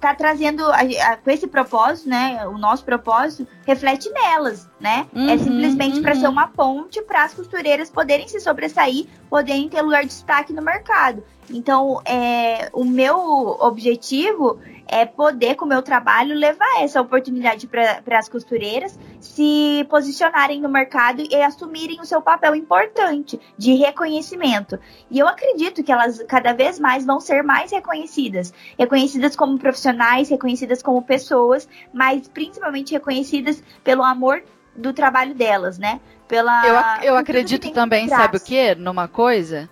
tá 0.00 0.14
trazendo 0.14 0.66
a, 0.66 0.80
a, 0.80 1.16
com 1.16 1.30
esse 1.30 1.46
propósito, 1.46 2.08
né? 2.08 2.46
O 2.48 2.58
nosso 2.58 2.84
propósito 2.84 3.46
reflete 3.64 4.10
nelas, 4.10 4.68
né? 4.80 5.06
É 5.14 5.18
uhum, 5.18 5.30
é 5.30 5.38
simplesmente 5.38 5.96
uhum. 5.96 6.02
para 6.02 6.14
ser 6.14 6.28
uma 6.28 6.48
ponte 6.48 7.00
para 7.02 7.24
as 7.24 7.34
costureiras 7.34 7.90
poderem 7.90 8.26
se 8.26 8.40
sobressair, 8.40 9.06
poderem 9.30 9.68
ter 9.68 9.82
lugar 9.82 10.02
de 10.02 10.08
destaque 10.08 10.52
no 10.52 10.62
mercado. 10.62 11.22
Então, 11.50 12.00
é, 12.04 12.68
o 12.72 12.84
meu 12.84 13.16
objetivo 13.60 14.58
é 14.88 15.04
poder, 15.04 15.54
com 15.54 15.66
o 15.66 15.68
meu 15.68 15.82
trabalho, 15.82 16.34
levar 16.34 16.82
essa 16.82 17.00
oportunidade 17.00 17.66
para 17.66 18.18
as 18.18 18.28
costureiras 18.28 18.98
se 19.20 19.86
posicionarem 19.90 20.60
no 20.60 20.68
mercado 20.68 21.22
e 21.22 21.34
assumirem 21.36 22.00
o 22.00 22.06
seu 22.06 22.22
papel 22.22 22.54
importante 22.54 23.38
de 23.56 23.74
reconhecimento. 23.74 24.78
E 25.10 25.18
eu 25.18 25.28
acredito 25.28 25.84
que 25.84 25.92
elas 25.92 26.22
cada 26.26 26.54
vez 26.54 26.80
mais 26.80 27.04
vão 27.04 27.20
ser 27.20 27.42
mais 27.42 27.70
reconhecidas. 27.70 28.52
Reconhecidas 28.78 29.36
como 29.36 29.58
profissionais, 29.58 30.30
reconhecidas 30.30 30.82
como 30.82 31.02
pessoas, 31.02 31.68
mas 31.92 32.26
principalmente 32.28 32.92
reconhecidas 32.92 33.62
pelo 33.84 34.02
amor 34.02 34.42
do 34.74 34.92
trabalho 34.92 35.34
delas, 35.34 35.78
né? 35.78 36.00
Pela, 36.26 36.98
eu, 37.02 37.08
eu 37.08 37.16
acredito 37.16 37.70
também, 37.72 38.08
sabe 38.08 38.36
o 38.36 38.40
que? 38.40 38.74
Numa 38.74 39.08
coisa 39.08 39.68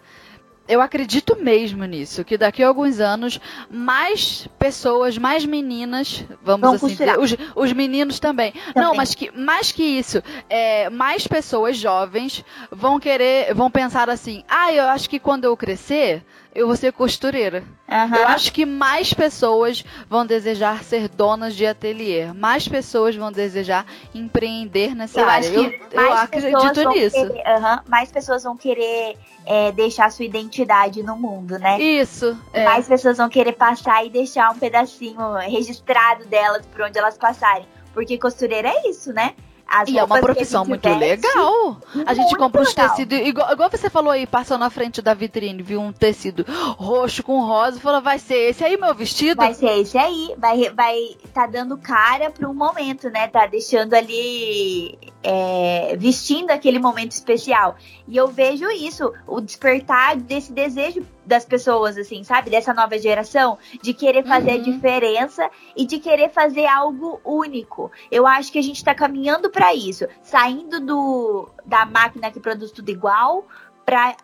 eu 0.68 0.80
acredito 0.80 1.36
mesmo 1.36 1.84
nisso, 1.84 2.24
que 2.24 2.36
daqui 2.36 2.62
a 2.62 2.68
alguns 2.68 3.01
anos 3.01 3.40
mais 3.70 4.48
pessoas, 4.59 5.16
mais 5.18 5.44
meninas, 5.44 6.24
vamos 6.43 6.60
Vão 6.60 6.74
assim 6.74 6.88
dizer, 6.88 7.18
os, 7.18 7.36
os, 7.55 7.72
meninos 7.72 8.18
também. 8.18 8.52
também. 8.52 8.74
Não, 8.74 8.94
mas 8.94 9.14
que 9.14 9.30
mais 9.30 9.72
que 9.72 9.82
isso, 9.82 10.22
é, 10.48 10.90
mais 10.90 11.26
pessoas 11.26 11.76
jovens 11.76 12.44
vão 12.70 12.98
querer, 12.98 13.55
vão 13.55 13.70
pensar 13.70 14.10
assim: 14.10 14.44
ah, 14.48 14.72
eu 14.72 14.84
acho 14.84 15.09
que 15.09 15.18
quando 15.18 15.44
eu 15.44 15.56
crescer 15.56 16.24
eu 16.56 16.66
vou 16.66 16.74
ser 16.74 16.90
costureira. 16.92 17.62
Uhum. 17.86 18.16
Eu 18.16 18.28
acho 18.28 18.50
que 18.50 18.64
mais 18.64 19.12
pessoas 19.12 19.84
vão 20.08 20.24
desejar 20.24 20.82
ser 20.82 21.06
donas 21.06 21.54
de 21.54 21.66
ateliê. 21.66 22.32
Mais 22.32 22.66
pessoas 22.66 23.14
vão 23.14 23.30
desejar 23.30 23.84
empreender 24.14 24.94
nessa 24.94 25.20
eu 25.20 25.28
área. 25.28 25.46
eu, 25.46 25.70
eu 25.92 26.12
acredito 26.14 26.88
nisso. 26.88 27.14
Querer, 27.14 27.44
uhum, 27.46 27.78
mais 27.86 28.10
pessoas 28.10 28.42
vão 28.42 28.56
querer 28.56 29.18
é, 29.44 29.70
deixar 29.72 30.10
sua 30.10 30.24
identidade 30.24 31.02
no 31.02 31.14
mundo, 31.14 31.58
né? 31.58 31.78
Isso. 31.78 32.36
É. 32.54 32.64
Mais 32.64 32.88
pessoas 32.88 33.18
vão 33.18 33.28
querer 33.28 33.52
passar 33.52 34.04
e 34.06 34.08
deixar 34.08 34.50
um 34.50 34.58
pedacinho 34.58 35.34
registrado 35.34 36.24
delas 36.24 36.64
por 36.66 36.80
onde 36.82 36.98
elas 36.98 37.18
passarem. 37.18 37.66
Porque 37.92 38.18
costureira 38.18 38.68
é 38.68 38.88
isso, 38.88 39.12
né? 39.12 39.34
As 39.68 39.88
e 39.88 39.98
é 39.98 40.05
uma 40.05 40.20
profissão 40.20 40.64
muito 40.64 40.88
legal. 40.88 41.80
A 42.06 42.14
gente 42.14 42.36
compra 42.36 42.62
os 42.62 42.72
tecidos. 42.72 43.18
Igual, 43.18 43.52
igual, 43.52 43.68
você 43.68 43.90
falou 43.90 44.12
aí, 44.12 44.26
passou 44.26 44.56
na 44.56 44.70
frente 44.70 45.02
da 45.02 45.12
vitrine, 45.12 45.62
viu 45.62 45.80
um 45.80 45.93
tecido 45.93 46.44
roxo 46.78 47.22
com 47.22 47.40
rosa, 47.40 47.80
falou: 47.80 48.01
vai 48.01 48.18
ser 48.18 48.51
esse 48.51 48.64
aí 48.64 48.76
meu 48.76 48.94
vestido? 48.94 49.38
Vai 49.38 49.55
ser 49.55 49.80
esse 49.80 49.98
aí. 49.98 50.34
Vai, 50.38 50.70
vai 50.70 51.16
tá 51.34 51.47
dando 51.47 51.76
cara 51.76 52.30
para 52.30 52.48
um 52.48 52.55
momento, 52.55 53.10
né? 53.10 53.26
Tá 53.26 53.47
deixando 53.47 53.94
ali. 53.94 54.97
É, 55.22 55.97
vestindo 55.98 56.52
aquele 56.52 56.78
momento 56.78 57.10
especial. 57.10 57.76
E 58.06 58.16
eu 58.16 58.28
vejo 58.28 58.70
isso, 58.70 59.12
o 59.26 59.40
despertar 59.40 60.16
desse 60.16 60.52
desejo 60.52 61.05
das 61.26 61.44
pessoas, 61.44 61.98
assim, 61.98 62.22
sabe? 62.22 62.48
Dessa 62.50 62.72
nova 62.72 62.96
geração, 62.98 63.58
de 63.82 63.92
querer 63.92 64.24
fazer 64.24 64.52
uhum. 64.52 64.60
a 64.60 64.62
diferença 64.62 65.50
e 65.76 65.84
de 65.84 65.98
querer 65.98 66.30
fazer 66.30 66.66
algo 66.66 67.20
único. 67.24 67.90
Eu 68.10 68.26
acho 68.26 68.52
que 68.52 68.58
a 68.58 68.62
gente 68.62 68.76
está 68.76 68.94
caminhando 68.94 69.50
para 69.50 69.74
isso, 69.74 70.06
saindo 70.22 70.80
do 70.80 71.48
da 71.64 71.84
máquina 71.84 72.30
que 72.30 72.38
produz 72.38 72.70
tudo 72.70 72.90
igual 72.90 73.44
para 73.84 74.16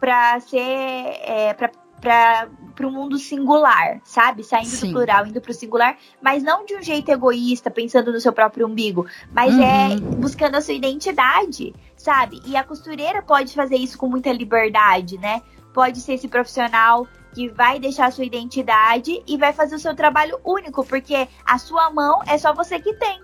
para 0.00 0.40
ser 0.40 0.58
é, 0.58 1.54
para 2.00 2.86
o 2.86 2.90
mundo 2.90 3.18
singular, 3.18 4.00
sabe? 4.04 4.44
Saindo 4.44 4.68
Sim. 4.68 4.88
do 4.88 4.92
plural, 4.92 5.26
indo 5.26 5.40
para 5.40 5.50
o 5.50 5.54
singular, 5.54 5.96
mas 6.22 6.42
não 6.42 6.64
de 6.64 6.76
um 6.76 6.82
jeito 6.82 7.10
egoísta, 7.10 7.70
pensando 7.70 8.12
no 8.12 8.20
seu 8.20 8.32
próprio 8.32 8.66
umbigo, 8.66 9.06
mas 9.32 9.52
é 9.54 9.56
uhum. 9.56 9.92
é 9.92 9.96
buscando 10.16 10.56
a 10.56 10.60
sua 10.60 10.74
identidade, 10.74 11.74
sabe? 11.96 12.40
E 12.46 12.56
a 12.56 12.62
costureira 12.62 13.22
pode 13.22 13.52
fazer 13.54 13.76
isso 13.76 13.98
com 13.98 14.08
muita 14.08 14.32
liberdade, 14.32 15.18
né? 15.18 15.42
Pode 15.78 16.00
ser 16.00 16.14
esse 16.14 16.26
profissional 16.26 17.06
que 17.32 17.48
vai 17.50 17.78
deixar 17.78 18.06
a 18.06 18.10
sua 18.10 18.24
identidade 18.24 19.22
e 19.24 19.36
vai 19.36 19.52
fazer 19.52 19.76
o 19.76 19.78
seu 19.78 19.94
trabalho 19.94 20.40
único, 20.44 20.84
porque 20.84 21.28
a 21.46 21.56
sua 21.56 21.88
mão 21.88 22.20
é 22.26 22.36
só 22.36 22.52
você 22.52 22.80
que 22.80 22.92
tem, 22.94 23.20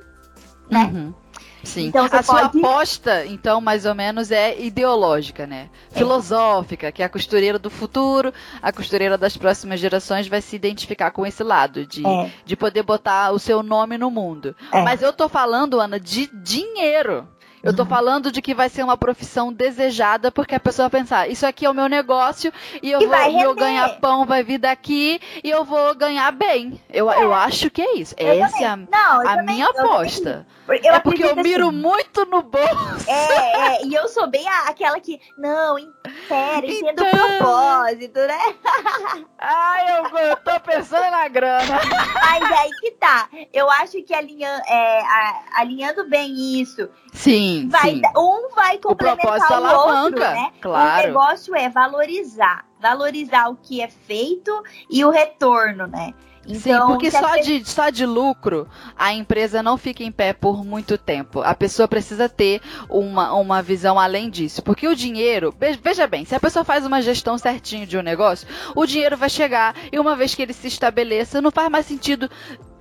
né? 0.71 0.85
Uhum. 0.85 1.15
Sim. 1.65 1.87
Então, 1.87 2.05
a 2.05 2.09
pode... 2.09 2.27
sua 2.27 2.43
aposta, 2.43 3.27
então, 3.27 3.61
mais 3.61 3.87
ou 3.87 3.95
menos, 3.95 4.31
é 4.31 4.57
ideológica, 4.61 5.49
né? 5.49 5.69
É. 5.93 5.99
Filosófica, 5.99 6.93
que 6.93 7.03
a 7.03 7.09
costureira 7.09 7.59
do 7.59 7.71
futuro, 7.71 8.33
a 8.63 8.71
costureira 8.71 9.19
das 9.19 9.37
próximas 9.37 9.81
gerações 9.81 10.29
vai 10.29 10.41
se 10.41 10.55
identificar 10.55 11.11
com 11.11 11.27
esse 11.27 11.43
lado, 11.43 11.85
de, 11.85 12.07
é. 12.07 12.31
de 12.45 12.55
poder 12.55 12.85
botar 12.85 13.33
o 13.33 13.39
seu 13.41 13.65
nome 13.65 13.99
no 13.99 14.13
mundo. 14.13 14.55
É. 14.71 14.81
Mas 14.83 15.03
eu 15.03 15.13
tô 15.13 15.29
falando, 15.29 15.81
Ana, 15.81 15.99
de 15.99 16.29
dinheiro. 16.33 17.27
Eu 17.65 17.75
tô 17.75 17.87
falando 17.87 18.31
de 18.31 18.43
que 18.43 18.55
vai 18.55 18.69
ser 18.69 18.83
uma 18.83 18.97
profissão 18.97 19.53
desejada, 19.53 20.31
porque 20.31 20.55
a 20.55 20.61
pessoa 20.61 20.89
vai 20.89 21.01
pensar, 21.01 21.29
isso 21.29 21.47
aqui 21.47 21.65
é 21.65 21.71
o 21.71 21.75
meu 21.75 21.89
negócio 21.89 22.53
e 22.83 22.91
eu 22.91 23.01
e 23.01 23.07
vou 23.07 23.41
eu 23.41 23.55
ganhar 23.55 23.89
pão, 24.01 24.27
vai 24.27 24.43
vir 24.43 24.59
daqui 24.59 25.21
e 25.43 25.51
eu 25.51 25.65
vou 25.65 25.95
ganhar 25.95 26.31
bem. 26.33 26.81
Eu, 26.91 27.11
é. 27.11 27.25
eu 27.25 27.33
acho 27.33 27.71
que 27.71 27.81
é 27.81 27.97
isso. 27.97 28.15
Eu 28.19 28.45
Essa 28.45 28.53
também. 28.53 28.65
é 28.65 28.69
a, 28.69 28.77
Não, 28.77 29.29
a 29.29 29.43
minha 29.43 29.67
aposta. 29.67 30.47
Eu 30.67 30.95
é 30.95 31.01
porque 31.01 31.23
eu 31.23 31.37
miro 31.37 31.69
assim. 31.69 31.77
muito 31.77 32.25
no 32.25 32.43
bolso. 32.43 33.11
É, 33.11 33.77
é, 33.77 33.85
e 33.85 33.95
eu 33.95 34.09
sou 34.09 34.27
bem 34.27 34.49
a, 34.49 34.69
aquela 34.69 34.99
que, 34.99 35.21
não, 35.37 35.79
entendo 35.79 36.91
então... 36.91 37.07
o 37.07 37.39
propósito, 37.39 38.19
né? 38.21 38.39
Ai, 39.39 39.99
eu, 39.99 40.19
eu 40.19 40.37
tô 40.37 40.59
pensando 40.61 41.11
na 41.11 41.29
grana. 41.29 41.81
Mas 42.15 42.53
aí 42.53 42.71
que 42.81 42.93
tá. 42.93 43.29
Eu 43.53 43.71
acho 43.71 44.03
que 44.03 44.15
alinha, 44.15 44.63
é, 44.67 45.01
a, 45.01 45.43
alinhando 45.57 46.09
bem 46.09 46.61
isso. 46.61 46.89
Sim, 47.13 47.69
vai, 47.71 47.91
sim. 47.91 48.03
Um 48.17 48.49
vai 48.55 48.79
complementar 48.79 49.63
o, 49.63 49.67
o 49.67 50.03
outro, 50.05 50.21
né? 50.21 50.51
Claro. 50.63 51.03
O 51.03 51.07
negócio 51.07 51.55
é 51.55 51.69
valorizar. 51.69 52.65
Valorizar 52.81 53.49
o 53.49 53.57
que 53.57 53.83
é 53.83 53.89
feito 53.89 54.63
e 54.91 55.05
o 55.05 55.11
retorno, 55.11 55.87
né? 55.87 56.15
Então, 56.47 56.87
Sim, 56.87 56.93
porque 56.93 57.11
só, 57.11 57.37
de, 57.37 57.65
só 57.65 57.91
de 57.91 58.05
lucro 58.05 58.69
a 58.97 59.13
empresa 59.13 59.63
não 59.63 59.77
fica 59.77 60.03
em 60.03 60.13
pé 60.13 60.33
por 60.33 60.65
muito 60.65 60.99
tempo. 60.99 61.41
A 61.41 61.55
pessoa 61.55 61.89
precisa 61.89 62.29
ter 62.29 62.61
uma, 62.89 63.33
uma 63.35 63.63
visão 63.63 63.99
além 63.99 64.29
disso. 64.29 64.63
Porque 64.63 64.87
o 64.87 64.95
dinheiro, 64.95 65.55
veja 65.83 66.07
bem, 66.07 66.25
se 66.25 66.35
a 66.35 66.41
pessoa 66.41 66.65
faz 66.65 66.85
uma 66.85 67.01
gestão 67.01 67.39
certinho 67.39 67.87
de 67.87 67.97
um 67.97 68.03
negócio, 68.03 68.47
o 68.75 68.87
dinheiro 68.87 69.17
vai 69.17 69.29
chegar 69.29 69.75
e 69.91 69.99
uma 69.99 70.17
vez 70.17 70.35
que 70.35 70.43
ele 70.43 70.53
se 70.53 70.69
estabeleça, 70.69 71.41
não 71.41 71.51
faz 71.51 71.71
mais 71.71 71.87
sentido 71.87 72.31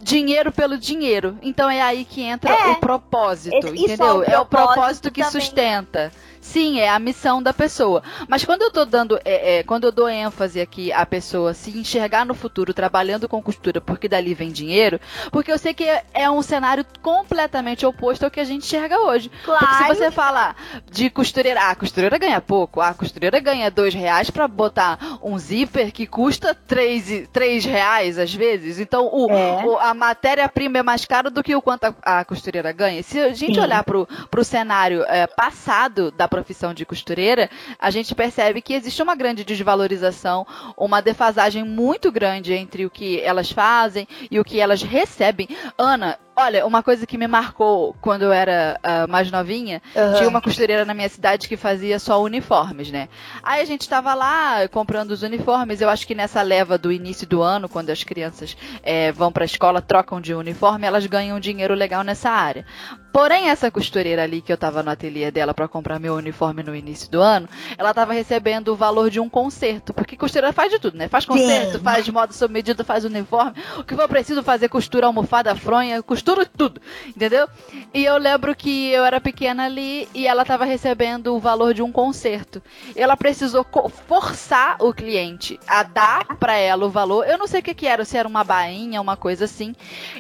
dinheiro 0.04 0.52
pelo 0.52 0.78
dinheiro. 0.78 1.38
Então 1.42 1.70
é 1.70 1.82
aí 1.82 2.06
que 2.06 2.22
entra 2.22 2.54
é, 2.54 2.68
o 2.68 2.76
propósito, 2.76 3.56
entendeu? 3.56 4.18
O 4.18 4.24
é 4.24 4.40
o 4.40 4.46
propósito 4.46 5.12
que 5.12 5.24
também. 5.24 5.42
sustenta. 5.42 6.12
Sim, 6.44 6.82
é 6.82 6.90
a 6.90 7.00
missão 7.00 7.42
da 7.42 7.54
pessoa. 7.54 8.04
Mas 8.28 8.44
quando 8.44 8.64
eu 8.64 8.70
tô 8.70 8.84
dando, 8.84 9.18
é, 9.24 9.60
é, 9.60 9.64
quando 9.64 9.86
eu 9.86 9.92
dou 9.94 10.10
ênfase 10.10 10.60
aqui 10.60 10.92
à 10.92 11.06
pessoa 11.06 11.54
se 11.54 11.76
enxergar 11.76 12.26
no 12.26 12.36
futuro 12.36 12.74
trabalhando 12.74 13.30
com 13.30 13.42
costura, 13.42 13.80
porque 13.80 14.10
dali 14.10 14.34
vem 14.34 14.52
dinheiro, 14.52 15.00
porque 15.32 15.50
eu 15.50 15.58
sei 15.58 15.74
que 15.74 15.86
é, 15.86 16.04
é 16.14 16.30
um 16.30 16.42
cenário 16.42 16.86
completamente 17.02 17.86
oposto 17.86 18.26
ao 18.26 18.30
que 18.30 18.42
a 18.42 18.44
gente 18.44 18.66
enxerga 18.66 19.00
hoje. 19.00 19.32
Claro. 19.46 19.66
Porque 19.66 19.84
se 19.84 19.88
você 19.96 20.12
falar 20.12 20.58
de 20.92 21.10
costureira, 21.10 21.62
ah, 21.62 21.70
a 21.72 21.76
costureira 21.76 22.18
ganha 22.18 22.42
pouco, 22.42 22.82
ah, 22.82 22.90
a 22.90 22.94
costureira 22.94 23.40
ganha 23.40 23.72
dois 23.72 23.94
reais 23.94 24.30
para 24.30 24.46
botar 24.46 25.00
um 25.24 25.40
zíper 25.40 25.94
que 25.94 26.06
custa 26.06 26.54
3, 26.54 27.30
3 27.32 27.64
reais 27.64 28.20
às 28.20 28.34
vezes. 28.34 28.80
Então 28.80 29.10
o, 29.14 29.32
é. 29.32 29.66
o 29.66 29.78
a 29.78 29.93
matéria-prima 29.94 30.80
é 30.80 30.84
mais 30.84 31.06
cara 31.06 31.30
do 31.30 31.44
que 31.44 31.56
o 31.56 31.62
quanto 31.62 31.86
a, 31.86 32.20
a 32.20 32.26
costureira 32.26 32.72
ganha. 32.72 33.04
Se 33.04 33.20
a 33.20 33.34
gente 33.34 33.56
Sim. 33.56 33.62
olhar 33.62 33.84
pro, 33.84 34.08
pro 34.30 34.44
cenário 34.44 35.04
é, 35.04 35.28
passado 35.28 36.12
da 36.12 36.28
profissão 36.28 36.74
de 36.74 36.86
costureira, 36.86 37.50
a 37.80 37.90
gente 37.90 38.14
percebe 38.16 38.62
que 38.62 38.74
existe 38.74 39.02
uma 39.02 39.16
grande 39.16 39.44
desvalorização, 39.44 40.46
uma 40.78 41.02
defasagem 41.02 41.64
muito 41.64 42.12
grande 42.12 42.54
entre 42.54 42.86
o 42.86 42.90
que 42.90 43.22
elas 43.22 43.52
fazem 43.52 44.08
e 44.30 44.40
o 44.40 44.44
que 44.44 44.60
elas 44.60 44.82
recebem. 44.82 45.48
Ana, 45.78 46.18
Olha, 46.36 46.66
uma 46.66 46.82
coisa 46.82 47.06
que 47.06 47.18
me 47.18 47.28
marcou 47.28 47.96
quando 48.02 48.24
eu 48.24 48.32
era 48.32 48.80
uh, 48.84 49.12
mais 49.12 49.30
novinha, 49.30 49.82
uhum. 49.96 50.14
tinha 50.16 50.30
uma 50.30 50.42
costureira 50.42 50.84
na 50.84 50.94
minha 50.94 51.08
cidade 51.08 51.48
que 51.48 51.56
fazia 51.56 52.00
só 52.00 52.22
uniformes, 52.22 52.92
né? 52.92 53.08
Aí 53.44 53.62
a 53.62 53.66
gente 53.66 53.88
tava 53.88 54.16
lá 54.16 54.68
comprando 54.68 55.12
os 55.12 55.22
uniformes. 55.22 55.80
Eu 55.80 55.90
acho 55.90 56.08
que 56.08 56.16
nessa 56.16 56.42
leva 56.42 56.76
do 56.76 56.92
início 56.92 57.28
do 57.28 57.44
ano, 57.44 57.70
quando 57.70 57.92
as 57.92 58.04
crianças 58.04 58.58
é, 58.82 59.12
vão 59.12 59.32
pra 59.32 59.46
escola, 59.46 59.80
trocam 59.80 60.20
de 60.20 60.34
uniforme, 60.34 60.88
elas 60.88 61.06
ganham 61.06 61.40
dinheiro 61.40 61.76
legal 61.76 62.04
nessa 62.04 62.32
área. 62.32 62.66
Porém, 63.14 63.48
essa 63.48 63.70
costureira 63.70 64.24
ali 64.24 64.42
que 64.42 64.52
eu 64.52 64.58
tava 64.58 64.82
no 64.82 64.90
ateliê 64.90 65.30
dela 65.30 65.54
para 65.54 65.68
comprar 65.68 66.00
meu 66.00 66.16
uniforme 66.16 66.64
no 66.64 66.76
início 66.76 67.12
do 67.12 67.22
ano, 67.22 67.48
ela 67.78 67.94
tava 67.94 68.12
recebendo 68.12 68.70
o 68.70 68.76
valor 68.76 69.12
de 69.12 69.20
um 69.20 69.30
conserto. 69.30 69.94
Porque 69.94 70.18
costureira 70.18 70.52
faz 70.52 70.72
de 70.72 70.80
tudo, 70.80 70.98
né? 70.98 71.08
Faz 71.08 71.24
conserto, 71.24 71.78
Sim. 71.78 71.84
faz 71.84 72.04
de 72.04 72.12
modo 72.12 72.34
sob 72.34 72.52
medida, 72.52 72.84
faz 72.84 73.06
uniforme. 73.06 73.54
O 73.78 73.84
que 73.84 73.96
for 73.96 74.10
preciso 74.10 74.42
fazer, 74.42 74.68
costura 74.68 75.06
almofada, 75.06 75.56
fronha, 75.56 76.02
costura 76.02 76.44
tudo. 76.44 76.82
Entendeu? 77.06 77.48
E 77.94 78.04
eu 78.04 78.18
lembro 78.18 78.56
que 78.56 78.90
eu 78.90 79.06
era 79.06 79.22
pequena 79.22 79.66
ali 79.66 80.10
e 80.16 80.26
ela 80.26 80.44
tava 80.44 80.66
recebendo 80.66 81.36
o 81.36 81.40
valor 81.40 81.76
de 81.76 81.84
um 81.84 81.92
conserto. 81.92 82.64
Ela 82.96 83.16
precisou 83.16 83.64
forçar 84.08 84.78
o 84.80 84.92
cliente 84.92 85.60
a 85.68 85.84
dar 85.84 86.26
para 86.40 86.56
ela 86.58 86.88
o 86.88 86.90
valor. 86.90 87.28
Eu 87.28 87.38
não 87.38 87.46
sei 87.46 87.60
o 87.60 87.64
que, 87.64 87.76
que 87.76 87.86
era, 87.86 88.04
se 88.06 88.18
era 88.18 88.28
uma 88.28 88.44
bainha, 88.44 89.00
uma 89.00 89.16
coisa 89.16 89.46
assim. 89.46 89.76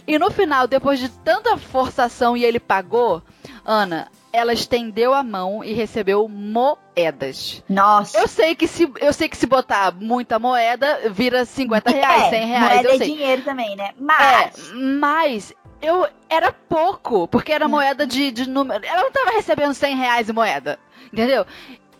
E 0.05 0.19
no 0.19 0.29
final, 0.29 0.67
depois 0.67 0.99
de 0.99 1.09
tanta 1.09 1.57
forçação 1.57 2.37
e 2.37 2.45
ele 2.45 2.59
pagar 2.59 2.82
pagou, 2.84 3.23
Ana, 3.65 4.11
ela 4.31 4.53
estendeu 4.53 5.14
a 5.14 5.23
mão 5.23 5.64
e 5.64 5.73
recebeu 5.73 6.27
moedas. 6.27 7.64
Nossa. 7.69 8.18
Eu 8.18 8.27
sei 8.27 8.55
que 8.55 8.68
se, 8.68 8.91
eu 8.99 9.14
sei 9.14 9.30
que 9.30 9.38
se 9.38 9.47
botar 9.47 9.93
muita 9.93 10.38
moeda, 10.38 11.10
vira 11.10 11.45
50 11.45 11.89
reais, 11.89 12.23
é, 12.23 12.30
100 12.30 12.45
reais. 12.45 12.73
Moeda 12.73 12.89
eu 12.89 12.93
é 12.93 12.97
sei. 12.97 13.07
dinheiro 13.07 13.41
também, 13.43 13.76
né? 13.76 13.91
Mas. 13.97 14.72
É, 14.72 14.73
mas 14.73 15.53
eu 15.81 16.07
era 16.30 16.51
pouco, 16.51 17.27
porque 17.27 17.51
era 17.51 17.68
moeda 17.68 18.05
de, 18.05 18.31
de 18.31 18.49
número. 18.49 18.85
Ela 18.85 19.01
não 19.01 19.07
estava 19.07 19.31
recebendo 19.31 19.73
100 19.73 19.95
reais 19.95 20.30
em 20.30 20.34
moeda, 20.34 20.80
entendeu? 21.11 21.45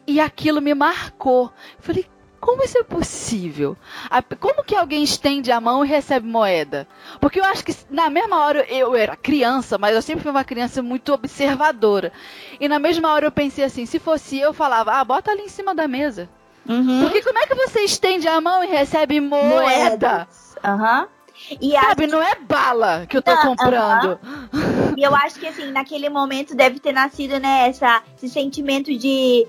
E 0.06 0.20
aquilo 0.20 0.62
me 0.62 0.74
marcou. 0.74 1.52
Falei, 1.80 2.06
como 2.44 2.62
isso 2.62 2.78
é 2.78 2.84
possível? 2.84 3.78
Como 4.40 4.64
que 4.64 4.76
alguém 4.76 5.02
estende 5.02 5.50
a 5.50 5.62
mão 5.62 5.84
e 5.84 5.88
recebe 5.88 6.28
moeda? 6.28 6.86
Porque 7.22 7.40
eu 7.40 7.46
acho 7.46 7.64
que 7.64 7.74
na 7.90 8.10
mesma 8.10 8.44
hora 8.44 8.66
eu 8.70 8.94
era 8.96 9.16
criança, 9.16 9.78
mas 9.78 9.96
eu 9.96 10.02
sempre 10.02 10.24
fui 10.24 10.32
uma 10.32 10.44
criança 10.44 10.84
muito 10.84 11.14
observadora. 11.14 12.12
E 12.60 12.68
na 12.68 12.80
mesma 12.80 13.14
hora 13.14 13.28
eu 13.28 13.32
pensei 13.32 13.64
assim, 13.64 13.86
se 13.86 13.98
fosse 13.98 14.38
eu, 14.38 14.54
falava, 14.54 14.92
ah, 14.92 15.06
bota 15.06 15.32
ali 15.32 15.44
em 15.44 15.50
cima 15.50 15.74
da 15.74 15.88
mesa. 15.88 16.30
Uhum. 16.68 17.02
Porque 17.04 17.22
como 17.22 17.40
é 17.40 17.48
que 17.48 17.56
você 17.56 17.80
estende 17.82 18.28
a 18.28 18.40
mão 18.42 18.62
e 18.62 18.68
recebe 18.68 19.22
moeda? 19.22 20.28
Aham. 20.64 21.08
E 21.60 21.72
Sabe, 21.72 22.08
não 22.08 22.22
é 22.22 22.36
bala 22.36 23.06
que 23.08 23.18
eu 23.18 23.22
tô 23.22 23.34
não, 23.34 23.42
comprando. 23.42 24.20
Uh 24.24 24.58
-huh. 24.58 24.94
E 24.98 25.04
eu 25.04 25.16
acho 25.16 25.40
que 25.40 25.48
assim, 25.48 25.72
naquele 25.72 26.10
momento 26.10 26.56
deve 26.56 26.80
ter 26.80 26.94
nascido, 26.94 27.40
né, 27.40 27.68
essa, 27.70 28.04
esse 28.16 28.30
sentimento 28.30 28.96
de 28.96 29.48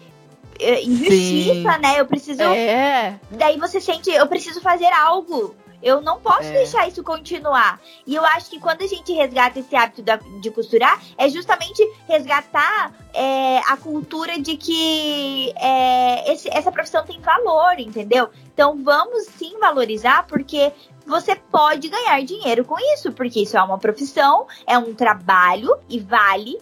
injustiça, 0.82 1.72
Sim. 1.72 1.80
né? 1.80 2.00
Eu 2.00 2.06
preciso. 2.06 2.42
É. 2.42 3.18
Daí 3.30 3.58
você 3.58 3.80
sente, 3.80 4.10
eu 4.10 4.26
preciso 4.26 4.60
fazer 4.60 4.92
algo. 4.92 5.54
Eu 5.82 6.00
não 6.00 6.18
posso 6.18 6.44
é. 6.44 6.52
deixar 6.52 6.88
isso 6.88 7.02
continuar. 7.02 7.78
E 8.06 8.14
eu 8.14 8.24
acho 8.24 8.48
que 8.48 8.58
quando 8.58 8.80
a 8.80 8.86
gente 8.86 9.12
resgata 9.12 9.60
esse 9.60 9.76
hábito 9.76 10.02
da, 10.02 10.16
de 10.16 10.50
costurar, 10.50 10.98
é 11.18 11.28
justamente 11.28 11.86
resgatar 12.08 12.90
é, 13.12 13.58
a 13.58 13.76
cultura 13.76 14.40
de 14.40 14.56
que 14.56 15.52
é, 15.56 16.32
esse, 16.32 16.48
essa 16.48 16.72
profissão 16.72 17.04
tem 17.04 17.20
valor, 17.20 17.78
entendeu? 17.78 18.30
Então 18.54 18.82
vamos 18.82 19.26
sim 19.26 19.58
valorizar, 19.58 20.26
porque 20.26 20.72
você 21.06 21.36
pode 21.36 21.88
ganhar 21.88 22.24
dinheiro 22.24 22.64
com 22.64 22.76
isso, 22.94 23.12
porque 23.12 23.42
isso 23.42 23.58
é 23.58 23.62
uma 23.62 23.76
profissão, 23.76 24.46
é 24.66 24.78
um 24.78 24.94
trabalho 24.94 25.76
e 25.86 26.00
vale 26.00 26.58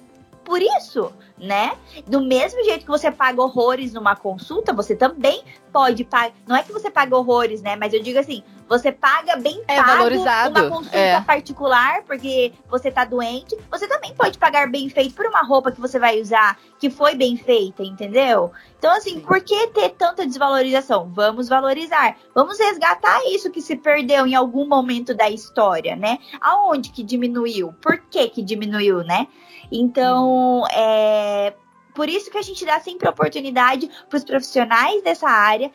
por 0.52 0.60
isso 0.60 1.10
né? 1.42 1.76
Do 2.06 2.20
mesmo 2.20 2.62
jeito 2.64 2.84
que 2.84 2.90
você 2.90 3.10
paga 3.10 3.42
horrores 3.42 3.92
numa 3.92 4.14
consulta, 4.14 4.72
você 4.72 4.94
também 4.94 5.42
pode 5.72 6.04
pagar. 6.04 6.32
Não 6.46 6.54
é 6.54 6.62
que 6.62 6.72
você 6.72 6.88
paga 6.88 7.16
horrores, 7.16 7.60
né? 7.60 7.74
Mas 7.74 7.92
eu 7.92 8.00
digo 8.00 8.18
assim, 8.18 8.44
você 8.68 8.92
paga 8.92 9.36
bem 9.36 9.60
é 9.66 9.76
pago 9.76 9.88
valorizado. 9.88 10.60
uma 10.60 10.70
consulta 10.70 10.96
é. 10.96 11.20
particular 11.20 12.04
porque 12.04 12.52
você 12.70 12.92
tá 12.92 13.04
doente. 13.04 13.56
Você 13.70 13.88
também 13.88 14.14
pode 14.14 14.38
pagar 14.38 14.70
bem 14.70 14.88
feito 14.88 15.14
por 15.14 15.26
uma 15.26 15.42
roupa 15.42 15.72
que 15.72 15.80
você 15.80 15.98
vai 15.98 16.20
usar 16.20 16.56
que 16.78 16.88
foi 16.88 17.16
bem 17.16 17.36
feita, 17.36 17.82
entendeu? 17.82 18.52
Então, 18.78 18.92
assim, 18.96 19.18
por 19.18 19.40
que 19.40 19.66
ter 19.68 19.90
tanta 19.90 20.24
desvalorização? 20.24 21.10
Vamos 21.12 21.48
valorizar. 21.48 22.16
Vamos 22.34 22.58
resgatar 22.58 23.20
isso 23.26 23.50
que 23.50 23.60
se 23.60 23.74
perdeu 23.74 24.26
em 24.26 24.34
algum 24.36 24.66
momento 24.66 25.12
da 25.12 25.28
história, 25.28 25.96
né? 25.96 26.18
Aonde 26.40 26.90
que 26.90 27.02
diminuiu? 27.02 27.74
Por 27.80 27.98
que 27.98 28.28
que 28.28 28.42
diminuiu, 28.42 29.02
né? 29.02 29.26
Então, 29.72 30.64
é 30.70 31.54
por 31.94 32.08
isso 32.08 32.30
que 32.30 32.38
a 32.38 32.42
gente 32.42 32.64
dá 32.64 32.80
sempre 32.80 33.08
oportunidade 33.08 33.88
para 34.08 34.16
os 34.16 34.24
profissionais 34.24 35.02
dessa 35.02 35.28
área 35.28 35.70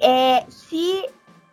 é, 0.00 0.44
se 0.48 1.04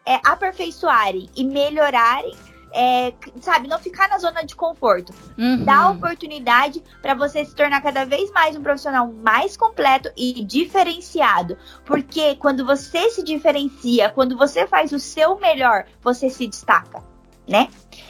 é, 0.05 0.19
aperfeiçoarem 0.23 1.29
e 1.35 1.43
melhorarem 1.43 2.35
é, 2.77 3.13
sabe, 3.39 3.69
não 3.69 3.79
ficar 3.79 4.09
na 4.09 4.17
zona 4.19 4.43
de 4.43 4.53
conforto. 4.53 5.13
Uhum. 5.37 5.63
Dá 5.63 5.89
oportunidade 5.89 6.83
para 7.01 7.13
você 7.13 7.45
se 7.45 7.55
tornar 7.55 7.81
cada 7.81 8.03
vez 8.03 8.29
mais 8.31 8.53
um 8.53 8.61
profissional 8.61 9.09
mais 9.13 9.55
completo 9.55 10.11
e 10.17 10.43
diferenciado. 10.43 11.57
Porque 11.85 12.35
quando 12.35 12.65
você 12.65 13.09
se 13.09 13.23
diferencia, 13.23 14.09
quando 14.09 14.37
você 14.37 14.67
faz 14.67 14.91
o 14.91 14.99
seu 14.99 15.39
melhor, 15.39 15.85
você 16.01 16.29
se 16.29 16.45
destaca 16.47 17.14
né? 17.47 17.67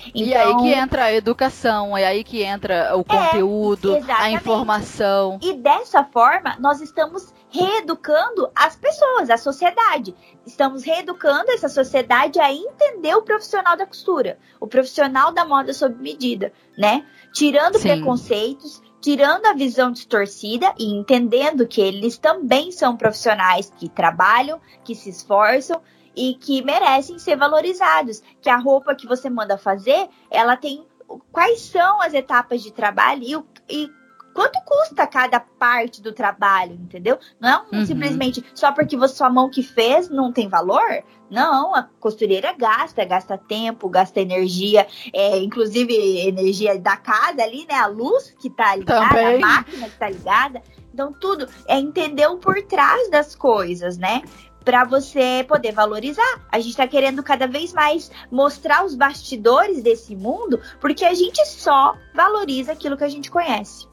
Então, 0.08 0.22
e 0.22 0.34
aí 0.34 0.56
que 0.56 0.70
então, 0.70 0.84
entra 0.84 1.04
a 1.06 1.14
educação, 1.14 1.98
é 1.98 2.06
aí 2.06 2.24
que 2.24 2.42
entra 2.44 2.96
o 2.96 3.02
é, 3.02 3.04
conteúdo, 3.04 3.96
é, 3.96 4.12
a 4.12 4.32
informação. 4.32 5.40
E 5.42 5.54
dessa 5.54 6.04
forma, 6.04 6.56
nós 6.60 6.82
estamos 6.82 7.34
reeducando 7.50 8.50
as 8.56 8.76
pessoas, 8.76 9.30
a 9.30 9.38
sociedade. 9.38 10.16
Estamos 10.46 10.84
reeducando 10.84 11.52
essa 11.52 11.70
sociedade 11.70 12.40
a 12.40 12.52
entender 12.54 13.16
o 13.16 13.24
profissional 13.24 13.78
da 13.78 13.86
costura, 13.86 14.38
o 14.60 14.68
profissional 14.68 15.32
da 15.32 15.46
moda 15.46 15.74
sob 15.74 15.96
medida, 16.02 16.52
né? 16.78 17.06
Tirando 17.34 17.78
Sim. 17.78 17.90
preconceitos, 17.90 18.82
tirando 19.02 19.46
a 19.46 19.54
visão 19.54 19.92
distorcida 19.92 20.74
e 20.78 20.94
entendendo 20.94 21.68
que 21.68 21.82
eles 21.82 22.18
também 22.18 22.72
são 22.72 22.98
profissionais 22.98 23.72
que 23.78 23.88
trabalham, 23.88 24.60
que 24.84 24.96
se 24.96 25.10
esforçam, 25.10 25.82
e 26.16 26.36
que 26.36 26.64
merecem 26.64 27.20
ser 27.20 27.36
valorizados. 27.36 28.22
Que 28.42 28.50
a 28.50 28.58
roupa 28.58 28.96
que 28.96 29.08
você 29.08 29.30
manda 29.30 29.58
fazer, 29.58 30.08
ela 30.30 30.56
tem 30.56 30.86
quais 31.32 31.62
são 31.62 32.02
as 32.02 32.14
etapas 32.14 32.62
de 32.62 32.72
trabalho 32.72 33.46
e, 33.70 33.84
e 33.84 33.90
quanto 34.36 34.60
custa 34.66 35.08
cada 35.08 35.40
parte 35.40 36.02
do 36.02 36.12
trabalho, 36.12 36.74
entendeu? 36.74 37.18
Não 37.40 37.50
é 37.50 37.58
um, 37.58 37.80
uhum. 37.80 37.86
simplesmente 37.86 38.44
só 38.54 38.72
porque 38.74 38.98
você, 38.98 39.16
sua 39.16 39.30
mão 39.30 39.50
que 39.50 39.64
fez 39.64 40.10
não 40.10 40.32
tem 40.32 40.50
valor. 40.50 41.04
Não, 41.32 41.74
a 41.74 41.84
costureira 42.00 42.54
gasta, 42.54 43.04
gasta 43.06 43.38
tempo, 43.38 43.90
gasta 43.90 44.20
energia, 44.20 44.86
é, 45.14 45.40
inclusive 45.40 45.94
energia 46.28 46.78
da 46.78 46.98
casa 46.98 47.42
ali, 47.42 47.66
né? 47.66 47.76
A 47.76 47.88
luz 47.88 48.36
que 48.40 48.50
tá 48.50 48.76
ligada, 48.76 49.08
Também. 49.08 49.36
a 49.36 49.48
máquina 49.48 49.90
que 49.90 49.98
tá 49.98 50.10
ligada. 50.10 50.62
Então, 50.94 51.12
tudo 51.14 51.48
é 51.68 51.80
entender 51.80 52.28
o 52.28 52.38
por 52.38 52.62
trás 52.64 53.10
das 53.10 53.36
coisas, 53.36 53.98
né? 53.98 54.22
Para 54.66 54.84
você 54.84 55.46
poder 55.48 55.72
valorizar. 55.72 56.42
A 56.52 56.58
gente 56.58 56.72
está 56.72 56.88
querendo 56.88 57.22
cada 57.22 57.48
vez 57.48 57.72
mais 57.72 58.12
mostrar 58.32 58.84
os 58.84 58.96
bastidores 58.96 59.84
desse 59.84 60.16
mundo, 60.16 60.60
porque 60.82 61.06
a 61.06 61.14
gente 61.14 61.46
só 61.46 61.96
valoriza 62.14 62.72
aquilo 62.72 62.98
que 62.98 63.04
a 63.04 63.10
gente 63.10 63.30
conhece. 63.30 63.88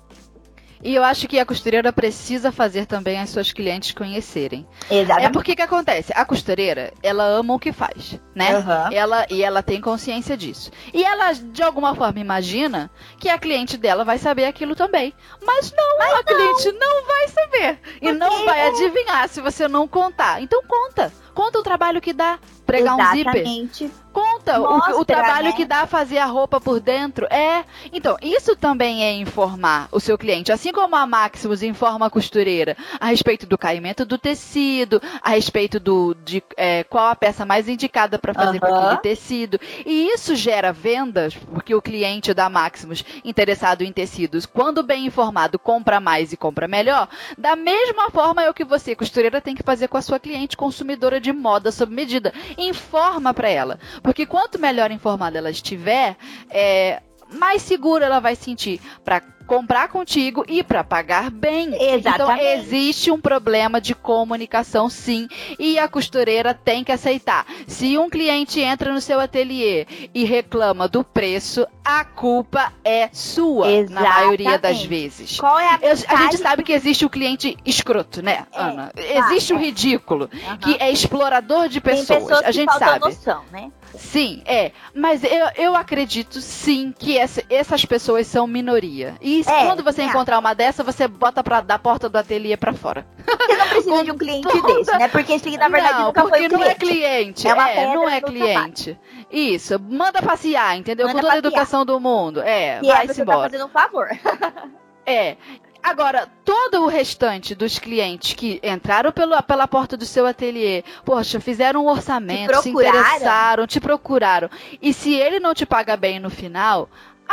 E 0.82 0.94
eu 0.94 1.04
acho 1.04 1.28
que 1.28 1.38
a 1.38 1.46
costureira 1.46 1.92
precisa 1.92 2.50
fazer 2.50 2.86
também 2.86 3.18
as 3.20 3.30
suas 3.30 3.52
clientes 3.52 3.92
conhecerem. 3.92 4.66
Exatamente. 4.90 5.26
É 5.26 5.30
porque 5.30 5.54
que 5.54 5.62
acontece? 5.62 6.12
A 6.14 6.24
costureira, 6.24 6.92
ela 7.02 7.24
ama 7.24 7.54
o 7.54 7.58
que 7.58 7.72
faz. 7.72 8.18
né? 8.34 8.56
Uhum. 8.58 8.92
Ela, 8.92 9.26
e 9.30 9.42
ela 9.42 9.62
tem 9.62 9.80
consciência 9.80 10.36
disso. 10.36 10.70
E 10.92 11.04
ela, 11.04 11.32
de 11.32 11.62
alguma 11.62 11.94
forma, 11.94 12.18
imagina 12.18 12.90
que 13.18 13.28
a 13.28 13.38
cliente 13.38 13.76
dela 13.76 14.04
vai 14.04 14.18
saber 14.18 14.44
aquilo 14.46 14.74
também. 14.74 15.14
Mas 15.44 15.72
não, 15.72 15.98
Mas 15.98 16.12
a 16.12 16.16
não. 16.16 16.22
cliente 16.24 16.72
não 16.78 17.06
vai 17.06 17.28
saber. 17.28 17.76
Porque 17.78 18.06
e 18.06 18.12
não 18.12 18.44
vai 18.44 18.66
adivinhar 18.68 19.28
se 19.28 19.40
você 19.40 19.68
não 19.68 19.86
contar. 19.86 20.42
Então 20.42 20.62
conta. 20.66 21.12
Conta 21.34 21.58
o 21.58 21.62
trabalho 21.62 22.00
que 22.00 22.12
dá 22.12 22.38
pregar 22.72 22.98
Exatamente. 22.98 23.84
um 23.84 23.88
zíper. 23.88 24.02
Conta 24.12 24.58
Mostra, 24.58 24.96
o, 24.96 25.00
o, 25.00 25.04
trabalho 25.04 25.46
né? 25.46 25.52
que 25.52 25.64
dá 25.64 25.86
fazer 25.86 26.18
a 26.18 26.26
roupa 26.26 26.60
por 26.60 26.80
dentro. 26.80 27.26
É. 27.30 27.64
Então, 27.92 28.16
isso 28.20 28.54
também 28.54 29.02
é 29.02 29.12
informar 29.12 29.88
o 29.90 29.98
seu 29.98 30.18
cliente. 30.18 30.52
Assim 30.52 30.70
como 30.70 30.94
a 30.94 31.06
Maximus 31.06 31.62
informa 31.62 32.06
a 32.06 32.10
costureira 32.10 32.76
a 33.00 33.06
respeito 33.06 33.46
do 33.46 33.56
caimento 33.56 34.04
do 34.04 34.18
tecido, 34.18 35.00
a 35.22 35.30
respeito 35.30 35.80
do, 35.80 36.14
de 36.24 36.42
é, 36.56 36.84
qual 36.84 37.08
a 37.08 37.16
peça 37.16 37.46
mais 37.46 37.68
indicada 37.68 38.18
para 38.18 38.34
fazer 38.34 38.60
com 38.60 38.66
aquele 38.66 39.00
tecido. 39.00 39.58
E 39.86 40.08
isso 40.08 40.36
gera 40.36 40.72
vendas, 40.72 41.34
porque 41.34 41.74
o 41.74 41.80
cliente 41.80 42.34
da 42.34 42.50
Maximus, 42.50 43.04
interessado 43.24 43.82
em 43.82 43.92
tecidos, 43.92 44.44
quando 44.44 44.82
bem 44.82 45.06
informado, 45.06 45.58
compra 45.58 46.00
mais 46.00 46.32
e 46.32 46.36
compra 46.36 46.68
melhor. 46.68 47.08
Da 47.38 47.56
mesma 47.56 48.10
forma 48.10 48.42
é 48.42 48.50
o 48.50 48.54
que 48.54 48.64
você, 48.64 48.94
costureira, 48.94 49.40
tem 49.40 49.54
que 49.54 49.62
fazer 49.62 49.88
com 49.88 49.96
a 49.96 50.02
sua 50.02 50.20
cliente 50.20 50.56
consumidora 50.56 51.18
de 51.18 51.32
moda 51.32 51.72
sob 51.72 51.94
medida. 51.94 52.32
Informa 52.68 53.34
para 53.34 53.48
ela. 53.48 53.78
Porque 54.02 54.26
quanto 54.26 54.58
melhor 54.58 54.90
informada 54.90 55.38
ela 55.38 55.50
estiver, 55.50 56.16
é, 56.50 57.02
mais 57.32 57.62
segura 57.62 58.06
ela 58.06 58.20
vai 58.20 58.36
sentir 58.36 58.80
para 59.04 59.20
comprar 59.46 59.88
contigo 59.88 60.44
e 60.48 60.62
para 60.62 60.82
pagar 60.84 61.30
bem. 61.30 61.74
Exatamente. 61.74 62.04
Então 62.04 62.38
existe 62.38 63.10
um 63.10 63.20
problema 63.20 63.80
de 63.80 63.94
comunicação 63.94 64.88
sim, 64.88 65.28
e 65.58 65.78
a 65.78 65.88
costureira 65.88 66.54
tem 66.54 66.84
que 66.84 66.92
aceitar. 66.92 67.46
Se 67.66 67.98
um 67.98 68.08
cliente 68.08 68.60
entra 68.60 68.92
no 68.92 69.00
seu 69.00 69.20
ateliê 69.20 69.86
e 70.14 70.24
reclama 70.24 70.88
do 70.88 71.04
preço, 71.04 71.66
a 71.84 72.04
culpa 72.04 72.72
é 72.84 73.08
sua 73.12 73.70
Exatamente. 73.70 73.92
na 73.92 74.00
maioria 74.00 74.58
das 74.58 74.84
vezes. 74.84 75.38
Qual 75.38 75.58
é 75.58 75.68
a, 75.68 75.78
Eu, 75.82 75.92
a 76.08 76.16
gente 76.22 76.38
sabe 76.38 76.62
que 76.62 76.72
existe 76.72 77.04
o 77.04 77.10
cliente 77.10 77.56
escroto, 77.64 78.22
né, 78.22 78.46
é, 78.52 78.60
Ana? 78.60 78.92
Existe 78.96 79.52
o 79.52 79.58
ridículo, 79.58 80.30
uhum. 80.32 80.56
que 80.58 80.76
é 80.80 80.90
explorador 80.90 81.68
de 81.68 81.80
pessoas. 81.80 82.06
Tem 82.06 82.20
pessoas 82.20 82.44
a 82.44 82.50
gente 82.50 82.72
sabe. 82.78 83.00
Noção, 83.00 83.42
né? 83.50 83.70
Sim, 83.94 84.42
é. 84.46 84.72
Mas 84.94 85.22
eu, 85.24 85.48
eu 85.56 85.76
acredito 85.76 86.40
sim 86.40 86.94
que 86.96 87.18
essa, 87.18 87.42
essas 87.50 87.84
pessoas 87.84 88.26
são 88.26 88.46
minoria. 88.46 89.16
E 89.20 89.31
é, 89.40 89.66
quando 89.66 89.82
você 89.82 90.02
é. 90.02 90.04
encontrar 90.04 90.38
uma 90.38 90.54
dessa, 90.54 90.82
você 90.82 91.08
bota 91.08 91.42
pra, 91.42 91.60
da 91.60 91.78
porta 91.78 92.08
do 92.08 92.16
ateliê 92.16 92.56
pra 92.56 92.72
fora. 92.72 93.06
Você 93.24 93.56
não 93.56 93.68
precisa 93.68 94.04
de 94.04 94.10
um 94.10 94.18
cliente 94.18 94.48
toda... 94.48 94.74
desse, 94.74 94.98
né? 94.98 95.08
Porque 95.08 95.32
esse 95.32 95.56
na 95.56 95.68
verdade 95.68 95.98
não, 95.98 96.06
nunca 96.06 96.28
foi 96.28 96.46
um 96.46 96.48
não 96.48 96.64
é 96.64 96.74
cliente. 96.74 97.46
É, 97.46 97.50
é 97.50 97.94
não 97.94 98.08
é 98.08 98.20
cliente. 98.20 98.98
Isso, 99.30 99.78
manda 99.80 100.20
passear, 100.22 100.76
entendeu? 100.76 101.06
Manda 101.06 101.20
Com 101.20 101.26
toda 101.26 101.34
passear. 101.34 101.44
a 101.44 101.48
educação 101.48 101.86
do 101.86 101.98
mundo. 101.98 102.42
É, 102.42 102.80
e 102.82 102.86
vai-se 102.86 103.20
é, 103.20 103.22
embora. 103.22 103.38
Tá 103.38 103.44
fazendo 103.44 103.66
um 103.66 103.68
favor. 103.68 104.08
É. 105.04 105.36
Agora, 105.82 106.28
todo 106.44 106.82
o 106.82 106.86
restante 106.86 107.56
dos 107.56 107.76
clientes 107.76 108.34
que 108.34 108.60
entraram 108.62 109.10
pelo, 109.10 109.42
pela 109.42 109.66
porta 109.66 109.96
do 109.96 110.06
seu 110.06 110.24
ateliê, 110.24 110.84
poxa, 111.04 111.40
fizeram 111.40 111.84
um 111.84 111.88
orçamento, 111.88 112.54
se 112.62 112.70
interessaram, 112.70 113.66
te 113.66 113.80
procuraram. 113.80 114.48
E 114.80 114.94
se 114.94 115.12
ele 115.12 115.40
não 115.40 115.52
te 115.52 115.66
paga 115.66 115.96
bem 115.96 116.20
no 116.20 116.30
final, 116.30 116.88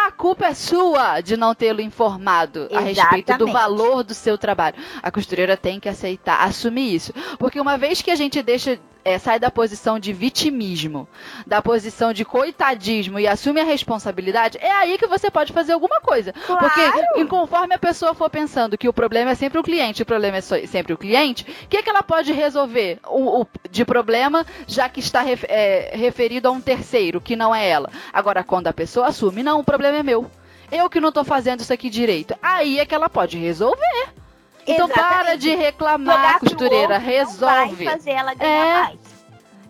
a 0.08 0.12
culpa 0.12 0.48
é 0.48 0.54
sua 0.54 1.22
de 1.22 1.36
não 1.38 1.54
tê-lo 1.54 1.82
informado 1.82 2.68
Exatamente. 2.70 3.00
a 3.00 3.04
respeito 3.04 3.38
do 3.38 3.48
valor 3.52 4.04
do 4.04 4.14
seu 4.14 4.38
trabalho. 4.38 4.76
A 5.02 5.12
costureira 5.12 5.58
tem 5.58 5.80
que 5.80 5.90
aceitar, 5.90 6.44
assumir 6.44 6.94
isso. 6.96 7.14
Porque 7.38 7.60
uma 7.60 7.78
vez 7.78 8.02
que 8.02 8.12
a 8.12 8.16
gente 8.16 8.42
deixa 8.42 8.80
é, 9.04 9.18
sai 9.18 9.40
da 9.40 9.50
posição 9.50 10.00
de 10.00 10.14
vitimismo, 10.14 11.08
da 11.46 11.62
posição 11.62 12.14
de 12.14 12.26
coitadismo 12.26 13.20
e 13.20 13.28
assume 13.28 13.62
a 13.62 13.64
responsabilidade, 13.64 14.58
é 14.62 14.72
aí 14.72 14.98
que 14.98 15.08
você 15.08 15.32
pode 15.32 15.54
fazer 15.54 15.74
alguma 15.74 16.02
coisa. 16.02 16.34
Claro. 16.34 16.70
Porque 16.70 17.26
conforme 17.26 17.74
a 17.74 17.80
pessoa 17.80 18.14
for 18.14 18.30
pensando 18.30 18.78
que 18.78 18.90
o 18.90 18.94
problema 18.94 19.32
é 19.32 19.36
sempre 19.36 19.60
o 19.60 19.64
cliente, 19.64 20.04
o 20.04 20.06
problema 20.06 20.38
é 20.38 20.42
sempre 20.42 20.94
o 20.94 20.98
cliente, 20.98 21.46
o 21.64 21.68
que, 21.68 21.82
que 21.82 21.90
ela 21.90 22.04
pode 22.04 22.32
resolver 22.34 23.00
o, 23.08 23.42
o, 23.42 23.48
de 23.70 23.86
problema, 23.86 24.46
já 24.68 24.90
que 24.90 25.00
está 25.00 25.22
ref, 25.22 25.44
é, 25.48 25.92
referido 25.96 26.48
a 26.48 26.52
um 26.52 26.62
terceiro, 26.62 27.22
que 27.22 27.36
não 27.36 27.54
é 27.54 27.68
ela? 27.68 27.90
Agora, 28.12 28.44
quando 28.44 28.68
a 28.68 28.74
pessoa 28.74 29.08
assume, 29.08 29.44
não, 29.44 29.60
o 29.60 29.64
problema 29.64 29.98
é 29.98 30.04
meu. 30.04 30.30
Eu 30.72 30.90
que 30.90 31.00
não 31.00 31.10
estou 31.10 31.24
fazendo 31.24 31.62
isso 31.62 31.74
aqui 31.74 31.90
direito. 31.90 32.36
Aí 32.42 32.80
é 32.80 32.86
que 32.86 32.94
ela 32.94 33.10
pode 33.10 33.38
resolver. 33.38 34.14
Então 34.68 34.88
Exatamente. 34.88 35.26
para 35.26 35.36
de 35.36 35.56
reclamar, 35.56 36.40
costureira, 36.40 36.98
resolve. 36.98 37.86
Vai 37.86 37.96
fazer 37.98 38.12
ela 38.12 38.34
ganhar 38.34 38.68
é. 38.68 38.74
mais. 38.84 39.00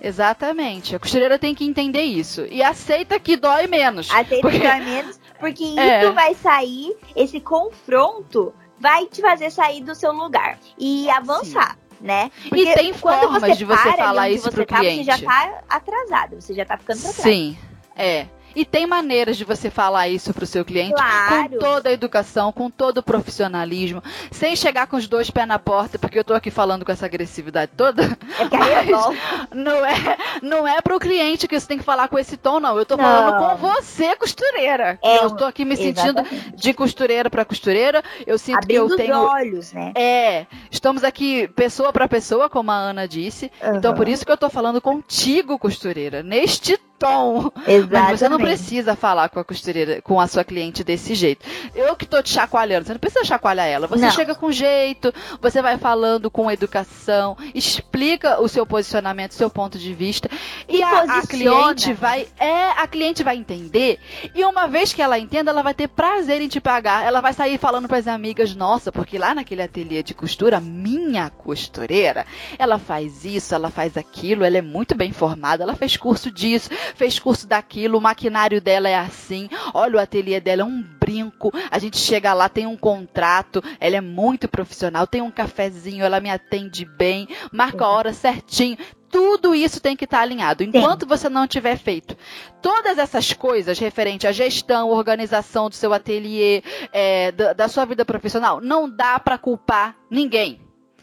Exatamente. 0.02 0.96
A 0.96 1.00
costureira 1.00 1.38
tem 1.38 1.54
que 1.54 1.66
entender 1.66 2.04
isso. 2.04 2.46
E 2.50 2.64
aceita 2.64 3.20
que 3.20 3.36
dói 3.36 3.68
menos. 3.68 4.10
Aceita 4.12 4.42
porque... 4.42 4.60
que 4.60 4.68
dói 4.68 4.80
menos, 4.80 5.20
porque 5.40 5.64
isso 5.76 5.80
é. 5.80 6.12
vai 6.12 6.34
sair, 6.36 6.96
esse 7.16 7.40
confronto 7.40 8.54
vai 8.80 9.06
te 9.06 9.22
fazer 9.22 9.52
sair 9.52 9.82
do 9.82 9.94
seu 9.94 10.12
lugar 10.14 10.58
e 10.78 11.10
avançar. 11.10 11.72
Sim. 11.72 11.90
Né? 12.02 12.32
Porque 12.48 12.64
e 12.64 12.74
tem 12.76 12.94
formas 12.94 13.58
de 13.58 13.66
você 13.66 13.92
falar 13.92 14.30
isso 14.30 14.50
pro 14.50 14.66
tá, 14.66 14.78
cliente. 14.78 15.04
Você 15.04 15.18
já 15.18 15.18
tá 15.18 15.62
atrasado, 15.68 16.40
você 16.40 16.54
já 16.54 16.64
tá 16.64 16.78
ficando 16.78 17.02
pra 17.02 17.12
trás. 17.12 17.24
Sim, 17.24 17.58
é. 17.94 18.26
E 18.56 18.66
tem 18.66 18.86
maneiras 18.86 19.38
de 19.38 19.44
você 19.44 19.70
falar 19.70 20.08
isso 20.08 20.34
pro 20.34 20.46
seu 20.46 20.66
cliente 20.66 20.94
claro. 20.94 21.50
com 21.50 21.60
toda 21.60 21.90
a 21.90 21.92
educação, 21.92 22.52
com 22.52 22.70
todo 22.70 23.00
o 23.00 23.04
profissionalismo, 23.04 24.04
sem 24.32 24.56
chegar 24.56 24.88
com 24.88 24.98
os 24.98 25.08
dois 25.08 25.30
pés 25.30 25.48
na 25.48 25.60
porta, 25.60 25.98
porque 26.00 26.20
eu 26.20 26.24
tô 26.24 26.34
aqui 26.34 26.52
falando 26.52 26.86
com 26.86 26.92
essa 26.92 27.06
agressividade 27.06 27.72
toda. 27.76 28.04
É 28.40 28.48
que 28.48 28.56
aí 28.56 28.90
eu 28.90 29.16
não 29.54 29.86
é, 29.86 30.18
não 30.42 30.68
é 30.68 30.82
pro 30.82 31.00
cliente 31.00 31.48
que 31.48 31.60
você 31.60 31.68
tem 31.68 31.78
que 31.78 31.84
falar 31.84 32.08
com 32.08 32.18
esse 32.18 32.38
tom, 32.38 32.60
não. 32.60 32.78
Eu 32.78 32.86
tô 32.86 32.98
não. 32.98 33.04
falando 33.04 33.38
com 33.38 33.68
você, 33.68 34.16
costureira. 34.16 35.00
É, 35.04 35.24
eu 35.24 35.32
tô 35.32 35.46
aqui 35.46 35.66
me 35.66 35.76
sentindo 35.76 36.24
de 36.56 36.74
costureira 36.74 37.30
para 37.30 37.46
costureira. 37.46 38.04
Eu 38.26 38.38
sinto 38.38 38.58
Abrindo 38.58 38.88
que 38.88 38.94
eu 38.94 38.98
tenho 38.98 39.24
os 39.24 39.30
olhos, 39.30 39.74
né? 39.74 39.92
É, 39.96 40.46
estamos 40.72 41.04
aqui 41.04 41.48
pessoa 41.50 41.92
para 41.92 42.08
pessoa, 42.08 42.50
como 42.50 42.72
a 42.72 42.76
Ana 42.76 43.08
disse. 43.08 43.52
Uhum. 43.62 43.76
Então 43.76 43.94
por 43.94 44.08
isso 44.08 44.26
que 44.26 44.32
eu 44.32 44.38
tô 44.38 44.50
falando 44.50 44.82
contigo, 44.82 45.58
costureira, 45.60 46.24
neste 46.24 46.78
tom. 47.00 47.52
Exatamente. 47.66 47.90
Mas 47.92 48.20
você 48.20 48.30
não 48.30 48.38
precisa 48.44 48.96
falar 48.96 49.30
com 49.30 49.40
a 49.40 49.44
costureira, 49.44 50.02
com 50.02 50.20
a 50.20 50.28
sua 50.28 50.44
cliente 50.44 50.84
desse 50.84 51.16
jeito. 51.16 51.46
Eu 51.76 51.96
que 51.96 52.06
tô 52.06 52.22
te 52.22 52.30
chacoalhando, 52.30 52.86
você 52.86 52.94
não 52.94 53.00
precisa 53.00 53.26
chacoalhar 53.26 53.68
ela. 53.68 53.88
Você 53.88 54.06
não. 54.06 54.12
chega 54.12 54.36
com 54.36 54.52
jeito, 54.52 55.14
você 55.42 55.62
vai 55.62 55.78
falando 55.78 56.30
com 56.32 56.50
educação, 56.50 57.38
explica 57.54 58.42
o 58.42 58.48
seu 58.48 58.66
posicionamento, 58.66 59.32
o 59.32 59.36
seu 59.36 59.50
ponto 59.50 59.78
de 59.78 59.94
vista. 59.94 60.30
E, 60.68 60.78
e 60.78 60.84
a, 60.84 61.20
a, 61.20 61.28
cliente 61.28 61.94
vai. 61.94 62.28
É, 62.40 62.72
a 62.72 62.88
cliente 62.88 63.24
vai 63.24 63.38
entender. 63.38 64.00
E 64.34 64.44
uma 64.44 64.68
vez 64.68 64.94
que 64.94 65.02
ela 65.02 65.20
entenda, 65.20 65.52
ela 65.52 65.62
vai 65.62 65.74
ter 65.74 65.88
prazer 65.88 66.42
em 66.42 66.48
te 66.48 66.60
pagar. 66.60 67.06
Ela 67.06 67.22
vai 67.22 67.34
sair 67.34 67.58
falando 67.58 67.88
para 67.88 67.98
as 67.98 68.08
amigas, 68.08 68.56
nossa, 68.56 68.92
porque 68.92 69.18
lá 69.18 69.36
naquele 69.36 69.62
ateliê 69.62 70.04
de 70.04 70.14
costura, 70.14 70.60
minha 70.60 71.30
costureira, 71.30 72.26
ela 72.58 72.80
faz 72.80 73.26
isso, 73.26 73.54
ela 73.54 73.70
faz 73.70 73.98
aquilo, 73.98 74.44
ela 74.44 74.58
é 74.58 74.62
muito 74.62 74.96
bem 74.96 75.12
formada, 75.12 75.64
ela 75.64 75.76
fez 75.76 75.98
curso 75.98 76.32
disso 76.32 76.70
fez 76.96 77.20
curso 77.20 77.48
daquilo, 77.48 77.98
o 77.98 78.02
maquinário 78.30 78.62
dela 78.62 78.88
é 78.88 78.96
assim, 78.96 79.50
olha 79.74 79.98
o 79.98 80.00
ateliê 80.00 80.40
dela 80.40 80.62
é 80.62 80.66
um 80.66 80.82
brinco, 80.82 81.52
a 81.70 81.80
gente 81.80 81.98
chega 81.98 82.34
lá, 82.34 82.48
tem 82.48 82.68
um 82.68 82.78
contrato, 82.78 83.62
ela 83.80 83.98
é 83.98 84.02
muito 84.02 84.48
profissional, 84.48 85.08
tem 85.08 85.22
um 85.22 85.32
cafezinho, 85.32 86.06
ela 86.06 86.20
me 86.20 86.30
atende 86.30 86.86
bem, 86.86 87.28
marca 87.52 87.84
a 87.84 87.90
hora 87.90 88.14
certinho, 88.14 88.78
tudo 89.10 89.56
isso 89.56 89.82
tem 89.82 89.96
que 89.96 90.06
estar 90.06 90.18
tá 90.18 90.24
alinhado. 90.24 90.64
Enquanto 90.64 91.02
Sim. 91.02 91.08
você 91.08 91.28
não 91.28 91.48
tiver 91.48 91.78
feito 91.78 92.16
todas 92.62 93.00
essas 93.00 93.34
coisas 93.34 93.80
referente 93.80 94.28
à 94.28 94.32
gestão, 94.32 94.90
organização 94.90 95.68
do 95.68 95.76
seu 95.76 95.92
ateliê, 95.92 96.62
é, 96.94 97.32
da, 97.32 97.54
da, 97.54 97.68
sua 97.68 97.86
vida 97.86 98.06
profissional, 98.06 98.62
não 98.62 98.88
dá 98.88 99.20
para 99.20 99.38
culpar 99.38 99.96
ninguém. 100.10 100.62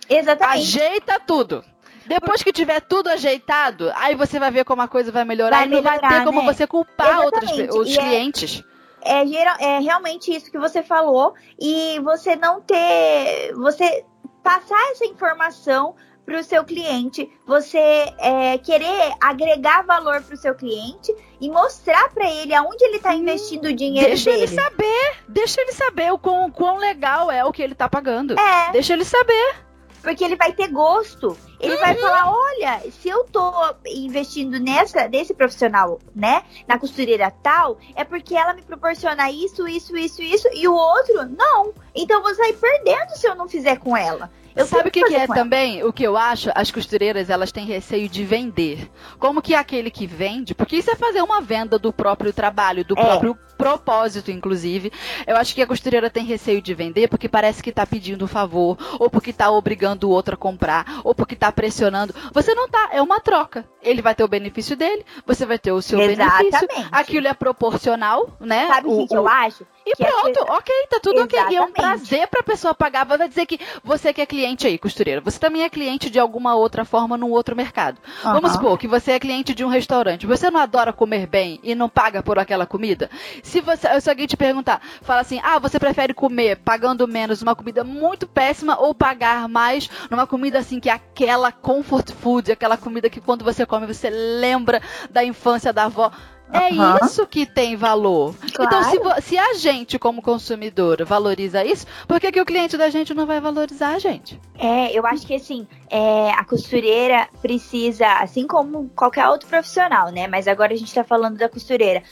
Exatamente. 0.08 0.58
Ajeita 0.58 1.18
tudo. 1.18 1.64
Depois 2.06 2.42
que 2.42 2.52
tiver 2.52 2.80
tudo 2.80 3.08
ajeitado, 3.08 3.92
aí 3.94 4.14
você 4.14 4.38
vai 4.38 4.50
ver 4.50 4.64
como 4.64 4.82
a 4.82 4.88
coisa 4.88 5.10
vai 5.10 5.24
melhorar 5.24 5.58
vai 5.58 5.66
e 5.66 5.70
não 5.70 5.78
melhorar, 5.78 6.00
vai 6.00 6.18
ter 6.18 6.24
como 6.24 6.40
né? 6.40 6.52
você 6.52 6.66
culpar 6.66 7.20
outros, 7.24 7.50
os 7.50 7.88
e 7.88 7.98
é 7.98 8.02
clientes. 8.02 8.62
É, 9.02 9.22
é, 9.22 9.26
geral, 9.26 9.56
é 9.60 9.78
realmente 9.78 10.34
isso 10.34 10.50
que 10.50 10.58
você 10.58 10.82
falou 10.82 11.34
e 11.60 12.00
você 12.00 12.36
não 12.36 12.60
ter, 12.60 13.52
você 13.54 14.04
passar 14.42 14.80
essa 14.92 15.04
informação 15.04 15.94
para 16.24 16.40
o 16.40 16.42
seu 16.42 16.64
cliente, 16.64 17.30
você 17.46 17.78
é, 18.18 18.58
querer 18.58 19.12
agregar 19.20 19.82
valor 19.82 20.20
para 20.22 20.34
o 20.34 20.36
seu 20.36 20.56
cliente 20.56 21.14
e 21.40 21.48
mostrar 21.48 22.08
para 22.10 22.28
ele 22.28 22.52
aonde 22.52 22.84
ele 22.84 22.96
está 22.96 23.14
investindo 23.14 23.66
o 23.66 23.72
dinheiro 23.72 24.08
deixa 24.08 24.30
dele. 24.30 24.46
Deixa 24.46 24.60
ele 24.60 24.68
saber, 24.68 25.16
deixa 25.28 25.60
ele 25.60 25.72
saber 25.72 26.12
o 26.12 26.18
quão, 26.18 26.50
quão 26.50 26.78
legal 26.78 27.30
é 27.30 27.44
o 27.44 27.52
que 27.52 27.62
ele 27.62 27.74
está 27.74 27.88
pagando. 27.88 28.38
É. 28.38 28.72
Deixa 28.72 28.92
ele 28.92 29.04
saber 29.04 29.65
porque 30.06 30.22
ele 30.22 30.36
vai 30.36 30.52
ter 30.52 30.68
gosto. 30.68 31.36
Ele 31.58 31.74
uhum. 31.74 31.80
vai 31.80 31.96
falar, 31.96 32.30
olha, 32.30 32.80
se 32.92 33.08
eu 33.08 33.24
tô 33.24 33.52
investindo 33.84 34.60
nessa, 34.60 35.08
nesse 35.08 35.34
profissional, 35.34 35.98
né, 36.14 36.44
na 36.68 36.78
costureira 36.78 37.28
tal, 37.42 37.76
é 37.92 38.04
porque 38.04 38.36
ela 38.36 38.54
me 38.54 38.62
proporciona 38.62 39.28
isso, 39.32 39.66
isso, 39.66 39.96
isso, 39.96 40.22
isso, 40.22 40.48
e 40.54 40.68
o 40.68 40.72
outro, 40.72 41.28
não. 41.36 41.72
Então 41.92 42.18
eu 42.18 42.22
vou 42.22 42.32
sair 42.36 42.52
perdendo 42.52 43.16
se 43.16 43.26
eu 43.26 43.34
não 43.34 43.48
fizer 43.48 43.80
com 43.80 43.96
ela. 43.96 44.30
Eu 44.54 44.64
Sabe 44.64 44.90
o 44.90 44.92
que, 44.92 45.02
que 45.02 45.14
é 45.16 45.26
também? 45.26 45.82
O 45.82 45.92
que 45.92 46.04
eu 46.04 46.16
acho? 46.16 46.50
As 46.54 46.70
costureiras, 46.70 47.28
elas 47.28 47.50
têm 47.50 47.66
receio 47.66 48.08
de 48.08 48.24
vender. 48.24 48.88
Como 49.18 49.42
que 49.42 49.56
aquele 49.56 49.90
que 49.90 50.06
vende, 50.06 50.54
porque 50.54 50.76
isso 50.76 50.90
é 50.90 50.94
fazer 50.94 51.20
uma 51.20 51.40
venda 51.40 51.80
do 51.80 51.92
próprio 51.92 52.32
trabalho, 52.32 52.84
do 52.84 52.96
É. 52.96 53.02
próprio 53.02 53.36
propósito, 53.56 54.30
inclusive. 54.30 54.92
Eu 55.26 55.36
acho 55.36 55.54
que 55.54 55.62
a 55.62 55.66
costureira 55.66 56.10
tem 56.10 56.24
receio 56.24 56.62
de 56.62 56.74
vender 56.74 57.08
porque 57.08 57.28
parece 57.28 57.62
que 57.62 57.72
tá 57.72 57.86
pedindo 57.86 58.24
um 58.24 58.28
favor, 58.28 58.76
ou 58.98 59.10
porque 59.10 59.32
tá 59.32 59.50
obrigando 59.50 60.08
o 60.08 60.10
outro 60.10 60.34
a 60.34 60.38
comprar, 60.38 61.00
ou 61.04 61.14
porque 61.14 61.36
tá 61.36 61.50
pressionando. 61.50 62.14
Você 62.32 62.54
não 62.54 62.68
tá, 62.68 62.90
é 62.92 63.02
uma 63.02 63.20
troca. 63.20 63.64
Ele 63.82 64.02
vai 64.02 64.14
ter 64.14 64.24
o 64.24 64.28
benefício 64.28 64.76
dele, 64.76 65.04
você 65.26 65.46
vai 65.46 65.58
ter 65.58 65.72
o 65.72 65.82
seu 65.82 65.98
benefício. 65.98 66.46
Exatamente. 66.48 66.88
Aquilo 66.92 67.28
é 67.28 67.34
proporcional, 67.34 68.36
né? 68.40 68.66
Sabe 68.68 68.88
o 68.88 68.98
que, 68.98 69.08
que 69.08 69.16
eu 69.16 69.28
acho? 69.28 69.66
E 69.86 69.94
Que 69.94 70.02
é 70.02 70.10
pronto, 70.10 70.40
ok, 70.52 70.74
tá 70.90 70.98
tudo 71.00 71.22
ok. 71.22 71.38
E 71.38 71.42
é 71.42 71.62
um 71.62 71.68
Exatamente. 71.68 71.72
prazer 71.72 72.26
pra 72.26 72.42
pessoa 72.42 72.74
pagar. 72.74 73.04
Vai 73.04 73.28
dizer 73.28 73.46
que 73.46 73.60
você 73.84 74.12
que 74.12 74.20
é 74.20 74.26
cliente 74.26 74.66
aí, 74.66 74.76
costureira, 74.78 75.20
você 75.20 75.38
também 75.38 75.62
é 75.62 75.70
cliente 75.70 76.10
de 76.10 76.18
alguma 76.18 76.56
outra 76.56 76.84
forma 76.84 77.16
num 77.16 77.30
outro 77.30 77.54
mercado. 77.54 77.98
Vamos 78.24 78.50
Aham. 78.50 78.52
supor 78.54 78.78
que 78.78 78.88
você 78.88 79.12
é 79.12 79.20
cliente 79.20 79.54
de 79.54 79.64
um 79.64 79.68
restaurante. 79.68 80.26
Você 80.26 80.50
não 80.50 80.58
adora 80.58 80.92
comer 80.92 81.28
bem 81.28 81.60
e 81.62 81.72
não 81.76 81.88
paga 81.88 82.20
por 82.20 82.36
aquela 82.36 82.66
comida? 82.66 83.08
Se 83.44 83.60
você, 83.60 84.00
se 84.00 84.10
alguém 84.10 84.26
te 84.26 84.36
perguntar, 84.36 84.80
fala 85.02 85.20
assim: 85.20 85.40
"Ah, 85.44 85.60
você 85.60 85.78
prefere 85.78 86.12
comer 86.12 86.56
pagando 86.56 87.06
menos 87.06 87.40
uma 87.40 87.54
comida 87.54 87.84
muito 87.84 88.26
péssima 88.26 88.76
ou 88.80 88.92
pagar 88.92 89.48
mais 89.48 89.88
numa 90.10 90.26
comida 90.26 90.58
assim 90.58 90.80
que 90.80 90.90
é 90.90 90.92
aquela 90.94 91.52
comfort 91.52 92.10
food, 92.10 92.50
aquela 92.50 92.76
comida 92.76 93.08
que 93.08 93.20
quando 93.20 93.44
você 93.44 93.64
come 93.64 93.86
você 93.86 94.10
lembra 94.10 94.82
da 95.10 95.22
infância 95.22 95.72
da 95.72 95.84
avó?" 95.84 96.10
É 96.52 96.68
Aham. 96.70 96.98
isso 97.02 97.26
que 97.26 97.44
tem 97.44 97.76
valor. 97.76 98.34
Então, 98.44 98.66
Claro. 98.68 98.84
se, 98.84 98.98
vo- 98.98 99.20
se 99.22 99.36
a 99.38 99.54
gente, 99.54 99.98
como 99.98 100.22
consumidor, 100.22 101.04
valoriza 101.04 101.64
isso, 101.64 101.86
por 102.06 102.20
que, 102.20 102.30
que 102.30 102.40
o 102.40 102.44
cliente 102.46 102.76
da 102.76 102.88
gente 102.88 103.12
não 103.12 103.26
vai 103.26 103.40
valorizar 103.40 103.94
a 103.94 103.98
gente? 103.98 104.40
É, 104.58 104.96
eu 104.96 105.04
acho 105.06 105.26
que 105.26 105.34
assim, 105.34 105.66
é, 105.90 106.30
a 106.30 106.44
costureira 106.44 107.28
precisa, 107.42 108.06
assim 108.20 108.46
como 108.46 108.88
qualquer 108.90 109.28
outro 109.28 109.48
profissional, 109.48 110.10
né? 110.10 110.26
Mas 110.28 110.46
agora 110.46 110.72
a 110.72 110.76
gente 110.76 110.94
tá 110.94 111.02
falando 111.04 111.36
da 111.36 111.48
costureira. 111.48 112.02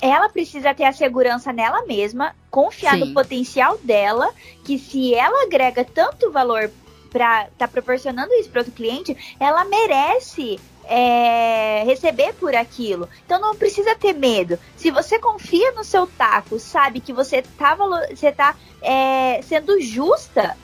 Ela 0.00 0.28
precisa 0.28 0.72
ter 0.74 0.84
a 0.84 0.92
segurança 0.92 1.52
nela 1.52 1.84
mesma, 1.86 2.34
confiar 2.50 2.94
Sim. 2.94 3.00
no 3.00 3.14
potencial 3.14 3.78
dela, 3.82 4.30
que 4.64 4.78
se 4.78 5.14
ela 5.14 5.44
agrega 5.44 5.84
tanto 5.84 6.30
valor 6.30 6.70
pra 7.10 7.48
tá 7.56 7.66
proporcionando 7.66 8.32
isso 8.34 8.50
para 8.50 8.60
outro 8.60 8.74
cliente, 8.74 9.16
ela 9.40 9.64
merece 9.64 10.60
é, 10.88 11.82
receber 11.84 12.32
por 12.34 12.54
aquilo. 12.56 13.08
Então 13.24 13.38
não 13.40 13.54
precisa 13.54 13.94
ter 13.94 14.14
medo. 14.14 14.58
Se 14.76 14.90
você 14.90 15.18
confia 15.18 15.70
no 15.72 15.84
seu 15.84 16.06
taco, 16.06 16.58
sabe 16.58 16.98
que 17.00 17.12
você 17.12 17.42
tá, 17.42 17.76
você 18.10 18.32
tá 18.32 18.56
é, 18.80 19.40
sendo 19.42 19.78
justa, 19.80 20.56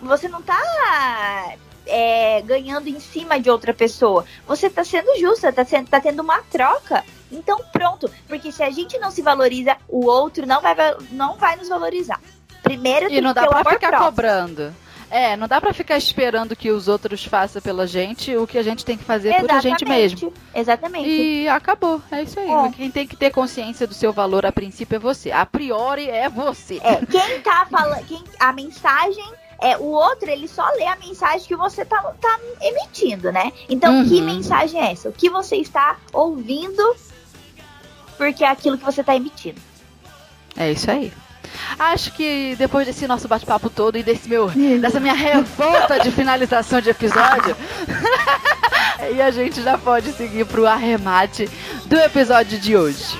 você 0.00 0.28
não 0.28 0.42
tá 0.42 1.54
é, 1.86 2.40
ganhando 2.42 2.88
em 2.88 3.00
cima 3.00 3.40
de 3.40 3.50
outra 3.50 3.72
pessoa. 3.72 4.24
Você 4.46 4.68
tá 4.68 4.84
sendo 4.84 5.18
justa, 5.18 5.52
tá, 5.52 5.64
sendo, 5.64 5.88
tá 5.88 6.00
tendo 6.00 6.20
uma 6.20 6.40
troca. 6.42 7.02
Então 7.30 7.58
pronto, 7.72 8.10
porque 8.28 8.52
se 8.52 8.62
a 8.62 8.70
gente 8.70 8.98
não 8.98 9.10
se 9.10 9.22
valoriza, 9.22 9.76
o 9.88 10.04
outro 10.06 10.46
não 10.46 10.60
vai, 10.60 10.74
va- 10.74 10.98
não 11.10 11.36
vai 11.36 11.56
nos 11.56 11.68
valorizar. 11.68 12.20
Primeiro 12.62 13.06
E 13.06 13.08
tem 13.08 13.20
não 13.22 13.30
que 13.30 13.40
dá 13.40 13.42
ter 13.42 13.48
pra 13.48 13.64
ficar 13.72 13.88
próprio. 13.88 14.06
cobrando. 14.10 14.74
É, 15.12 15.36
não 15.36 15.46
dá 15.46 15.60
pra 15.60 15.74
ficar 15.74 15.98
esperando 15.98 16.56
que 16.56 16.70
os 16.70 16.88
outros 16.88 17.22
façam 17.22 17.60
pela 17.60 17.86
gente 17.86 18.34
o 18.34 18.46
que 18.46 18.56
a 18.56 18.62
gente 18.62 18.82
tem 18.82 18.96
que 18.96 19.04
fazer 19.04 19.34
por 19.40 19.50
a 19.50 19.60
gente 19.60 19.84
mesmo. 19.84 20.32
Exatamente. 20.54 21.06
E 21.06 21.46
acabou, 21.48 22.00
é 22.10 22.22
isso 22.22 22.40
aí. 22.40 22.50
É. 22.50 22.70
Quem 22.70 22.90
tem 22.90 23.06
que 23.06 23.14
ter 23.14 23.30
consciência 23.30 23.86
do 23.86 23.92
seu 23.92 24.10
valor 24.10 24.46
a 24.46 24.50
princípio 24.50 24.96
é 24.96 24.98
você. 24.98 25.30
A 25.30 25.44
priori 25.44 26.08
é 26.08 26.30
você. 26.30 26.80
É, 26.82 27.04
quem 27.04 27.42
tá 27.42 27.66
falando, 27.70 28.02
quem, 28.06 28.24
a 28.40 28.54
mensagem 28.54 29.34
é 29.60 29.76
o 29.76 29.84
outro, 29.84 30.30
ele 30.30 30.48
só 30.48 30.66
lê 30.76 30.86
a 30.86 30.96
mensagem 30.96 31.46
que 31.46 31.56
você 31.56 31.84
tá, 31.84 32.00
tá 32.18 32.40
emitindo, 32.62 33.30
né? 33.30 33.52
Então, 33.68 33.92
Uhum. 33.98 34.08
que 34.08 34.18
mensagem 34.22 34.80
é 34.80 34.92
essa? 34.92 35.10
O 35.10 35.12
que 35.12 35.28
você 35.28 35.56
está 35.56 35.98
ouvindo? 36.10 36.96
Porque 38.16 38.42
é 38.44 38.48
aquilo 38.48 38.78
que 38.78 38.84
você 38.84 39.04
tá 39.04 39.14
emitindo. 39.14 39.60
É 40.56 40.72
isso 40.72 40.90
aí. 40.90 41.12
Acho 41.78 42.12
que 42.12 42.54
depois 42.56 42.86
desse 42.86 43.06
nosso 43.06 43.28
bate-papo 43.28 43.70
todo 43.70 43.96
e 43.96 44.02
desse 44.02 44.28
meu, 44.28 44.50
dessa 44.80 45.00
minha 45.00 45.14
revolta 45.14 45.98
de 46.00 46.10
finalização 46.10 46.80
de 46.80 46.90
episódio, 46.90 47.56
e 49.14 49.20
a 49.20 49.30
gente 49.30 49.62
já 49.62 49.76
pode 49.76 50.12
seguir 50.12 50.46
pro 50.46 50.66
arremate 50.66 51.48
do 51.86 51.96
episódio 51.96 52.58
de 52.58 52.76
hoje. 52.76 53.18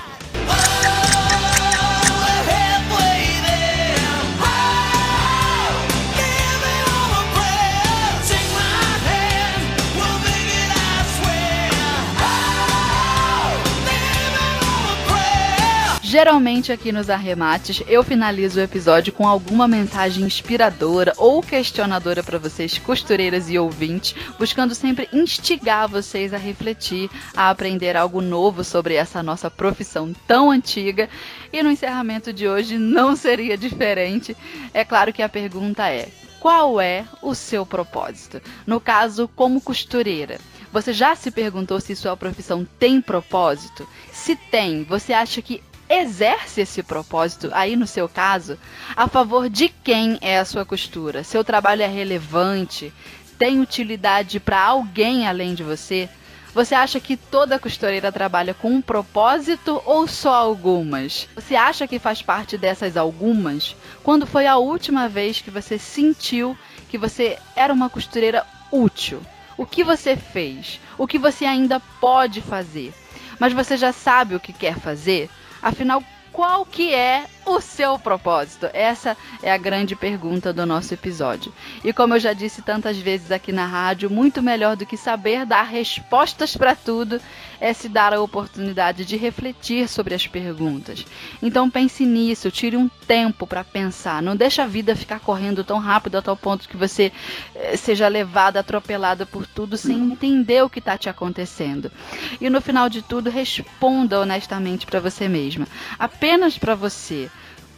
Geralmente 16.12 16.70
aqui 16.70 16.92
nos 16.92 17.08
arremates 17.08 17.82
eu 17.88 18.04
finalizo 18.04 18.60
o 18.60 18.62
episódio 18.62 19.14
com 19.14 19.26
alguma 19.26 19.66
mensagem 19.66 20.22
inspiradora 20.26 21.14
ou 21.16 21.42
questionadora 21.42 22.22
para 22.22 22.38
vocês, 22.38 22.76
costureiras 22.76 23.48
e 23.48 23.58
ouvintes, 23.58 24.14
buscando 24.38 24.74
sempre 24.74 25.08
instigar 25.10 25.88
vocês 25.88 26.34
a 26.34 26.36
refletir, 26.36 27.08
a 27.34 27.48
aprender 27.48 27.96
algo 27.96 28.20
novo 28.20 28.62
sobre 28.62 28.92
essa 28.92 29.22
nossa 29.22 29.50
profissão 29.50 30.12
tão 30.26 30.50
antiga. 30.50 31.08
E 31.50 31.62
no 31.62 31.70
encerramento 31.70 32.30
de 32.30 32.46
hoje 32.46 32.76
não 32.76 33.16
seria 33.16 33.56
diferente. 33.56 34.36
É 34.74 34.84
claro 34.84 35.14
que 35.14 35.22
a 35.22 35.30
pergunta 35.30 35.88
é: 35.88 36.10
qual 36.38 36.78
é 36.78 37.06
o 37.22 37.34
seu 37.34 37.64
propósito? 37.64 38.38
No 38.66 38.78
caso, 38.78 39.30
como 39.34 39.62
costureira. 39.62 40.38
Você 40.70 40.92
já 40.92 41.14
se 41.14 41.30
perguntou 41.30 41.80
se 41.80 41.96
sua 41.96 42.16
profissão 42.18 42.66
tem 42.78 43.00
propósito? 43.00 43.88
Se 44.10 44.36
tem, 44.36 44.84
você 44.84 45.14
acha 45.14 45.40
que 45.40 45.62
exerce 45.92 46.62
esse 46.62 46.82
propósito 46.82 47.50
aí 47.52 47.76
no 47.76 47.86
seu 47.86 48.08
caso? 48.08 48.58
A 48.96 49.06
favor 49.06 49.50
de 49.50 49.68
quem 49.68 50.18
é 50.20 50.38
a 50.38 50.44
sua 50.44 50.64
costura? 50.64 51.22
Seu 51.22 51.44
trabalho 51.44 51.82
é 51.82 51.86
relevante? 51.86 52.92
Tem 53.38 53.60
utilidade 53.60 54.40
para 54.40 54.60
alguém 54.60 55.26
além 55.26 55.54
de 55.54 55.62
você? 55.62 56.08
Você 56.54 56.74
acha 56.74 57.00
que 57.00 57.16
toda 57.16 57.58
costureira 57.58 58.12
trabalha 58.12 58.52
com 58.52 58.70
um 58.70 58.82
propósito 58.82 59.82
ou 59.86 60.06
só 60.06 60.34
algumas? 60.34 61.28
Você 61.34 61.56
acha 61.56 61.88
que 61.88 61.98
faz 61.98 62.20
parte 62.20 62.58
dessas 62.58 62.96
algumas? 62.96 63.74
Quando 64.02 64.26
foi 64.26 64.46
a 64.46 64.58
última 64.58 65.08
vez 65.08 65.40
que 65.40 65.50
você 65.50 65.78
sentiu 65.78 66.56
que 66.90 66.98
você 66.98 67.38
era 67.56 67.72
uma 67.72 67.88
costureira 67.88 68.46
útil? 68.70 69.20
O 69.56 69.64
que 69.64 69.82
você 69.82 70.16
fez? 70.16 70.78
O 70.98 71.06
que 71.06 71.18
você 71.18 71.44
ainda 71.44 71.80
pode 72.00 72.40
fazer? 72.42 72.92
Mas 73.38 73.52
você 73.52 73.76
já 73.76 73.92
sabe 73.92 74.34
o 74.34 74.40
que 74.40 74.52
quer 74.52 74.78
fazer? 74.78 75.30
Afinal, 75.62 76.02
qual 76.32 76.64
que 76.64 76.94
é 76.94 77.26
o 77.44 77.60
seu 77.60 77.98
propósito? 77.98 78.68
Essa 78.72 79.16
é 79.42 79.52
a 79.52 79.58
grande 79.58 79.94
pergunta 79.94 80.52
do 80.52 80.64
nosso 80.64 80.94
episódio. 80.94 81.52
E 81.84 81.92
como 81.92 82.14
eu 82.14 82.20
já 82.20 82.32
disse 82.32 82.62
tantas 82.62 82.96
vezes 82.96 83.30
aqui 83.30 83.52
na 83.52 83.66
rádio, 83.66 84.10
muito 84.10 84.42
melhor 84.42 84.74
do 84.74 84.86
que 84.86 84.96
saber 84.96 85.44
dar 85.44 85.64
respostas 85.64 86.56
para 86.56 86.74
tudo 86.74 87.20
é 87.62 87.72
se 87.72 87.88
dar 87.88 88.12
a 88.12 88.20
oportunidade 88.20 89.04
de 89.04 89.16
refletir 89.16 89.88
sobre 89.88 90.16
as 90.16 90.26
perguntas. 90.26 91.06
Então 91.40 91.70
pense 91.70 92.04
nisso, 92.04 92.50
tire 92.50 92.76
um 92.76 92.88
tempo 92.88 93.46
para 93.46 93.62
pensar. 93.62 94.20
Não 94.20 94.34
deixe 94.34 94.60
a 94.60 94.66
vida 94.66 94.96
ficar 94.96 95.20
correndo 95.20 95.62
tão 95.62 95.78
rápido 95.78 96.16
a 96.16 96.22
tal 96.22 96.36
ponto 96.36 96.68
que 96.68 96.76
você 96.76 97.12
eh, 97.54 97.76
seja 97.76 98.08
levada, 98.08 98.58
atropelada 98.58 99.24
por 99.24 99.46
tudo 99.46 99.76
sem 99.76 99.96
entender 99.96 100.64
o 100.64 100.68
que 100.68 100.80
está 100.80 100.98
te 100.98 101.08
acontecendo. 101.08 101.92
E 102.40 102.50
no 102.50 102.60
final 102.60 102.88
de 102.88 103.00
tudo, 103.00 103.30
responda 103.30 104.18
honestamente 104.18 104.84
para 104.84 104.98
você 104.98 105.28
mesma. 105.28 105.68
Apenas 105.96 106.58
para 106.58 106.74
você. 106.74 107.30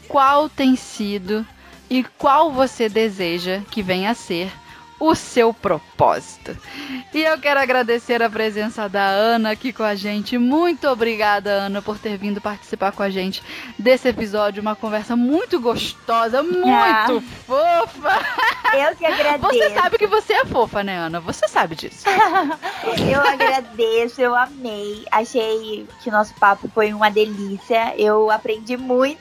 Qual 0.08 0.48
tem 0.48 0.76
sido 0.76 1.46
e 1.90 2.02
qual 2.16 2.50
você 2.50 2.88
deseja 2.88 3.60
que 3.70 3.82
venha 3.82 4.10
a 4.10 4.14
ser 4.14 4.50
o 4.98 5.14
seu 5.14 5.52
propósito. 5.52 6.56
E 7.12 7.22
eu 7.22 7.38
quero 7.38 7.60
agradecer 7.60 8.22
a 8.22 8.30
presença 8.30 8.88
da 8.88 9.04
Ana 9.04 9.50
aqui 9.50 9.72
com 9.72 9.82
a 9.82 9.94
gente. 9.94 10.38
Muito 10.38 10.88
obrigada, 10.88 11.50
Ana, 11.50 11.82
por 11.82 11.98
ter 11.98 12.16
vindo 12.16 12.40
participar 12.40 12.92
com 12.92 13.02
a 13.02 13.10
gente 13.10 13.42
desse 13.78 14.08
episódio. 14.08 14.60
Uma 14.62 14.76
conversa 14.76 15.14
muito 15.16 15.60
gostosa, 15.60 16.42
muito 16.42 16.68
Ah. 16.68 17.22
fofa. 17.46 18.18
Eu 18.76 18.96
que 18.96 19.04
agradeço. 19.06 19.52
Você 19.52 19.70
sabe 19.74 19.98
que 19.98 20.06
você 20.06 20.32
é 20.32 20.44
fofa, 20.44 20.82
né, 20.82 20.96
Ana? 20.96 21.20
Você 21.20 21.46
sabe 21.48 21.74
disso. 21.76 22.04
Eu 23.10 23.20
agradeço, 23.20 24.20
eu 24.20 24.34
amei. 24.34 25.04
Achei 25.10 25.86
que 26.02 26.10
nosso 26.10 26.34
papo 26.34 26.68
foi 26.74 26.92
uma 26.92 27.10
delícia. 27.10 27.94
Eu 27.96 28.30
aprendi 28.30 28.76
muito. 28.76 29.20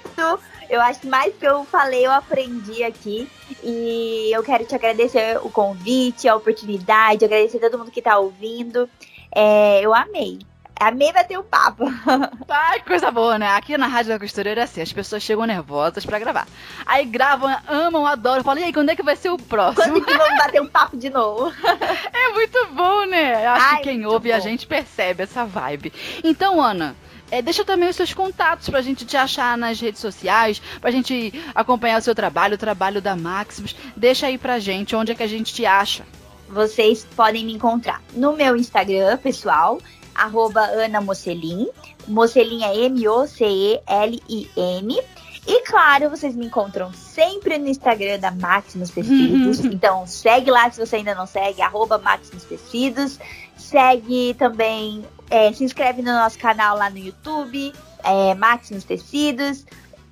Eu 0.74 0.82
acho 0.82 1.02
que 1.02 1.08
mais 1.08 1.32
que 1.36 1.45
eu 1.45 1.64
falei, 1.66 2.04
eu 2.04 2.12
aprendi 2.12 2.84
aqui. 2.84 3.30
E 3.64 4.32
eu 4.34 4.41
quero 4.41 4.66
te 4.66 4.74
agradecer 4.74 5.38
o 5.44 5.50
convite, 5.52 6.28
a 6.28 6.36
oportunidade, 6.36 7.24
agradecer 7.24 7.60
todo 7.60 7.78
mundo 7.78 7.91
que 7.91 8.02
tá 8.02 8.18
ouvindo. 8.18 8.90
É, 9.32 9.82
eu 9.82 9.94
amei. 9.94 10.40
Amei 10.80 11.14
bater 11.14 11.38
o 11.38 11.44
papo. 11.44 11.86
Ai, 12.50 12.80
coisa 12.80 13.12
boa, 13.12 13.38
né? 13.38 13.50
Aqui 13.50 13.78
na 13.78 13.86
Rádio 13.86 14.14
da 14.14 14.20
Costureira 14.20 14.62
é 14.62 14.64
assim, 14.64 14.82
as 14.82 14.91
pessoas 14.91 15.22
chegam 15.22 15.45
nervosas 15.45 16.08
pra 16.08 16.18
gravar. 16.18 16.48
Aí 16.88 17.06
gravam, 17.06 17.56
amam, 17.68 18.08
adoram, 18.08 18.44
falam, 18.44 18.64
e 18.64 18.66
aí, 18.66 18.74
quando 18.74 18.90
é 18.90 18.95
que 18.95 19.04
vai 19.04 19.16
ser 19.16 19.30
o 19.30 19.38
próximo? 19.38 20.02
Quando 20.02 20.06
que 20.06 20.18
vamos 20.18 20.38
bater 20.40 20.60
um 20.60 20.68
papo 20.68 20.98
de 20.98 21.12
novo? 21.12 21.54
é 22.12 22.34
muito 22.34 22.68
bom, 22.74 23.06
né? 23.06 23.45
Acho 23.45 23.66
Ai, 23.66 23.78
que 23.78 23.84
quem 23.84 24.06
ouve 24.08 24.32
bom. 24.32 24.36
a 24.36 24.40
gente 24.40 24.66
percebe 24.66 25.22
essa 25.22 25.45
vibe. 25.45 25.94
Então, 26.24 26.60
Ana, 26.60 26.95
é, 27.34 27.41
deixa 27.41 27.65
também 27.65 27.89
os 27.89 27.95
seus 27.95 28.14
contatos 28.14 28.69
pra 28.69 28.80
gente 28.84 29.05
te 29.05 29.18
achar 29.18 29.57
nas 29.57 29.80
redes 29.80 29.99
sociais, 29.99 30.61
pra 30.80 30.91
gente 30.91 31.34
acompanhar 31.55 31.97
o 31.99 32.03
seu 32.03 32.14
trabalho, 32.14 32.53
o 32.53 32.60
trabalho 32.60 33.01
da 33.01 33.15
Maximus. 33.15 33.76
Deixa 33.97 34.27
aí 34.27 34.38
pra 34.38 34.60
gente 34.60 34.95
onde 34.95 35.14
é 35.14 35.15
que 35.15 35.23
a 35.23 35.27
gente 35.27 35.51
te 35.51 35.65
acha. 35.65 36.05
Vocês 36.47 37.07
podem 37.15 37.43
me 37.43 37.53
encontrar 37.53 38.03
no 38.14 38.34
meu 38.34 38.55
Instagram 38.55 39.18
pessoal, 39.18 39.80
arroba 40.14 40.61
Ana 40.61 41.01
Mocelin. 41.01 41.69
Mocelin 42.07 42.64
é 42.65 42.85
M-O-C-E-L-I-N. 42.85 43.84
E 45.47 45.61
claro, 45.64 46.11
vocês 46.11 46.35
me 46.35 46.45
encontram 46.45 46.93
sempre 46.93 47.57
no 47.57 47.68
Instagram 47.68 48.19
da 48.19 48.30
Maximus 48.30 48.91
Tecidos. 48.91 49.60
então 49.65 50.05
segue 50.05 50.51
lá 50.51 50.69
se 50.69 50.80
você 50.80 50.97
ainda 50.97 51.15
não 51.15 51.26
segue, 51.26 51.64
arroba 51.64 51.97
Maximus 51.97 52.43
Tecidos. 52.43 53.19
Segue 53.57 54.35
também, 54.35 55.03
é, 55.34 55.51
se 55.51 55.64
inscreve 55.64 56.03
no 56.03 56.14
nosso 56.14 56.38
canal 56.38 56.77
lá 56.77 56.91
no 56.91 56.99
YouTube, 56.99 57.73
é, 58.03 58.35
Maximus 58.35 58.84
Tecidos. 58.84 59.65